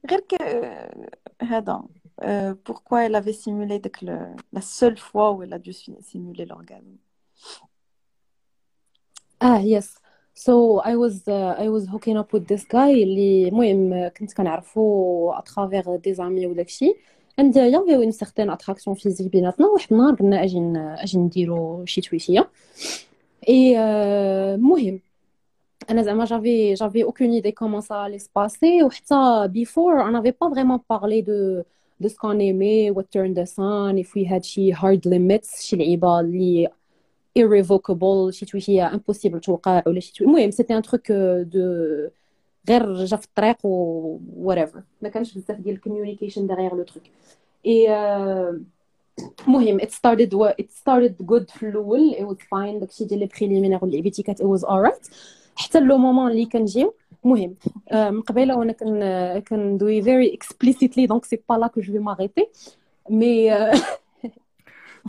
غير 0.10 0.20
ك 0.20 0.36
هذا 1.42 1.84
euh, 2.22 2.54
pourquoi 2.70 3.04
elle 3.06 3.16
avait 3.16 3.34
simulé 3.34 3.80
داك 3.80 3.98
le- 4.04 4.36
la 4.54 4.62
seule 4.62 4.98
fois 4.98 5.32
où 5.32 5.44
elle 5.44 5.54
a 5.54 5.60
dû 5.60 5.74
si- 5.74 5.98
simuler 6.02 6.46
l'orgasme 6.46 6.98
اه 9.42 9.60
يس 9.60 9.96
so 10.36 10.80
I 10.84 10.96
was 10.96 11.16
uh, 11.28 11.56
I 11.66 11.70
was 11.70 11.84
hooking 11.94 12.18
up 12.18 12.34
with 12.34 12.46
this 12.48 12.64
guy 12.72 12.76
اللي 13.04 13.48
المهم 13.48 14.08
كنت 14.08 14.34
كنعرفو 14.34 15.32
اترافيغ 15.32 15.96
دي 15.96 16.14
زامي 16.14 16.48
وداكشي 16.48 16.94
and 17.42 17.54
uh, 17.54 17.58
y 17.58 17.76
avait 17.76 18.04
une 18.06 18.12
certaine 18.12 18.50
attraction 18.50 18.94
physique 18.96 19.30
بيناتنا 19.32 19.68
واحد 19.68 19.94
النهار 19.94 20.16
قلنا 20.16 20.44
اجي 20.44 20.60
ن- 20.60 20.78
اجي 20.78 21.18
نديرو 21.18 21.86
شي 21.86 22.02
تويشيه 22.02 22.50
et 23.46 23.76
euh, 23.76 24.56
المهم 24.56 25.00
انا 25.90 26.04
زعما 26.04 26.26
j'avais 26.26 26.76
j'avais 26.80 27.04
aucune 27.04 27.34
idée 27.34 27.54
comment 27.54 27.82
ça 27.82 28.02
allait 28.04 28.20
se 28.24 28.30
passer 28.30 28.84
وحتى 28.84 29.48
before 29.54 29.94
on 30.08 30.12
n'avait 30.12 30.32
pas 30.44 30.50
vraiment 30.50 30.80
parlé 30.80 31.22
de 31.22 31.64
de 32.04 32.08
ce 32.10 32.16
qu'on 32.16 32.40
aimait 32.40 32.90
what 32.96 33.04
turned 33.16 33.38
us 33.46 33.54
on 33.58 33.96
if 33.98 34.10
we 34.16 34.26
had 34.32 34.44
شي 34.44 34.74
hard 34.74 35.06
limits 35.06 35.62
شي 35.62 35.76
لعيبه 35.76 36.20
اللي 36.20 36.68
irrevocable 37.40 38.30
شي 38.30 38.46
تويشيه 38.46 38.92
impossible 38.92 39.40
توقع 39.40 39.84
ولا 39.88 40.00
شي 40.00 40.14
توي 40.14 40.28
المهم 40.28 40.52
سيتي 40.52 40.78
ان 40.78 40.82
تروك 40.82 41.12
دو 41.12 41.62
غير 42.70 43.06
جا 43.06 43.18
في 43.18 43.26
الطريق 43.26 43.58
و 43.66 44.18
whatever 44.46 44.80
ما 45.02 45.10
كانش 45.10 45.34
بزاف 45.38 45.58
ديال 45.60 45.76
الكوميونيكيشن 45.76 46.48
ديغيغ 46.48 46.76
لو 46.76 46.84
تروك 46.84 47.04
اي 47.66 47.88
المهم 49.48 49.80
it 49.80 49.90
started 49.92 50.30
wa- 50.34 50.56
it 50.64 50.68
started 50.72 51.26
good 51.26 51.52
في 51.52 51.64
الاول 51.70 52.16
it 52.20 52.24
was 52.24 52.38
fine 52.44 52.80
داكشي 52.80 53.06
ديال 53.06 53.20
لي 53.20 53.26
بريليمينير 53.40 53.80
واللعبيتي 53.82 54.24
كانت 54.24 54.42
it 54.42 54.46
was 54.46 54.62
alright 54.64 55.10
حتى 55.59 55.81
le 55.81 55.99
moment 55.99 56.31
اللي 56.31 56.47
كنجيو 56.47 56.95
المهم 57.25 57.55
آه، 57.89 58.11
من 58.11 58.21
قبيلة 58.21 58.57
وأنا 58.57 58.73
كن 58.73 59.01
كندوي 59.49 60.03
very 60.03 60.37
explicitly 60.37 61.07
donc 61.07 61.25
c'est 61.27 61.43
pas 61.53 61.59
là 61.59 61.69
que 61.69 61.81
je 61.83 61.93
vais 61.93 61.99
m'arrêter. 61.99 62.47
Mais 63.11 63.51
euh, 63.53 63.79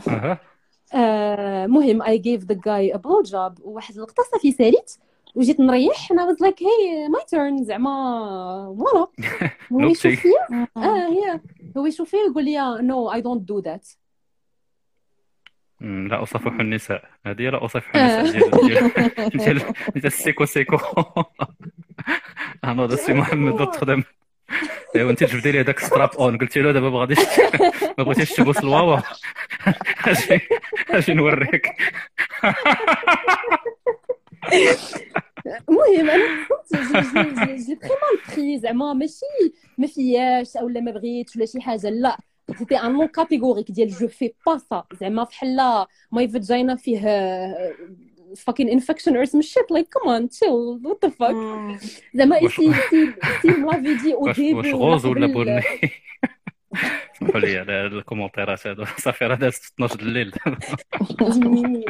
أها. 0.08 0.40
آه، 0.94 1.68
مهم. 1.68 2.04
I 2.04 2.18
gave 2.18 2.46
the 2.48 2.56
guy 2.56 2.96
a 2.96 2.98
blowjob. 2.98 3.62
وواحد 3.66 3.96
اللقطة 3.96 4.24
صافي 4.32 4.52
ساليت. 4.52 4.92
وجيت 5.36 5.60
نريح. 5.60 6.12
أنا 6.12 6.34
was 6.34 6.38
like 6.46 6.60
hey 6.60 7.10
my 7.10 7.24
turn. 7.36 7.64
زعما 7.64 8.76
voilà 8.78 9.08
هو. 9.74 9.80
يشوف 9.80 10.12
فيا؟ 10.16 10.68
آه 10.78 11.08
هي. 11.08 11.40
هو 11.78 11.86
يشوف 11.86 12.10
فيا 12.10 12.20
يقول 12.20 12.46
لي 12.46 12.78
no 12.82 13.14
I 13.16 13.22
don't 13.22 13.46
do 13.46 13.62
that. 13.66 13.96
مم، 15.82 16.08
لا 16.08 16.24
أصافح 16.24 16.52
النساء. 16.60 17.10
هذه 17.26 17.42
لا 17.50 17.66
أصافح 17.66 17.96
النساء 17.96 18.50
ديال 18.50 18.52
ديال 18.68 19.30
ديال 19.30 19.58
ديال 19.94 20.06
السيكو 20.06 20.46
سيكو. 20.46 20.78
أنا 22.64 22.84
هذا 22.84 22.94
السي 22.94 23.14
محمد 23.14 23.72
تخدم. 23.72 24.04
ايوا 24.96 25.12
أنت 25.12 25.24
جبدي 25.24 25.52
لي 25.52 25.60
هذاك 25.60 25.80
strap-on 25.80 26.38
قلتي 26.38 26.62
له 26.62 26.72
دابا 26.72 26.90
ما 26.90 27.00
غاديش 27.00 27.18
ما 27.98 28.04
بغيتيش 28.04 28.30
تبوس 28.34 28.58
الواوا 28.60 29.00
أجي 30.08 30.42
أجي 30.90 31.14
نوريك. 31.14 31.68
المهم 35.70 36.10
أنا 36.10 36.48
كنت 36.50 36.76
جي 37.68 37.76
تري 37.76 37.90
مال 37.90 38.36
بري 38.36 38.60
زعما 38.60 38.94
ماشي 38.94 39.26
ما 39.78 39.88
فياش 39.88 40.58
اولا 40.58 40.82
ما 40.82 40.92
بغيتش 40.92 41.36
ولا 41.36 41.46
شي 41.46 41.62
حاجة. 41.62 41.90
لا. 41.90 42.18
سيتي 42.58 42.78
ان 42.78 42.94
نون 42.94 43.08
كاتيغوريك 43.08 43.72
ديال 43.72 43.90
جو 43.90 44.08
في 44.08 44.34
با 44.46 44.58
سا 44.58 44.84
زعما 44.94 45.24
بحال 45.24 45.86
ماي 46.12 46.28
فاجينا 46.28 46.76
فيه 46.76 47.00
fucking 48.30 48.70
infection 48.78 49.14
or 49.18 49.26
some 49.26 49.42
shit. 49.42 49.68
Like 49.76 49.90
come 49.96 50.08
on 50.16 50.30
chill. 50.38 50.78
What 50.86 50.98
the 51.02 51.10
fuck? 51.10 51.38
زعما 52.14 52.40
سي 52.40 52.74
سي 52.74 53.14
سي 53.42 53.48
ملافي 53.48 53.96
دي 53.96 54.14
أو 54.14 54.24
واش 54.24 54.36
ديبي 54.36 54.54
واش 54.54 54.74
غوز 54.74 55.06
ولا 55.06 55.28
بني 55.28 55.62
سمحوا 57.20 57.40
لي 57.40 57.58
على 57.58 57.86
الكومونتيرات 57.86 58.68
هادو 58.68 58.86
صافي 58.98 59.26
راه 59.26 59.36
دازت 59.36 59.74
12 59.74 59.96
د 59.96 60.02
الليل 60.02 60.32
المهم 61.22 61.84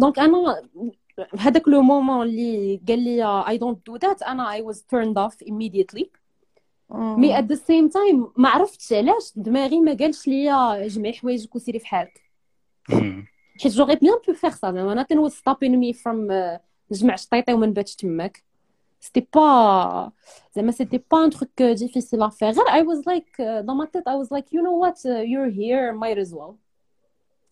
donc 0.00 0.18
أنا 0.18 0.62
هذاك 1.38 1.68
le 1.68 1.82
moment 1.82 2.26
اللي 2.26 2.80
قال 2.88 2.98
لي 3.04 3.44
I 3.44 3.58
don't 3.58 3.92
do 3.92 3.98
that. 3.98 4.28
أنا 4.28 4.58
I 4.58 4.60
was 4.60 4.76
turned 4.76 5.16
off 5.16 5.34
immediately. 5.46 6.19
مي 6.89 7.37
at 7.37 7.45
the 7.45 7.55
same 7.57 7.89
time 7.89 8.31
ما 8.37 8.49
عرفتش 8.49 8.93
علاش 8.93 9.31
دماغي 9.35 9.79
ما 9.79 9.93
قالش 9.93 10.27
ليا 10.27 10.87
جمعي 10.87 11.13
حوايجك 11.13 11.55
وسيري 11.55 11.79
في 11.79 11.87
حالك 11.87 12.21
مم. 12.89 13.25
حيت 13.61 13.71
جوغي 13.71 13.95
بيان 13.95 14.13
بو 14.27 14.33
فيغ 14.33 14.49
سا 14.49 14.71
زعما 14.71 15.03
nothing 15.03 15.29
was 15.29 15.33
stopping 15.33 15.71
me 15.71 15.93
from 15.93 16.29
uh, 16.29 16.59
نجمع 16.91 17.15
شطيطي 17.15 17.53
وما 17.53 17.65
نباتش 17.65 17.95
تماك 17.95 18.43
سيتي 18.99 19.27
با 19.35 20.11
زعما 20.55 20.71
سيتي 20.71 21.01
با 21.11 21.25
ان 21.25 21.29
تروك 21.29 21.61
ديفيسيل 21.61 22.23
ا 22.23 22.29
فيغ 22.29 22.51
غير 22.51 22.65
I 22.65 22.85
was 22.85 22.99
like 23.05 23.39
uh, 23.39 23.65
dans 23.67 23.75
ma 23.75 23.85
tête 23.85 24.07
I 24.07 24.15
was 24.15 24.31
like 24.31 24.51
you 24.51 24.61
know 24.61 24.75
what 24.85 24.97
uh, 25.05 25.21
you're 25.21 25.49
here 25.49 25.93
might 25.93 26.17
as 26.17 26.33
well 26.33 26.55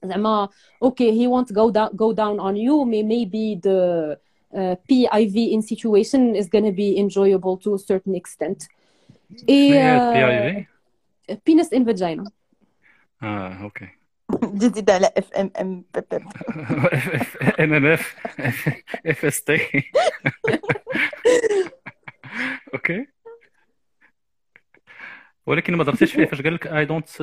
زعما 0.06 0.50
okay 0.86 1.12
he 1.12 1.28
won't 1.28 1.54
go 1.54 1.72
down 1.72 1.96
go 1.96 2.14
down 2.14 2.40
on 2.40 2.56
you 2.56 2.86
may 2.86 3.04
maybe 3.04 3.56
the 3.68 4.18
uh, 4.56 4.76
PIV 4.90 5.36
in 5.56 5.62
situation 5.62 6.36
is 6.36 6.48
gonna 6.50 6.72
be 6.72 6.98
enjoyable 6.98 7.58
to 7.58 7.74
a 7.74 7.80
certain 7.80 8.16
extent 8.16 8.58
شنو 8.58 8.68
هي 8.68 8.77
Et 9.33 9.51
اي 9.51 10.67
penis 11.31 11.69
in 11.75 11.85
vagina. 11.85 12.31
آه 13.23 13.63
okay. 13.63 13.89
جديد 14.45 14.91
على 14.91 15.11
اف 15.17 15.33
ام 15.33 15.51
ام 15.61 15.85
ام 17.61 17.75
ام 17.75 17.87
اف 17.87 18.17
اف 19.07 19.25
اس 19.25 19.45
تي 19.45 19.61
أوكي. 22.75 23.07
ولكن 25.47 25.77
ما 25.77 25.85
درتيش 25.85 26.13
فيه 26.13 26.25
فاش 26.25 26.43
قال 26.43 26.55
لك 26.55 26.67
I 26.67 26.85
don't 26.85 27.21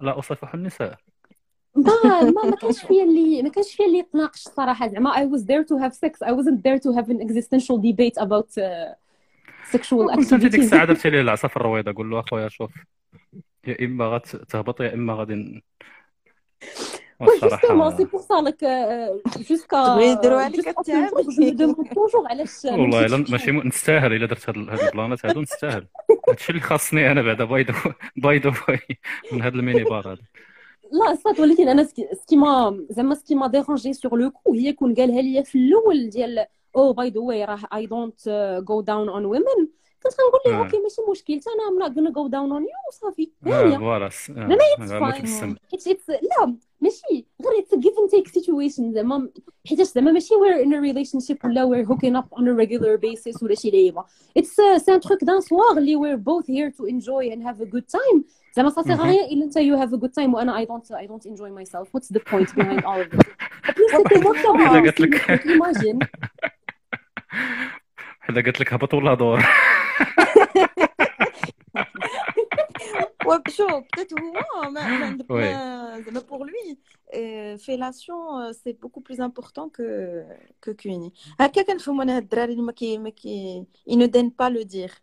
لا 0.00 0.18
اصافح 0.18 0.54
النساء؟ 0.54 0.96
ما 1.76 2.22
ما 2.22 2.44
ما 2.44 2.56
كانش 2.56 2.84
فيا 2.84 3.04
اللي 3.04 3.42
ما 3.42 3.48
كانش 3.48 3.74
فيا 3.74 3.86
اللي 3.86 3.98
يتناقش 3.98 4.40
صراحة. 4.40 4.88
زعما 4.88 5.12
I 5.12 5.28
was 5.28 5.42
there 5.42 5.64
to 5.64 5.78
have 5.82 5.94
sex. 5.94 6.12
I 6.28 6.32
wasn't 6.32 6.62
there 6.62 6.78
to 6.78 6.92
have 6.98 7.08
an 7.10 7.20
existential 7.20 7.78
debate 7.78 8.16
about 8.16 8.48
uh, 8.58 8.94
sexual 9.72 10.14
كنت 10.16 10.32
انت 10.32 10.44
ديك 10.46 10.60
الساعة 10.60 10.84
درتي 10.84 11.10
ليه 11.10 11.20
العصا 11.20 11.48
في 11.48 11.56
الرويضه 11.56 11.92
قول 11.94 12.10
له 12.10 12.20
أخويا 12.20 12.48
شوف. 12.48 12.70
يا 13.66 13.76
إما 13.84 14.04
غتهبط 14.06 14.80
يا 14.80 14.94
إما 14.94 15.14
غادي 15.14 15.34
ن- 15.34 15.62
Oui, 17.22 17.24
justement, 17.24 17.86
والصراحه 17.86 17.96
c'est 17.96 18.06
pour 18.12 18.22
ça 18.22 18.36
like 18.42 18.62
uh, 18.62 19.42
jusqu'à 19.50 19.82
تبغي 19.86 20.12
يديروها 20.12 20.48
لك 20.48 21.94
toujours 21.98 22.30
علاش 22.30 22.64
والله 22.64 23.06
الا 23.06 23.16
ماشي 23.30 23.50
نستاهل 23.52 24.12
إلا 24.12 24.26
درت 24.26 24.48
هاد 24.48 24.56
ال- 24.56 24.70
هاد 24.70 24.80
البلانات 24.80 25.26
هادو 25.26 25.40
نستاهل. 25.40 25.86
هادشي 26.28 26.50
اللي 26.50 26.60
خاصني 26.60 27.10
أنا 27.12 27.22
بعدا 27.22 27.44
by 27.44 27.62
the 27.62 27.74
by 28.16 28.38
the 28.38 28.52
way 28.68 28.78
من 29.32 29.42
هاد 29.42 29.54
ال 29.54 29.60
mini 29.60 29.84
bar 29.84 30.12
هذا 30.12 30.22
لا 30.92 31.14
صات 31.14 31.40
ولكن 31.40 31.68
أنا 31.68 31.84
ce 32.22 32.28
qui 32.28 32.36
m'a 32.36 32.84
زعما 32.90 33.14
ce 33.14 33.22
qui 33.22 33.34
m'a 33.34 33.46
dérangé 33.46 33.92
sur 33.92 34.16
le 34.18 34.30
coup 34.30 34.52
هي 34.54 34.72
كون 34.72 34.94
قالها 34.94 35.22
لي 35.22 35.44
في 35.44 35.58
الأول 35.58 36.08
ديال 36.10 36.46
oh 36.76 36.92
by 36.92 37.10
the 37.10 37.20
way 37.20 37.44
راه 37.44 37.58
I 37.74 37.86
don't 37.86 38.28
go 38.68 38.80
down 38.80 39.08
on 39.08 39.24
women 39.24 39.68
كنت 40.02 40.12
كنقول 40.14 40.40
له 40.46 40.64
okay 40.64 40.78
ماشي 40.78 41.02
مشكل. 41.10 41.32
أنا 41.32 41.68
I'm 41.68 41.78
not 41.78 41.96
gonna 41.96 42.10
go 42.10 42.26
down 42.26 42.52
on 42.52 42.62
you 42.62 42.68
وصافي 42.88 43.30
voilà 43.44 43.78
أنا 44.30 44.56
it's 45.74 45.88
it's 45.88 46.10
لا 46.10 46.56
ماشي. 46.80 47.26
غير 47.42 47.58
it's 47.58 47.74
give 47.74 47.92
and 47.98 48.08
take 48.10 48.28
situation 48.28 48.92
زعما 48.92 49.28
حيت 49.68 49.80
زعما 49.82 50.12
ماشي 50.12 50.34
we're 50.34 50.62
in 50.62 50.74
a 50.74 50.80
relationship 50.80 51.38
ولا 51.44 51.64
we're 51.64 51.86
hooking 51.86 52.16
up 52.16 52.24
on 52.32 52.48
a 52.48 52.52
regular 52.56 52.96
basis 52.96 53.42
ولا 53.42 53.54
شي 53.54 53.70
لعيبة. 53.70 54.04
it's 54.36 54.56
c'est 54.76 54.93
un 54.93 55.00
truc 55.00 55.24
d'un 55.24 55.40
soir 55.40 55.78
اللي 55.78 55.96
we're 55.96 56.16
both 56.16 56.50
here 56.50 56.70
to 56.70 56.86
enjoy 56.86 57.32
and 57.32 57.42
have 57.42 57.60
a 57.60 57.64
good 57.64 57.82
time 57.82 58.24
زعما 58.56 58.70
صافي 58.70 58.92
غايا 58.92 59.26
الا 59.26 59.44
انت 59.44 59.56
you 59.56 59.76
have 59.76 59.92
a 59.94 59.96
good 59.96 60.10
time 60.10 60.34
وأنا 60.34 60.58
I 60.58 60.64
don't 60.64 60.92
I 60.92 61.06
don't 61.06 61.26
enjoy 61.26 61.50
myself 61.50 61.94
what's 61.94 62.12
the 62.12 62.20
point 62.32 62.54
behind 62.54 62.84
all 62.84 63.08
اوف 63.94 64.12
ذا 64.12 64.18
قلت 64.28 64.38
ذا 65.84 65.98
imagine 67.31 68.29
وحده 68.29 68.41
قالت 68.41 68.59
لك 68.61 68.73
هبط 68.73 68.93
ولا 68.93 69.13
دور 69.13 69.39
Ouais, 73.27 73.41
chaud. 73.51 73.83
Peut-être 73.91 74.13
هو 74.21 74.69
ما 74.69 74.87
ما 74.87 75.17
Oui. 75.29 75.31
ما- 75.31 75.99
زعما 76.01 76.19
pour 76.21 76.45
lui 76.45 76.79
euh, 77.13 77.57
fellation 77.57 78.19
euh, 78.39 78.53
c'est 78.53 78.73
beaucoup 78.83 79.01
plus 79.01 79.19
important 79.21 79.69
que 79.69 80.23
que 80.61 80.71
كوني 80.71 81.13
هكا 81.39 81.61
كنفهموا 81.61 82.03
انا 82.03 82.15
هاد 82.17 82.21
الدراري 82.23 82.51
اللي 82.51 82.63
ما 82.63 82.71
كي 82.71 82.97
ما 82.97 83.09
كي 83.09 83.65
ils 83.89 83.97
ne 83.97 84.05
daignent 84.07 84.35
pas 84.41 84.49
le 84.49 84.63
dire 84.65 84.93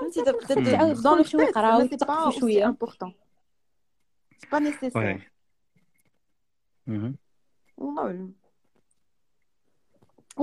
فهمتي 0.00 0.22
دابا 0.24 0.38
خصك 0.40 0.58
peut-être 0.58 0.64
تعاود 0.70 0.96
dans 0.96 1.16
leur 1.24 1.26
شويه 1.30 1.46
tête 1.46 1.48
يقراو 1.48 1.78
زعما 1.78 1.88
c'est 1.88 1.90
pas 1.90 1.92
يثقفوا 1.94 2.30
aussi 2.32 2.40
شويه 2.40 2.66
important 2.70 3.12
c'est 4.40 4.48
pas 4.50 4.60
nécessaire 4.60 4.96
وي 4.96 5.20
مهم. 6.86 7.16
والله 7.76 8.02
أعلم. 8.02 8.34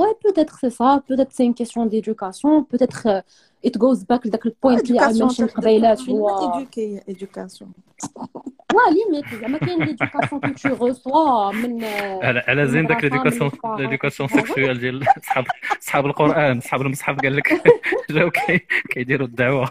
Ouais, 0.02 0.14
peut-être 0.26 0.56
c'est 0.62 0.74
ça, 0.80 0.90
peut-être 1.10 1.32
c'est 1.38 1.46
une 1.50 1.58
question 1.62 1.82
d'éducation, 1.92 2.52
peut-être 2.72 3.02
euh, 3.08 3.68
it 3.68 3.76
goes 3.78 4.00
back 4.10 4.26
لذاك 4.26 4.46
البوينت 4.46 4.90
اللي 4.92 5.00
Éducation, 5.00 5.28
mentioned 5.30 5.54
قبيلات 5.54 6.00
t'as- 6.00 6.10
هو 6.10 6.52
éduquer, 6.60 7.04
éducation. 7.14 7.66
وا 8.74 8.82
ليميت 8.94 9.26
زعما 9.42 9.58
كاين 9.58 9.84
ليدوكاسيون 9.84 10.42
كو 10.42 10.48
تو 10.76 10.86
ريسوا 10.86 11.52
من 11.52 11.84
آه، 11.84 12.26
على 12.26 12.40
على 12.40 12.68
زين 12.68 12.88
داك 12.88 13.04
المدرسة، 13.06 13.46
من 13.46 13.52
ليديكاسيون 13.52 13.52
البارون، 13.54 13.82
ليديكاسيون 13.82 14.30
هذا. 14.30 14.40
سيكسويال 14.42 14.80
ديال 14.80 15.06
صحاب 15.24 15.46
صحاب 15.80 16.06
القران 16.06 16.62
صحاب 16.62 16.82
المصحف 16.82 17.16
قال 17.20 17.36
لك 17.36 17.64
جاو 18.10 18.30
كي- 18.32 18.66
كيديروا 18.90 19.28
الدعوه 19.28 19.70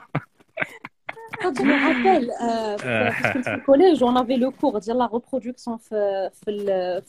Je 1.43 1.63
me 1.71 1.77
rappelle, 1.87 2.29
euh, 2.31 2.85
آه، 2.85 3.11
parce 3.11 3.33
que 3.33 3.43
في 3.43 3.55
الكوليج 3.55 4.05
on 4.05 4.17
avait 4.17 4.39
le 4.45 4.51
cours 4.61 4.79
ديال 4.79 4.99
لا 4.99 5.09
reproduction 5.09 5.77
في 5.77 6.31
في 6.33 6.51
ال 6.51 7.03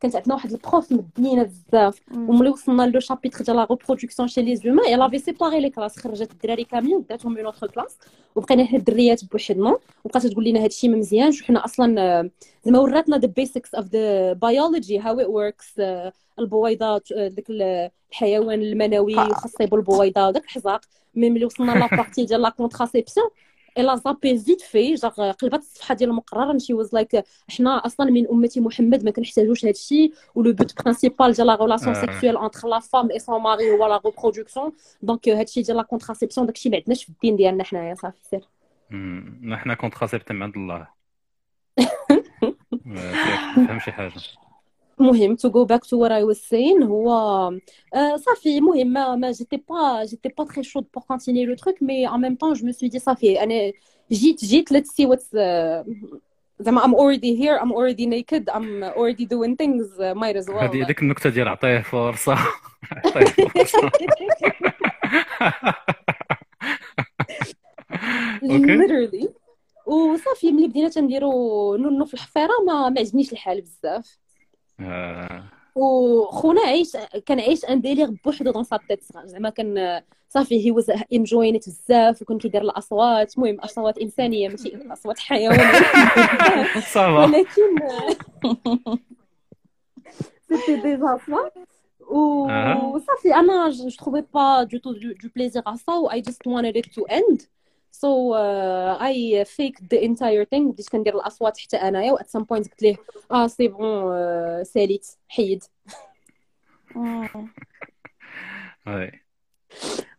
في 0.00 0.10
في 0.10 0.12
كانت 0.12 0.16
عندنا 0.16 0.34
واحد 0.34 0.52
ال 0.52 0.60
prof 0.60 0.92
متدينة 0.92 1.42
بزاف 1.42 2.00
وملي 2.12 2.50
وصلنا 2.50 2.82
le 2.82 3.00
chapitre 3.00 3.44
ديال 3.44 3.56
la 3.56 3.66
reproduction 3.66 4.26
chez 4.28 4.42
les 4.42 4.60
humains 4.64 4.88
elle 4.88 5.02
avait 5.02 5.18
séparé 5.18 5.60
les 5.60 5.70
classes 5.70 6.00
خرجت 6.00 6.32
الدراري 6.32 6.64
كاملين 6.64 6.96
وداتهم 6.96 7.36
une 7.36 7.46
autre 7.46 7.66
classe 7.66 7.98
وبقينا 8.36 8.64
حنا 8.64 8.78
الدريات 8.78 9.24
بوحدنا 9.24 9.78
وبقات 10.04 10.26
تقول 10.26 10.44
لنا 10.44 10.64
هادشي 10.64 10.88
ما 10.88 10.96
مزيانش 10.96 11.42
وحنا 11.42 11.64
أصلا 11.64 12.00
آه، 12.00 12.30
زعما 12.64 12.78
وراتنا 12.78 13.20
the 13.20 13.28
basics 13.42 13.80
of 13.80 13.84
the 13.84 14.34
biology 14.34 14.98
how 15.04 15.16
it 15.24 15.28
works 15.28 15.66
آه، 15.78 16.12
البويضات 16.38 17.12
آه، 17.12 17.28
داك 17.28 17.50
ال- 17.50 17.90
الحيوان 18.10 18.62
المنوي 18.62 19.14
وخاص 19.16 19.60
البويضة 19.60 20.28
وداك 20.28 20.44
الحزاق 20.44 20.80
mais 21.14 21.30
ملي 21.30 21.44
وصلنا 21.44 21.72
la 21.72 21.85
partie 21.85 22.24
ديال 22.26 22.42
la 22.42 22.48
contraception 22.48 23.28
elle 23.78 23.96
a 23.96 24.03
zappé 24.03 24.38
vite 24.38 24.60
fait 24.60 24.94
genre 24.94 25.32
قلبت 25.32 25.58
الصفحة 25.58 25.94
ديال 25.94 26.10
المقرر 26.10 26.58
she 26.58 26.74
was 26.74 26.94
like 26.94 27.24
حنا 27.48 27.86
أصلا 27.86 28.10
من 28.10 28.28
أمة 28.28 28.50
محمد 28.56 29.04
ما 29.04 29.10
كنحتاجوش 29.10 29.64
هذا 29.64 29.70
الشيء. 29.70 30.12
و 30.34 30.40
le 30.40 30.52
but 30.52 30.82
principal 30.82 31.32
ديال 31.32 31.46
la 31.46 31.54
relation. 31.54 31.94
sexuelle 31.94 32.36
entre 32.36 32.68
la 32.68 32.80
femme 32.80 33.10
et 33.10 33.18
son 33.18 33.42
mari 33.42 33.70
هو 33.70 33.86
la 33.86 34.00
reproduction 34.06 34.72
donc 35.02 35.28
هذا 35.28 35.42
الشيء 35.42 35.64
ديال 35.64 35.76
la 35.76 35.82
contraception 35.82 36.46
داك 36.46 36.56
الشيء 36.56 36.72
ما 36.72 36.78
عندناش 36.78 37.04
في 37.04 37.08
الدين 37.08 37.36
ديالنا 37.36 37.64
حنايا 37.64 37.94
صافي 37.94 38.18
سير. 38.30 38.48
حنا 39.56 39.74
contracept 39.74 40.32
من 40.32 40.42
عند 40.42 40.56
الله. 40.56 40.88
فهم 43.66 43.78
شي 43.78 43.92
حاجة. 43.92 44.12
مهم 45.00 45.36
to 45.36 45.50
go 45.50 45.64
back 45.64 45.84
to 45.84 45.96
what 45.98 46.10
I 46.10 46.22
was 46.22 46.36
saying 46.36 46.82
هو 46.82 47.10
آه، 47.94 48.16
صافي 48.16 48.60
مهم. 48.60 49.20
mais 49.20 49.30
j'étais 49.30 49.56
pas 49.68 50.04
j'étais 50.04 50.28
pas 50.28 50.44
très 50.44 50.62
chaude 50.62 50.86
pour 50.94 51.02
continuer 51.08 51.46
le 51.46 51.54
truc 51.54 51.82
mais 51.82 52.08
en 52.08 52.20
même 52.20 52.34
temps 52.34 52.52
je 52.52 52.66
me 52.66 52.72
suis 52.72 52.88
dit 52.88 52.98
صافي 52.98 53.42
أنا 53.42 53.72
جيت 54.12 54.44
جيت 54.44 54.72
let's 54.72 54.90
see 54.90 55.06
what's 55.06 55.36
زعما 56.60 56.84
I'm 56.84 56.94
already 56.94 57.42
here 57.42 57.62
I'm 57.62 57.72
already 57.72 58.06
naked 58.06 58.50
I'm 58.50 58.84
already 58.84 59.24
doing 59.24 59.56
things 59.56 60.02
might 60.02 60.38
as 60.38 60.50
well 60.50 60.58
هذيك 60.58 60.86
ديك 60.86 61.02
النكته 61.02 61.30
ديال 61.30 61.48
عطيه 61.48 61.80
فرصة. 61.80 62.38
literally 68.42 69.28
صافي 70.24 70.52
ملي 70.52 70.68
بدينا 70.68 70.88
تنديرو 70.88 71.76
نونو 71.76 72.04
في 72.04 72.14
الحفيرة 72.14 72.50
ما 72.66 72.92
عجبنيش 72.98 73.32
الحال 73.32 73.60
بزاف. 73.60 74.18
وخونا 75.74 76.60
عايش 76.60 76.96
كان 77.26 77.40
عايش 77.40 77.64
un 77.64 77.80
délire 77.80 78.10
بوحدو 78.24 78.50
dans 78.52 78.64
sa 78.64 78.78
tête 78.88 79.04
زعما 79.24 79.50
كان 79.50 80.02
صافي 80.28 80.66
he 80.66 80.70
was 80.70 80.92
enjoying 81.12 81.58
بزاف 81.58 82.22
وكان 82.22 82.38
كيدير 82.38 82.62
الأصوات. 82.62 83.36
المهم 83.36 83.60
أصوات 83.60 83.98
إنسانية 83.98 84.48
ماشي 84.48 84.92
أصوات 84.92 85.18
حيوانية. 85.18 85.72
ça 86.94 87.09
va 87.09 87.24
ولكن 87.24 87.78
c'était 90.48 90.98
ça 90.98 91.18
أها. 92.12 92.86
وصافي 92.86 93.34
أنا 93.34 93.70
je 93.70 93.88
trouvais 93.88 94.24
pas 94.34 94.62
du 94.62 94.78
tout 94.78 94.92
de 94.92 95.28
plaisir 95.36 95.62
à 95.66 95.76
ça 95.76 95.94
و 95.94 96.10
I 96.10 96.20
just 96.20 96.48
wanted 96.48 96.76
it 96.76 96.86
to 96.86 97.02
end. 97.12 97.46
So 97.92 98.08
uh, 98.32 98.96
I 99.10 99.44
faked 99.44 99.82
the 99.92 99.98
entire 100.02 100.44
thing 100.44 100.70
بديت 100.72 100.88
كندير 100.88 101.14
الأصوات 101.14 101.58
حتى 101.58 101.76
أنايا 101.76 102.12
و 102.12 102.16
at 102.18 102.22
some 102.36 102.42
point 102.44 102.70
قلت 102.70 102.82
ليه 102.82 102.96
آه 103.32 103.46
c'est 103.46 103.68
bon 103.68 104.64
ساليت 104.64 105.06
حيد. 105.28 105.64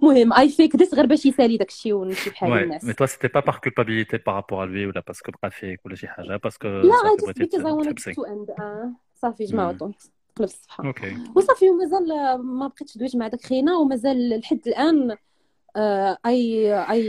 المهم 0.02 0.34
I 0.34 0.50
faked 0.50 0.76
it 0.76 0.96
غير 0.96 1.06
باش 1.06 1.26
يسالي 1.26 1.58
داكشي 1.58 1.94
ونمشي 1.94 2.30
بحال. 2.30 2.54
الناس 2.54 3.18
pas 3.38 3.42
par 3.42 3.60
culpabilité 3.62 4.18
par 4.18 4.34
rapport 4.36 4.62
à 4.62 4.66
lui 4.66 4.86
ou 4.86 4.92
là 4.92 5.02
parce 5.02 5.22
que 5.22 5.32
بقى 5.42 5.52
فيك 5.52 5.86
ولا 5.86 5.96
شي 5.96 6.08
parce 6.08 6.58
que 6.58 6.66
لا 6.66 6.94
I 6.94 7.18
wanted 7.74 7.94
تحبسي. 7.94 8.14
to 8.14 8.18
end 8.26 8.60
آه. 8.62 8.92
صافي. 9.22 9.48
donc 9.48 9.80
قلب 9.80 9.94
الصفحة 10.40 10.88
okay 10.88 11.18
وصافي 11.36 11.70
ومازال 11.70 12.12
آه، 12.12 12.38
ما 12.38 12.68
بقيتش 12.68 12.98
دويت 12.98 13.16
مع 13.16 13.28
داك 13.28 13.42
خينا 13.42 13.76
ومازال 13.78 14.40
لحد 14.40 14.68
الآن 14.68 15.18
uh, 15.83 16.15
I 16.35 16.37
I 16.99 17.01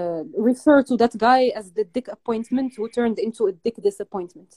uh, 0.00 0.22
refer 0.50 0.78
to 0.88 0.94
that 1.02 1.14
guy 1.26 1.42
as 1.60 1.66
the 1.78 1.84
dick 1.94 2.06
appointment 2.16 2.70
who 2.76 2.84
turned 2.96 3.18
into 3.26 3.42
a 3.50 3.52
dick 3.64 3.76
disappointment. 3.88 4.50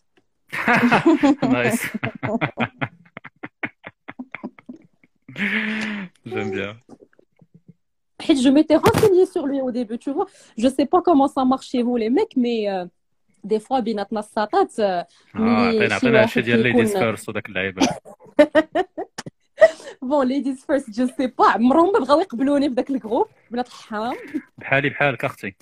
Nice. 1.58 1.82
J'aime 6.26 6.52
bien. 6.52 6.72
Et 8.28 8.36
je 8.36 8.50
m'étais 8.50 8.76
renseignée 8.76 9.26
sur 9.26 9.46
lui 9.52 9.62
au 9.62 9.72
début, 9.72 9.98
tu 10.06 10.12
vois. 10.12 10.28
Je 10.58 10.68
sais 10.68 10.86
pas 10.94 11.02
comment 11.08 11.28
ça 11.36 11.46
marche 11.46 11.68
chez 11.74 11.82
vous 11.84 11.96
les 12.04 12.10
mecs, 12.10 12.36
mais 12.36 12.60
euh, 12.70 12.86
des 13.44 13.60
fois 13.60 13.80
بيناتنا 13.80 14.20
الساطات 14.20 14.80
آه، 14.80 15.08
اه 15.36 15.40
ملي 15.40 15.86
عطينا 15.86 15.88
شي 15.88 15.94
عطينا 15.96 16.20
واحد 16.22 16.38
هادشي 16.38 16.42
ديال 16.42 16.64
كيكون- 16.64 16.72
ليديز 16.78 16.98
فيرست 16.98 17.30
وداك 17.30 17.50
اللعيبة 17.50 17.88
bon 20.09 20.27
ladies 20.27 20.65
first 20.65 20.91
je 20.91 21.07
sais 21.07 21.27
pas 21.27 21.45
عمرهم 21.51 21.93
ما 21.93 21.99
بغاو 21.99 22.21
يقبلوني 22.21 22.69
في 22.69 22.75
داك 22.75 22.91
ال 22.91 22.96
groupe 22.96 23.27
بنات 23.51 23.69
الحرام. 23.69 24.17
بحالي 24.59 24.89
بحالك 24.89 25.25
أختي. 25.25 25.55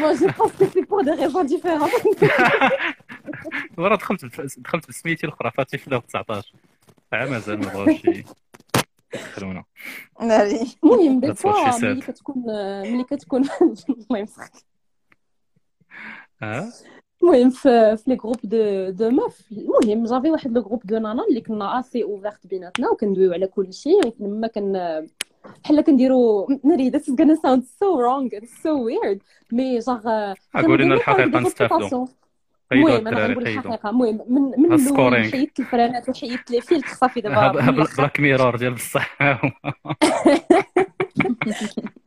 Moi, 0.00 0.12
je 0.20 0.26
pense 0.38 0.52
que 0.58 0.64
c'est 0.72 0.86
pour 0.90 1.02
des 1.04 1.16
raisons 1.22 1.44
différentes. 1.44 2.04
ورا 3.78 3.96
دخلت 3.96 4.24
دخلت 4.58 4.88
بسميتي 4.88 5.26
الأخرى 5.26 5.50
فاتي 5.50 5.78
في 5.78 5.86
2019 5.86 6.52
عا 7.12 7.26
مازال 7.26 7.58
ما 7.60 7.66
بغاوش 7.72 8.00
يدخلونا. 9.14 9.64
ناري. 10.20 10.76
المهم 10.84 11.20
دي 11.20 11.34
said. 11.34 11.84
ملي 11.84 12.00
كتكون 12.00 12.42
ملي 12.82 13.04
كتكون 13.04 13.42
الله 13.90 14.18
يمسخك 14.18 14.52
آه؟ 16.42 16.68
المهم 17.22 17.50
في 17.50 17.96
في 17.96 18.04
les 18.10 18.16
groupes 18.16 18.36
de 18.44 18.90
de 18.90 19.10
meufs 19.10 19.40
المهم 19.52 20.04
j'avais 20.04 20.30
واحد 20.30 20.52
le 20.52 20.62
groupe 20.62 20.82
de 20.84 20.98
nanas 20.98 21.24
اللي 21.30 21.40
كنا 21.40 21.80
assez 21.80 22.02
ouvertes 22.02 22.46
بيناتنا 22.46 22.90
وكندويو 22.90 23.32
على 23.32 23.46
كل 23.46 23.72
شيء. 23.72 24.14
لما 24.20 24.46
كن 24.46 24.72
بحال 25.64 25.80
كنديرو 25.80 26.48
ناري 26.64 26.90
this 26.90 27.02
is 27.02 27.14
gonna 27.14 27.36
sound 27.36 27.62
so 27.62 27.86
wrong 28.00 28.38
it's 28.38 28.62
so 28.62 28.72
weird. 28.88 29.18
mais 29.52 29.78
genre 29.78 30.34
قولي 30.54 30.84
لنا 30.84 30.94
الحقيقة 30.94 31.40
نستافدوا 31.40 32.06
حيدوا 32.70 32.88
المهم 32.88 33.08
أنا 33.08 33.26
غنقول 33.26 33.46
الحقيقة 33.46 33.90
المهم 33.90 34.20
من 34.28 34.42
من 34.42 34.72
الأول. 34.72 35.24
حيدت 35.24 35.60
الفرانات 35.60 36.08
وحيدت 36.08 36.50
les 36.50 36.60
filtres 36.60 36.88
صافي 36.88 37.20
دابا 37.20 37.50
الآخر. 37.50 37.96
Black 37.98 38.20
Mirror 38.20 38.56
ديال 38.56 38.74
بصح. 38.74 39.16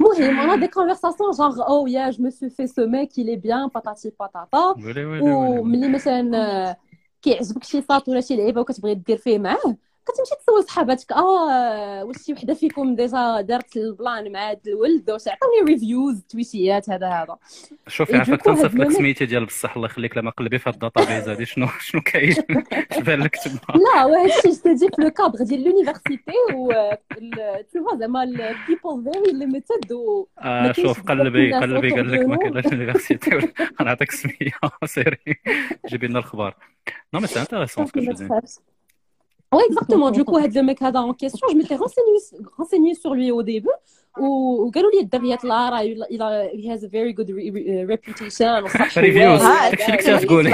المهم 0.01 0.41
انا 0.41 0.57
دي 0.57 0.69
كونفرساسيون 0.69 1.31
جونغ 1.31 1.69
او 1.69 1.87
يا 1.87 2.11
جو 2.11 2.25
مو 2.25 2.31
سو 2.31 2.49
في 2.49 2.67
سو 2.67 2.87
ميك 2.87 3.13
il 3.13 3.29
est 3.29 3.41
bien 3.41 3.69
patati 3.69 4.11
patata 4.11 4.85
ويلي 4.85 5.05
ويلي 5.05 5.31
ويلي 5.33 5.59
وملي 5.61 5.89
مثلا 5.89 6.37
آه، 6.37 6.77
كيعجبك 7.23 7.65
شي 7.65 7.83
صاط 7.83 8.09
ولا 8.09 8.21
شي 8.21 8.37
لعيبه 8.37 8.61
وكتبغي 8.61 8.95
دير 8.95 9.17
فيه 9.17 9.39
معاه 9.39 9.77
كتمشي 10.06 10.36
تسول 10.42 10.64
صحاباتك. 10.64 11.12
آه 11.12 12.04
واش 12.04 12.16
شي 12.26 12.34
وحدة 12.34 12.54
فيكم 12.54 12.96
ديجا 12.96 13.42
دارت 13.42 13.78
البلان 13.78 14.32
مع 14.32 14.52
هذا 14.52 14.60
الولد 14.68 15.12
واش 15.12 15.28
عطوني 15.28 15.74
ريفيوز 15.74 16.22
تويتيات 16.30 16.90
هذا 16.90 17.08
هذا. 17.08 17.38
شوفي 17.88 18.18
دوكو 18.18 18.36
تنصف 18.36 18.76
لك 18.76 18.92
سميتي 18.92 19.26
ديال 19.26 19.46
بصح 19.46 19.76
الله 19.76 19.86
يخليك 19.88 20.18
لما 20.18 20.32
قلبي 20.32 20.60
في 20.60 20.70
هاد 20.70 20.74
الداتابيز 20.74 21.30
هادي 21.30 21.46
شنو 21.46 21.68
شنو 21.88 22.02
كاين؟ 22.02 22.34
شبان 22.96 23.24
لك 23.24 23.36
تما؟ 23.36 23.60
لا 23.96 24.06
وهذا 24.06 24.26
الشيء 24.26 24.74
دي 24.74 24.88
في 24.96 25.02
لو 25.02 25.10
كادر 25.10 25.44
ديال 25.44 25.64
لونيفرسيتي 25.64 26.34
و 26.56 26.72
تو 27.74 27.98
زعما 28.00 28.24
البيبل 28.24 29.14
فيري 29.14 29.32
ليميتد 29.34 29.92
و 29.92 30.28
آه 30.40 30.62
كاينش 30.62 30.80
شوف 30.80 31.02
قلبي 31.04 31.54
قلبي 31.54 31.92
قال 31.92 32.12
لك 32.12 32.20
ما 32.20 32.36
كاينلاش 32.38 32.66
يونيفرسيتي 32.66 33.54
غنعطيك 33.82 34.12
سمية 34.12 34.52
سيري. 34.86 35.18
جيبي 35.88 36.08
لنا 36.08 36.20
الخبار. 36.20 36.56
نو 37.14 37.20
مي 37.20 37.28
سي 37.28 37.42
انتيريسون 37.42 37.86
سكو 37.86 38.00
Oui, 39.55 39.63
exactement. 39.71 40.11
Du 40.11 40.25
coup, 40.25 40.39
هاد 40.39 40.59
le 40.59 40.63
mec 40.63 40.83
هذا 40.83 41.01
en 41.01 41.15
question, 41.15 41.49
je 41.51 41.57
m'étais 41.57 41.77
renseigné, 41.77 42.19
renseigné 42.59 42.95
sur 42.95 43.15
lui 43.15 43.31
au 43.31 43.43
début. 43.43 43.71
و- 44.19 44.67
وقالوا 44.67 44.91
لي 44.91 45.01
الدريات 45.01 45.45
لا 45.45 45.69
راه 45.71 45.83
il 45.83 46.21
a, 46.23 46.51
he 46.57 46.67
has 46.69 46.83
a 46.85 46.89
very 46.89 47.13
good 47.13 47.29
re- 47.31 47.51
re- 47.53 47.87
reputation 47.97 48.65
وصح 48.65 48.99
هو 48.99 49.05
ريفيوز 49.05 49.41
آه، 49.43 49.71
داكشي 49.71 49.87
اللي 49.93 50.19
كنت 50.19 50.25
تقولي 50.27 50.51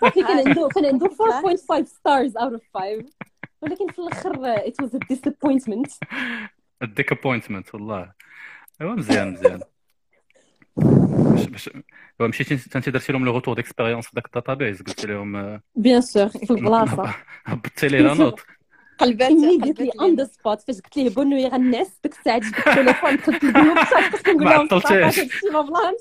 صافي 0.00 0.22
كان 0.22 0.48
عنده 0.48 0.68
كان 0.74 0.86
عنده 0.86 1.06
4.5 1.06 1.86
stars 1.86 2.32
out 2.42 2.52
of 2.56 2.60
5 2.74 3.04
ولكن 3.62 3.86
في 3.92 3.98
الاخر 3.98 4.56
it 4.56 4.74
was 4.84 4.88
a 4.90 5.14
disappointment 5.14 5.98
الديك 6.82 7.12
ابوينتمنت 7.12 7.74
والله 7.74 8.12
ايوا 8.80 8.94
مزيان 8.94 9.32
مزيان 9.32 9.60
باش 11.44 11.46
باش 11.46 11.68
ايوا 12.20 12.28
مشيتي 12.28 12.58
انت 12.76 12.88
درتي 12.88 13.12
لهم 13.12 13.24
لو 13.24 13.32
روتور 13.32 13.54
ديكسبيريونس 13.54 14.06
في 14.06 14.10
داك 14.14 14.26
الداتابيز 14.26 14.82
قلت 14.82 15.06
لهم 15.06 15.36
آه، 15.36 15.60
bien 15.78 16.02
sûr 16.02 16.28
في 16.46 16.50
البلاصه 16.50 17.14
هبطتي 17.46 17.88
لي 17.88 17.98
لا 17.98 18.14
نوت 18.14 18.40
قلبات 18.98 19.30
immediately 19.30 19.90
on 20.02 20.16
the 20.20 20.28
spot 20.30 20.66
فاش 20.66 20.80
قلت 20.80 20.96
ليه 20.96 21.10
بونو 21.10 21.36
يغنس 21.36 21.98
ديك 22.02 22.12
الساعه 22.18 22.38
جبت 22.38 22.58
التليفون 22.68 23.16
دخلت 23.16 23.44
للبيوت 23.44 23.78
صافي 23.78 24.22
كنقول 24.22 24.44
ما 24.44 24.50
لهم 24.50 24.60
عطلتيهش. 24.64 25.18
هادشي 25.18 25.46
ما 25.52 25.60
بلانش 25.60 26.00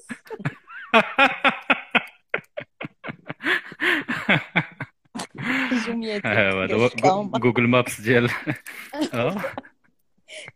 جمية 5.87 6.21
ها 6.25 6.51
هو 6.51 6.61
هذا 6.61 6.75
هو 6.75 6.87
جو- 6.87 7.39
جوجل 7.39 7.67
مابس 7.67 8.01
ديال 8.01 8.29
اه 9.13 9.35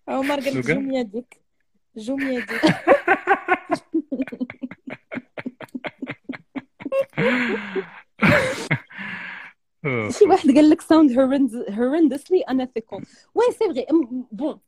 عمر 0.07 0.35
قال 0.39 0.43
لك 0.45 0.49
شنو 0.51 0.61
قال؟ 0.61 0.63
جمية 0.63 1.01
ديك 1.01 1.37
جمية 1.97 2.39
ديك 2.39 2.63
أوه. 2.63 2.73
شي 10.09 10.25
واحد 10.25 10.51
قال 10.55 10.69
لك 10.69 10.81
sound 10.81 11.09
horrend- 11.11 11.69
horrendously 11.75 12.43
unethical 12.53 13.01
وي 13.35 13.45
سي 13.51 13.65
فغي 13.67 13.85
بون 14.31 14.59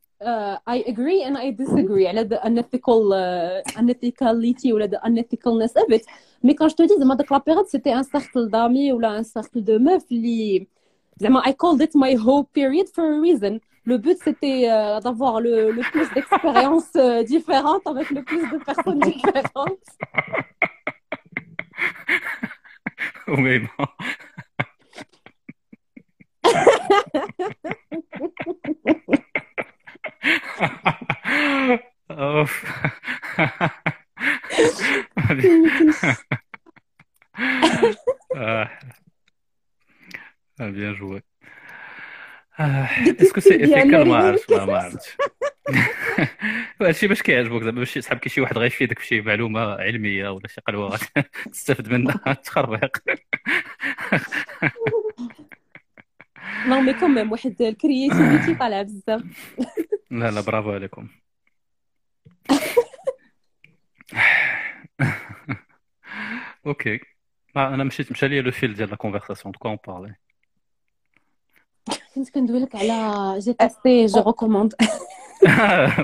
I 0.68 0.78
agree 0.92 1.22
and 1.26 1.36
I 1.36 1.50
disagree 1.50 2.06
على 2.06 2.28
the 2.28 2.46
unethical 2.46 3.12
uh, 3.12 3.78
unethicality 3.80 4.72
ولا 4.72 4.86
the 4.86 5.00
unethicalness 5.08 5.72
of 5.82 5.92
it 5.92 6.04
mais 6.44 6.54
quand 6.54 6.68
je 6.68 6.74
te 6.76 6.82
dis 6.86 6.98
زعما 6.98 7.14
ديك 7.14 7.32
la 7.32 7.40
période 7.40 7.66
c'était 7.68 7.92
un 7.92 8.02
cercle 8.02 8.48
d'amis 8.50 8.92
ولا 8.92 9.20
un 9.20 9.22
cercle 9.24 9.60
de 9.64 9.78
meufs 9.78 10.06
اللي 10.12 10.66
زعما 11.16 11.40
I 11.42 11.52
called 11.52 11.80
it 11.82 11.94
my 11.94 12.14
whole 12.14 12.44
period 12.58 12.88
for 12.94 13.04
a 13.04 13.20
reason 13.20 13.60
le 13.90 13.96
but 13.98 14.18
c'était 14.24 14.60
euh, 14.70 15.00
d'avoir 15.00 15.40
le, 15.40 15.70
le 15.70 15.82
plus 15.92 16.08
d'expériences 16.14 16.92
euh, 16.96 17.22
différentes 17.22 17.86
avec 17.92 18.10
le 18.10 18.22
plus 18.28 18.42
de 18.52 18.58
personnes 18.68 18.98
différentes 19.12 19.86
Bon. 23.31 23.67
Ouf. 32.09 32.65
Ah. 38.35 38.69
Ah, 40.59 40.69
bien 40.71 40.93
joué. 40.93 41.21
Que 43.33 43.41
c'est 43.41 43.55
ethical 43.61 44.07
ما 44.07 44.15
عرفتش 44.17 44.51
ما 44.51 44.77
عرفتش 44.77 45.17
هادشي 46.81 47.07
باش 47.07 47.21
كيعجبك 47.21 47.63
زعما 47.63 47.79
باش 47.79 47.97
صحاب 47.97 48.17
كي 48.17 48.29
شي 48.29 48.41
واحد 48.41 48.57
غيفيدك 48.57 48.97
بشي 48.99 49.21
معلومة 49.21 49.61
علمية 49.61 50.29
ولا 50.29 50.47
شي 50.47 50.61
قلوة 50.61 50.99
تستافد 51.51 51.89
منها 51.89 52.33
تخربيق 52.45 52.97
non 57.00 57.00
mais 57.00 57.00
quand 57.00 57.08
même 57.08 57.32
واحد 57.32 57.62
الكرياتيفيتي 57.62 58.54
طالعه 58.54 58.82
بزاف 58.82 59.22
لا 60.10 60.30
لا 60.30 60.40
برافو 60.40 60.72
عليكم 60.72 61.08
اوكي 66.66 67.00
آه، 67.56 67.74
انا 67.74 67.84
مشيت 67.84 68.12
مشى 68.12 68.28
لي 68.28 68.40
لو 68.40 68.50
فيل 68.50 68.74
ديال 68.74 68.90
لا 68.90 68.96
كونفرساسيون 68.96 69.52
دو 69.52 69.58
كوا 69.58 69.70
اون 69.70 69.78
بارلي 69.86 70.14
كنت 72.14 72.30
كندوي 72.30 72.60
لك 72.60 72.76
على 72.76 73.38
جي 73.38 73.52
تيستي 73.52 74.06
جو 74.06 74.20
ريكوموند 74.20 74.74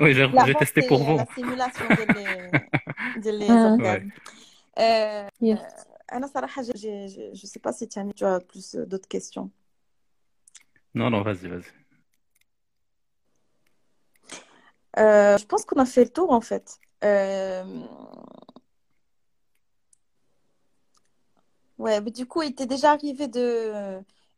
وي 0.02 0.12
جي 0.12 0.22
لا 0.22 0.44
جي 0.44 0.54
تيستي 0.54 0.80
بور 0.80 0.98
فو 0.98 1.16
لا 1.16 1.26
سيمولاسيون 1.34 1.88
ديال 1.96 2.14
لي 2.14 2.50
ديال 3.16 3.38
لي 3.38 3.44
آه. 3.44 3.76
زورغان 3.76 4.10
آه، 4.78 5.28
Yes. 5.44 5.86
انا 6.12 6.26
صراحه 6.26 6.62
جو 6.62 6.72
جو 6.74 7.32
جو 7.32 7.48
سي 7.48 7.60
با 7.64 7.70
سي 7.70 7.86
تاني 7.86 8.12
tu 8.12 8.24
as 8.24 8.40
plus 8.52 8.76
d'autres 8.88 9.08
Non, 10.93 11.09
non, 11.09 11.21
vas-y, 11.21 11.47
vas-y. 11.47 11.71
Euh, 14.99 15.37
je 15.37 15.45
pense 15.45 15.63
qu'on 15.65 15.79
a 15.79 15.85
fait 15.85 16.05
le 16.05 16.09
tour 16.09 16.31
en 16.31 16.41
fait. 16.41 16.79
Euh... 17.03 17.63
Ouais, 21.77 22.01
mais 22.01 22.11
du 22.11 22.25
coup, 22.25 22.41
il 22.41 22.55
t'est 22.55 22.65
déjà 22.65 22.91
arrivé 22.91 23.27
de 23.27 23.39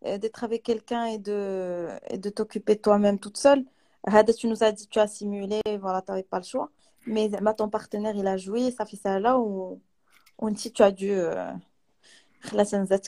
euh, 0.06 0.18
d'être 0.18 0.44
avec 0.44 0.64
quelqu'un 0.64 1.06
et 1.06 1.18
de, 1.18 1.88
et 2.10 2.18
de 2.18 2.30
t'occuper 2.30 2.78
toi-même 2.78 3.20
toute 3.20 3.38
seule? 3.38 3.66
Tu 4.38 4.48
nous 4.48 4.64
as 4.64 4.72
dit 4.72 4.86
que 4.88 4.92
tu 4.92 5.00
as 5.00 5.08
simulé, 5.08 5.62
voilà, 5.80 6.02
tu 6.02 6.12
n'avais 6.12 6.24
pas 6.24 6.40
le 6.40 6.46
choix. 6.46 6.72
Mais 7.06 7.30
bah, 7.30 7.54
ton 7.54 7.70
partenaire, 7.70 8.16
il 8.16 8.28
a 8.28 8.38
joué, 8.38 8.72
ça 8.72 8.86
fait 8.86 8.98
ça 8.98 9.20
là 9.20 9.40
où 9.40 9.82
on 10.40 10.52
dit 10.52 10.72
tu 10.74 10.84
as 10.84 10.92
dû. 10.92 11.12
Euh, 11.12 11.52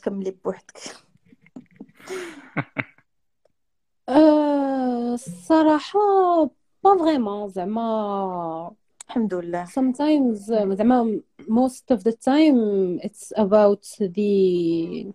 comme 0.04 0.22
les 0.22 0.38
نزات 4.11 4.17
تكملي 4.17 5.17
بوحدك. 5.17 5.17
Euh, 5.17 5.17
صراحة 5.49 6.51
pas 6.87 6.97
vraiment 6.97 7.47
زعما 7.47 8.73
الحمد 9.09 9.35
لله. 9.35 9.65
sometimes 9.67 10.51
uh, 10.51 10.75
زعما 10.75 11.21
most 11.49 11.91
of 11.91 12.05
the 12.05 12.13
time 12.13 13.01
it's 13.03 13.33
about 13.37 13.83
the 14.01 15.07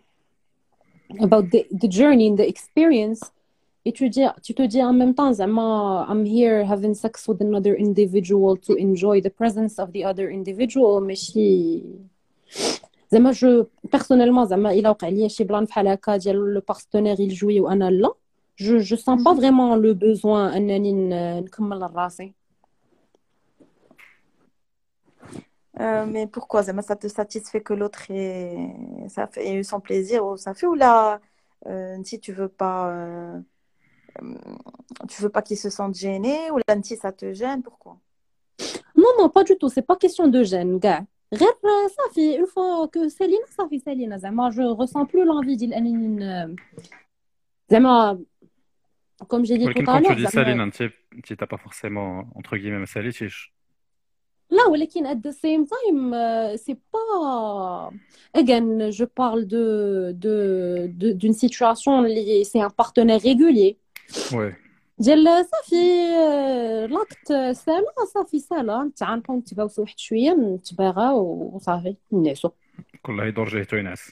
about 1.20 1.52
the, 1.52 1.66
the 1.72 1.88
journey 1.88 2.28
and 2.28 2.38
the 2.38 2.48
experience 2.48 3.22
et 3.86 3.92
tu 3.92 4.10
dis 4.10 4.28
tu 4.44 4.54
te 4.54 4.64
dis 4.64 4.82
en 4.84 4.94
même 4.94 5.14
temps 5.14 5.32
زعما 5.32 6.08
I'm 6.10 6.26
here 6.26 6.64
having 6.66 6.94
sex 6.94 7.28
with 7.28 7.42
another 7.42 7.76
individual 7.76 8.58
to 8.58 8.74
enjoy 8.76 9.22
the 9.22 9.30
presence 9.30 9.80
of 9.80 9.92
the 9.94 10.04
other 10.06 10.30
individual 10.30 11.02
ماشي 11.02 11.82
زعما 13.12 13.32
جو 13.32 13.66
personnellement 13.96 14.44
زعما 14.44 14.72
الا 14.72 14.90
وقع 14.90 15.08
لي 15.08 15.30
شي 15.30 15.44
بلان 15.44 15.66
بحال 15.66 15.88
هكا 15.88 16.18
ديال 16.18 16.54
لو 16.54 16.62
بارتنير 16.68 17.20
يجوي 17.20 17.60
وانا 17.60 17.90
لا 17.92 18.14
je 18.56 18.74
je 18.90 18.96
sens 18.96 19.18
pas 19.24 19.34
vraiment 19.42 19.76
le 19.76 19.94
besoin 19.94 20.44
انني 20.58 20.92
ن- 20.94 21.44
نكمل 21.44 21.82
راسي 21.96 22.34
Euh, 25.80 26.06
mais 26.14 26.26
pourquoi 26.36 26.60
Zama, 26.64 26.82
ça 26.90 26.96
te 27.04 27.08
satisfait 27.08 27.62
que 27.68 27.74
l'autre 27.80 28.04
ait, 28.12 28.76
ça 29.16 29.24
fait, 29.32 29.44
ait 29.48 29.56
eu 29.62 29.64
son 29.64 29.80
plaisir 29.88 30.20
ou 30.28 30.36
ça 30.46 30.52
fait 30.54 30.68
ou 30.74 30.76
là 30.76 31.20
euh, 31.68 31.98
si 32.10 32.20
tu 32.20 32.32
veux 32.40 32.50
pas 32.64 32.80
euh, 32.92 33.40
euh, 34.22 34.36
tu 35.12 35.18
veux 35.24 35.30
pas 35.36 35.42
qu'il 35.48 35.58
se 35.66 35.70
sente 35.78 35.96
gêné 36.06 36.36
ou 36.52 36.58
là 36.68 36.74
si 36.84 36.96
ça 37.04 37.12
te 37.22 37.28
gêne 37.42 37.62
pourquoi 37.68 37.94
Non, 39.04 39.12
non, 39.20 39.28
pas 39.38 39.44
du 39.50 39.56
tout. 39.60 39.70
C'est 39.76 39.88
pas 39.92 39.98
question 40.04 40.26
de 40.36 40.42
gêne, 40.52 40.78
gars. 40.86 41.04
غير 41.34 41.54
صافي 41.98 42.38
une 42.38 42.48
fois 42.48 42.88
que 42.94 43.08
سالينا 43.08 43.46
صافي 43.58 43.80
سالينا 43.80 44.18
زعما 44.18 44.50
je 44.52 44.62
ressens 44.82 45.06
plus 45.06 45.24
l'envie 45.26 45.58
ديال 45.58 45.74
انني 45.74 46.08
ن- 46.08 46.56
زعما 47.70 48.20
comme 49.28 49.46
j'ai 49.46 49.58
dit 49.58 49.66
ولكن 49.66 49.86
tout 49.86 49.90
à 49.90 49.92
كون 49.94 50.04
تو 50.04 50.10
l'heure 50.10 50.16
دي 50.16 50.22
زعما 50.22 50.30
سالينا 50.30 50.64
انت 50.64 50.82
انت 51.14 51.34
تا 51.34 51.46
با 51.46 51.58
فورسيمون 51.58 52.32
اونتر 52.36 52.58
كيمي 52.58 52.78
ما 52.78 52.86
ساليتيش 52.86 53.54
لا 54.50 54.66
ولكن 54.66 55.08
at 55.08 55.18
the 55.18 55.32
same 55.34 55.66
time 55.66 56.14
euh, 56.14 56.58
c'est 56.58 56.80
pas 56.94 57.92
again 58.42 58.92
je 58.92 59.06
parle 59.06 59.46
de 59.48 59.66
de 60.24 60.36
de- 61.02 61.14
d'une 61.14 61.34
situation 61.34 61.88
اللي 62.06 62.44
c'est 62.44 62.62
un 62.62 62.70
partenaire 62.70 63.22
régulier 63.22 63.76
وي 64.34 64.56
ديال 65.00 65.46
صافي 65.46 65.76
آه، 66.16 66.86
لاكت 66.86 67.28
سالا 67.52 68.06
صافي 68.14 68.40
سالا 68.40 68.84
نتعانقوا 68.84 69.36
نتباوسوا 69.36 69.84
واحد 69.84 70.00
شويه 70.00 70.32
نتباغاو 70.34 71.52
وصافي 71.56 71.96
نعسوا 72.12 72.50
كلها 73.02 73.26
يدور 73.26 73.50
جهته 73.50 73.78
ينعس 73.78 74.12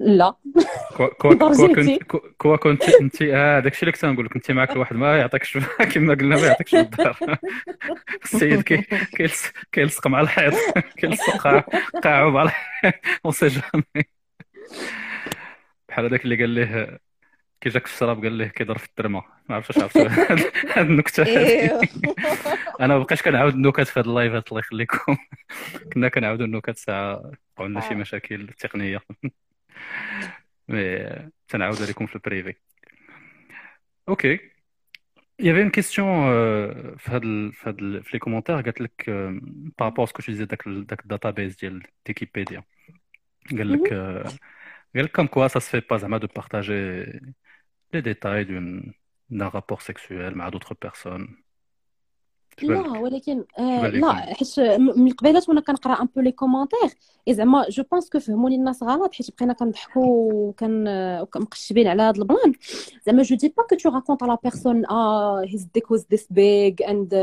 لا. 0.00 0.34
كوا. 2.38 2.56
كنت 2.62 2.82
انت 3.00 3.22
آه 3.22 3.60
داكشي 3.60 3.82
اللي 3.82 3.92
كنت 3.92 4.04
نقول 4.04 4.24
لك 4.26 4.36
انت 4.36 4.50
معك 4.50 4.70
الواحد 4.70 4.96
ما 4.96 5.18
يعطيكش 5.18 5.58
كما 5.94 6.14
قلنا 6.14 6.36
ما 6.36 6.46
يعطيكش 6.46 6.74
الدار. 6.74 7.18
السيد 8.24 8.62
كي 8.62 8.82
كيلص- 9.16 9.52
كيلصق 9.72 10.06
مع 10.06 10.20
الحيط. 10.20 10.54
كيلصق 10.96 11.36
قاع- 11.36 11.64
قاعو 12.04 12.30
مع 12.30 12.42
الحيط. 12.42 12.94
بحال 15.88 16.04
هذاك 16.04 16.24
اللي 16.24 16.36
قال 16.36 16.50
ليه 16.50 16.98
كي 17.60 17.68
جاك 17.68 17.84
الشراب 17.84 18.22
قال 18.22 18.32
ليه 18.32 18.46
كيضرب 18.46 18.78
في 18.78 18.86
الترمة. 18.86 19.22
ما 19.48 19.54
عرفتش 19.54 19.78
عرفت 19.78 19.96
هاد 19.96 20.40
هاد 20.76 20.86
النكتة. 20.90 21.22
هادي. 21.22 21.88
أنا 22.80 22.98
ما 22.98 22.98
بقيتش 22.98 23.22
كنعاود 23.22 23.54
النكت 23.54 23.80
في 23.80 24.00
هاد 24.00 24.06
اللايفات 24.06 24.48
الله 24.48 24.58
يخليكم 24.60 25.16
كنا 25.92 26.08
كنعاودوا 26.08 26.46
النكت 26.46 26.76
ساعة 26.78 27.32
وقعوا 27.56 27.68
لنا 27.68 27.80
شي 27.80 27.90
آه. 27.90 27.94
مشاكل 27.94 28.48
تقنية. 28.58 29.00
مي 30.67 31.05
تنعاودها 31.47 31.85
لكم 31.87 32.05
في 32.05 32.15
البريفي 32.15 32.55
اوكي 34.09 34.39
Il 35.41 35.45
y 35.45 35.49
avait 35.49 35.63
une 35.63 35.71
question 35.71 36.05
euh, 36.05 36.97
في 36.97 37.05
هاد 37.11 37.23
ال- 37.23 37.53
في 37.53 37.69
هاد 37.69 37.79
ال- 37.79 38.03
في 38.03 38.09
لي 38.13 38.19
كومونتير 38.19 38.55
قالت 38.55 38.81
لك 38.81 39.01
euh, 39.09 39.41
par 39.77 39.85
rapport 39.87 40.03
à 40.03 40.07
ce 40.07 40.13
que 40.13 40.21
tu 40.25 40.31
disais 40.31 40.43
داك 40.47 40.67
ال- 40.67 40.85
داك 40.87 41.01
الداتابيز 41.01 41.55
ديال 41.55 41.83
ويكيبيديا 42.07 42.63
قال 43.51 43.71
لك 43.71 43.87
euh, 43.89 44.27
قال 44.95 45.05
لك 45.05 45.21
comme 45.21 45.27
quoi 45.29 45.49
ça 45.49 45.59
se 45.59 45.69
fait 45.69 45.81
pas 45.93 45.95
زعما 45.95 46.19
de 46.19 46.27
partager 46.27 47.19
les 47.93 48.01
détails 48.01 48.45
d'une 48.45 48.93
d'un 49.29 49.49
rapport 49.49 49.81
sexuel 49.81 50.33
مع 50.35 50.49
d'autres 50.49 50.75
personnes 50.85 51.05
تبان 51.05 51.27
لا 52.62 52.74
لك 52.74 53.00
ولكن 53.00 53.44
آه 53.58 53.88
لا 53.88 54.12
حيت 54.12 54.60
م- 54.60 55.00
من 55.04 55.12
قبيلات 55.12 55.48
وأنا 55.48 55.60
كنقرا 55.60 56.02
ان 56.02 56.06
بو 56.16 56.20
لي 56.20 56.32
كومونتير 56.32 56.78
زعما 57.30 57.66
جو 57.70 57.82
بونس 57.92 58.10
كو 58.10 58.18
فهموني 58.20 58.56
الناس 58.56 58.82
غلط 58.82 59.14
حيت 59.14 59.30
بقينا 59.36 59.52
كنضحكوا 59.52 60.32
وكن 60.32 60.84
ومقشبين 61.36 61.86
على 61.88 62.02
هذا 62.02 62.18
ال 62.20 62.26
plan 62.26 62.52
زعما 63.06 63.22
je 63.22 63.36
dis 63.36 63.48
pas 63.56 63.62
que 63.62 63.76
tu 63.76 63.88
racontes 63.90 64.22
à 64.22 64.27
la 64.27 64.38
personne 64.42 64.86
آه 64.86 65.44
his 65.44 65.64
dick 65.74 65.90
was 65.90 66.06
this 66.10 66.26
big 66.32 66.82
and 66.82 67.14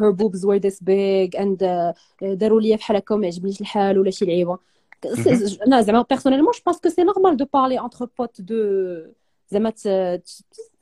her 0.00 0.10
boobs 0.10 0.44
were 0.44 0.60
this 0.60 0.82
big 0.82 1.36
and 1.36 1.92
داروا 2.22 2.60
ليا 2.60 2.76
بحال 2.76 2.96
هكا 2.96 3.14
وما 3.14 3.26
عجبنيش 3.26 3.60
الحال 3.60 3.98
ولا 3.98 4.10
شي 4.10 4.24
لعيبة. 4.24 4.58
أنا 5.66 5.82
زعما 5.82 6.02
personnellement 6.02 6.52
je 6.52 6.60
pense 6.66 6.80
que 6.80 6.88
c'est 6.88 7.02
normal 7.04 7.36
de 7.36 7.44
parler 7.54 7.80
entre 7.80 8.08
potes 8.18 8.40
de 8.40 8.54
زعما 9.52 9.70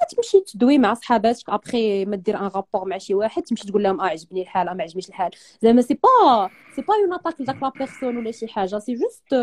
تمشي 0.08 0.40
تدوي 0.40 0.78
مع 0.78 0.94
صحاباتك 0.94 1.50
ابخي 1.50 2.04
ما 2.04 2.16
دير 2.16 2.36
un 2.36 2.42
rapport 2.54 2.84
مع 2.88 2.98
شي 2.98 3.14
واحد 3.14 3.42
تمشي 3.42 3.66
تقول 3.68 3.82
لهم 3.82 4.00
آه 4.00 4.04
عجبني 4.06 4.42
الحال 4.42 4.68
آه 4.68 4.74
ما 4.74 4.82
عجبنيش 4.82 5.08
الحال 5.08 5.30
زعما 5.62 5.82
c'est 5.82 5.94
pas 5.94 6.50
c'est 6.76 6.82
pas 6.82 6.94
une 6.94 7.12
attaque 7.12 7.40
لداك 7.40 7.62
la 7.62 7.72
personne 7.78 8.16
ولا 8.16 8.30
شي 8.30 8.48
حاجة 8.48 8.78
c'est 8.78 8.94
juste 8.94 9.34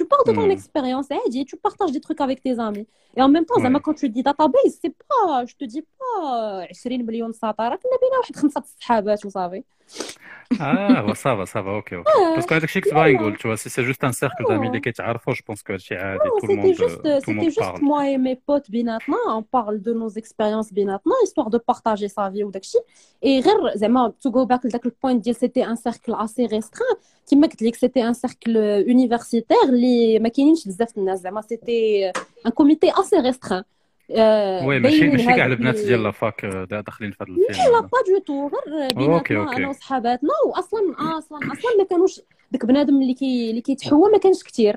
tu 0.00 0.04
parles 0.04 0.26
de 0.28 0.32
ton 0.32 0.40
مم. 0.46 0.56
expérience 0.56 1.12
عادي 1.12 1.44
tu 1.44 1.56
partages 1.56 1.92
des 1.92 2.00
trucs 2.00 2.20
avec 2.20 2.40
tes 2.42 2.58
amis 2.68 2.86
et 3.16 3.22
en 3.22 3.28
même 3.28 3.44
temps 3.44 3.60
Ouais. 3.64 3.80
quand 3.84 3.94
tu 4.00 4.08
dis 4.08 4.22
database 4.22 4.74
c'est 4.82 4.94
pas 5.10 5.44
je 5.50 5.54
te 5.60 5.64
dis 5.64 5.82
pas 5.82 6.66
20 6.86 7.02
مليون 7.02 7.32
سطر 7.32 7.76
كنا 7.76 7.96
بينا 8.02 8.18
واحد 8.20 8.36
خمسة 8.36 8.60
الصحابات 8.60 9.26
وصافي 9.26 9.62
اه 10.61 11.13
صافا 11.13 11.45
صافا 11.45 11.69
اوكي 11.75 11.95
اوكي 11.95 12.11
باسكو 12.35 12.53
هذاك 12.53 12.63
الشيء 12.63 12.81
كنت 12.81 12.93
باغي 12.93 13.13
نقول 13.13 13.35
تو 13.35 13.55
سي 13.55 13.69
سي 13.69 13.83
جوست 13.83 14.03
ان 14.03 14.11
سيركل 14.11 14.43
دامي 14.49 14.67
اللي 14.67 14.79
كيتعرفوا 14.79 15.33
جو 15.33 15.41
بونس 15.47 15.63
كو 15.63 15.73
هادشي 15.73 15.95
عادي 15.95 16.19
Non, 16.19 16.41
تو 16.41 16.47
c'était 16.47 16.51
الموند 16.51 16.75
juste, 16.75 17.01
تو 17.01 17.19
c'était 17.19 17.29
الموند 17.29 17.51
juste 17.51 17.59
بارل 17.59 17.79
moi 17.79 18.09
et 18.09 18.17
mes 18.17 18.35
potes 18.35 18.71
بيناتنا 18.71 19.17
on 19.39 19.41
parle 19.41 19.81
de 19.81 19.93
nos 19.93 20.19
expériences 20.19 20.73
بيناتنا 20.73 21.13
histoire 21.25 21.49
de 21.49 21.57
partager 21.57 22.07
sa 22.07 22.29
vie 22.29 22.43
وداكشي 22.43 22.77
et 23.25 23.27
غير 23.27 23.75
زعما 23.75 24.13
to 24.27 24.31
go 24.31 24.45
back 24.45 24.65
لداك 24.65 24.85
البوينت 24.85 25.23
ديال 25.23 25.35
c'était 25.35 25.65
un 25.65 25.75
cercle 25.75 26.13
assez 26.13 26.47
restreint 26.55 26.97
كما 27.31 27.47
قلت 27.47 27.61
لك 27.61 27.75
c'était 27.75 28.03
un 28.11 28.13
cercle 28.13 28.85
universitaire 28.87 29.69
اللي 29.69 30.19
ما 30.19 30.29
كاينينش 30.29 30.67
بزاف 30.67 30.97
الناس 30.97 31.19
زعما 31.19 31.41
c'était 31.41 32.11
un 32.47 32.51
comité 32.51 32.89
assez 32.91 33.31
restreint 33.31 33.53
آه، 33.53 33.65
oui 34.10 34.78
ماشي 34.78 35.08
ماشي 35.08 35.26
كاع 35.26 35.46
البنات 35.46 35.74
ديال 35.74 36.02
la 36.02 36.19
fac 36.19 36.44
آه، 36.44 36.64
دا- 36.64 36.80
داخلين 36.80 37.10
في 37.10 37.24
هذا 37.24 37.30
الفيلم. 37.32 37.72
لا 37.72 37.80
pas 37.80 37.88
du 38.08 38.18
tout 38.26 38.48
غير 38.48 38.88
بيناتنا 38.94 39.56
أنا 39.56 39.68
وصحاباتنا. 39.68 40.30
واصلا 40.46 40.80
أصلا 41.18 41.38
أصلا 41.38 41.76
ما 41.78 41.84
كانوش 41.90 42.20
داك 42.52 42.66
بنادم 42.66 43.02
اللي 43.02 43.14
كي 43.14 43.50
اللي 43.50 43.60
كيتحوى 43.60 44.10
ما 44.12 44.18
كانش 44.18 44.42
كثير 44.44 44.76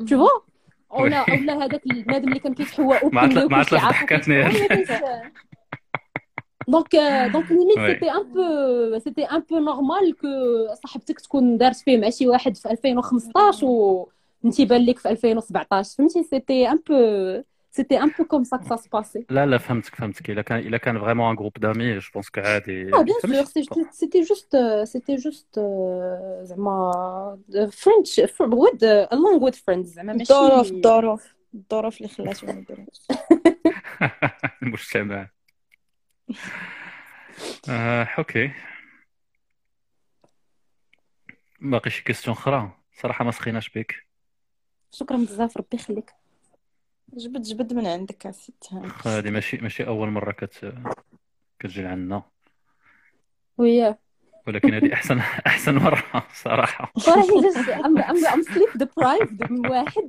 vois 0.00 0.42
ولا. 0.90 1.24
ولا 1.30 1.64
هذاك 1.64 1.80
البنادم 1.86 2.28
اللي 2.28 2.40
كان 2.40 2.54
كيتحوى 2.54 2.98
ما 3.12 3.26
ما 3.26 3.64
كانش 4.06 4.28
donc 6.68 6.96
donc 7.32 7.50
limite. 7.50 7.78
c'était 7.94 8.10
un 8.12 8.32
peu 8.32 8.98
c'était 8.98 9.24
un 9.24 9.40
peu 9.50 9.58
normal 9.58 10.16
que 10.20 10.26
صاحبتك 10.82 11.20
تكون 11.20 11.58
دارت 11.58 11.76
فيه 11.76 11.98
مع 11.98 12.10
شي 12.10 12.28
واحد 12.28 12.56
في 12.56 12.70
2015 12.70 14.06
وانت 14.44 14.60
بان 14.60 14.86
لك 14.86 14.98
في 14.98 15.08
2017 15.10 15.96
فهمتي؟ 15.98 16.22
سيتي 16.22 16.68
ان 16.70 16.78
بو 16.88 16.94
c'était 17.70 18.02
un 18.02 18.08
peu 18.10 18.24
comme 18.24 18.44
ça 18.44 18.56
que 18.56 18.76
ça 18.76 18.88
passait. 19.02 19.24
لا 19.30 19.46
لا 19.46 19.58
فهمتك 19.58 19.94
فهمتك. 19.94 20.30
إلا 20.30 20.42
كان 20.42 20.58
إلا 20.58 20.76
كان 20.78 21.00
vraiment 21.00 21.30
un 21.30 21.36
groupe 21.36 21.52
d'amis 21.58 21.98
je 21.98 22.10
pense 22.14 22.30
que 22.30 22.40
عادي 22.40 22.90
bien 22.90 22.94
فهمتي؟ 23.22 23.44
sûr, 23.44 23.46
c'est- 23.46 23.90
c'était 23.92 24.22
juste, 24.22 24.54
euh, 24.54 24.84
c'était 24.86 25.18
juste, 25.18 25.58
euh, 25.58 26.44
زعما 26.44 27.38
with, 28.40 28.82
uh, 28.82 29.14
along 29.14 29.40
with 29.40 29.54
friends, 29.56 29.82
زعما 29.82 30.12
ماشي 30.12 30.32
الظروف 30.34 30.70
الظروف. 30.72 31.34
الظروف 31.54 31.96
اللي 31.96 32.08
خلاتهم 32.08 32.58
يديروا 32.58 32.84
المجتمع. 34.62 35.28
آه 37.68 38.08
okay. 38.18 38.52
باقي 41.60 41.90
شي 41.90 42.04
questions 42.04 42.36
أخرى؟ 42.36 42.70
صراحة 43.02 43.24
ما 43.24 43.30
سخيناش 43.30 43.68
بك. 43.68 44.03
شكرا 44.94 45.16
بزاف 45.16 45.56
ربي 45.56 45.76
يخليك. 45.76 46.12
جبد 47.14 47.42
جبد 47.42 47.72
من 47.72 47.86
عندك 47.86 48.32
هاني 48.72 48.88
هذه 49.06 49.30
ماشي 49.30 49.56
ماشي 49.56 49.86
أول 49.86 50.10
مرة 50.10 50.32
كت 50.32 50.74
كتجي 51.58 51.82
لعنا 51.82 52.22
ويا. 53.58 53.98
ولكن 54.46 54.74
هذه 54.74 54.92
احسن 54.92 55.18
أحسن 55.46 55.74
مرة 55.74 56.26
صراحة. 56.34 56.92
gosh 56.98 57.68
I'm 57.68 57.98
I'm 57.98 58.26
I'm 58.26 58.42
sleep 58.42 58.68
deprived 58.74 59.52
من 59.52 59.66
واحد. 59.66 60.06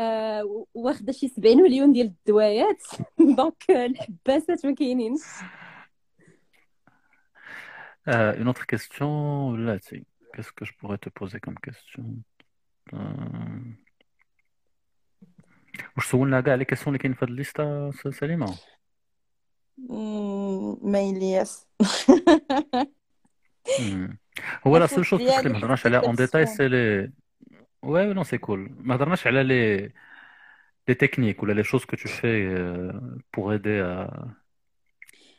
آه، 0.00 0.66
واخدة 0.74 1.12
شي 1.12 1.28
70 1.28 1.62
مليون 1.62 1.92
ديال 1.92 2.06
الدوايات. 2.06 2.82
donc 3.36 3.70
الحباسات 3.70 4.66
ما 4.66 4.74
كاينينش. 4.74 5.20
Euh, 8.08 8.34
une 8.40 8.48
autre 8.48 8.66
question, 8.66 9.52
là, 9.52 9.78
tu- 9.78 10.04
qu'est-ce 10.32 10.52
que 10.52 10.64
je 10.64 10.72
pourrais 10.78 10.98
te 10.98 11.08
poser 11.08 11.38
comme 11.38 11.58
question? 11.68 12.04
Euh... 12.94 13.81
واش 15.97 16.05
سولنا 16.05 16.41
كاع 16.41 16.55
لي 16.55 16.65
كيسيون 16.65 16.87
اللي 16.87 16.97
كاين 16.99 17.13
في 17.13 17.25
هاد 17.25 17.29
الليسته 17.29 17.91
س- 17.91 18.07
سليمه 18.07 18.55
ميلي 20.83 21.31
يس 21.31 21.67
مم. 23.79 24.17
هو 24.67 24.77
لا 24.77 24.83
الخوف 24.83 24.95
سول 24.95 25.05
شوز 25.05 25.19
ديالي 25.19 25.39
اللي 25.39 25.49
ما 25.53 25.59
هضرناش 25.59 25.85
عليها 25.85 25.99
اون 25.99 26.15
ديتاي 26.15 26.45
سي 26.45 26.67
لي 26.67 27.11
وي 27.83 28.13
نو 28.13 28.23
سي 28.23 28.37
كول 28.37 28.69
ما 28.79 28.95
هضرناش 28.95 29.27
على 29.27 29.43
لي 29.43 29.77
لي 30.87 30.95
تكنيك 30.95 31.43
ولا 31.43 31.53
لي 31.53 31.63
شوز 31.63 31.85
كو 31.85 31.95
تو 31.95 32.09
في 32.09 32.49
بور 33.37 33.51
ايدي 33.53 33.83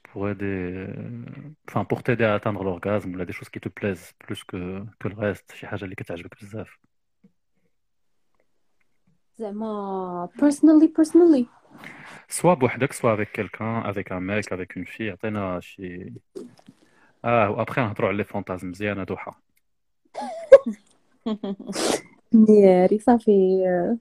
pour 0.09 0.27
aider 0.31 0.61
euh, 0.89 1.69
enfin 1.69 1.85
pour 1.91 2.03
t'aider 2.03 2.25
à 2.25 2.35
atteindre 2.39 2.63
l'orgasme 2.65 3.11
ou 3.15 3.17
là 3.19 3.25
des 3.31 3.37
choses 3.39 3.51
qui 3.55 3.61
te 3.61 3.69
plaisent 3.79 4.09
plus 4.25 4.41
que 4.51 4.61
que 5.01 5.09
le 5.09 5.15
reste 5.25 5.55
شي 5.55 5.67
حاجه 5.67 5.85
اللي 5.85 5.95
كتعجبك 5.95 6.41
بزاف 6.43 6.79
زعما 9.43 10.29
personally 10.37 10.89
personally 10.89 11.47
soit 12.29 12.55
بوحدك 12.55 12.93
soit 12.93 13.13
avec 13.13 13.33
quelqu'un 13.33 13.81
avec 13.81 14.11
un 14.13 14.21
mec 14.21 14.53
avec 14.53 14.77
une 14.77 14.87
fille 14.87 15.11
عطينا 15.11 15.61
شي 15.61 16.13
اه 17.25 17.51
وابخي 17.51 17.81
نهضروا 17.81 18.09
على 18.09 18.17
لي 18.17 18.25
فونتازم 18.25 18.71
مزيانه 18.71 19.05
دوحه 19.05 19.41
نياري 22.35 22.99
صافي 22.99 23.67
آه، 23.67 23.97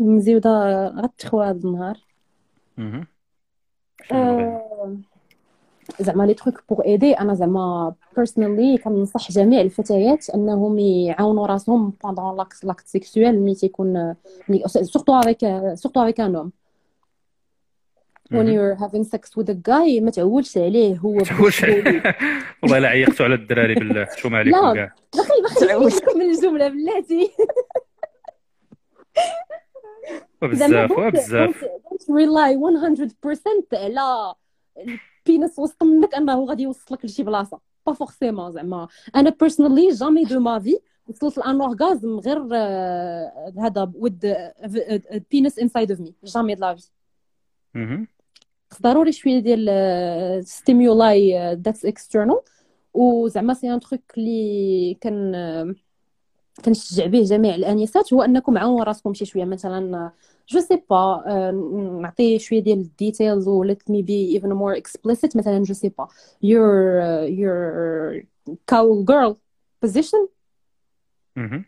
مزيودة 0.00 0.86
غتخوى 0.88 1.46
هاد 1.46 1.64
النهار 1.66 1.98
زعما 5.99 6.23
les 6.23 6.33
trucs 6.33 6.63
pour 6.69 6.81
aider. 6.85 7.13
أنا 7.13 7.33
زعما 7.33 7.93
personally 8.15 8.77
كننصح 8.77 9.31
جميع 9.31 9.61
الفتيات 9.61 10.29
انهم 10.29 10.79
يعاونوا 10.79 11.47
راسهم 11.47 11.93
pendant 12.03 12.37
l'acte 12.37 12.63
l'acte 12.65 12.87
sexuel 12.87 13.39
ملي 13.39 13.55
تيكون 13.55 14.15
surtout 14.65 15.13
avec 15.19 15.39
surtout 15.73 16.03
avec 16.03 16.19
un 16.19 16.35
homme 16.35 16.51
when 18.33 18.47
you're 18.47 18.75
having 18.83 19.03
sex 19.03 19.23
with 19.37 19.49
a 19.49 19.53
guy 19.69 20.01
ما 20.01 20.11
تعولش 20.11 20.57
عليه 20.57 20.97
هو 20.97 21.13
والله 22.63 22.77
الا 22.77 22.87
عيقتوا 22.87 23.25
على 23.25 23.35
الدراري 23.35 23.73
بالله. 23.75 24.07
shame 24.15 24.35
عليكم 24.35 24.57
لا 24.57 24.73
كاع. 24.73 24.93
بخي 25.13 25.41
بخي 25.43 25.65
تعول. 25.67 25.85
نكمل 25.95 26.21
الجملة 26.21 26.67
بلاتي. 26.67 27.31
بزاف 30.41 30.91
don't, 30.91 31.13
بزاف 31.13 31.65
don't 31.65 32.05
rely 32.13 32.55
100% 33.73 33.77
على 33.77 34.33
ال 34.77 34.91
penis 34.91 35.59
وسط 35.59 35.83
منك 35.83 36.15
أنه 36.15 36.45
غادي 36.45 36.63
يوصلك 36.63 37.05
لشي 37.05 37.23
بلاصة. 37.23 37.59
pas 37.85 37.93
forcément 37.93 38.51
زعما. 38.51 38.87
أنا 39.15 39.29
personally 39.29 39.89
jamais 39.89 40.23
de 40.23 40.39
ma 40.39 40.59
vie 40.59 40.79
وصلت 41.07 41.37
ل 41.37 41.45
un 41.45 41.61
orgasme 41.61 42.19
غير 42.19 42.49
آه، 42.53 43.53
هذا 43.59 43.91
with 43.95 44.35
penis 45.31 45.59
inside 45.59 45.91
of 45.91 45.99
me 45.99 46.13
jamais 46.23 46.55
de 46.55 46.61
la 46.61 46.75
vie 46.75 46.89
مهم. 47.75 48.07
خص 48.71 48.81
ضروري 48.81 49.11
شوية 49.11 49.39
ديال 49.39 50.47
stimuli 50.47 51.53
that's 51.55 51.85
external 51.85 52.39
وزعما 52.93 53.53
c'est 53.53 53.73
un 53.73 53.79
truc 53.79 54.01
اللي 54.17 54.97
كان 55.01 55.35
آه، 55.35 55.75
كنشجع 56.65 57.05
به 57.05 57.23
جميع 57.23 57.55
الأنسات 57.55 58.13
هو 58.13 58.21
أنكم 58.21 58.57
عاونوا 58.57 58.83
راسكم 58.83 59.13
شي 59.13 59.25
شوية. 59.25 59.45
مثلا 59.45 60.11
جو 60.50 60.60
سي 60.60 60.82
با 60.90 61.22
نعطي 62.02 62.38
شويه 62.38 62.60
ديال 62.60 62.78
الديتيلز 62.78 63.48
و 63.48 63.64
let 63.72 63.76
me 63.90 64.02
be 64.02 64.38
even 64.40 64.48
more 64.52 64.80
explicit 64.82 65.36
مثلا 65.36 65.62
جو 65.62 65.74
سي 65.74 65.88
با 65.88 66.08
your 66.44 67.00
uh, 67.02 67.38
your 67.40 68.22
cow 68.72 69.04
girl 69.04 69.34
position 69.86 70.28
مهم. 71.36 71.64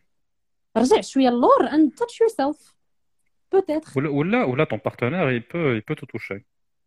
رجع 0.76 1.00
شويه 1.00 1.28
اللور 1.28 1.68
and 1.68 1.90
touch 2.00 2.20
yourself 2.20 2.74
peut-être 3.54 3.96
ولا 3.96 4.08
ولا 4.08 4.44
ولا 4.44 4.64
ton 4.64 4.78
partenaire 4.78 5.30
il 5.32 5.42
peut 5.42 5.76
il 5.76 5.82
peut 5.82 6.00
te 6.00 6.06
toucher 6.06 6.40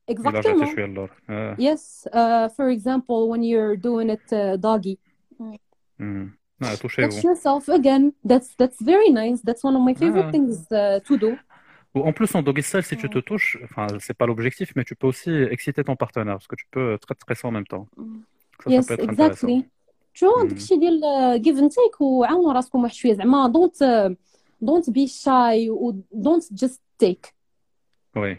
الا 0.09 0.29
رجعتي 0.29 0.53
exactement 0.53 0.73
شويه 0.75 0.85
اللور 0.85 1.09
آه. 1.29 1.55
yes 1.55 2.07
uh, 2.07 2.49
for 2.55 2.69
example 2.77 3.29
when 3.31 3.41
you're 3.43 3.75
doing 3.81 4.09
it 4.09 4.33
uh, 4.33 4.57
doggy 4.61 4.97
مم. 5.99 6.37
لا 6.61 6.75
touchez 6.75 7.01
touch 7.01 7.13
vous 7.13 7.23
yourself 7.23 7.69
again 7.69 8.11
that's 8.31 8.49
that's 8.61 8.81
very 8.85 9.09
nice 9.09 9.41
that's 9.47 9.63
one 9.63 9.75
of 9.75 9.81
my 9.89 9.93
favorite 10.01 10.27
Ah. 10.27 10.31
things 10.35 10.55
uh, 10.71 10.99
to 11.07 11.17
do 11.17 11.31
Ou 11.31 11.37
en 12.09 12.13
plus, 12.13 12.33
en 12.35 12.41
doggy 12.41 12.63
style, 12.63 12.83
si 12.83 12.95
tu 12.95 13.09
te 13.09 13.19
touches, 13.19 13.57
enfin, 13.65 13.87
c'est 13.99 14.17
pas 14.21 14.25
l'objectif, 14.25 14.67
mais 14.75 14.85
tu 14.89 14.95
peux 14.95 15.07
aussi 15.07 15.31
exciter 15.55 15.83
ton 15.83 15.95
partenaire 15.95 16.35
parce 16.35 16.47
que 16.47 16.55
tu 16.55 16.65
peux 16.73 16.93
être 16.93 17.05
très 17.05 17.15
stressé 17.15 17.43
en 17.47 17.51
même 17.51 17.67
temps. 17.73 17.87
Ça, 18.63 18.69
ça 18.69 18.75
يس 18.75 18.87
peut 18.87 18.93
être 18.93 19.09
intéressant. 19.09 19.47
اكزاكتلي 19.47 19.65
شو 20.13 20.27
مم. 20.41 20.47
داكشي 20.47 20.77
ديال 20.77 21.01
جيف 21.41 21.57
اند 21.57 21.71
تيك 21.71 22.01
وعاونوا 22.01 22.53
راسكم 22.53 22.83
واحد 22.83 22.93
شويه 22.93 23.13
زعما 23.13 23.47
دونت 23.47 24.11
دونت 24.61 24.89
بي 24.89 25.07
شاي 25.07 25.69
و 25.69 25.95
دونت 26.11 26.53
جاست 26.53 26.81
تيك 26.97 27.33
Oui. 28.15 28.35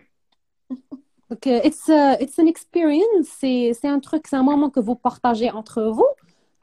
Donc, 1.31 1.47
euh, 1.47 1.69
it's, 1.69 1.89
uh, 1.89 2.17
it's 2.21 2.39
an 2.39 2.47
experience, 2.55 3.29
c'est, 3.41 3.73
c'est 3.79 3.89
un 3.97 4.01
truc, 4.01 4.23
c'est 4.29 4.37
un 4.37 4.43
moment 4.53 4.69
que 4.69 4.81
vous 4.81 4.97
partagez 5.09 5.51
entre 5.51 5.83
vous. 5.97 6.13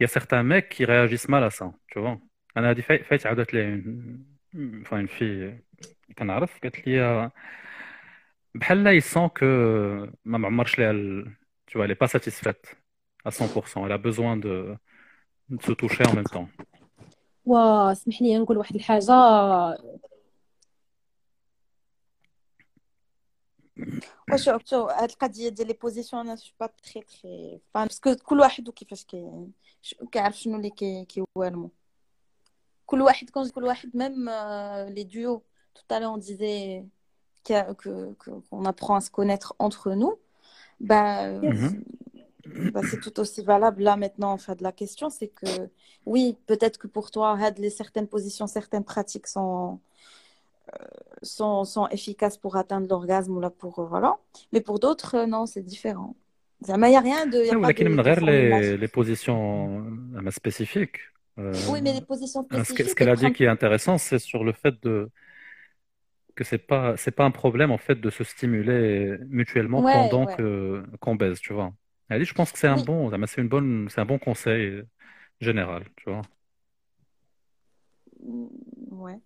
il 0.00 0.02
y 0.04 0.06
a 0.06 0.08
certains 0.18 0.42
mecs 0.42 0.68
qui 0.74 0.84
réagissent 0.84 1.28
mal 1.28 1.44
à 1.44 1.50
ça, 1.50 1.66
tu 1.92 1.98
vois. 2.00 2.18
انا 2.56 2.70
هذه 2.70 2.80
فايت 2.80 3.02
فايت 3.04 3.26
عاودت 3.26 3.54
لي 3.54 3.82
une- 3.82 4.82
enfin 4.86 4.96
une 5.06 5.08
fille 5.08 5.62
كنعرف 6.18 6.60
قالت 6.62 6.86
لي 6.88 7.30
بحال 8.54 8.84
لا 8.84 9.00
il 9.00 9.02
sent 9.02 9.28
que 9.40 9.44
ما 10.24 10.38
معمرش 10.38 10.78
ليها 10.78 10.90
ال- 10.90 11.32
tu 11.70 11.78
vois 11.78 11.84
elle 11.86 11.90
est 11.96 12.04
pas 12.04 12.08
satisfaite 12.18 12.76
à 13.26 13.30
100% 13.30 13.86
elle 13.86 13.92
a 13.92 13.98
besoin 13.98 14.36
de 14.36 14.76
de 15.48 15.62
se 15.62 15.72
toucher 15.72 16.04
en 16.06 16.14
même 16.14 16.30
temps 16.36 16.48
واسمح 17.44 18.22
لي 18.22 18.38
نقول 18.38 18.56
واحد 18.58 18.74
الحاجه 18.74 19.12
وشوف 24.32 24.62
شوف 24.64 24.90
هاد 24.90 25.10
القضيه 25.10 25.48
ديال 25.48 25.68
لي 25.68 25.72
بوزيسيون 25.74 26.22
انا 26.26 26.36
سو 26.36 26.52
با 26.60 26.66
تري 26.66 27.02
تري 27.02 27.60
فان 27.74 27.86
باسكو 27.86 28.14
كل 28.14 28.40
واحد 28.40 28.68
وكيفاش 28.68 29.04
كي 29.04 29.30
ش- 29.82 29.94
كيعرف 30.12 30.36
شنو 30.38 30.56
اللي 30.56 30.70
كي 30.70 31.04
كيوالمو 31.04 31.70
كل 32.86 33.02
واحد 33.02 33.30
كون 33.30 33.48
كل 33.50 33.64
واحد 33.64 33.90
ميم 33.96 34.30
لي 34.88 35.08
duos 35.12 35.40
tout 35.78 35.94
à 35.94 36.00
l'heure 36.00 36.12
on 36.12 36.18
disait 36.18 36.84
qu'il 37.44 37.56
y 37.56 37.58
a- 37.58 37.74
que 37.82 37.92
que- 38.22 38.40
qu'on 38.48 38.64
apprend 38.72 38.94
à 38.96 39.00
se 39.06 39.10
connaître 39.18 39.50
entre 39.66 39.86
nous 40.00 40.14
bah, 40.90 41.28
Mhm. 41.52 41.84
bah, 42.74 42.82
c'est 42.88 43.00
tout 43.06 43.16
aussi 43.22 43.40
valable 43.52 43.80
là 43.88 43.94
maintenant 44.04 44.32
en 44.36 44.40
fait 44.44 44.56
de 44.60 44.64
la 44.70 44.74
question 44.80 45.06
c'est 45.18 45.32
que 45.40 45.50
oui 46.12 46.24
peut-être 46.50 46.78
que 46.82 46.88
pour 46.96 47.06
toi 47.14 47.28
had 47.42 47.54
les 47.64 47.72
certaines 47.82 48.08
positions 48.14 48.46
certaines 48.58 48.86
pratiques 48.94 49.28
sont 49.36 49.80
sont, 51.21 51.87
efficaces 51.91 52.37
pour 52.37 52.55
atteindre 52.55 52.87
l'orgasme 52.87 53.35
ou 53.35 53.39
là 53.39 53.49
pour 53.49 53.79
euh, 53.79 53.85
voilà. 53.85 54.17
Mais 54.51 54.61
pour 54.61 54.79
d'autres 54.79 55.15
euh, 55.15 55.25
non 55.25 55.45
c'est 55.45 55.61
différent. 55.61 56.15
Il 56.67 56.75
n'y 56.75 56.95
a 56.95 56.99
rien 56.99 57.25
de, 57.25 57.45
y 57.45 57.49
a 57.49 57.53
non, 57.53 57.61
pas 57.61 57.71
de, 57.71 57.83
de 57.83 58.25
les, 58.25 58.77
les, 58.77 58.87
positions 58.89 59.85
euh, 60.15 60.31
spécifiques 60.31 60.99
oui 61.37 61.79
mais 61.81 61.93
les 61.93 62.01
positions 62.01 62.43
spécifiques 62.43 62.89
ce 62.89 62.95
qu'elle 62.95 63.07
a 63.07 63.15
dit 63.15 63.31
qui 63.31 63.45
est 63.45 63.47
intéressant 63.47 63.97
c'est 63.97 64.19
sur 64.19 64.43
le 64.43 64.51
fait 64.51 64.75
de 64.83 65.09
que 66.35 66.43
c'est 66.43 66.57
pas 66.57 66.97
c'est 66.97 67.11
pas 67.11 67.23
un 67.23 67.31
problème 67.31 67.71
en 67.71 67.77
fait 67.77 67.95
de 67.95 68.09
se 68.09 68.25
stimuler 68.25 69.17
mutuellement 69.29 69.81
pendant 69.81 70.25
qu'on 70.99 71.15
baise 71.15 71.39
tu 71.39 71.53
vois. 71.53 71.71
Elle 72.09 72.19
dit 72.19 72.25
je 72.25 72.33
pense 72.33 72.51
que 72.51 72.59
c'est 72.59 72.67
un 72.67 72.77
oui. 72.77 72.83
bon 72.83 73.09
c'est 73.25 73.41
une 73.41 73.47
bonne 73.47 73.87
c'est 73.89 74.01
un 74.01 74.05
bon 74.05 74.19
conseil 74.19 74.83
général 75.39 75.85
tu 75.95 76.09
vois. 76.09 76.23
Mm. 78.21 78.47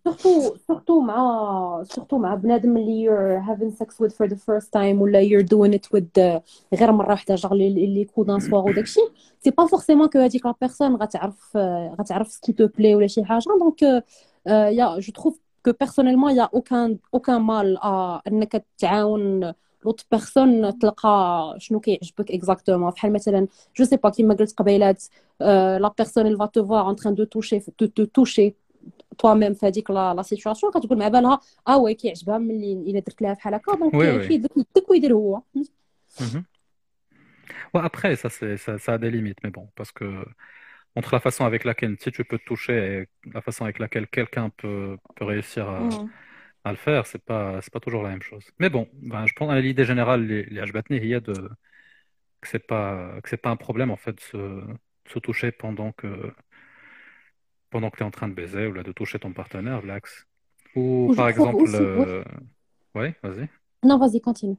سورتو 0.04 0.56
سورتو 0.68 1.00
مع 1.00 1.84
سورتو 1.84 2.18
مع 2.18 2.36
بنادم 2.36 2.78
اللي 2.78 3.08
you're 3.08 3.42
having 3.42 3.72
sex 3.72 3.94
with 3.94 4.12
for 4.12 4.28
the 4.28 4.36
first 4.36 4.68
time 4.68 5.02
ولا 5.02 5.28
you're 5.28 5.46
doing 5.46 5.74
it 5.74 5.98
with 5.98 6.20
غير 6.74 6.92
مرة 6.92 7.10
واحدة 7.10 7.36
genre 7.36 7.54
les 7.54 8.06
coups 8.16 8.24
d'un 8.24 8.40
soir 8.40 8.66
وداكشي 8.66 9.00
c'est 9.42 9.50
pas 9.50 9.66
forcément 9.66 10.08
que 10.08 10.20
هذيك 10.20 10.46
la 10.46 10.54
personne 10.62 10.96
غتعرف 10.96 11.58
آه، 11.58 11.96
غتعرف 12.00 12.32
ce 12.32 12.40
qui 12.40 12.54
te 12.54 12.68
plaît 12.68 12.96
ولا 12.96 13.08
شي 13.08 13.26
حاجة 13.26 13.44
donc 13.60 14.04
يا 14.48 15.00
je 15.00 15.14
trouve 15.14 15.40
que 15.66 15.72
personnellement 15.80 16.36
y 16.36 16.50
a 16.54 16.61
aucun 16.61 16.98
aucun 17.14 17.42
mal 17.42 17.78
انك 18.28 18.66
تعاون 18.78 19.54
l'autre 19.86 20.06
personne 20.12 20.80
تلقى 20.80 21.56
شنو 21.58 21.80
كيعجبك 21.80 22.32
exactement 22.32 22.92
بحال 22.92 23.14
مثلا 23.14 23.48
je 23.76 23.86
sais 23.86 23.98
pas 23.98 24.10
كيما 24.10 24.34
قلت 24.34 24.54
قبيلات 24.60 25.04
la 25.40 25.94
personne 25.98 26.28
اللي 26.28 26.38
va 26.38 26.48
te 26.48 26.60
voir 26.60 26.88
en 26.88 26.96
train 26.96 27.12
de 27.12 27.26
toucher 27.26 27.64
de 27.80 28.06
te 28.06 28.54
toucher 28.83 29.19
toi 29.19 29.35
même 29.35 29.55
في 29.55 29.67
هذيك 29.67 29.91
لا 29.91 30.15
لا 30.15 30.23
سيتواسيون 30.23 30.73
كتقول 30.73 30.99
مع 30.99 31.09
بالها 31.09 31.41
اه 31.69 31.79
وي 31.79 31.95
كيعجبها 31.95 32.39
ملي 32.39 32.73
الا 32.73 33.01
درت 33.01 33.23
لها 33.23 33.35
بحال 33.35 33.55
هكا 33.55 33.75
دونك 33.75 33.95
Oui, 33.95 34.07
oui. 34.07 34.29
كيدك 34.29 34.51
يدك 34.57 34.91
ويدير 34.91 35.15
هو 35.15 35.43
Mhm. 36.21 36.45
Ouais, 37.75 37.81
après, 37.83 38.17
ça, 38.17 38.29
c'est, 38.31 38.57
ça, 38.57 38.79
ça 38.79 38.95
a 38.95 38.99
des 38.99 39.11
limites, 39.11 39.39
mais 39.43 39.51
bon, 39.51 39.71
parce 39.77 39.93
que 39.93 40.25
entre 40.97 41.15
la 41.15 41.21
façon 41.21 41.45
avec 41.45 41.65
laquelle 41.65 41.97
si 42.01 42.11
tu 42.13 42.25
peux 42.25 42.39
te 42.39 42.45
toucher 42.45 42.75
et 43.03 43.31
la 43.35 43.41
façon 43.43 43.65
avec 43.65 43.79
laquelle 43.79 44.09
quelqu'un 44.09 44.51
peut, 44.51 44.97
peut 45.17 45.25
réussir 45.25 45.69
à, 45.69 45.83
Mhm. 45.85 46.11
à 46.65 46.71
le 46.73 46.77
faire, 46.79 47.07
c'est 47.07 47.25
pas, 47.25 47.61
c'est 47.63 47.73
pas 47.73 47.81
toujours 47.81 48.03
la 48.03 48.11
même 48.11 48.23
chose. 48.23 48.45
Mais 48.59 48.71
bon, 48.71 48.89
ben, 48.95 49.27
je 49.27 49.35
pense 49.35 49.51
à 49.53 49.61
l'idée 49.61 49.85
générale, 49.85 50.27
les, 50.27 50.45
les 50.45 50.61
Hajbatni, 50.61 50.97
il 50.99 51.07
y 51.07 51.15
a 51.15 51.21
de, 51.21 51.51
que 52.41 52.49
c'est 52.49 52.67
pas, 52.67 53.21
que 53.23 53.29
c'est 53.29 53.37
pas 53.39 53.51
un 53.51 53.57
problème, 53.57 53.91
en 53.91 53.97
fait, 53.97 54.13
de 54.17 54.21
se, 54.21 54.37
de 54.37 54.79
se 55.11 55.19
toucher 55.19 55.53
pendant 55.53 55.93
que, 55.93 56.33
pendant 57.73 57.91
que 57.91 57.97
tu 57.99 58.03
es 58.03 58.07
en 58.07 58.11
train 58.11 58.29
de 58.29 58.35
baiser 58.35 58.67
ou 58.67 58.73
là, 58.73 58.83
de 58.83 58.93
toucher 58.93 59.19
ton 59.19 59.33
partenaire, 59.33 59.85
l'axe. 59.85 60.27
Ou, 60.77 61.07
Ou 61.09 61.13
je 61.13 61.17
par 61.17 61.27
trouve 61.29 61.37
exemple, 61.37 61.63
aussi, 61.63 61.77
oui. 61.77 62.05
euh, 62.07 62.25
ouais, 62.95 63.15
vas-y. 63.23 63.49
نو 63.85 63.99
فازي 63.99 64.19
كونتيني 64.21 64.57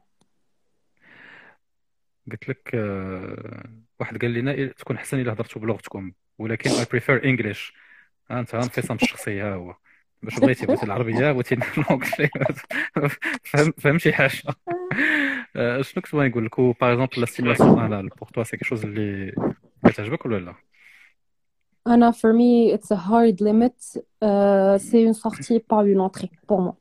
قلت 2.32 2.50
لك 2.50 2.72
آه، 2.76 3.64
واحد 4.00 4.18
قال 4.22 4.34
لنا 4.34 4.52
إيه، 4.52 4.72
تكون 4.72 4.96
احسن 4.96 5.20
الا 5.20 5.34
هضرتوا 5.34 5.62
بلغتكم 5.62 6.12
ولكن 6.38 6.70
I 6.70 6.86
prefer 6.86 7.22
English 7.24 7.74
ها 8.32 8.40
انت 8.40 8.56
انفصام 8.56 8.98
الشخصيه 8.98 9.52
ها 9.52 9.56
هو 9.56 9.76
باش 10.24 10.40
بغيتي 10.40 10.66
بغيتي 10.66 10.86
العربيه 10.86 11.32
بغيتي 11.32 11.56
الانجلي 11.56 12.30
فهم 13.44 13.72
فهم 13.78 13.98
شي 14.00 14.14
حاجه 14.14 14.42
آه، 15.56 15.82
شنو 15.82 16.02
كنت 16.02 16.16
بغيت 16.16 16.32
نقول 16.32 16.46
لك 16.46 16.60
باغ 16.60 16.94
اكزومبل 16.94 17.20
لا 17.22 17.26
ستيمولاسيون 17.26 17.80
انال 17.80 18.10
بور 18.10 18.30
توا 18.30 18.44
سي 18.44 18.58
كيشوز 18.58 18.86
اللي 18.86 19.32
كتعجبك 19.86 20.26
ولا 20.26 20.40
لا 20.40 20.56
أنا 21.87 22.13
for 22.13 22.33
me 22.33 22.73
it's 22.75 22.91
a 22.91 22.97
hard 22.97 23.41
limit 23.41 23.97
uh, 24.23 24.79
c'est 24.79 25.03
une 25.03 25.15
sortie 25.15 25.61
pas 25.61 25.85
une 25.85 26.01
entrée 26.01 26.31
pour 26.47 26.61
moi 26.61 26.75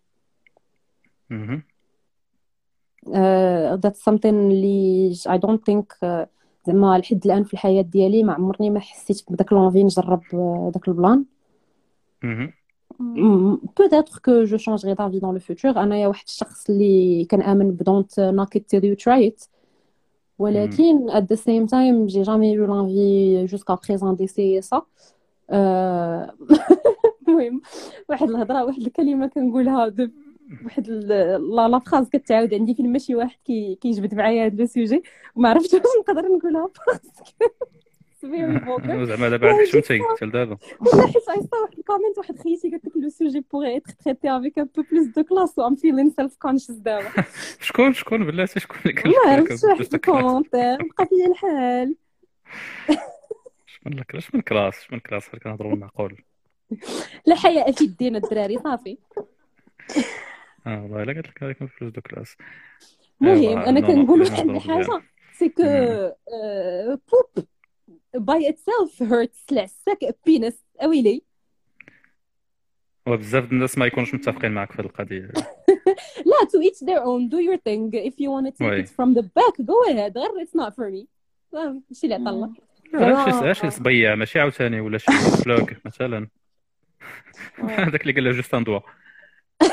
مهم. 1.30 1.61
uh, 3.07 3.77
that's 3.77 4.01
something 4.03 4.25
اللي 4.25 5.15
I 5.27 5.38
don't 5.38 5.61
think 5.69 5.85
uh, 6.03 6.27
زعما 6.67 6.97
لحد 6.97 7.25
الان 7.25 7.43
في 7.43 7.53
الحياة 7.53 7.81
ديالي 7.81 8.23
ما 8.23 8.34
عمرني 8.34 8.69
ما 8.69 8.80
حسيت 8.80 9.23
بداك 9.30 9.53
لونفي 9.53 9.84
نجرب 9.84 10.21
uh, 10.21 10.73
داك 10.73 10.88
البلان 10.88 11.25
مهم. 12.23 12.53
Mm, 12.93 13.57
Peut-être 13.80 14.21
que 14.21 14.45
je 14.45 14.55
changerai 14.65 14.93
d'avis 14.95 15.19
dans 15.19 15.31
le 15.31 15.39
futur. 15.39 15.77
أنا 15.77 15.97
يا 15.97 16.07
واحد 16.07 16.23
الشخص 16.27 16.69
اللي 16.69 17.25
كنآمن 17.25 17.71
ب 17.71 17.84
don't 17.84 18.15
knock 18.35 18.55
it 18.55 18.63
till 18.67 18.84
you 18.84 18.95
try 18.95 19.19
it. 19.31 19.47
ولكن 20.39 21.10
at 21.11 21.23
the 21.34 21.38
same 21.38 21.68
time 21.68 22.10
j'ai 22.10 22.23
jamais 22.23 22.53
eu 22.53 22.65
l'envie 22.65 23.47
jusqu'à 23.47 23.77
présent 23.77 24.14
d'essayer 24.14 24.61
ça. 24.61 24.81
آه، 25.49 26.34
المهم 27.27 27.61
واحد 28.10 28.30
الهضرة 28.30 28.65
واحد 28.65 28.81
الكلمة 28.81 29.27
كنقولها 29.27 29.93
واحد 30.65 30.89
la 30.89 31.38
la 31.68 31.80
phrase 31.80 32.10
كتعاود 32.10 32.53
عندي 32.53 32.76
فين 32.76 32.91
ماشي 32.91 33.15
واحد 33.15 33.38
كي 33.45 33.76
كيجبد 33.76 34.15
معايا 34.15 34.45
هاد 34.45 34.60
le 34.60 34.65
sujet 34.65 35.03
وما 35.35 35.49
عرفتش 35.49 35.73
واش 35.73 35.84
نقدر 35.99 36.27
نقولها. 36.27 36.69
parce 36.88 37.24
que 37.24 37.45
very 38.25 38.65
vulgar. 38.65 39.03
زعما 39.03 39.29
دابا 39.29 39.49
عندك 39.51 39.63
شمتي 39.63 39.99
حتى 40.15 40.25
لدابا 40.25 40.57
والله 40.79 41.07
حيت 41.07 41.29
عيطت 41.29 41.53
واحد 41.53 41.77
ال 41.77 41.82
comment 41.82 42.18
واحد 42.17 42.37
خيتي 42.37 42.69
قالت 42.69 42.85
لك 42.85 42.91
le 42.97 43.10
sujet 43.10 43.39
pourrait 43.51 43.77
être 43.77 43.91
traité 43.93 44.30
avec 44.30 44.60
un 44.60 44.69
peu 44.76 44.84
plus 44.91 45.07
de 45.07 45.23
classe 45.23 45.60
و 45.59 45.67
I'm 45.68 45.76
feeling 45.76 46.10
self 46.10 46.35
conscious 46.35 46.72
دابا 46.71 47.09
شكون 47.61 47.93
شكون 47.93 48.25
بلاتي 48.25 48.59
شكون 48.59 48.77
اللي 48.85 49.01
قال 49.01 49.11
ما 49.25 49.31
عرفتش 49.31 49.63
واحد 49.63 49.93
ال 49.93 50.01
commentaire 50.01 50.77
بقى 50.97 51.07
فيا 51.07 51.27
الحال 51.27 51.95
شكون 53.65 53.93
لك 53.93 54.11
علاش 54.13 54.35
من 54.35 54.41
classe 54.41 54.81
شكون 54.83 54.99
classe 54.99 55.30
حنا 55.29 55.39
كنهضروا 55.39 55.71
بالمعقول 55.71 56.21
لا 57.25 57.35
حياء 57.35 57.71
في 57.71 57.83
الدين 57.83 58.15
الدراري 58.15 58.57
صافي 58.57 58.97
آه 60.67 60.81
والله 60.83 61.03
الا 61.03 61.13
قالت 61.13 61.27
لك 61.27 61.43
هذيك 61.43 61.57
plus 61.57 61.93
de 61.93 62.01
classe 62.01 62.35
المهم 63.21 63.57
أنا 63.59 63.79
كنقول 63.79 64.21
واحد 64.21 64.49
الحاجة. 64.49 65.01
c'est 65.34 65.49
que 65.49 65.64
poop 67.11 67.45
by 68.15 68.49
itself 68.49 69.03
hurts 69.14 69.45
عساك 69.51 70.15
penis 70.26 70.64
اويلي 70.84 71.22
وبزاف 73.07 73.52
الناس 73.52 73.77
ما 73.77 73.85
يكونوش 73.85 74.14
متفقين 74.14 74.52
معك 74.52 74.72
في 74.72 74.80
القضية. 74.80 75.19
لا 76.26 76.48
to 76.48 76.64
each 76.69 76.80
their 76.85 77.02
own. 77.03 77.30
Do 77.30 77.38
your 77.40 77.57
thing. 77.57 77.91
If 77.94 78.14
you 78.19 78.30
want 78.31 78.45
to 78.48 78.52
take 78.52 78.61
oui. 78.69 78.84
it 78.84 78.90
from 78.90 79.14
the 79.18 79.23
back 79.23 79.65
go 79.65 79.91
ahead. 79.91 80.18
غير 80.18 80.45
it's 80.45 80.56
not 80.61 80.73
for 80.76 80.90
me. 80.91 81.06
آه، 81.56 81.81
ماشي 81.90 82.03
اللي 82.03 82.15
عطا 82.15 82.30
الله 82.30 82.53
زعما- 82.94 83.53
شي 83.53 83.61
شي 83.61 83.69
صبيع 83.69 84.15
ماشي 84.15 84.40
عاوتاني 84.40 84.80
ولا 84.81 84.98
شي 84.98 85.11
plug 85.45 85.73
مثلا. 85.85 86.27
هذاك 87.69 88.02
اللي 88.02 88.14
قال 88.14 88.23
له 88.23 88.31
juste 88.31 88.53
un 88.53 88.64
doigt 88.64 88.80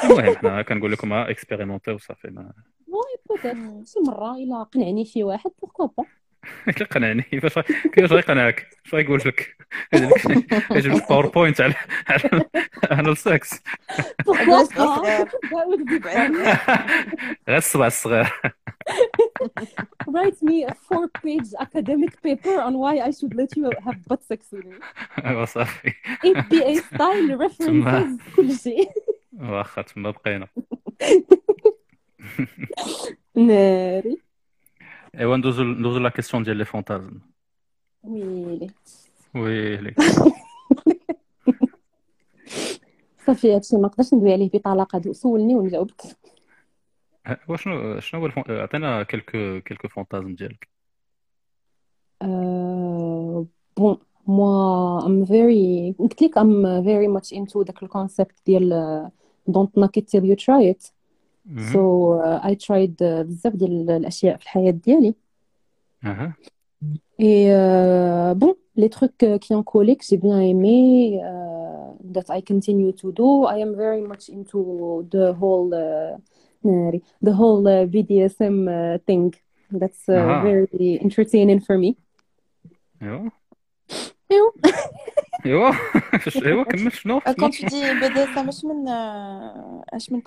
المهم 0.04 0.34
حنا 0.36 0.62
كنقول 0.62 0.92
لكم 0.92 1.12
expérimentez 1.12 1.90
وصافي 1.90 2.28
ما 2.28 2.52
oui 2.86 3.16
peut-être 3.28 3.88
شي 3.88 4.00
مرة 4.06 4.36
إلا 4.36 4.62
قنعني 4.62 5.04
شي 5.04 5.24
واحد 5.24 5.50
pourquoi 5.60 5.86
pas 5.98 6.04
اللي 6.68 6.84
قنعني؟ 6.84 7.22
فاش 7.22 7.64
كيفاش 7.92 8.12
غيقنعك 8.12 8.66
اش 8.86 8.94
غيقول 8.94 9.22
لك؟ 9.26 9.56
يجيب 10.70 10.92
لك 10.92 11.08
PowerPoint 11.08 11.60
على 11.60 11.74
على 12.08 12.44
على 12.90 13.12
السكس. 13.12 13.50
غير 17.48 17.56
الصبع 17.58 17.86
الصغير 17.86 18.32
write 20.10 20.40
me 20.42 20.64
a 20.64 20.74
four 20.74 21.06
page 21.22 21.48
academic 21.60 22.12
paper 22.22 22.56
on 22.66 22.74
why 22.82 22.94
I 23.08 23.10
should 23.10 23.34
let 23.34 23.50
you 23.56 23.70
have 23.86 23.98
butt 24.08 24.22
sex 24.24 24.40
with 24.52 24.64
me. 24.64 24.76
وصافي 25.40 25.92
APA 26.26 26.76
style 26.76 27.36
references 27.44 28.36
كل 28.36 28.52
شيء. 28.52 28.88
واخا 29.32 29.82
تما 29.82 30.10
بقينا. 30.10 30.48
ناري. 33.34 34.29
ايوا 35.19 35.37
ندوزو 35.37 35.63
ندوزو 35.63 35.99
لا 35.99 36.09
كيسيون 36.09 36.43
ديال 36.43 36.57
لي 36.57 36.65
فونتازم 36.65 37.19
ويلي 38.03 38.69
ويلي 39.35 39.95
صافي 43.25 43.55
هادشي 43.55 43.75
ما 43.75 43.81
نقدرش 43.81 44.13
ندوي 44.13 44.33
عليه 44.33 44.49
بطلاقه 44.53 44.99
دو 44.99 45.13
سولني 45.13 45.55
ونجاوبك 45.55 46.01
وشنو 47.47 47.99
شنو 47.99 48.21
هو 48.21 48.25
الفون... 48.25 48.43
عطينا 48.49 49.03
كيلكو 49.03 49.61
كيلكو 49.61 49.87
فونتازم 49.87 50.35
ديالك 50.35 50.75
Euh, 52.23 53.43
bon, 53.75 53.99
moi, 54.25 55.01
I'm 55.05 55.25
very, 55.25 55.95
قلت 55.99 56.21
لك 56.21 56.39
I'm 56.39 56.83
very 56.83 57.07
much 57.07 57.37
into 57.37 57.63
داك 57.63 57.83
الكونسيبت 57.83 58.35
ديال 58.45 58.71
uh, 58.71 59.51
don't 59.51 59.71
knock 59.77 59.97
it 59.97 60.07
till 60.07 60.23
you 60.23 60.35
try 60.35 60.75
it. 61.49 61.71
So 61.71 62.19
uh, 62.19 62.39
I 62.43 62.55
tried 62.55 63.01
uh, 63.01 63.23
بزاف 63.23 63.55
ديال 63.55 63.91
الأشياء 63.91 64.37
في 64.37 64.43
الحياة 64.43 64.71
ديالي. 64.71 65.15
اها 66.03 66.33
Et 67.17 67.51
euh, 67.51 68.33
bon, 68.35 68.55
les 68.75 68.89
trucs 68.89 69.23
euh, 69.23 69.37
qui 69.37 69.53
ont 69.55 69.63
collé, 69.63 69.95
que 69.95 70.03
j'ai 70.05 70.17
bien 70.17 70.39
aimé, 70.41 71.21
uh, 71.23 71.93
that 72.13 72.27
I 72.29 72.41
continue 72.41 72.91
to 72.93 73.11
do, 73.11 73.45
I 73.45 73.57
am 73.61 73.73
very 73.75 74.01
much 74.01 74.29
into 74.29 75.07
the 75.09 75.33
whole, 75.33 75.73
uh, 75.73 76.17
ناري, 76.63 77.01
the 77.23 77.31
whole 77.31 77.65
uh, 77.67 77.85
BDSM 77.87 78.67
uh, 78.67 78.97
thing. 79.07 79.33
That's 79.71 80.09
uh, 80.09 80.11
أها. 80.11 80.43
very 80.43 80.99
entertaining 81.01 81.59
for 81.59 81.77
me. 81.77 81.95
ايوا 83.01 83.29
ايوا 84.31 84.51
ايوا 85.46 85.72
ايوا 86.46 86.64
كمل 86.64 86.92
شنو 86.92 87.20
Euh, 87.20 87.34
Quand 87.34 87.50
tu 87.50 87.64
dis 87.64 87.82
BDSM, 88.00 88.48
اش 88.48 88.64
من 88.64 88.88
euh, 88.88 89.96
اش 89.96 90.12
من 90.12 90.22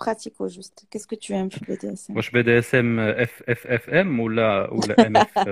juste 0.49 0.85
Qu'est-ce 0.90 1.07
que 1.07 1.15
tu 1.15 1.34
aimes 1.34 1.49
في 1.49 1.65
BDSM 1.65 2.15
واش 2.15 2.30
بي 2.30 2.41
دي 2.41 2.60
اس 2.60 2.76
ام 2.76 2.99
اف 2.99 3.44
اف 3.49 3.68
اف 3.68 3.90
ام 3.90 4.19
ولا 4.19 4.69
ولا 4.72 5.07
ام 5.07 5.18
اف 5.18 5.48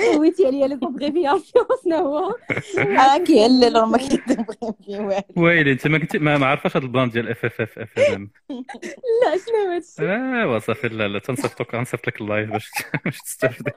سويتي 0.00 0.46
عليا 0.46 0.66
les 0.66 0.78
abréviations 0.82 1.66
شنو 1.84 1.96
هو 1.96 2.34
آه 2.78 3.18
كيهلل 3.24 3.76
راه 3.76 3.86
ما 3.86 3.98
كيدبر 3.98 4.54
فيه 4.84 4.98
والو 5.00 5.22
ويلي 5.36 5.72
انت 5.72 5.86
ما 5.86 5.98
كنتي 5.98 6.18
ما 6.18 6.46
عارفاش 6.46 6.76
هذا 6.76 6.84
ال 6.84 6.89
plan 6.89 7.10
ديال 7.10 7.28
FFFFM 7.28 8.30
لا 8.50 9.36
شنو 9.46 9.72
هادشي 9.72 10.02
ايوا 10.40 10.58
صافي 10.58 10.88
لا 10.88 11.08
لا 11.08 11.18
تنصيفطوك 11.18 11.74
غنصيفط 11.74 12.06
لك 12.06 12.20
ال 12.20 12.26
live 12.26 12.50
باش 12.50 12.70
باش 13.04 13.18
تستافدي 13.20 13.72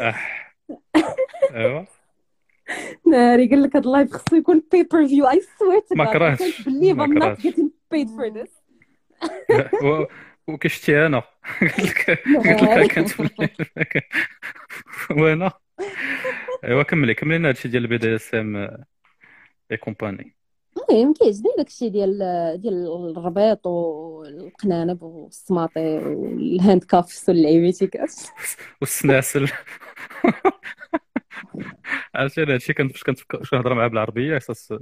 آه. 0.00 0.14
ايوا 1.54 1.84
ناري 3.06 3.48
قال 3.48 3.62
لك 3.62 3.76
هاد 3.76 3.86
ال 3.86 3.91
live 3.91 4.12
خصو 4.12 4.36
يكون 4.36 4.62
pay-per-view 4.72 5.28
I 5.30 5.40
swear 5.58 5.82
ما 5.94 6.12
كرهتش، 6.12 6.42
can't 6.42 6.64
believe 6.64 6.94
ما 6.96 7.06
I'm 7.06 7.10
not 7.10 7.18
كرهتش. 7.22 7.46
getting 7.46 7.68
paid 7.94 8.08
for 8.08 8.34
this 8.34 8.50
و- 9.84 10.04
وكشتي 10.48 11.06
أنا 11.06 11.22
قلت 11.60 11.80
لك 11.80 12.10
قلت 12.46 12.62
لك 12.62 12.90
كانت. 12.92 13.10
وأنا 15.10 15.52
ايوا 16.64 16.82
كملي 16.82 17.14
كملي 17.14 17.38
لنا 17.38 17.48
هادشي 17.48 17.68
ديال 17.68 17.82
ال 17.82 17.98
BDSM 17.98 18.56
et 19.70 19.76
compagnie 19.76 20.36
المهم 20.76 21.12
كيعجبني 21.12 21.52
داكشي 21.56 21.88
ديال 21.88 22.18
ديال 22.60 22.86
الرباط 23.16 23.66
والقنانب 23.66 25.02
والسماطي 25.02 25.98
وال 25.98 26.84
handcuffs 26.84 27.28
واللعيبيتي 27.28 27.86
كاس 27.86 28.30
والسناسل 28.80 29.48
عرفتي 32.14 32.42
أنا 32.42 32.54
هادشي 32.54 32.74
كنت 32.74 32.92
فاش 32.92 33.02
كنت 33.02 33.22
كنهضر 33.22 33.74
معاه 33.74 33.88
بالعربية 33.88 34.36
أساس 34.36 34.74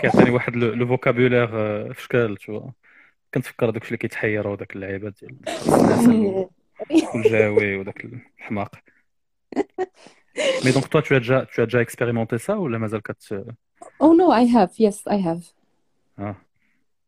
كيعطيني 0.00 0.30
واحد 0.30 0.56
لو 0.56 0.86
فوكابولير 0.86 1.46
في 1.94 2.02
شكال 2.02 2.36
شو 2.40 2.70
كنتفكر 3.34 3.70
داكشي 3.70 3.88
اللي 3.88 3.98
كيتحير 3.98 4.48
وداك 4.48 4.76
اللعيبات 4.76 5.14
ديال 5.20 5.36
السناسل 5.48 6.46
والجاوي 7.14 7.76
وداك 7.76 8.04
الحماق. 8.38 8.74
مي 10.65 10.71
دونك 10.71 10.85
toi 10.85 11.01
tu 11.01 11.15
as 11.15 11.19
déjà 11.19 11.45
tu 11.45 11.61
as 11.61 11.65
déjà 11.65 11.81
expérimenté 11.81 12.37
ça 12.37 12.49
ولا 12.49 12.77
مازال 12.77 13.01
كت 13.01 13.45
Oh 14.03 14.13
no 14.13 14.31
I 14.31 14.45
have 14.45 14.71
yes 14.77 14.97
I 15.07 15.17
have 15.17 15.43
اه 16.19 16.35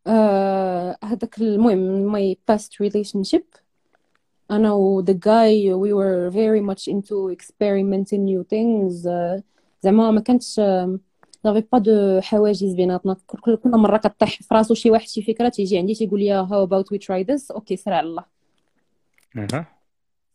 آه، 0.07 0.97
هذاك 1.03 1.37
المهم 1.41 2.15
my 2.15 2.35
past 2.51 2.69
relationship 2.83 3.59
أنا 4.51 4.73
و 4.73 5.05
the 5.05 5.13
guy 5.13 5.73
we 5.73 5.93
were 5.93 6.29
very 6.31 6.61
much 6.71 6.87
into 6.87 7.35
experimenting 7.35 8.25
new 8.25 8.43
things 8.43 9.07
آه، 9.07 9.43
زعما 9.81 10.11
ما 10.11 10.21
كانتش 10.21 10.59
n'avait 11.47 11.67
pas 11.75 11.79
de 11.79 12.19
حواجز 12.23 12.73
بيناتنا 12.73 13.15
كل 13.27 13.39
كل 13.39 13.55
كل 13.57 13.69
مرة 13.69 13.97
كطيح 13.97 14.41
في 14.41 14.53
راسو 14.53 14.73
شي 14.73 14.91
واحد 14.91 15.07
شي 15.07 15.21
فكرة 15.21 15.49
تيجي 15.49 15.77
عندي 15.77 15.93
تيقول 15.95 16.19
لي 16.19 16.47
how 16.47 16.67
about 16.69 16.85
we 16.85 16.97
try 16.99 17.23
this 17.23 17.51
اوكي 17.51 17.75
سير 17.75 17.93
على 17.93 18.07
الله 18.07 18.25
اها 19.37 19.72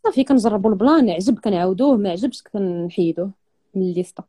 صافي 0.09 0.23
كنجربوا 0.23 0.71
ال 0.71 0.79
plan 0.79 1.09
عجب 1.09 1.39
كنعاودوه 1.39 1.97
ما 1.97 2.09
عجبش 2.09 2.41
كنحيدوه 2.41 3.31
من 3.75 3.81
ال 3.81 3.88
liste 3.88 4.23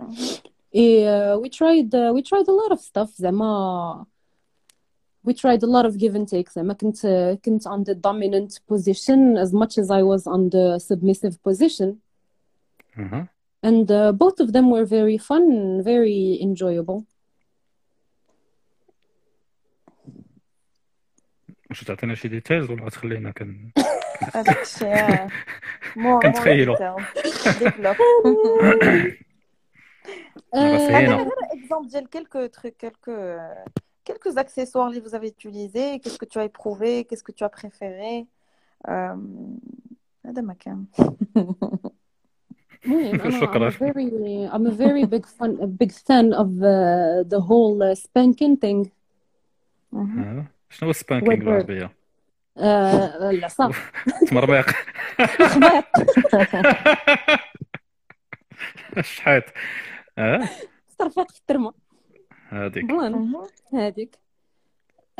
uh, 0.00 1.36
we 1.42 1.48
tried 1.48 1.94
uh, 1.94 2.12
we 2.16 2.22
tried 2.22 2.48
a 2.48 2.52
lot 2.52 2.72
of 2.72 2.80
stuff 2.80 3.10
زعما 3.16 4.06
we 5.28 5.32
tried 5.32 5.62
a 5.62 5.66
lot 5.66 5.86
of 5.86 5.98
give 5.98 6.14
and 6.14 6.28
take 6.28 6.52
زعما 6.54 6.72
كنت 6.72 7.06
كنت 7.44 7.68
on 7.68 7.84
the 7.84 7.94
dominant 7.94 8.60
position 8.72 9.36
as 9.36 9.52
much 9.52 9.78
as 9.78 9.90
I 9.90 10.02
was 10.02 10.26
on 10.26 10.48
the 10.50 10.78
submissive 10.78 11.36
position 11.48 11.94
أها 12.98 13.28
and 13.66 13.90
uh, 13.90 14.12
both 14.12 14.40
of 14.40 14.52
them 14.52 14.70
were 14.70 14.86
very 14.86 15.18
fun 15.18 15.82
very 15.82 16.40
enjoyable 16.42 17.02
واش 21.70 21.84
تعطينا 21.84 22.14
شي 22.14 22.28
ديتيلز 22.28 22.70
ولا 22.70 22.84
غتخلينا 22.84 23.30
كن 23.30 23.70
هذاك 24.35 24.61
الشيء 24.61 25.27
مور 25.95 26.21
كنتخيلو. 26.21 26.75
ديفلوب 27.23 27.73
دابا 27.81 27.97
Euh, 30.55 30.57
سهينا 30.57 31.15
غير 31.15 31.31
اكزومبل 31.53 31.87
ديال 31.89 32.07
quelques 32.09 32.51
trucs 32.57 32.77
quelques 32.77 33.39
quelques 34.05 34.37
accessoires 34.37 34.91
que 34.95 34.99
vous 35.07 35.15
avez 35.15 35.27
utilisés 35.27 35.99
qu'est-ce 35.99 36.17
que 36.17 36.25
tu 36.25 36.37
as 36.39 36.45
éprouvé 36.51 37.03
qu'est-ce 37.05 37.23
que 37.23 37.31
tu 37.31 37.43
as 37.43 37.49
préféré 37.49 38.25
Euh, 38.87 39.17
هذا 40.25 40.41
ما 40.41 40.53
كان 40.53 40.85
المهم 42.85 43.21
أنا 43.21 43.23
I'm 43.23 43.41
شكراً. 43.41 43.69
a 43.69 43.71
very 43.71 44.49
I'm 44.53 44.65
a 44.65 44.71
very 44.71 45.05
big 45.05 45.25
fan 45.25 45.51
a 45.61 45.67
big 45.67 45.91
fan 45.91 46.33
of 46.33 46.47
uh, 46.47 47.23
the 47.33 47.39
whole 47.49 47.83
uh, 47.83 47.95
spanking 47.95 48.55
thing 48.57 48.89
آه. 49.93 50.45
شنو 50.69 50.85
هو 50.87 50.89
السبانكينغ 50.89 51.61
Word 51.61 51.89
uh, 52.58 52.62
العصا 53.22 53.70
تمربيق 54.30 54.66
الخباط 55.20 55.84
الشحيط 58.98 59.44
آه 60.18 60.48
ترفيق 60.98 61.30
في 61.32 61.38
الترمة. 61.38 61.72
هذيك 62.48 62.90
هذيك 63.74 64.18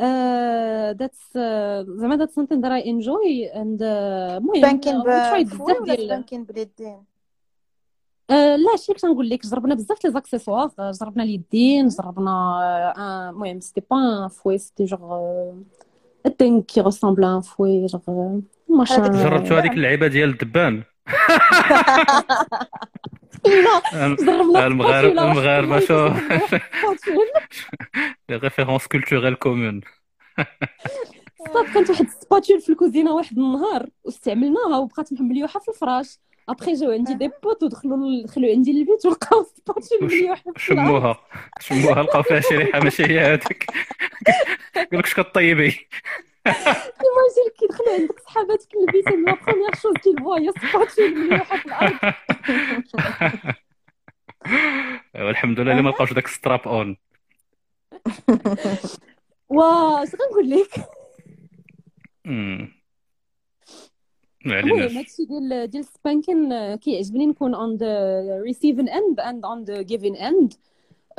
Uh, 0.01 0.91
that's 0.99 1.23
uh, 1.35 1.85
زعما 1.87 2.17
that's 2.25 2.33
something 2.35 2.59
that 2.61 2.71
I 2.71 2.81
enjoy 2.81 3.27
and 3.53 3.79
uh, 3.81 3.85
المهم 4.37 4.61
tried 4.81 5.47
ب 5.47 5.51
fouet 5.51 5.73
بزاف 5.73 5.83
ديال 5.83 5.97
spanking 6.07 6.43
باليدين 6.43 7.03
uh, 8.31 8.33
لا 8.33 8.75
شي 8.77 8.93
كنت 8.93 9.05
نقول 9.05 9.29
لك 9.29 9.45
جربنا 9.45 9.75
بزاف 9.75 10.05
les 10.05 10.11
accessoires 10.11 10.71
جربنا 11.01 11.23
اليدين 11.23 11.87
جربنا 11.87 12.31
uh, 12.93 12.97
un- 12.97 12.99
المهم 13.35 13.59
c'était 13.59 13.81
pas 13.91 14.27
fouet 14.27 14.57
c'était 14.57 14.85
genre 14.85 15.53
ressemble 16.89 17.23
à 17.23 17.27
un 17.27 17.41
fouet 17.41 17.87
genre 17.87 18.41
machin 18.69 18.99
هذاك 18.99 19.11
جربتوا 19.11 19.59
هذيك 19.59 19.71
اللعيبة 19.71 20.07
ديال 20.07 20.29
الدبان. 20.29 20.83
المغاربة 24.55 25.09
المغاربه 25.09 25.79
spatule 25.79 27.27
les 28.29 28.35
références 28.37 28.87
culturelles 28.87 29.35
communes 29.35 29.81
صافي 31.53 31.73
كانت 31.73 31.89
واحد 31.89 32.05
ال 32.05 32.12
spatule 32.12 32.61
في 32.61 32.69
الكوزينة 32.69 33.11
واحد 33.15 33.37
النهار 33.37 33.89
واستعملناها 34.03 34.77
وبقات 34.77 35.13
مليوحه 35.21 35.59
في 35.59 35.67
الفراش. 35.67 36.19
ابخي 36.49 36.73
جاو 36.73 36.91
عندي 36.91 37.13
des 37.13 37.31
potes 37.43 37.63
ودخلوا 37.63 38.23
دخلوا 38.25 38.49
عندي 38.51 38.71
للبيت 38.73 39.05
ولقاو 39.05 39.43
في 39.43 39.51
الفراش 40.01 40.39
شموها. 40.57 41.19
شموها 41.59 42.03
لقاو 42.03 42.23
فيها 42.23 42.39
شي 42.39 42.55
ريحة 42.55 42.79
ماشي 42.79 43.05
هي 43.05 43.19
هذيك. 43.19 43.65
قال 44.75 44.87
لك 44.91 45.05
اش 45.05 45.13
كطيبي 45.13 45.87
imagine 46.47 47.49
كيدخلوا 47.59 47.93
عندك 47.99 48.19
صحاباتك 48.19 48.67
للبيت 48.75 49.07
la 49.07 49.35
première 49.45 49.75
chose 49.75 49.93
كيلقوا 50.03 50.39
هي 50.39 50.51
spatule 50.51 51.15
مليوحه 51.17 51.57
في 51.57 51.65
الأرض. 51.65 52.13
والحمد 55.27 55.59
لله 55.59 55.71
اللي 55.71 55.83
ما 55.83 55.89
لقاوش 55.89 56.13
داك 56.13 56.27
strap 56.27 56.67
on 56.67 56.97
واش 59.49 60.09
غنقول 60.15 60.49
لك؟ 60.49 60.85
المهم 64.45 64.97
هادشي 64.97 65.25
ديال 65.25 65.67
ديال 65.69 65.83
ال 65.83 65.93
spanking 65.93 66.75
كيعجبني 66.75 67.25
نكون 67.25 67.55
on 67.55 67.79
the 67.79 68.53
receiving 68.53 68.89
end 68.89 69.23
and 69.23 69.41
on 69.45 69.65
the 69.69 69.87
giving 69.87 70.19
end. 70.19 70.57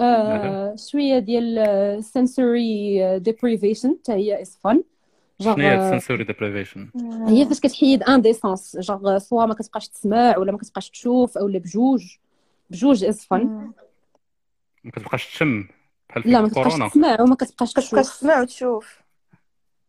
آه، 0.01 0.77
شوية 0.77 1.19
ديال 1.19 2.05
sensory 2.05 3.23
deprivation 3.28 3.90
حتى 4.01 4.12
هي 4.12 4.44
is 4.44 4.48
fun. 4.48 4.77
شنو 5.40 5.55
هي 5.55 5.74
ال 5.74 5.81
sensory 5.81 6.24
deprivation 6.24 6.90
هي 7.28 7.47
فاش 7.47 7.61
كتحيد 7.61 8.03
un 8.02 8.22
des 8.22 8.32
sens 8.32 8.76
genre 8.80 9.18
soit 9.18 9.47
ما 9.47 9.55
كتبقاش 9.55 9.89
تسمع 9.89 10.39
ولا 10.39 10.53
ما 10.53 10.59
كتبقاش 10.59 10.90
تشوف 10.90 11.39
اولا 11.39 11.59
بجوج. 11.59 12.16
بجوج 12.70 13.05
is 13.05 13.24
fun 13.24 13.72
ما 14.85 14.90
كتبقاش 14.90 15.27
تشم 15.27 15.69
بحال 16.09 16.23
لا 16.27 16.40
ما 16.40 16.48
كتبقاش 16.48 16.73
كورونا. 16.73 16.89
تسمع 16.89 17.20
وما 17.20 17.35
كتبقاش 17.35 17.73
كتبقاش 17.73 18.07
تشوف. 18.07 18.16
تسمع 18.16 18.40
وتشوف. 18.40 19.01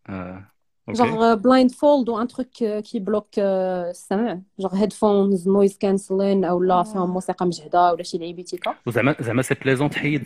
أوكي 0.09 0.43
جوغ 0.89 1.33
blindfold 1.33 1.71
و 1.71 2.09
un 2.09 2.27
truc 2.27 2.47
qui 2.83 2.99
bloque 2.99 3.39
السمع 3.39 4.39
genre 4.59 4.75
headphones 4.75 5.47
noise 5.49 5.77
cancelling 5.77 6.45
أو 6.45 6.63
لا 6.63 6.83
فيهم 6.83 7.09
موسيقى 7.13 7.45
مجهده 7.45 7.91
ولا 7.93 8.03
شي 8.03 8.17
لعيبيتيكا 8.17 8.75
وزعما 8.87 9.15
زعما 9.21 9.41
c'est 9.41 9.53
plaisant 9.55 9.89
تحيد 9.89 10.23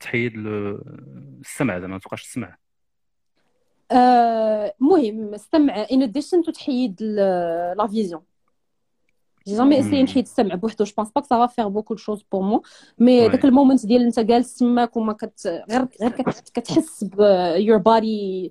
تحيد 0.00 0.32
السمع 0.36 1.78
زعما 1.78 1.92
ما 1.92 1.98
تبقاش 1.98 2.22
تسمع 2.24 2.56
آه، 3.92 4.74
مهم 4.80 5.34
السمع 5.34 5.86
in 5.92 6.02
addition 6.02 6.42
to 6.42 6.52
تحيد 6.52 7.02
la 7.02 7.86
vision 7.90 8.22
j'ai 9.46 9.56
jamais 9.56 9.80
essayé. 9.80 10.02
نحيد 10.02 10.24
السمع 10.24 10.54
بوحدو 10.54 10.84
je 10.84 10.92
pense 10.96 11.10
pas 11.10 11.20
que 11.20 11.26
ça 11.28 11.46
fera 11.46 11.68
beaucoup 11.68 11.96
chose 11.96 12.24
pour 12.32 12.42
moi 12.42 12.62
mais. 12.98 13.28
داك 13.28 13.44
ال 13.44 13.50
moment 13.50 13.86
ديال 13.86 14.02
انت 14.02 14.20
جالس 14.20 14.56
تماك 14.56 14.96
وما 14.96 15.12
كت 15.12 15.46
غير 15.70 15.86
غير 16.00 16.10
كت- 16.10 16.50
كتحس 16.54 17.04
ب 17.04 17.16
your 17.58 17.78
body 17.82 18.50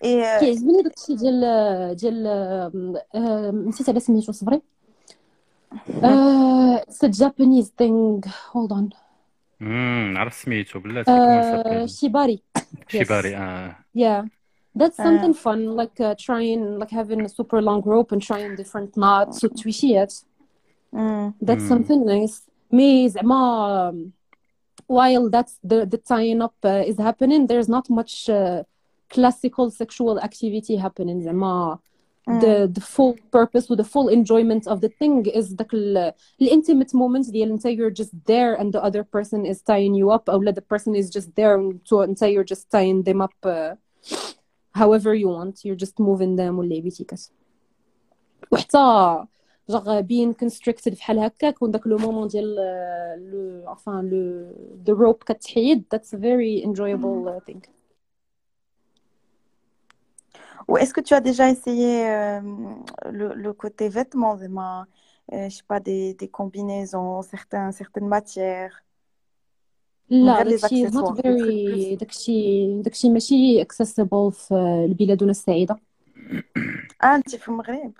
fait 0.00 0.04
اي 0.04 0.40
كيعجبني 0.40 0.82
داكشي 0.82 1.14
ديال 1.14 1.40
ديال 1.96 2.26
آه، 3.14 3.50
نسيت 3.50 3.88
على 3.88 4.00
سميتو 4.00 4.32
صبري 4.32 4.62
اتس 6.02 7.04
جابانيز 7.04 7.72
ثينغ 7.78 8.20
هولد 8.52 8.72
اون 8.72 8.90
امم 9.62 10.18
عرفت 10.18 10.44
سميتو 10.44 10.80
بلاتي 10.80 11.10
كما 11.20 11.42
سابيل 11.42 11.90
شيباري 11.90 12.42
شيباري 12.88 13.36
اه 13.36 13.76
yeah 13.98 14.24
that's 14.78 15.00
آه. 15.00 15.04
something 15.04 15.34
fun 15.34 15.76
like 15.80 16.00
uh, 16.00 16.14
trying 16.14 16.78
like 16.80 16.90
having 16.90 17.20
a 17.24 17.28
super 17.28 17.60
long 17.62 17.82
rope 17.82 18.12
and 18.12 18.22
trying 18.22 18.56
different 18.56 18.96
knots 18.96 19.44
وتويشيات 19.44 20.14
مم. 20.92 21.34
that's 21.44 21.68
Mm. 21.68 21.72
something 21.72 22.04
nice 22.06 22.50
مي 22.72 23.08
زعما 23.08 23.90
um, 23.92 23.96
while 24.92 25.30
that's 25.30 25.54
the 25.70 25.86
the 25.86 25.98
tying 25.98 26.42
up 26.42 26.54
uh, 26.64 26.90
is 26.90 26.98
happening 26.98 27.46
there's 27.46 27.68
not 27.68 27.90
much 27.90 28.28
uh, 28.28 28.62
classical 29.14 29.70
sexual 29.70 30.20
activity 30.20 30.76
happening 30.76 31.20
زعما 31.22 31.78
the 32.38 32.70
the 32.72 32.80
full 32.80 33.16
purpose 33.32 33.68
with 33.68 33.78
the 33.78 33.84
full 33.84 34.08
enjoyment 34.08 34.66
of 34.66 34.80
the 34.80 34.88
thing 34.88 35.26
is 35.26 35.54
داك 35.54 35.74
ال 35.74 35.96
ال 36.42 36.48
intimate 36.48 36.94
moments 36.94 37.30
ديال 37.30 37.50
انت 37.50 37.66
you're 37.66 37.90
just 37.90 38.12
there 38.26 38.54
and 38.60 38.72
the 38.72 38.82
other 38.82 39.02
person 39.02 39.44
is 39.44 39.62
tying 39.62 39.94
you 39.94 40.10
up 40.10 40.28
or 40.28 40.52
the 40.52 40.62
person 40.62 40.94
is 40.94 41.10
just 41.10 41.34
there 41.34 41.54
and 41.58 41.80
so 41.84 42.02
انت 42.02 42.22
you're 42.22 42.44
just 42.54 42.70
tying 42.70 43.02
them 43.02 43.20
up 43.20 43.34
uh, 43.44 43.74
however 44.74 45.14
you 45.14 45.28
want 45.28 45.64
you're 45.64 45.80
just 45.86 45.98
moving 45.98 46.36
them 46.36 46.58
ولا 46.58 46.80
بيتيكات 46.80 47.22
وحتى 48.52 49.24
جوغ 49.68 50.00
بين 50.00 50.34
constricted 50.34 50.92
بحال 50.94 51.18
هكاك 51.18 51.62
وداك 51.62 51.86
لو 51.86 51.98
مومون 51.98 52.28
ديال 52.28 52.54
لو 53.16 53.74
enfin 53.74 54.04
لو 54.04 54.52
the 54.86 54.98
rope 54.98 55.24
كتحيد 55.24 55.84
that's 55.94 56.12
a 56.12 56.16
very 56.16 56.64
enjoyable 56.64 57.28
uh, 57.28 57.50
thing 57.50 57.73
Ou 60.68 60.72
est-ce 60.80 60.92
que 60.96 61.00
tu 61.08 61.12
as 61.18 61.22
déjà 61.30 61.46
essayé 61.54 61.92
euh, 62.08 62.40
le, 63.18 63.26
le 63.44 63.52
côté 63.62 63.84
vêtements, 63.88 64.34
vraiment, 64.40 64.76
euh, 65.32 65.48
je 65.50 65.54
sais 65.58 65.68
pas, 65.72 65.80
des, 65.88 66.14
des 66.14 66.28
combinaisons, 66.28 67.22
certains, 67.22 67.72
certaines 67.72 68.08
matières 68.16 68.76
لا 70.10 70.42
غير 70.42 70.46
les 70.58 70.60
داكشي 70.60 70.86
is 70.86 70.90
not 70.92 71.02
accessoires, 71.02 71.14
des 71.14 71.22
trucs 71.22 71.24
very 71.24 71.94
plus- 71.94 71.98
داكشي 71.98 72.82
داكشي 72.82 73.10
ماشي 73.10 73.64
accessible 73.64 74.30
في 74.30 74.54
البلادنا 74.88 75.30
السعيدة 75.30 75.76
Ah, 77.02 77.06
انت 77.06 77.36
في 77.36 77.48
المغرب 77.48 77.92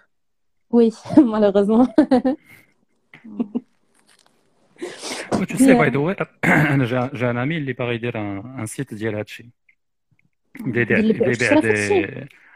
وي 0.70 0.90
malheureusement 1.16 1.89
tu 5.48 5.57
sais 5.57 5.74
Yeah. 5.74 5.81
by 5.82 5.90
the 5.90 6.01
way 6.01 6.27
انا 6.44 6.85
جا 6.85 7.11
جا 7.15 7.32
un 7.32 7.36
ami 7.36 7.52
اللي 7.52 7.73
باغي 7.73 7.94
يدير 7.94 8.19
ان 8.19 8.59
ان 8.59 8.66
سيت 8.66 8.94
ديال 8.94 9.15
هادشي 9.15 9.51
يبدا 10.61 10.81
يبيع 10.81 10.98
اللي 10.98 11.12
بيع 11.12 11.28
يبدا 11.28 11.47
يبيع 11.47 11.73
الشرا 11.73 12.07
دي 12.20 12.28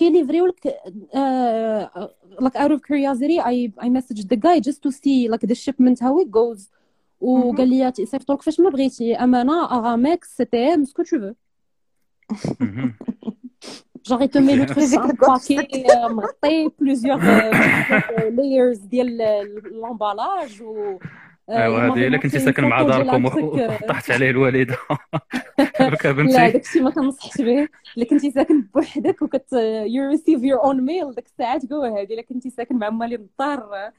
الله. 0.00 0.10
كيليفريوك 0.26 0.56
نيشان 0.66 0.76
كيليفريو 1.16 2.06
لك 2.06 2.08
uh, 2.38 2.44
like 2.44 2.56
out 2.56 2.72
of 2.72 2.80
curiosity 2.82 3.38
I 3.40 3.72
I 3.86 3.88
messaged 3.88 4.28
the 4.28 4.36
guy 4.36 4.60
just 4.60 4.82
to 4.82 4.90
see 4.90 5.28
like 5.28 5.46
the 5.46 5.54
shipment 5.54 6.00
how 6.00 6.18
it 6.18 6.30
goes 6.30 6.70
وقال 7.20 7.68
لي 7.68 7.92
صيفطوا 8.04 8.34
لك 8.34 8.42
فاش 8.42 8.60
ما 8.60 8.70
بغيتي 8.70 9.16
امانه 9.16 9.64
اغامكس 9.64 10.36
سي 10.36 10.44
تي 10.44 10.74
ام 10.74 10.84
سكو 10.84 11.02
تو 11.02 11.18
فو 11.18 11.32
Mhm. 12.60 12.88
genre 14.08 14.22
il 14.26 14.30
te 14.34 14.38
met 14.46 14.56
le 14.60 14.66
truc 14.66 14.78
Physique 14.80 15.00
en 15.04 15.08
de 15.08 15.16
quoi, 15.16 15.34
paquet 15.34 15.84
euh, 15.90 16.08
مغطي 16.08 16.70
plusieurs 16.80 17.20
euh, 17.24 18.30
layers 18.30 18.80
ديال 18.88 19.18
l'emballage 19.82 20.60
و 20.60 20.98
euh, 20.98 21.06
ايوا 21.57 21.79
il 21.89 21.91
هذه 21.93 22.07
الا 22.07 22.17
كنتي 22.17 22.39
ساكن 22.39 22.63
مع 22.65 22.81
داركم 22.83 23.25
وطحت 23.45 24.11
عليه 24.11 24.29
الوالدة. 24.29 24.77
قالك 25.79 26.05
يا 26.05 26.11
لا 26.11 26.13
بنتي 26.13 26.51
داكشي 26.51 26.79
ما 26.79 26.91
كنصحش 26.91 27.41
به. 27.41 27.69
الا 27.97 28.05
كنتي 28.05 28.31
ساكن 28.31 28.61
بوحدك 28.61 29.21
وكت 29.21 29.55
you 29.87 30.15
receive 30.17 30.41
your 30.43 30.61
own 30.65 30.77
mail. 30.77 31.15
ديك 31.15 31.25
الساعات 31.25 31.65
جو 31.65 31.81
هادي 31.81 32.13
الا 32.13 32.21
كنتي 32.21 32.49
ساكن 32.49 32.75
مع 32.79 32.89
مالي 32.89 33.15
الدار 33.15 33.91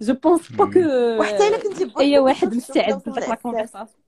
je 0.00 0.14
pense 0.14 0.52
pas. 0.52 0.66
que 0.66 0.80
وحتى 1.20 1.48
إلا 1.48 1.58
كنتي 1.62 1.84
بوحدك 1.84 2.00
اي 2.00 2.18
واحد 2.18 2.54
مستعد 2.54 3.02
لديك 3.08 3.28
la. 3.28 3.34
conversation 3.34 4.05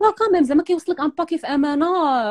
là 0.00 0.10
quand 0.18 0.32
même 0.32 0.44
زعما 0.44 0.62
كيوصلك 0.62 1.00
un 1.00 1.08
paquet 1.08 1.38
في 1.38 1.46
أمانة 1.46 1.86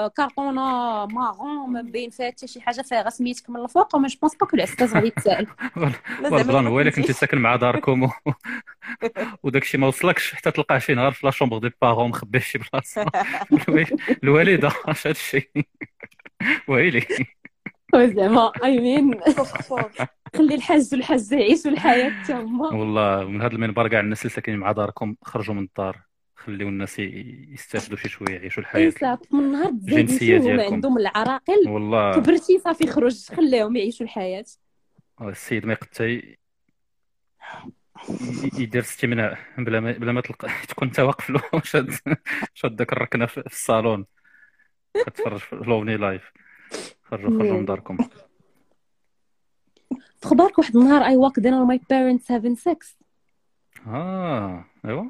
كارطونة 0.08 0.62
marron 1.06 1.70
ما 1.70 1.82
بين 1.82 2.10
فيها 2.10 2.32
حتى 2.32 2.48
شي 2.48 2.62
حاجة 2.62 2.82
فيها 2.82 3.10
سميتك 3.10 3.50
من 3.50 3.60
الفوق 3.64 3.96
وما 3.96 4.08
je 4.08 4.18
pense 4.22 4.36
pas 4.36 4.46
que 4.46 4.56
العسكاز 4.56 4.94
غادي 4.94 5.08
يتسائل 5.08 5.48
رضوان 6.24 6.68
هو 6.68 6.80
إلا 6.82 6.92
كنتي 6.92 7.14
ساكن 7.14 7.38
مع 7.38 7.56
داركم. 7.56 8.10
وداك 9.44 9.62
الشيء 9.62 9.80
ما 9.80 9.88
وصلكش 9.88 10.34
حتى 10.34 10.52
تلقاه 10.52 10.78
شي 10.78 10.94
نهار 10.94 11.12
في 11.12 11.26
لا 11.26 11.32
شومبر 11.32 11.58
دي 11.58 11.72
بارون 11.82 12.10
مخبي 12.10 12.40
شي 12.40 12.60
بلاصة. 12.60 13.06
الوالدة 14.24 14.72
اش 14.86 15.08
هذا 15.08 15.12
الشيء؟ 15.12 15.50
ويلي. 16.68 17.06
زعما 17.96 18.52
اي 18.64 18.80
مين 18.80 19.20
خلي 20.36 20.56
الحاج 20.56 20.90
والحاجة 20.94 21.36
يعيشوا 21.36 21.72
الحياة 21.72 22.10
حتى 22.10 22.34
هما 22.34 22.68
والله 22.68 23.24
من 23.26 23.42
هذا 23.42 23.54
المنبر 23.54 23.88
كاع 23.88 24.00
الناس 24.00 24.22
اللي 24.22 24.30
ساكنين 24.34 24.58
مع 24.58 24.72
داركم 24.72 25.16
خرجوا 25.24 25.56
من 25.56 25.64
الدار. 25.64 26.07
خليو 26.38 26.68
الناس 26.70 27.00
يستافدوا 27.00 27.98
شي 27.98 28.10
شوية 28.10 28.30
يعيشوا 28.36 28.64
الحياة 28.64 28.86
اي 28.86 28.92
صافي 28.92 29.36
من 29.36 29.52
نهار 29.52 29.70
هما 29.70 30.02
ديالكم. 30.18 30.74
عندهم 30.74 30.98
العراقل. 30.98 31.68
والله. 31.68 32.12
كبرتي 32.16 32.60
صافي 32.60 32.88
خرج 32.88 33.26
خليهم 33.26 33.76
يعيشوا 33.76 34.06
الحياة. 34.06 34.46
السيد 35.22 35.66
ما 35.66 35.74
يقدر 35.74 36.08
ي- 36.08 36.38
ي- 38.10 38.52
يدير 38.62 38.82
استمناء 38.82 39.38
بلا 39.58 39.80
ما 39.80 39.92
بلا 39.92 40.12
ما 40.12 40.22
تلقى 40.22 40.48
تكون 40.70 40.88
انت 40.88 41.00
واقف 41.00 41.30
له 41.30 41.42
شاد 41.64 41.92
شاد 42.54 42.76
داك 42.76 42.94
الركنة 42.94 43.26
في 43.26 43.46
الصالون. 43.46 44.06
كتفرج 45.06 45.40
في 45.40 45.56
لوفني 45.56 45.98
لايف 45.98 46.32
خرجوا 47.04 47.30
خرجوا 47.40 47.58
من 47.58 47.66
داركم. 47.66 47.98
في 50.22 50.28
خبارك 50.28 50.60
واحد 50.60 50.76
النهار 50.78 51.04
I 51.04 51.16
walked 51.32 51.42
in 51.44 51.54
on 51.54 51.68
my 51.68 51.80
parents 51.94 52.28
having 52.28 52.56
sex. 52.70 52.96
آه 53.88 54.66
ايوا 54.86 55.10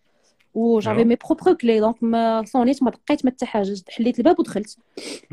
و 0.53 0.79
j'avais 0.79 0.97
أيوا. 0.97 1.07
mes 1.07 1.15
propres 1.25 1.53
clés 1.53 1.79
donc 1.79 2.03
ما 2.03 2.43
صونيت 2.45 2.83
ما 2.83 2.91
دقيت 2.91 3.25
ما 3.25 3.31
حتى 3.31 3.45
حاجة 3.45 3.75
حليت 3.89 4.19
الباب 4.19 4.39
ودخلت 4.39 4.77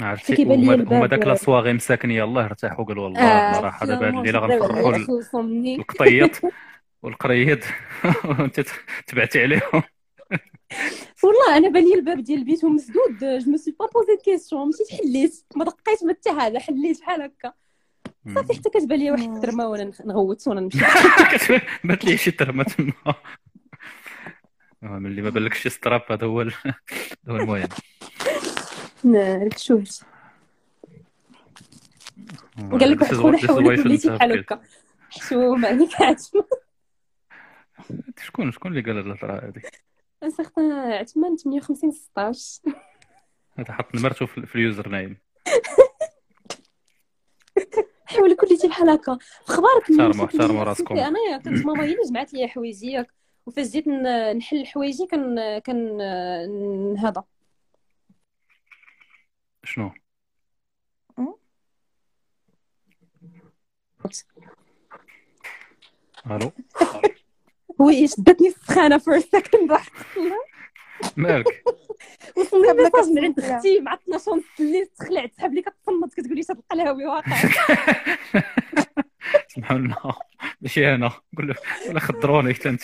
عرفتي؟ 0.00 0.36
كيبان 0.36 0.60
لي 0.60 0.66
هما 0.66 0.74
الباب- 0.74 0.92
هما 0.92 1.06
داك 1.06 1.26
la 1.26 1.34
soirée 1.34 1.72
مساكن 1.72 2.10
يلاه 2.10 2.44
ارتاحوا 2.44 2.84
قالوا 2.84 3.04
والله 3.04 3.20
آه، 3.20 3.52
صراحة 3.60 3.86
دابا 3.86 4.06
هاد 4.08 4.12
finalement 4.12 4.18
الليلة 4.18 4.38
غنفرحوا 4.38 4.96
القطيط 4.96 6.40
والقريد 7.02 7.64
وانت 8.38 8.60
تبعتي 9.06 9.42
عليهم. 9.42 9.82
والله 11.24 11.56
أنا 11.56 11.68
بان 11.68 11.84
لي 11.84 11.94
الباب 11.94 12.20
ديال 12.20 12.38
البيت 12.38 12.64
مسدود 12.64 13.18
je 13.20 13.50
me 13.50 13.56
suis 13.56 13.74
pas 13.80 13.86
posé 13.86 14.16
des 14.16 14.22
questions 14.24 14.68
مشيت 14.68 15.00
حليت. 15.00 15.44
ما 15.56 15.64
دقيت 15.64 16.04
ما 16.04 16.12
حتى 16.12 16.32
حاجة. 16.40 16.58
حليت 16.58 17.00
بحال 17.00 17.22
هكا. 17.22 17.52
صافي 18.34 18.54
حتى 18.54 18.70
كتبان 18.70 18.98
لي 18.98 19.10
واحد 19.10 19.22
الترمة 19.36 19.66
وأنا 19.68 19.90
نغوت 20.04 20.48
وأنا 20.48 20.60
نمشي. 20.60 20.78
بات 21.84 22.04
لي 22.04 22.16
شي 22.16 22.30
ترمه 22.30 22.62
تما. 22.64 22.92
آه، 23.06 23.14
ملي 24.82 25.22
ما 25.22 25.30
بالكش 25.30 25.68
ستراب 25.68 26.02
هذا 26.10 26.26
هو 26.26 26.40
هذا 26.40 26.52
هو 27.28 27.36
المهم. 27.36 27.68
نارك 29.04 29.58
شوفت 29.58 30.04
قال 32.70 32.90
لك 32.90 33.00
واحد 33.00 33.14
خونا 33.14 33.38
حولك 33.38 33.84
وليتي 33.84 34.10
بحال. 34.10 34.38
هكا. 34.38 34.62
حشوم 35.10 35.66
عليك 35.66 36.02
عتمة 36.02 36.44
شكون 38.22 38.52
شكون 38.52 38.70
اللي 38.70 38.82
قال 38.82 38.96
هاد 38.96 39.06
الهضره 39.06 39.32
هذه؟ 39.48 39.62
ان 40.22 40.30
سيغتان 40.30 40.72
عتمان 40.72 41.36
58 41.36 41.90
16 41.92 42.60
هذا 43.58 43.72
حط 43.72 43.94
نمرته 43.94 44.26
في 44.26 44.54
اليوزر 44.54 44.88
نايم. 44.88 45.16
حولك 48.06 48.42
وليتي 48.42 48.68
بحال 48.68 48.90
هكا. 48.90 49.18
في 49.46 49.52
خبارك 49.52 49.90
راسكم. 50.62 50.96
انايا 50.98 51.38
كنت 51.38 51.66
ماما 51.66 51.84
هي 51.84 51.92
اللي 51.92 52.02
جمعت 52.08 52.32
لي 52.32 52.48
حوايجي 52.48 52.86
ياك 52.86 53.17
وفاش 53.48 53.66
جيت 53.66 53.88
نحل 53.88 54.66
حوايجي 54.66 55.06
كان 55.06 55.58
كان 55.58 56.00
هذا 56.98 57.24
شنو؟ 59.64 59.90
ألو؟ 66.30 66.52
oui 67.78 68.08
شدتني 68.08 68.48
السخانه 68.48 68.98
for 68.98 69.20
second 69.20 69.72
واحد 69.72 69.92
مالك؟ 71.16 71.64
وصلني 72.36 72.68
قبل 72.68 72.82
message 72.82 73.12
من 73.12 73.24
عند. 73.24 73.40
أختي 73.40 73.80
مع 73.80 73.94
12 73.94 74.30
ونص 74.30 74.44
الليل 74.60 74.86
تخلعت 74.86 75.30
تسحب 75.30 75.54
لي 75.54 75.62
كتصنت 75.62 76.14
كتقول 76.14 76.36
لي 76.36 76.42
شاد 76.42 76.58
القلاوي 76.58 77.06
واقع. 77.06 77.36
سبحان 79.54 79.84
الله. 79.84 80.18
ماشي 80.60 80.94
أنا. 80.94 81.10
قول 81.36 81.48
له 81.48 81.54
ولا 81.88 82.00
خضروني 82.00 82.54
حتى 82.54 82.68
أنت. 82.68 82.82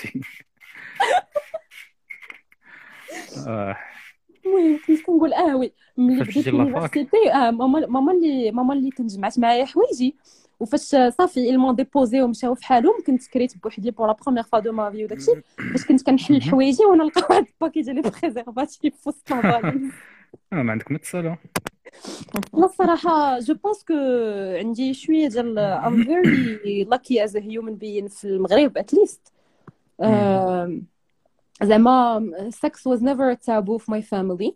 المهم 4.47 4.78
كنت 4.86 5.02
كنقول 5.02 5.32
آه 5.32 5.56
oui 5.56 5.73
ملي 5.97 6.24
فاش 6.24 6.39
بديت. 6.39 6.48
l'université 6.48 7.32
آه 7.32 7.51
ماما 7.51 7.86
ماما 7.86 8.12
اللي 8.12 8.51
ماما 8.51 8.74
اللي 8.74 8.90
تنجمعت 8.90 9.39
معايا 9.39 9.65
حوايجي. 9.65 10.16
وفاش 10.61 10.81
صافي 11.19 11.51
ils 11.51 11.60
m'ont 11.60 11.74
déposée 11.74 12.23
ومشاو 12.23 12.55
في 12.55 12.66
حالهم 12.66 12.94
كنت 13.06 13.27
كريت 13.27 13.59
بوحدي 13.62 13.90
pour 13.90 14.06
la 14.06 14.16
première 14.24 14.44
fois 14.44 14.59
de 14.59 14.73
ma 14.73 14.90
vie 14.90 15.05
وداكشي. 15.05 15.32
باش 15.59 15.85
كنت 15.86 16.02
كنحل 16.02 16.43
حوايجي 16.43 16.85
وأنا 16.85 17.05
نلقى 17.05 17.27
واحد 17.31 17.47
ال 17.52 17.57
paquet 17.57 17.82
ديال 17.82 17.97
les 17.97 18.02
préservatifs 18.02 18.94
في 18.97 19.09
وسط 19.09 19.32
الفاليز 19.32 19.93
آه، 20.52 20.62
ما 20.62 20.73
عندك 20.73 20.93
ما 20.93 20.98
تسالى 20.98 21.36
لا 22.55 22.65
الصراحه 22.65 23.39
je 23.39 23.55
pense 23.55 23.85
que 23.85 23.94
عندي 24.59 24.94
شوية 24.94 25.28
ديال 25.28 25.59
I'm 25.59 26.05
very 26.05 26.85
lucky 26.85 27.24
as 27.24 27.36
human 27.36 27.74
being 27.74 28.09
في 28.09 28.24
المغرب 28.24 28.78
at 28.78 28.94
least 28.94 29.32
زعما 31.62 32.51
sex 32.51 32.85
was 32.85 33.01
never 33.01 33.31
a 33.31 33.36
taboo 33.36 33.78
في 33.78 33.93
my 33.93 34.02
family. 34.02 34.51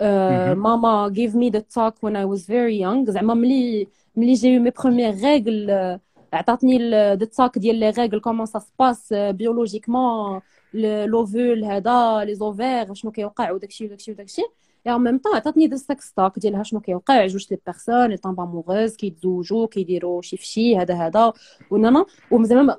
Uh. 0.00 0.54
ماما 0.56 1.12
gave 1.12 1.34
me 1.34 1.50
the 1.50 1.60
talk 1.60 1.94
when 2.00 2.16
I 2.16 2.24
was 2.24 2.46
very 2.46 2.76
young. 2.76 3.10
زعما 3.10 3.34
ملي 3.34 3.88
ملي 4.16 4.32
جاي 4.32 4.58
mes 4.58 4.70
premières 4.70 5.14
règles 5.14 5.98
عطاتني 6.32 6.90
the 6.90 7.24
talk 7.24 7.58
ديال 7.58 7.76
les 7.76 7.90
règles 7.90 8.20
comment 8.20 8.46
ça 8.46 8.58
se 8.58 8.73
passe 8.73 9.12
biologiquement 9.12 10.40
l'ovule 10.74 11.64
هذا 11.64 12.24
les 12.24 12.34
ovaires 12.34 12.94
شنو 12.94 13.10
كيوقع 13.10 13.50
وداكشي 13.50 13.84
وداكشي 13.84 14.12
وداكشي 14.12 14.42
et 14.86 14.94
en 14.94 15.00
même 15.00 15.18
temps 15.18 15.36
عطاتني 15.36 15.66
the 15.66 15.76
sex 15.76 16.12
talk 16.12 16.38
ديالها 16.38 16.62
شنو 16.62 16.80
كيوقع 16.80 17.26
جوج 17.26 17.46
les 17.50 17.52
personnes 17.52 17.57
لي 17.57 17.58
tombent 17.66 18.40
amoureuses 18.40 18.96
كيتزوجوا 18.96 19.66
كيديروا 19.66 20.22
شي 20.22 20.36
فشي 20.36 20.76
هذا 20.78 20.94
هذا 20.94 21.32
ونانا 21.70 22.06
وزعما 22.30 22.76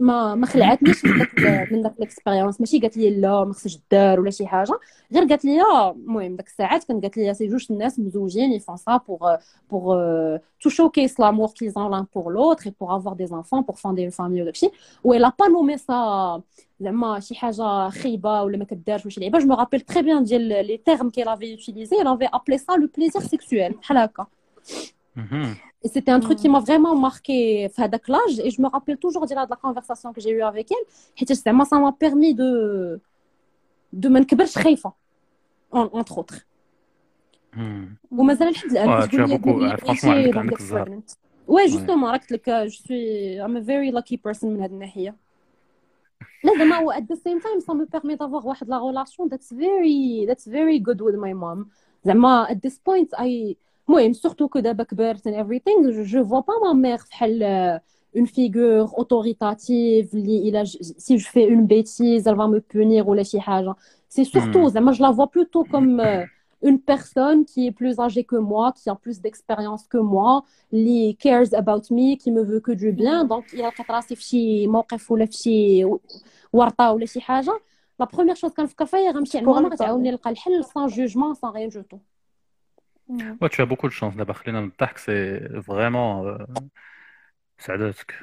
ما 0.00 0.34
ما, 0.34 0.46
خلعتنيش 0.46 1.04
من 1.04 1.18
داك 1.18 1.72
من 1.72 1.82
داك 1.82 1.94
l'expérience 1.98 2.60
ماشي 2.60 2.78
قالت 2.78 2.96
لي 2.96 3.20
لا 3.20 3.44
ما 3.44 3.52
خصش 3.52 3.78
دار 3.90 4.20
ولا 4.20 4.30
شي 4.30 4.46
حاجة 4.46 4.78
غير 5.12 5.24
قالت 5.24 5.44
لي 5.44 5.62
المهم 5.90 6.36
داك 6.36 6.46
الساعات 6.46 6.84
كانت 6.84 7.02
قالت 7.02 7.16
لي 7.16 7.34
c'est 7.34 7.46
جوج 7.46 7.66
الناس 7.70 7.98
مزوجين 7.98 8.52
ils 8.52 8.62
font 8.62 8.76
ça 8.76 9.00
pour 9.70 9.94
euh, 9.94 10.38
to 10.62 10.70
showcase 10.70 11.18
l'amour 11.18 11.54
qu'ils 11.54 11.78
ont 11.78 11.88
l'un 11.88 12.04
pour 12.04 12.30
l'autre 12.30 12.66
et 12.66 12.72
pour 12.72 12.92
avoir 12.92 13.14
des 13.16 13.32
enfants 13.32 13.62
pour 13.62 13.78
fonder 13.78 14.02
une 14.02 14.10
famille 14.10 14.42
وداكشي 14.42 14.70
و 15.04 15.14
a 15.14 15.30
pas 15.30 15.48
nommé 15.48 15.76
ça 15.78 15.98
زعما 16.79 17.19
شي 17.19 17.35
حاجه 17.35 17.89
خايبه 17.89 18.41
ولا 18.43 18.57
ما 18.57 18.65
كدارش 18.65 19.05
وشي 19.05 19.19
لعيبه 19.19 19.39
جو 19.39 19.47
مو 19.47 19.53
رابيل 19.55 19.81
تري 19.81 20.01
بيان 20.01 20.23
ديال 20.23 20.41
لي 20.41 20.77
تيرم 20.77 21.11
qu'elle 21.11 21.27
avait 21.29 21.53
utilisé 21.53 21.95
elle 22.01 22.07
avait 22.07 22.29
appelé 22.37 22.57
ça 22.57 22.77
le 22.77 22.87
plaisir 22.87 23.21
sexuel 23.21 23.73
بحال 23.77 23.97
هكا 23.97 24.27
مهم. 25.15 25.55
Et 25.85 25.87
c'était 25.87 26.11
un 26.11 26.19
truc 26.19 26.37
qui 26.37 26.49
m'a 26.49 26.59
vraiment 26.59 26.95
marqué 26.95 27.67
في 27.69 27.81
هذاك 27.81 28.11
l'âge 28.11 28.39
et 28.39 28.49
je 28.51 28.61
me 28.61 28.67
rappelle 28.67 28.97
toujours 28.97 29.25
de 29.27 29.35
la, 29.35 29.45
de 29.45 29.49
la 29.49 29.55
conversation 29.55 30.13
que 30.13 30.21
j'ai 30.21 30.31
eue 30.31 30.41
avec 30.43 30.71
elle 30.71 30.85
حيت 31.15 31.33
زعما 31.33 31.65
ça 31.65 31.77
m'a 31.77 31.91
permis 31.91 32.33
de 32.33 32.99
de 33.93 34.07
ما 34.07 34.19
نكبرش 34.19 34.57
خايفه 34.57 34.93
en- 35.75 35.89
entre 36.01 36.17
autres 36.17 36.39
مم. 37.53 37.97
ومازال 38.11 38.51
لحد 38.51 38.71
الان 38.71 38.89
آه، 38.89 39.05
كتقول 39.05 39.77
tu 39.77 39.83
as 39.83 40.05
لي 40.05 40.31
لا 46.43 46.51
زعما 46.57 46.75
هو 46.75 46.91
at 46.93 47.03
the 47.13 47.17
same 47.17 47.39
time 47.41 47.59
ça 47.61 47.73
me 47.73 47.85
permet 47.85 48.15
d'avoir 48.17 48.45
واحد 48.45 48.67
la 48.69 48.79
relation 48.79 49.27
that's 49.29 49.51
very 49.51 50.25
that's 50.27 50.47
very 50.47 50.79
good 50.79 51.01
with 51.01 51.15
my 51.15 51.33
mom 51.33 51.67
زعما 52.05 52.47
at 52.49 52.55
this 52.61 52.77
point 52.79 53.09
I 53.19 53.55
المهم 53.89 54.13
surtout 54.13 54.49
que 54.49 54.59
دابا 54.59 54.83
كبرت 54.83 55.27
and 55.27 55.31
everything 55.33 55.91
je, 55.91 56.03
je 56.03 56.19
vois 56.19 56.43
pas 56.43 56.53
ma 56.63 56.73
mère 56.73 57.05
بحال 57.09 57.43
euh, 57.43 57.79
une 58.19 58.27
figure 58.27 58.99
autoritative 58.99 60.13
اللي 60.15 60.49
الا 60.49 60.63
ج- 60.63 60.77
si 60.97 61.17
je 61.19 61.27
fais 61.29 61.47
une 61.47 61.65
bêtise 61.67 62.27
elle 62.27 62.35
va 62.35 62.47
me 62.47 62.59
punir 62.59 63.07
ولا 63.07 63.23
شي 63.23 63.39
حاجه 63.41 63.75
c'est 64.09 64.23
surtout 64.25 64.67
Hmm. 64.67 64.69
زعما 64.69 64.91
je 64.93 65.01
la 65.01 65.11
vois 65.11 65.27
plutôt 65.27 65.65
comme 65.65 65.99
euh, 65.99 66.25
une 66.63 66.79
personne 66.81 67.45
qui 67.45 67.67
est 67.67 67.71
plus 67.71 67.99
âgée 67.99 68.25
que 68.25 68.35
moi, 68.35 68.73
qui 68.77 68.89
a 68.89 68.95
plus 68.95 69.21
d'expérience 69.21 69.87
que 69.87 69.97
moi, 69.97 70.43
qui 70.71 71.15
cares 71.23 71.53
about 71.53 71.85
me, 71.91 72.15
qui 72.21 72.31
me 72.31 72.43
veut 72.43 72.59
que 72.59 72.73
du 72.83 72.91
bien. 72.91 73.23
Donc, 73.23 73.45
il 73.53 73.59
y 73.59 73.63
a 73.63 73.71
راسي 73.89 74.15
في 74.15 74.23
شي 74.23 74.67
موقف 74.67 75.11
ولا 75.11 75.25
في 75.25 75.31
شي 75.31 75.85
ورطة 76.53 76.91
ولا 76.91 77.05
شي 77.05 77.21
حاجة 77.21 77.61
لا 77.99 78.05
بروميير 78.05 78.35
شوز 78.35 78.51
كنفكر 78.53 78.85
فيها 78.85 79.11
غنمشي 79.11 79.37
عند 79.37 79.47
ماما 79.47 79.69
غتعاوني 79.69 80.11
نلقى 80.11 80.29
الحل 80.29 80.65
سان 80.65 80.87
جوجمون 80.87 81.33
سان 81.33 81.51
ريان 81.51 81.69
جو 81.69 81.81
تو 81.81 81.99
Ouais, 83.41 83.49
tu 83.49 83.61
as 83.61 83.65
beaucoup 83.65 83.87
de 83.87 83.93
chance 83.93 84.17
دابا 84.17 84.33
خلينا 84.33 84.61
نضحك 84.61 84.97
سي 84.97 85.39
فريمون 85.61 86.45
سعداتك 87.57 88.13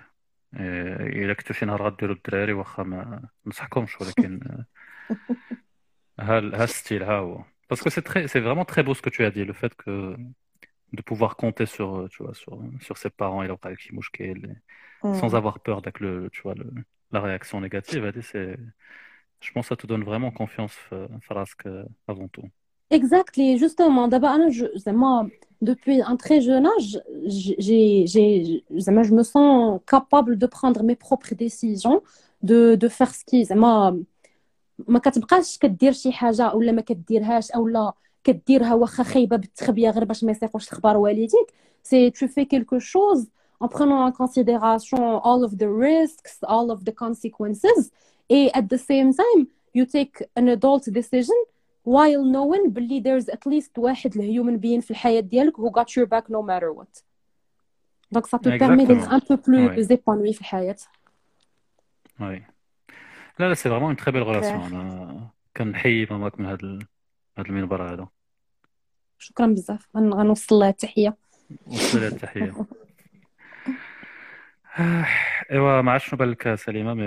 الا 0.54 1.34
كنتو 1.34 1.54
شي 1.54 1.66
نهار 1.66 1.82
غديروا 1.82 2.14
الدراري 2.14 2.52
واخا 2.52 2.82
ما 2.82 3.28
نصحكمش 3.46 4.00
ولكن 4.00 4.40
ها 6.20 6.38
ها 6.38 6.64
الستيل 6.64 7.02
ها 7.02 7.18
هو 7.18 7.44
Parce 7.71 7.81
que 7.81 7.89
c'est 7.89 8.01
très, 8.01 8.27
c'est 8.27 8.41
vraiment 8.41 8.65
très 8.65 8.83
beau 8.83 8.93
ce 8.93 9.01
que 9.01 9.09
tu 9.09 9.23
as 9.23 9.31
dit, 9.31 9.45
le 9.45 9.53
fait 9.53 9.73
que 9.75 10.13
de 10.91 11.01
pouvoir 11.01 11.37
compter 11.37 11.65
sur, 11.65 12.05
tu 12.11 12.21
vois, 12.21 12.33
sur, 12.33 12.61
sur 12.81 12.97
ses 12.97 13.09
parents 13.09 13.43
et 13.43 13.47
leur 13.47 13.59
mm. 15.03 15.13
sans 15.15 15.35
avoir 15.35 15.61
peur 15.61 15.77
avec 15.77 16.01
le, 16.01 16.29
tu 16.33 16.41
vois, 16.41 16.53
le, 16.53 16.69
la 17.13 17.21
réaction 17.21 17.61
négative, 17.61 18.11
c'est, 18.21 18.57
je 19.39 19.51
pense 19.53 19.67
que 19.67 19.69
ça 19.69 19.75
te 19.77 19.87
donne 19.87 20.03
vraiment 20.03 20.31
confiance, 20.31 20.77
Farask, 21.21 21.63
avant 22.09 22.27
tout. 22.27 22.43
Exactement, 22.89 23.55
justement. 23.55 24.07
D'abord, 24.09 24.37
moi, 24.87 25.27
depuis 25.61 26.01
un 26.01 26.17
très 26.17 26.41
jeune 26.41 26.65
âge, 26.65 26.99
j'ai, 27.25 28.05
j'ai, 28.05 28.65
je 28.69 29.13
me 29.13 29.23
sens 29.23 29.79
capable 29.87 30.37
de 30.37 30.45
prendre 30.45 30.83
mes 30.83 30.97
propres 30.97 31.35
décisions, 31.35 32.03
de, 32.43 32.75
de 32.75 32.87
faire 32.89 33.15
ce 33.15 33.23
qui, 33.23 33.45
ما 34.87 34.99
كتبقاش 34.99 35.57
كدير 35.57 35.91
شي 35.91 36.11
حاجة 36.11 36.53
ولا 36.53 36.71
ما 36.71 36.81
كديرهاش 36.81 37.51
اولا 37.51 37.93
كديرها 38.23 38.73
واخا 38.73 39.03
خايبة 39.03 39.35
بالتخبيه 39.35 39.89
غير 39.89 40.03
باش 40.03 40.23
ما 40.23 40.31
يصيقوش 40.31 40.67
الخبر 40.67 40.97
والديك. 40.97 41.53
si 41.83 42.09
tu 42.09 42.27
fais 42.27 42.45
quelque 42.45 42.79
chose 42.79 43.29
en 43.63 43.67
prenant 43.67 44.05
en 44.05 44.11
considération 44.11 45.01
all 45.01 45.41
of 45.41 45.53
the 45.53 45.67
risks 45.67 46.43
all 46.43 46.69
of 46.69 46.83
the 46.83 46.91
consequences 46.91 47.91
et 48.31 48.51
at 48.55 48.63
the 48.63 48.77
same 48.77 49.11
time 49.11 49.47
you 49.75 49.85
take 49.85 50.29
an 50.37 50.49
adult 50.49 50.89
decision 50.89 51.33
while 51.89 52.33
knowing 52.33 52.67
بلي 52.67 53.03
there's 53.03 53.25
at 53.25 53.51
least 53.51 53.77
واحد 53.77 54.15
ال 54.15 54.22
human 54.22 54.57
being 54.57 54.81
في 54.81 54.91
الحياة 54.91 55.19
ديالك 55.19 55.59
who 55.59 55.71
got 55.71 55.85
your 55.87 56.05
back 56.05 56.23
no 56.23 56.41
matter 56.47 56.81
what. 56.81 57.03
donc 58.11 58.25
ça 58.25 58.37
te 58.37 58.49
permet 58.49 58.83
un 58.83 59.19
peu 59.29 59.35
plus 59.35 59.67
في 60.33 60.41
الحياة. 60.41 60.75
لا 63.39 63.47
لا 63.49 63.53
c'est 63.53 63.69
vraiment 63.69 63.83
une 63.87 63.95
très 63.95 64.11
belle 64.11 64.23
relation 64.23 64.63
أنا 64.63 65.29
كنحيي 65.57 66.07
ماماك 66.11 66.39
من 66.39 66.45
هذا 66.45 66.79
هذا 67.37 67.47
المنبر 67.47 67.93
هذا 67.93 68.07
شكرا 69.19 69.47
بزاف. 69.47 69.87
غنوصل 69.97 70.55
لها 70.55 70.69
التحية. 70.69 71.17
وصل 71.67 71.99
لها 71.99 72.07
التحية. 72.07 72.53
إيوا 75.51 75.81
ما 75.81 75.91
عرفتش 75.91 76.09
شنو 76.09 76.19
بان 76.19 76.29
لك 76.31 76.55
سليمة 76.55 76.93
mais 76.93 77.03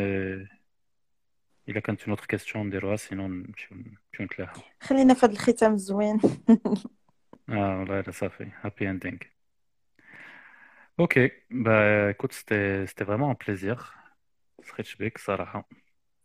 إلا 1.69 1.81
كانت 1.81 2.01
une 2.03 2.11
autre 2.11 2.27
question 2.27 2.67
نديروها 2.67 2.97
sinon 2.97 3.27
نمشيو 3.29 3.77
نمشيو 3.77 4.27
نتلاحاو 4.27 4.63
خلينا 4.81 5.15
في 5.15 5.27
هذا 5.27 5.33
الختام 5.33 5.73
الزوين 5.73 6.21
آه 7.49 7.79
والله 7.79 8.01
لا 8.01 8.11
صافي. 8.11 8.51
happy 8.63 8.91
ending 8.91 9.19
ok 11.01 11.31
bah 11.51 12.13
écoute 12.13 12.33
c'était 12.33 12.87
c'était 12.87 13.05
vraiment 13.05 13.31
un 13.31 13.35
plaisir. 13.35 13.77
سخيت 14.63 14.87
بك 15.01 15.19
صراحة. 15.19 15.69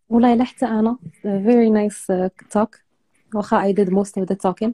والله 0.10 0.36
لا 0.36 0.44
حتى 0.44 0.66
أنا. 0.66 0.98
Very 1.24 1.70
nice 1.70 2.10
uh, 2.10 2.30
talk. 2.58 2.80
واخا 3.36 3.72
I 3.72 3.74
did 3.74 3.90
most 3.90 4.22
of 4.22 4.26
the 4.26 4.36
talking. 4.36 4.74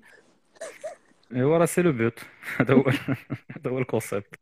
ايوا 1.31 1.57
راه 1.57 1.65
c'est 1.65 1.81
le 1.81 1.91
but 1.91 2.19
هذا 2.59 2.73
هو 2.73 2.83
هذا 3.55 3.71
هو 3.71 3.79
ال 3.79 3.86
concept 3.86 4.35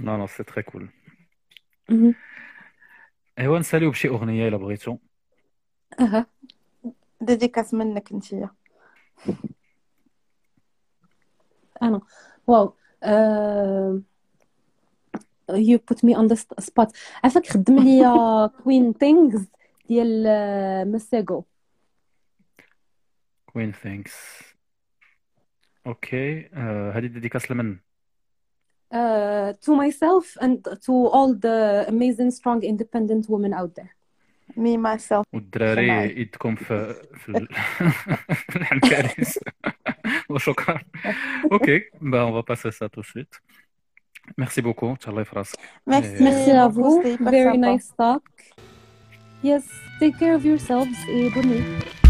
non 0.00 0.16
non 0.16 0.26
c'est 0.26 0.42
très 0.42 0.62
cool 0.62 0.88
ايوا 3.38 3.58
نساليو 3.58 3.90
بشي 3.90 4.08
أغنية 4.08 4.48
إلا 4.48 4.56
بغيتو. 4.56 4.98
أها. 6.00 6.26
dédicace 7.20 7.74
منك 7.74 8.12
انتيا 8.12 8.50
أنا. 11.82 12.00
واو. 12.46 12.76
uh... 13.04 14.15
you 15.51 15.77
put 15.79 16.03
me 16.03 16.15
on 16.15 16.27
the 16.27 16.37
spot 16.61 16.91
عافاك 17.23 17.47
خدم 17.47 17.79
لي 17.79 18.49
كوين 18.63 18.93
ثينجز 18.93 19.47
ديال 19.89 20.91
مساغو 20.91 21.45
كوين 23.45 23.71
ثينكس 23.71 24.13
اوكي 25.87 26.49
هذه 26.93 27.05
ديديكاس 27.05 27.51
لمن 27.51 27.77
Uh, 28.93 29.53
to 29.65 29.71
myself 29.73 30.25
and 30.41 30.57
to 30.85 30.93
all 31.15 31.33
the 31.33 31.85
amazing, 31.87 32.29
strong, 32.29 32.61
independent 32.61 33.23
women 33.29 33.53
out 33.53 33.73
there. 33.75 33.95
Me, 34.57 34.75
myself. 34.77 35.25
والدراري 35.33 36.19
يدكم 36.21 36.55
في 36.55 36.93
في 37.15 38.55
الحنكاريس 38.55 39.39
وشكرا 40.29 40.81
اوكي 41.51 41.81
با 42.01 42.31
on 42.31 42.41
va 42.41 42.43
passer 42.45 42.71
ça 42.71 42.89
tout 42.89 43.01
de 43.01 43.05
suite 43.05 43.39
Merci 44.36 44.62
beaucoup. 44.62 44.94
Tchallah 44.96 45.24
Frask. 45.24 45.54
Merci. 45.86 46.10
Euh, 46.10 46.18
merci 46.20 46.50
à 46.50 46.68
vous. 46.68 47.00
C'était 47.02 47.24
Very 47.24 47.54
sympa. 47.54 47.72
nice 47.72 47.92
talk. 47.96 48.22
Yes, 49.42 49.62
take 50.00 50.18
care 50.18 50.34
of 50.36 50.44
yourselves 50.44 50.88
et 51.08 51.30
bonne 51.30 51.46
nuit. 51.46 52.05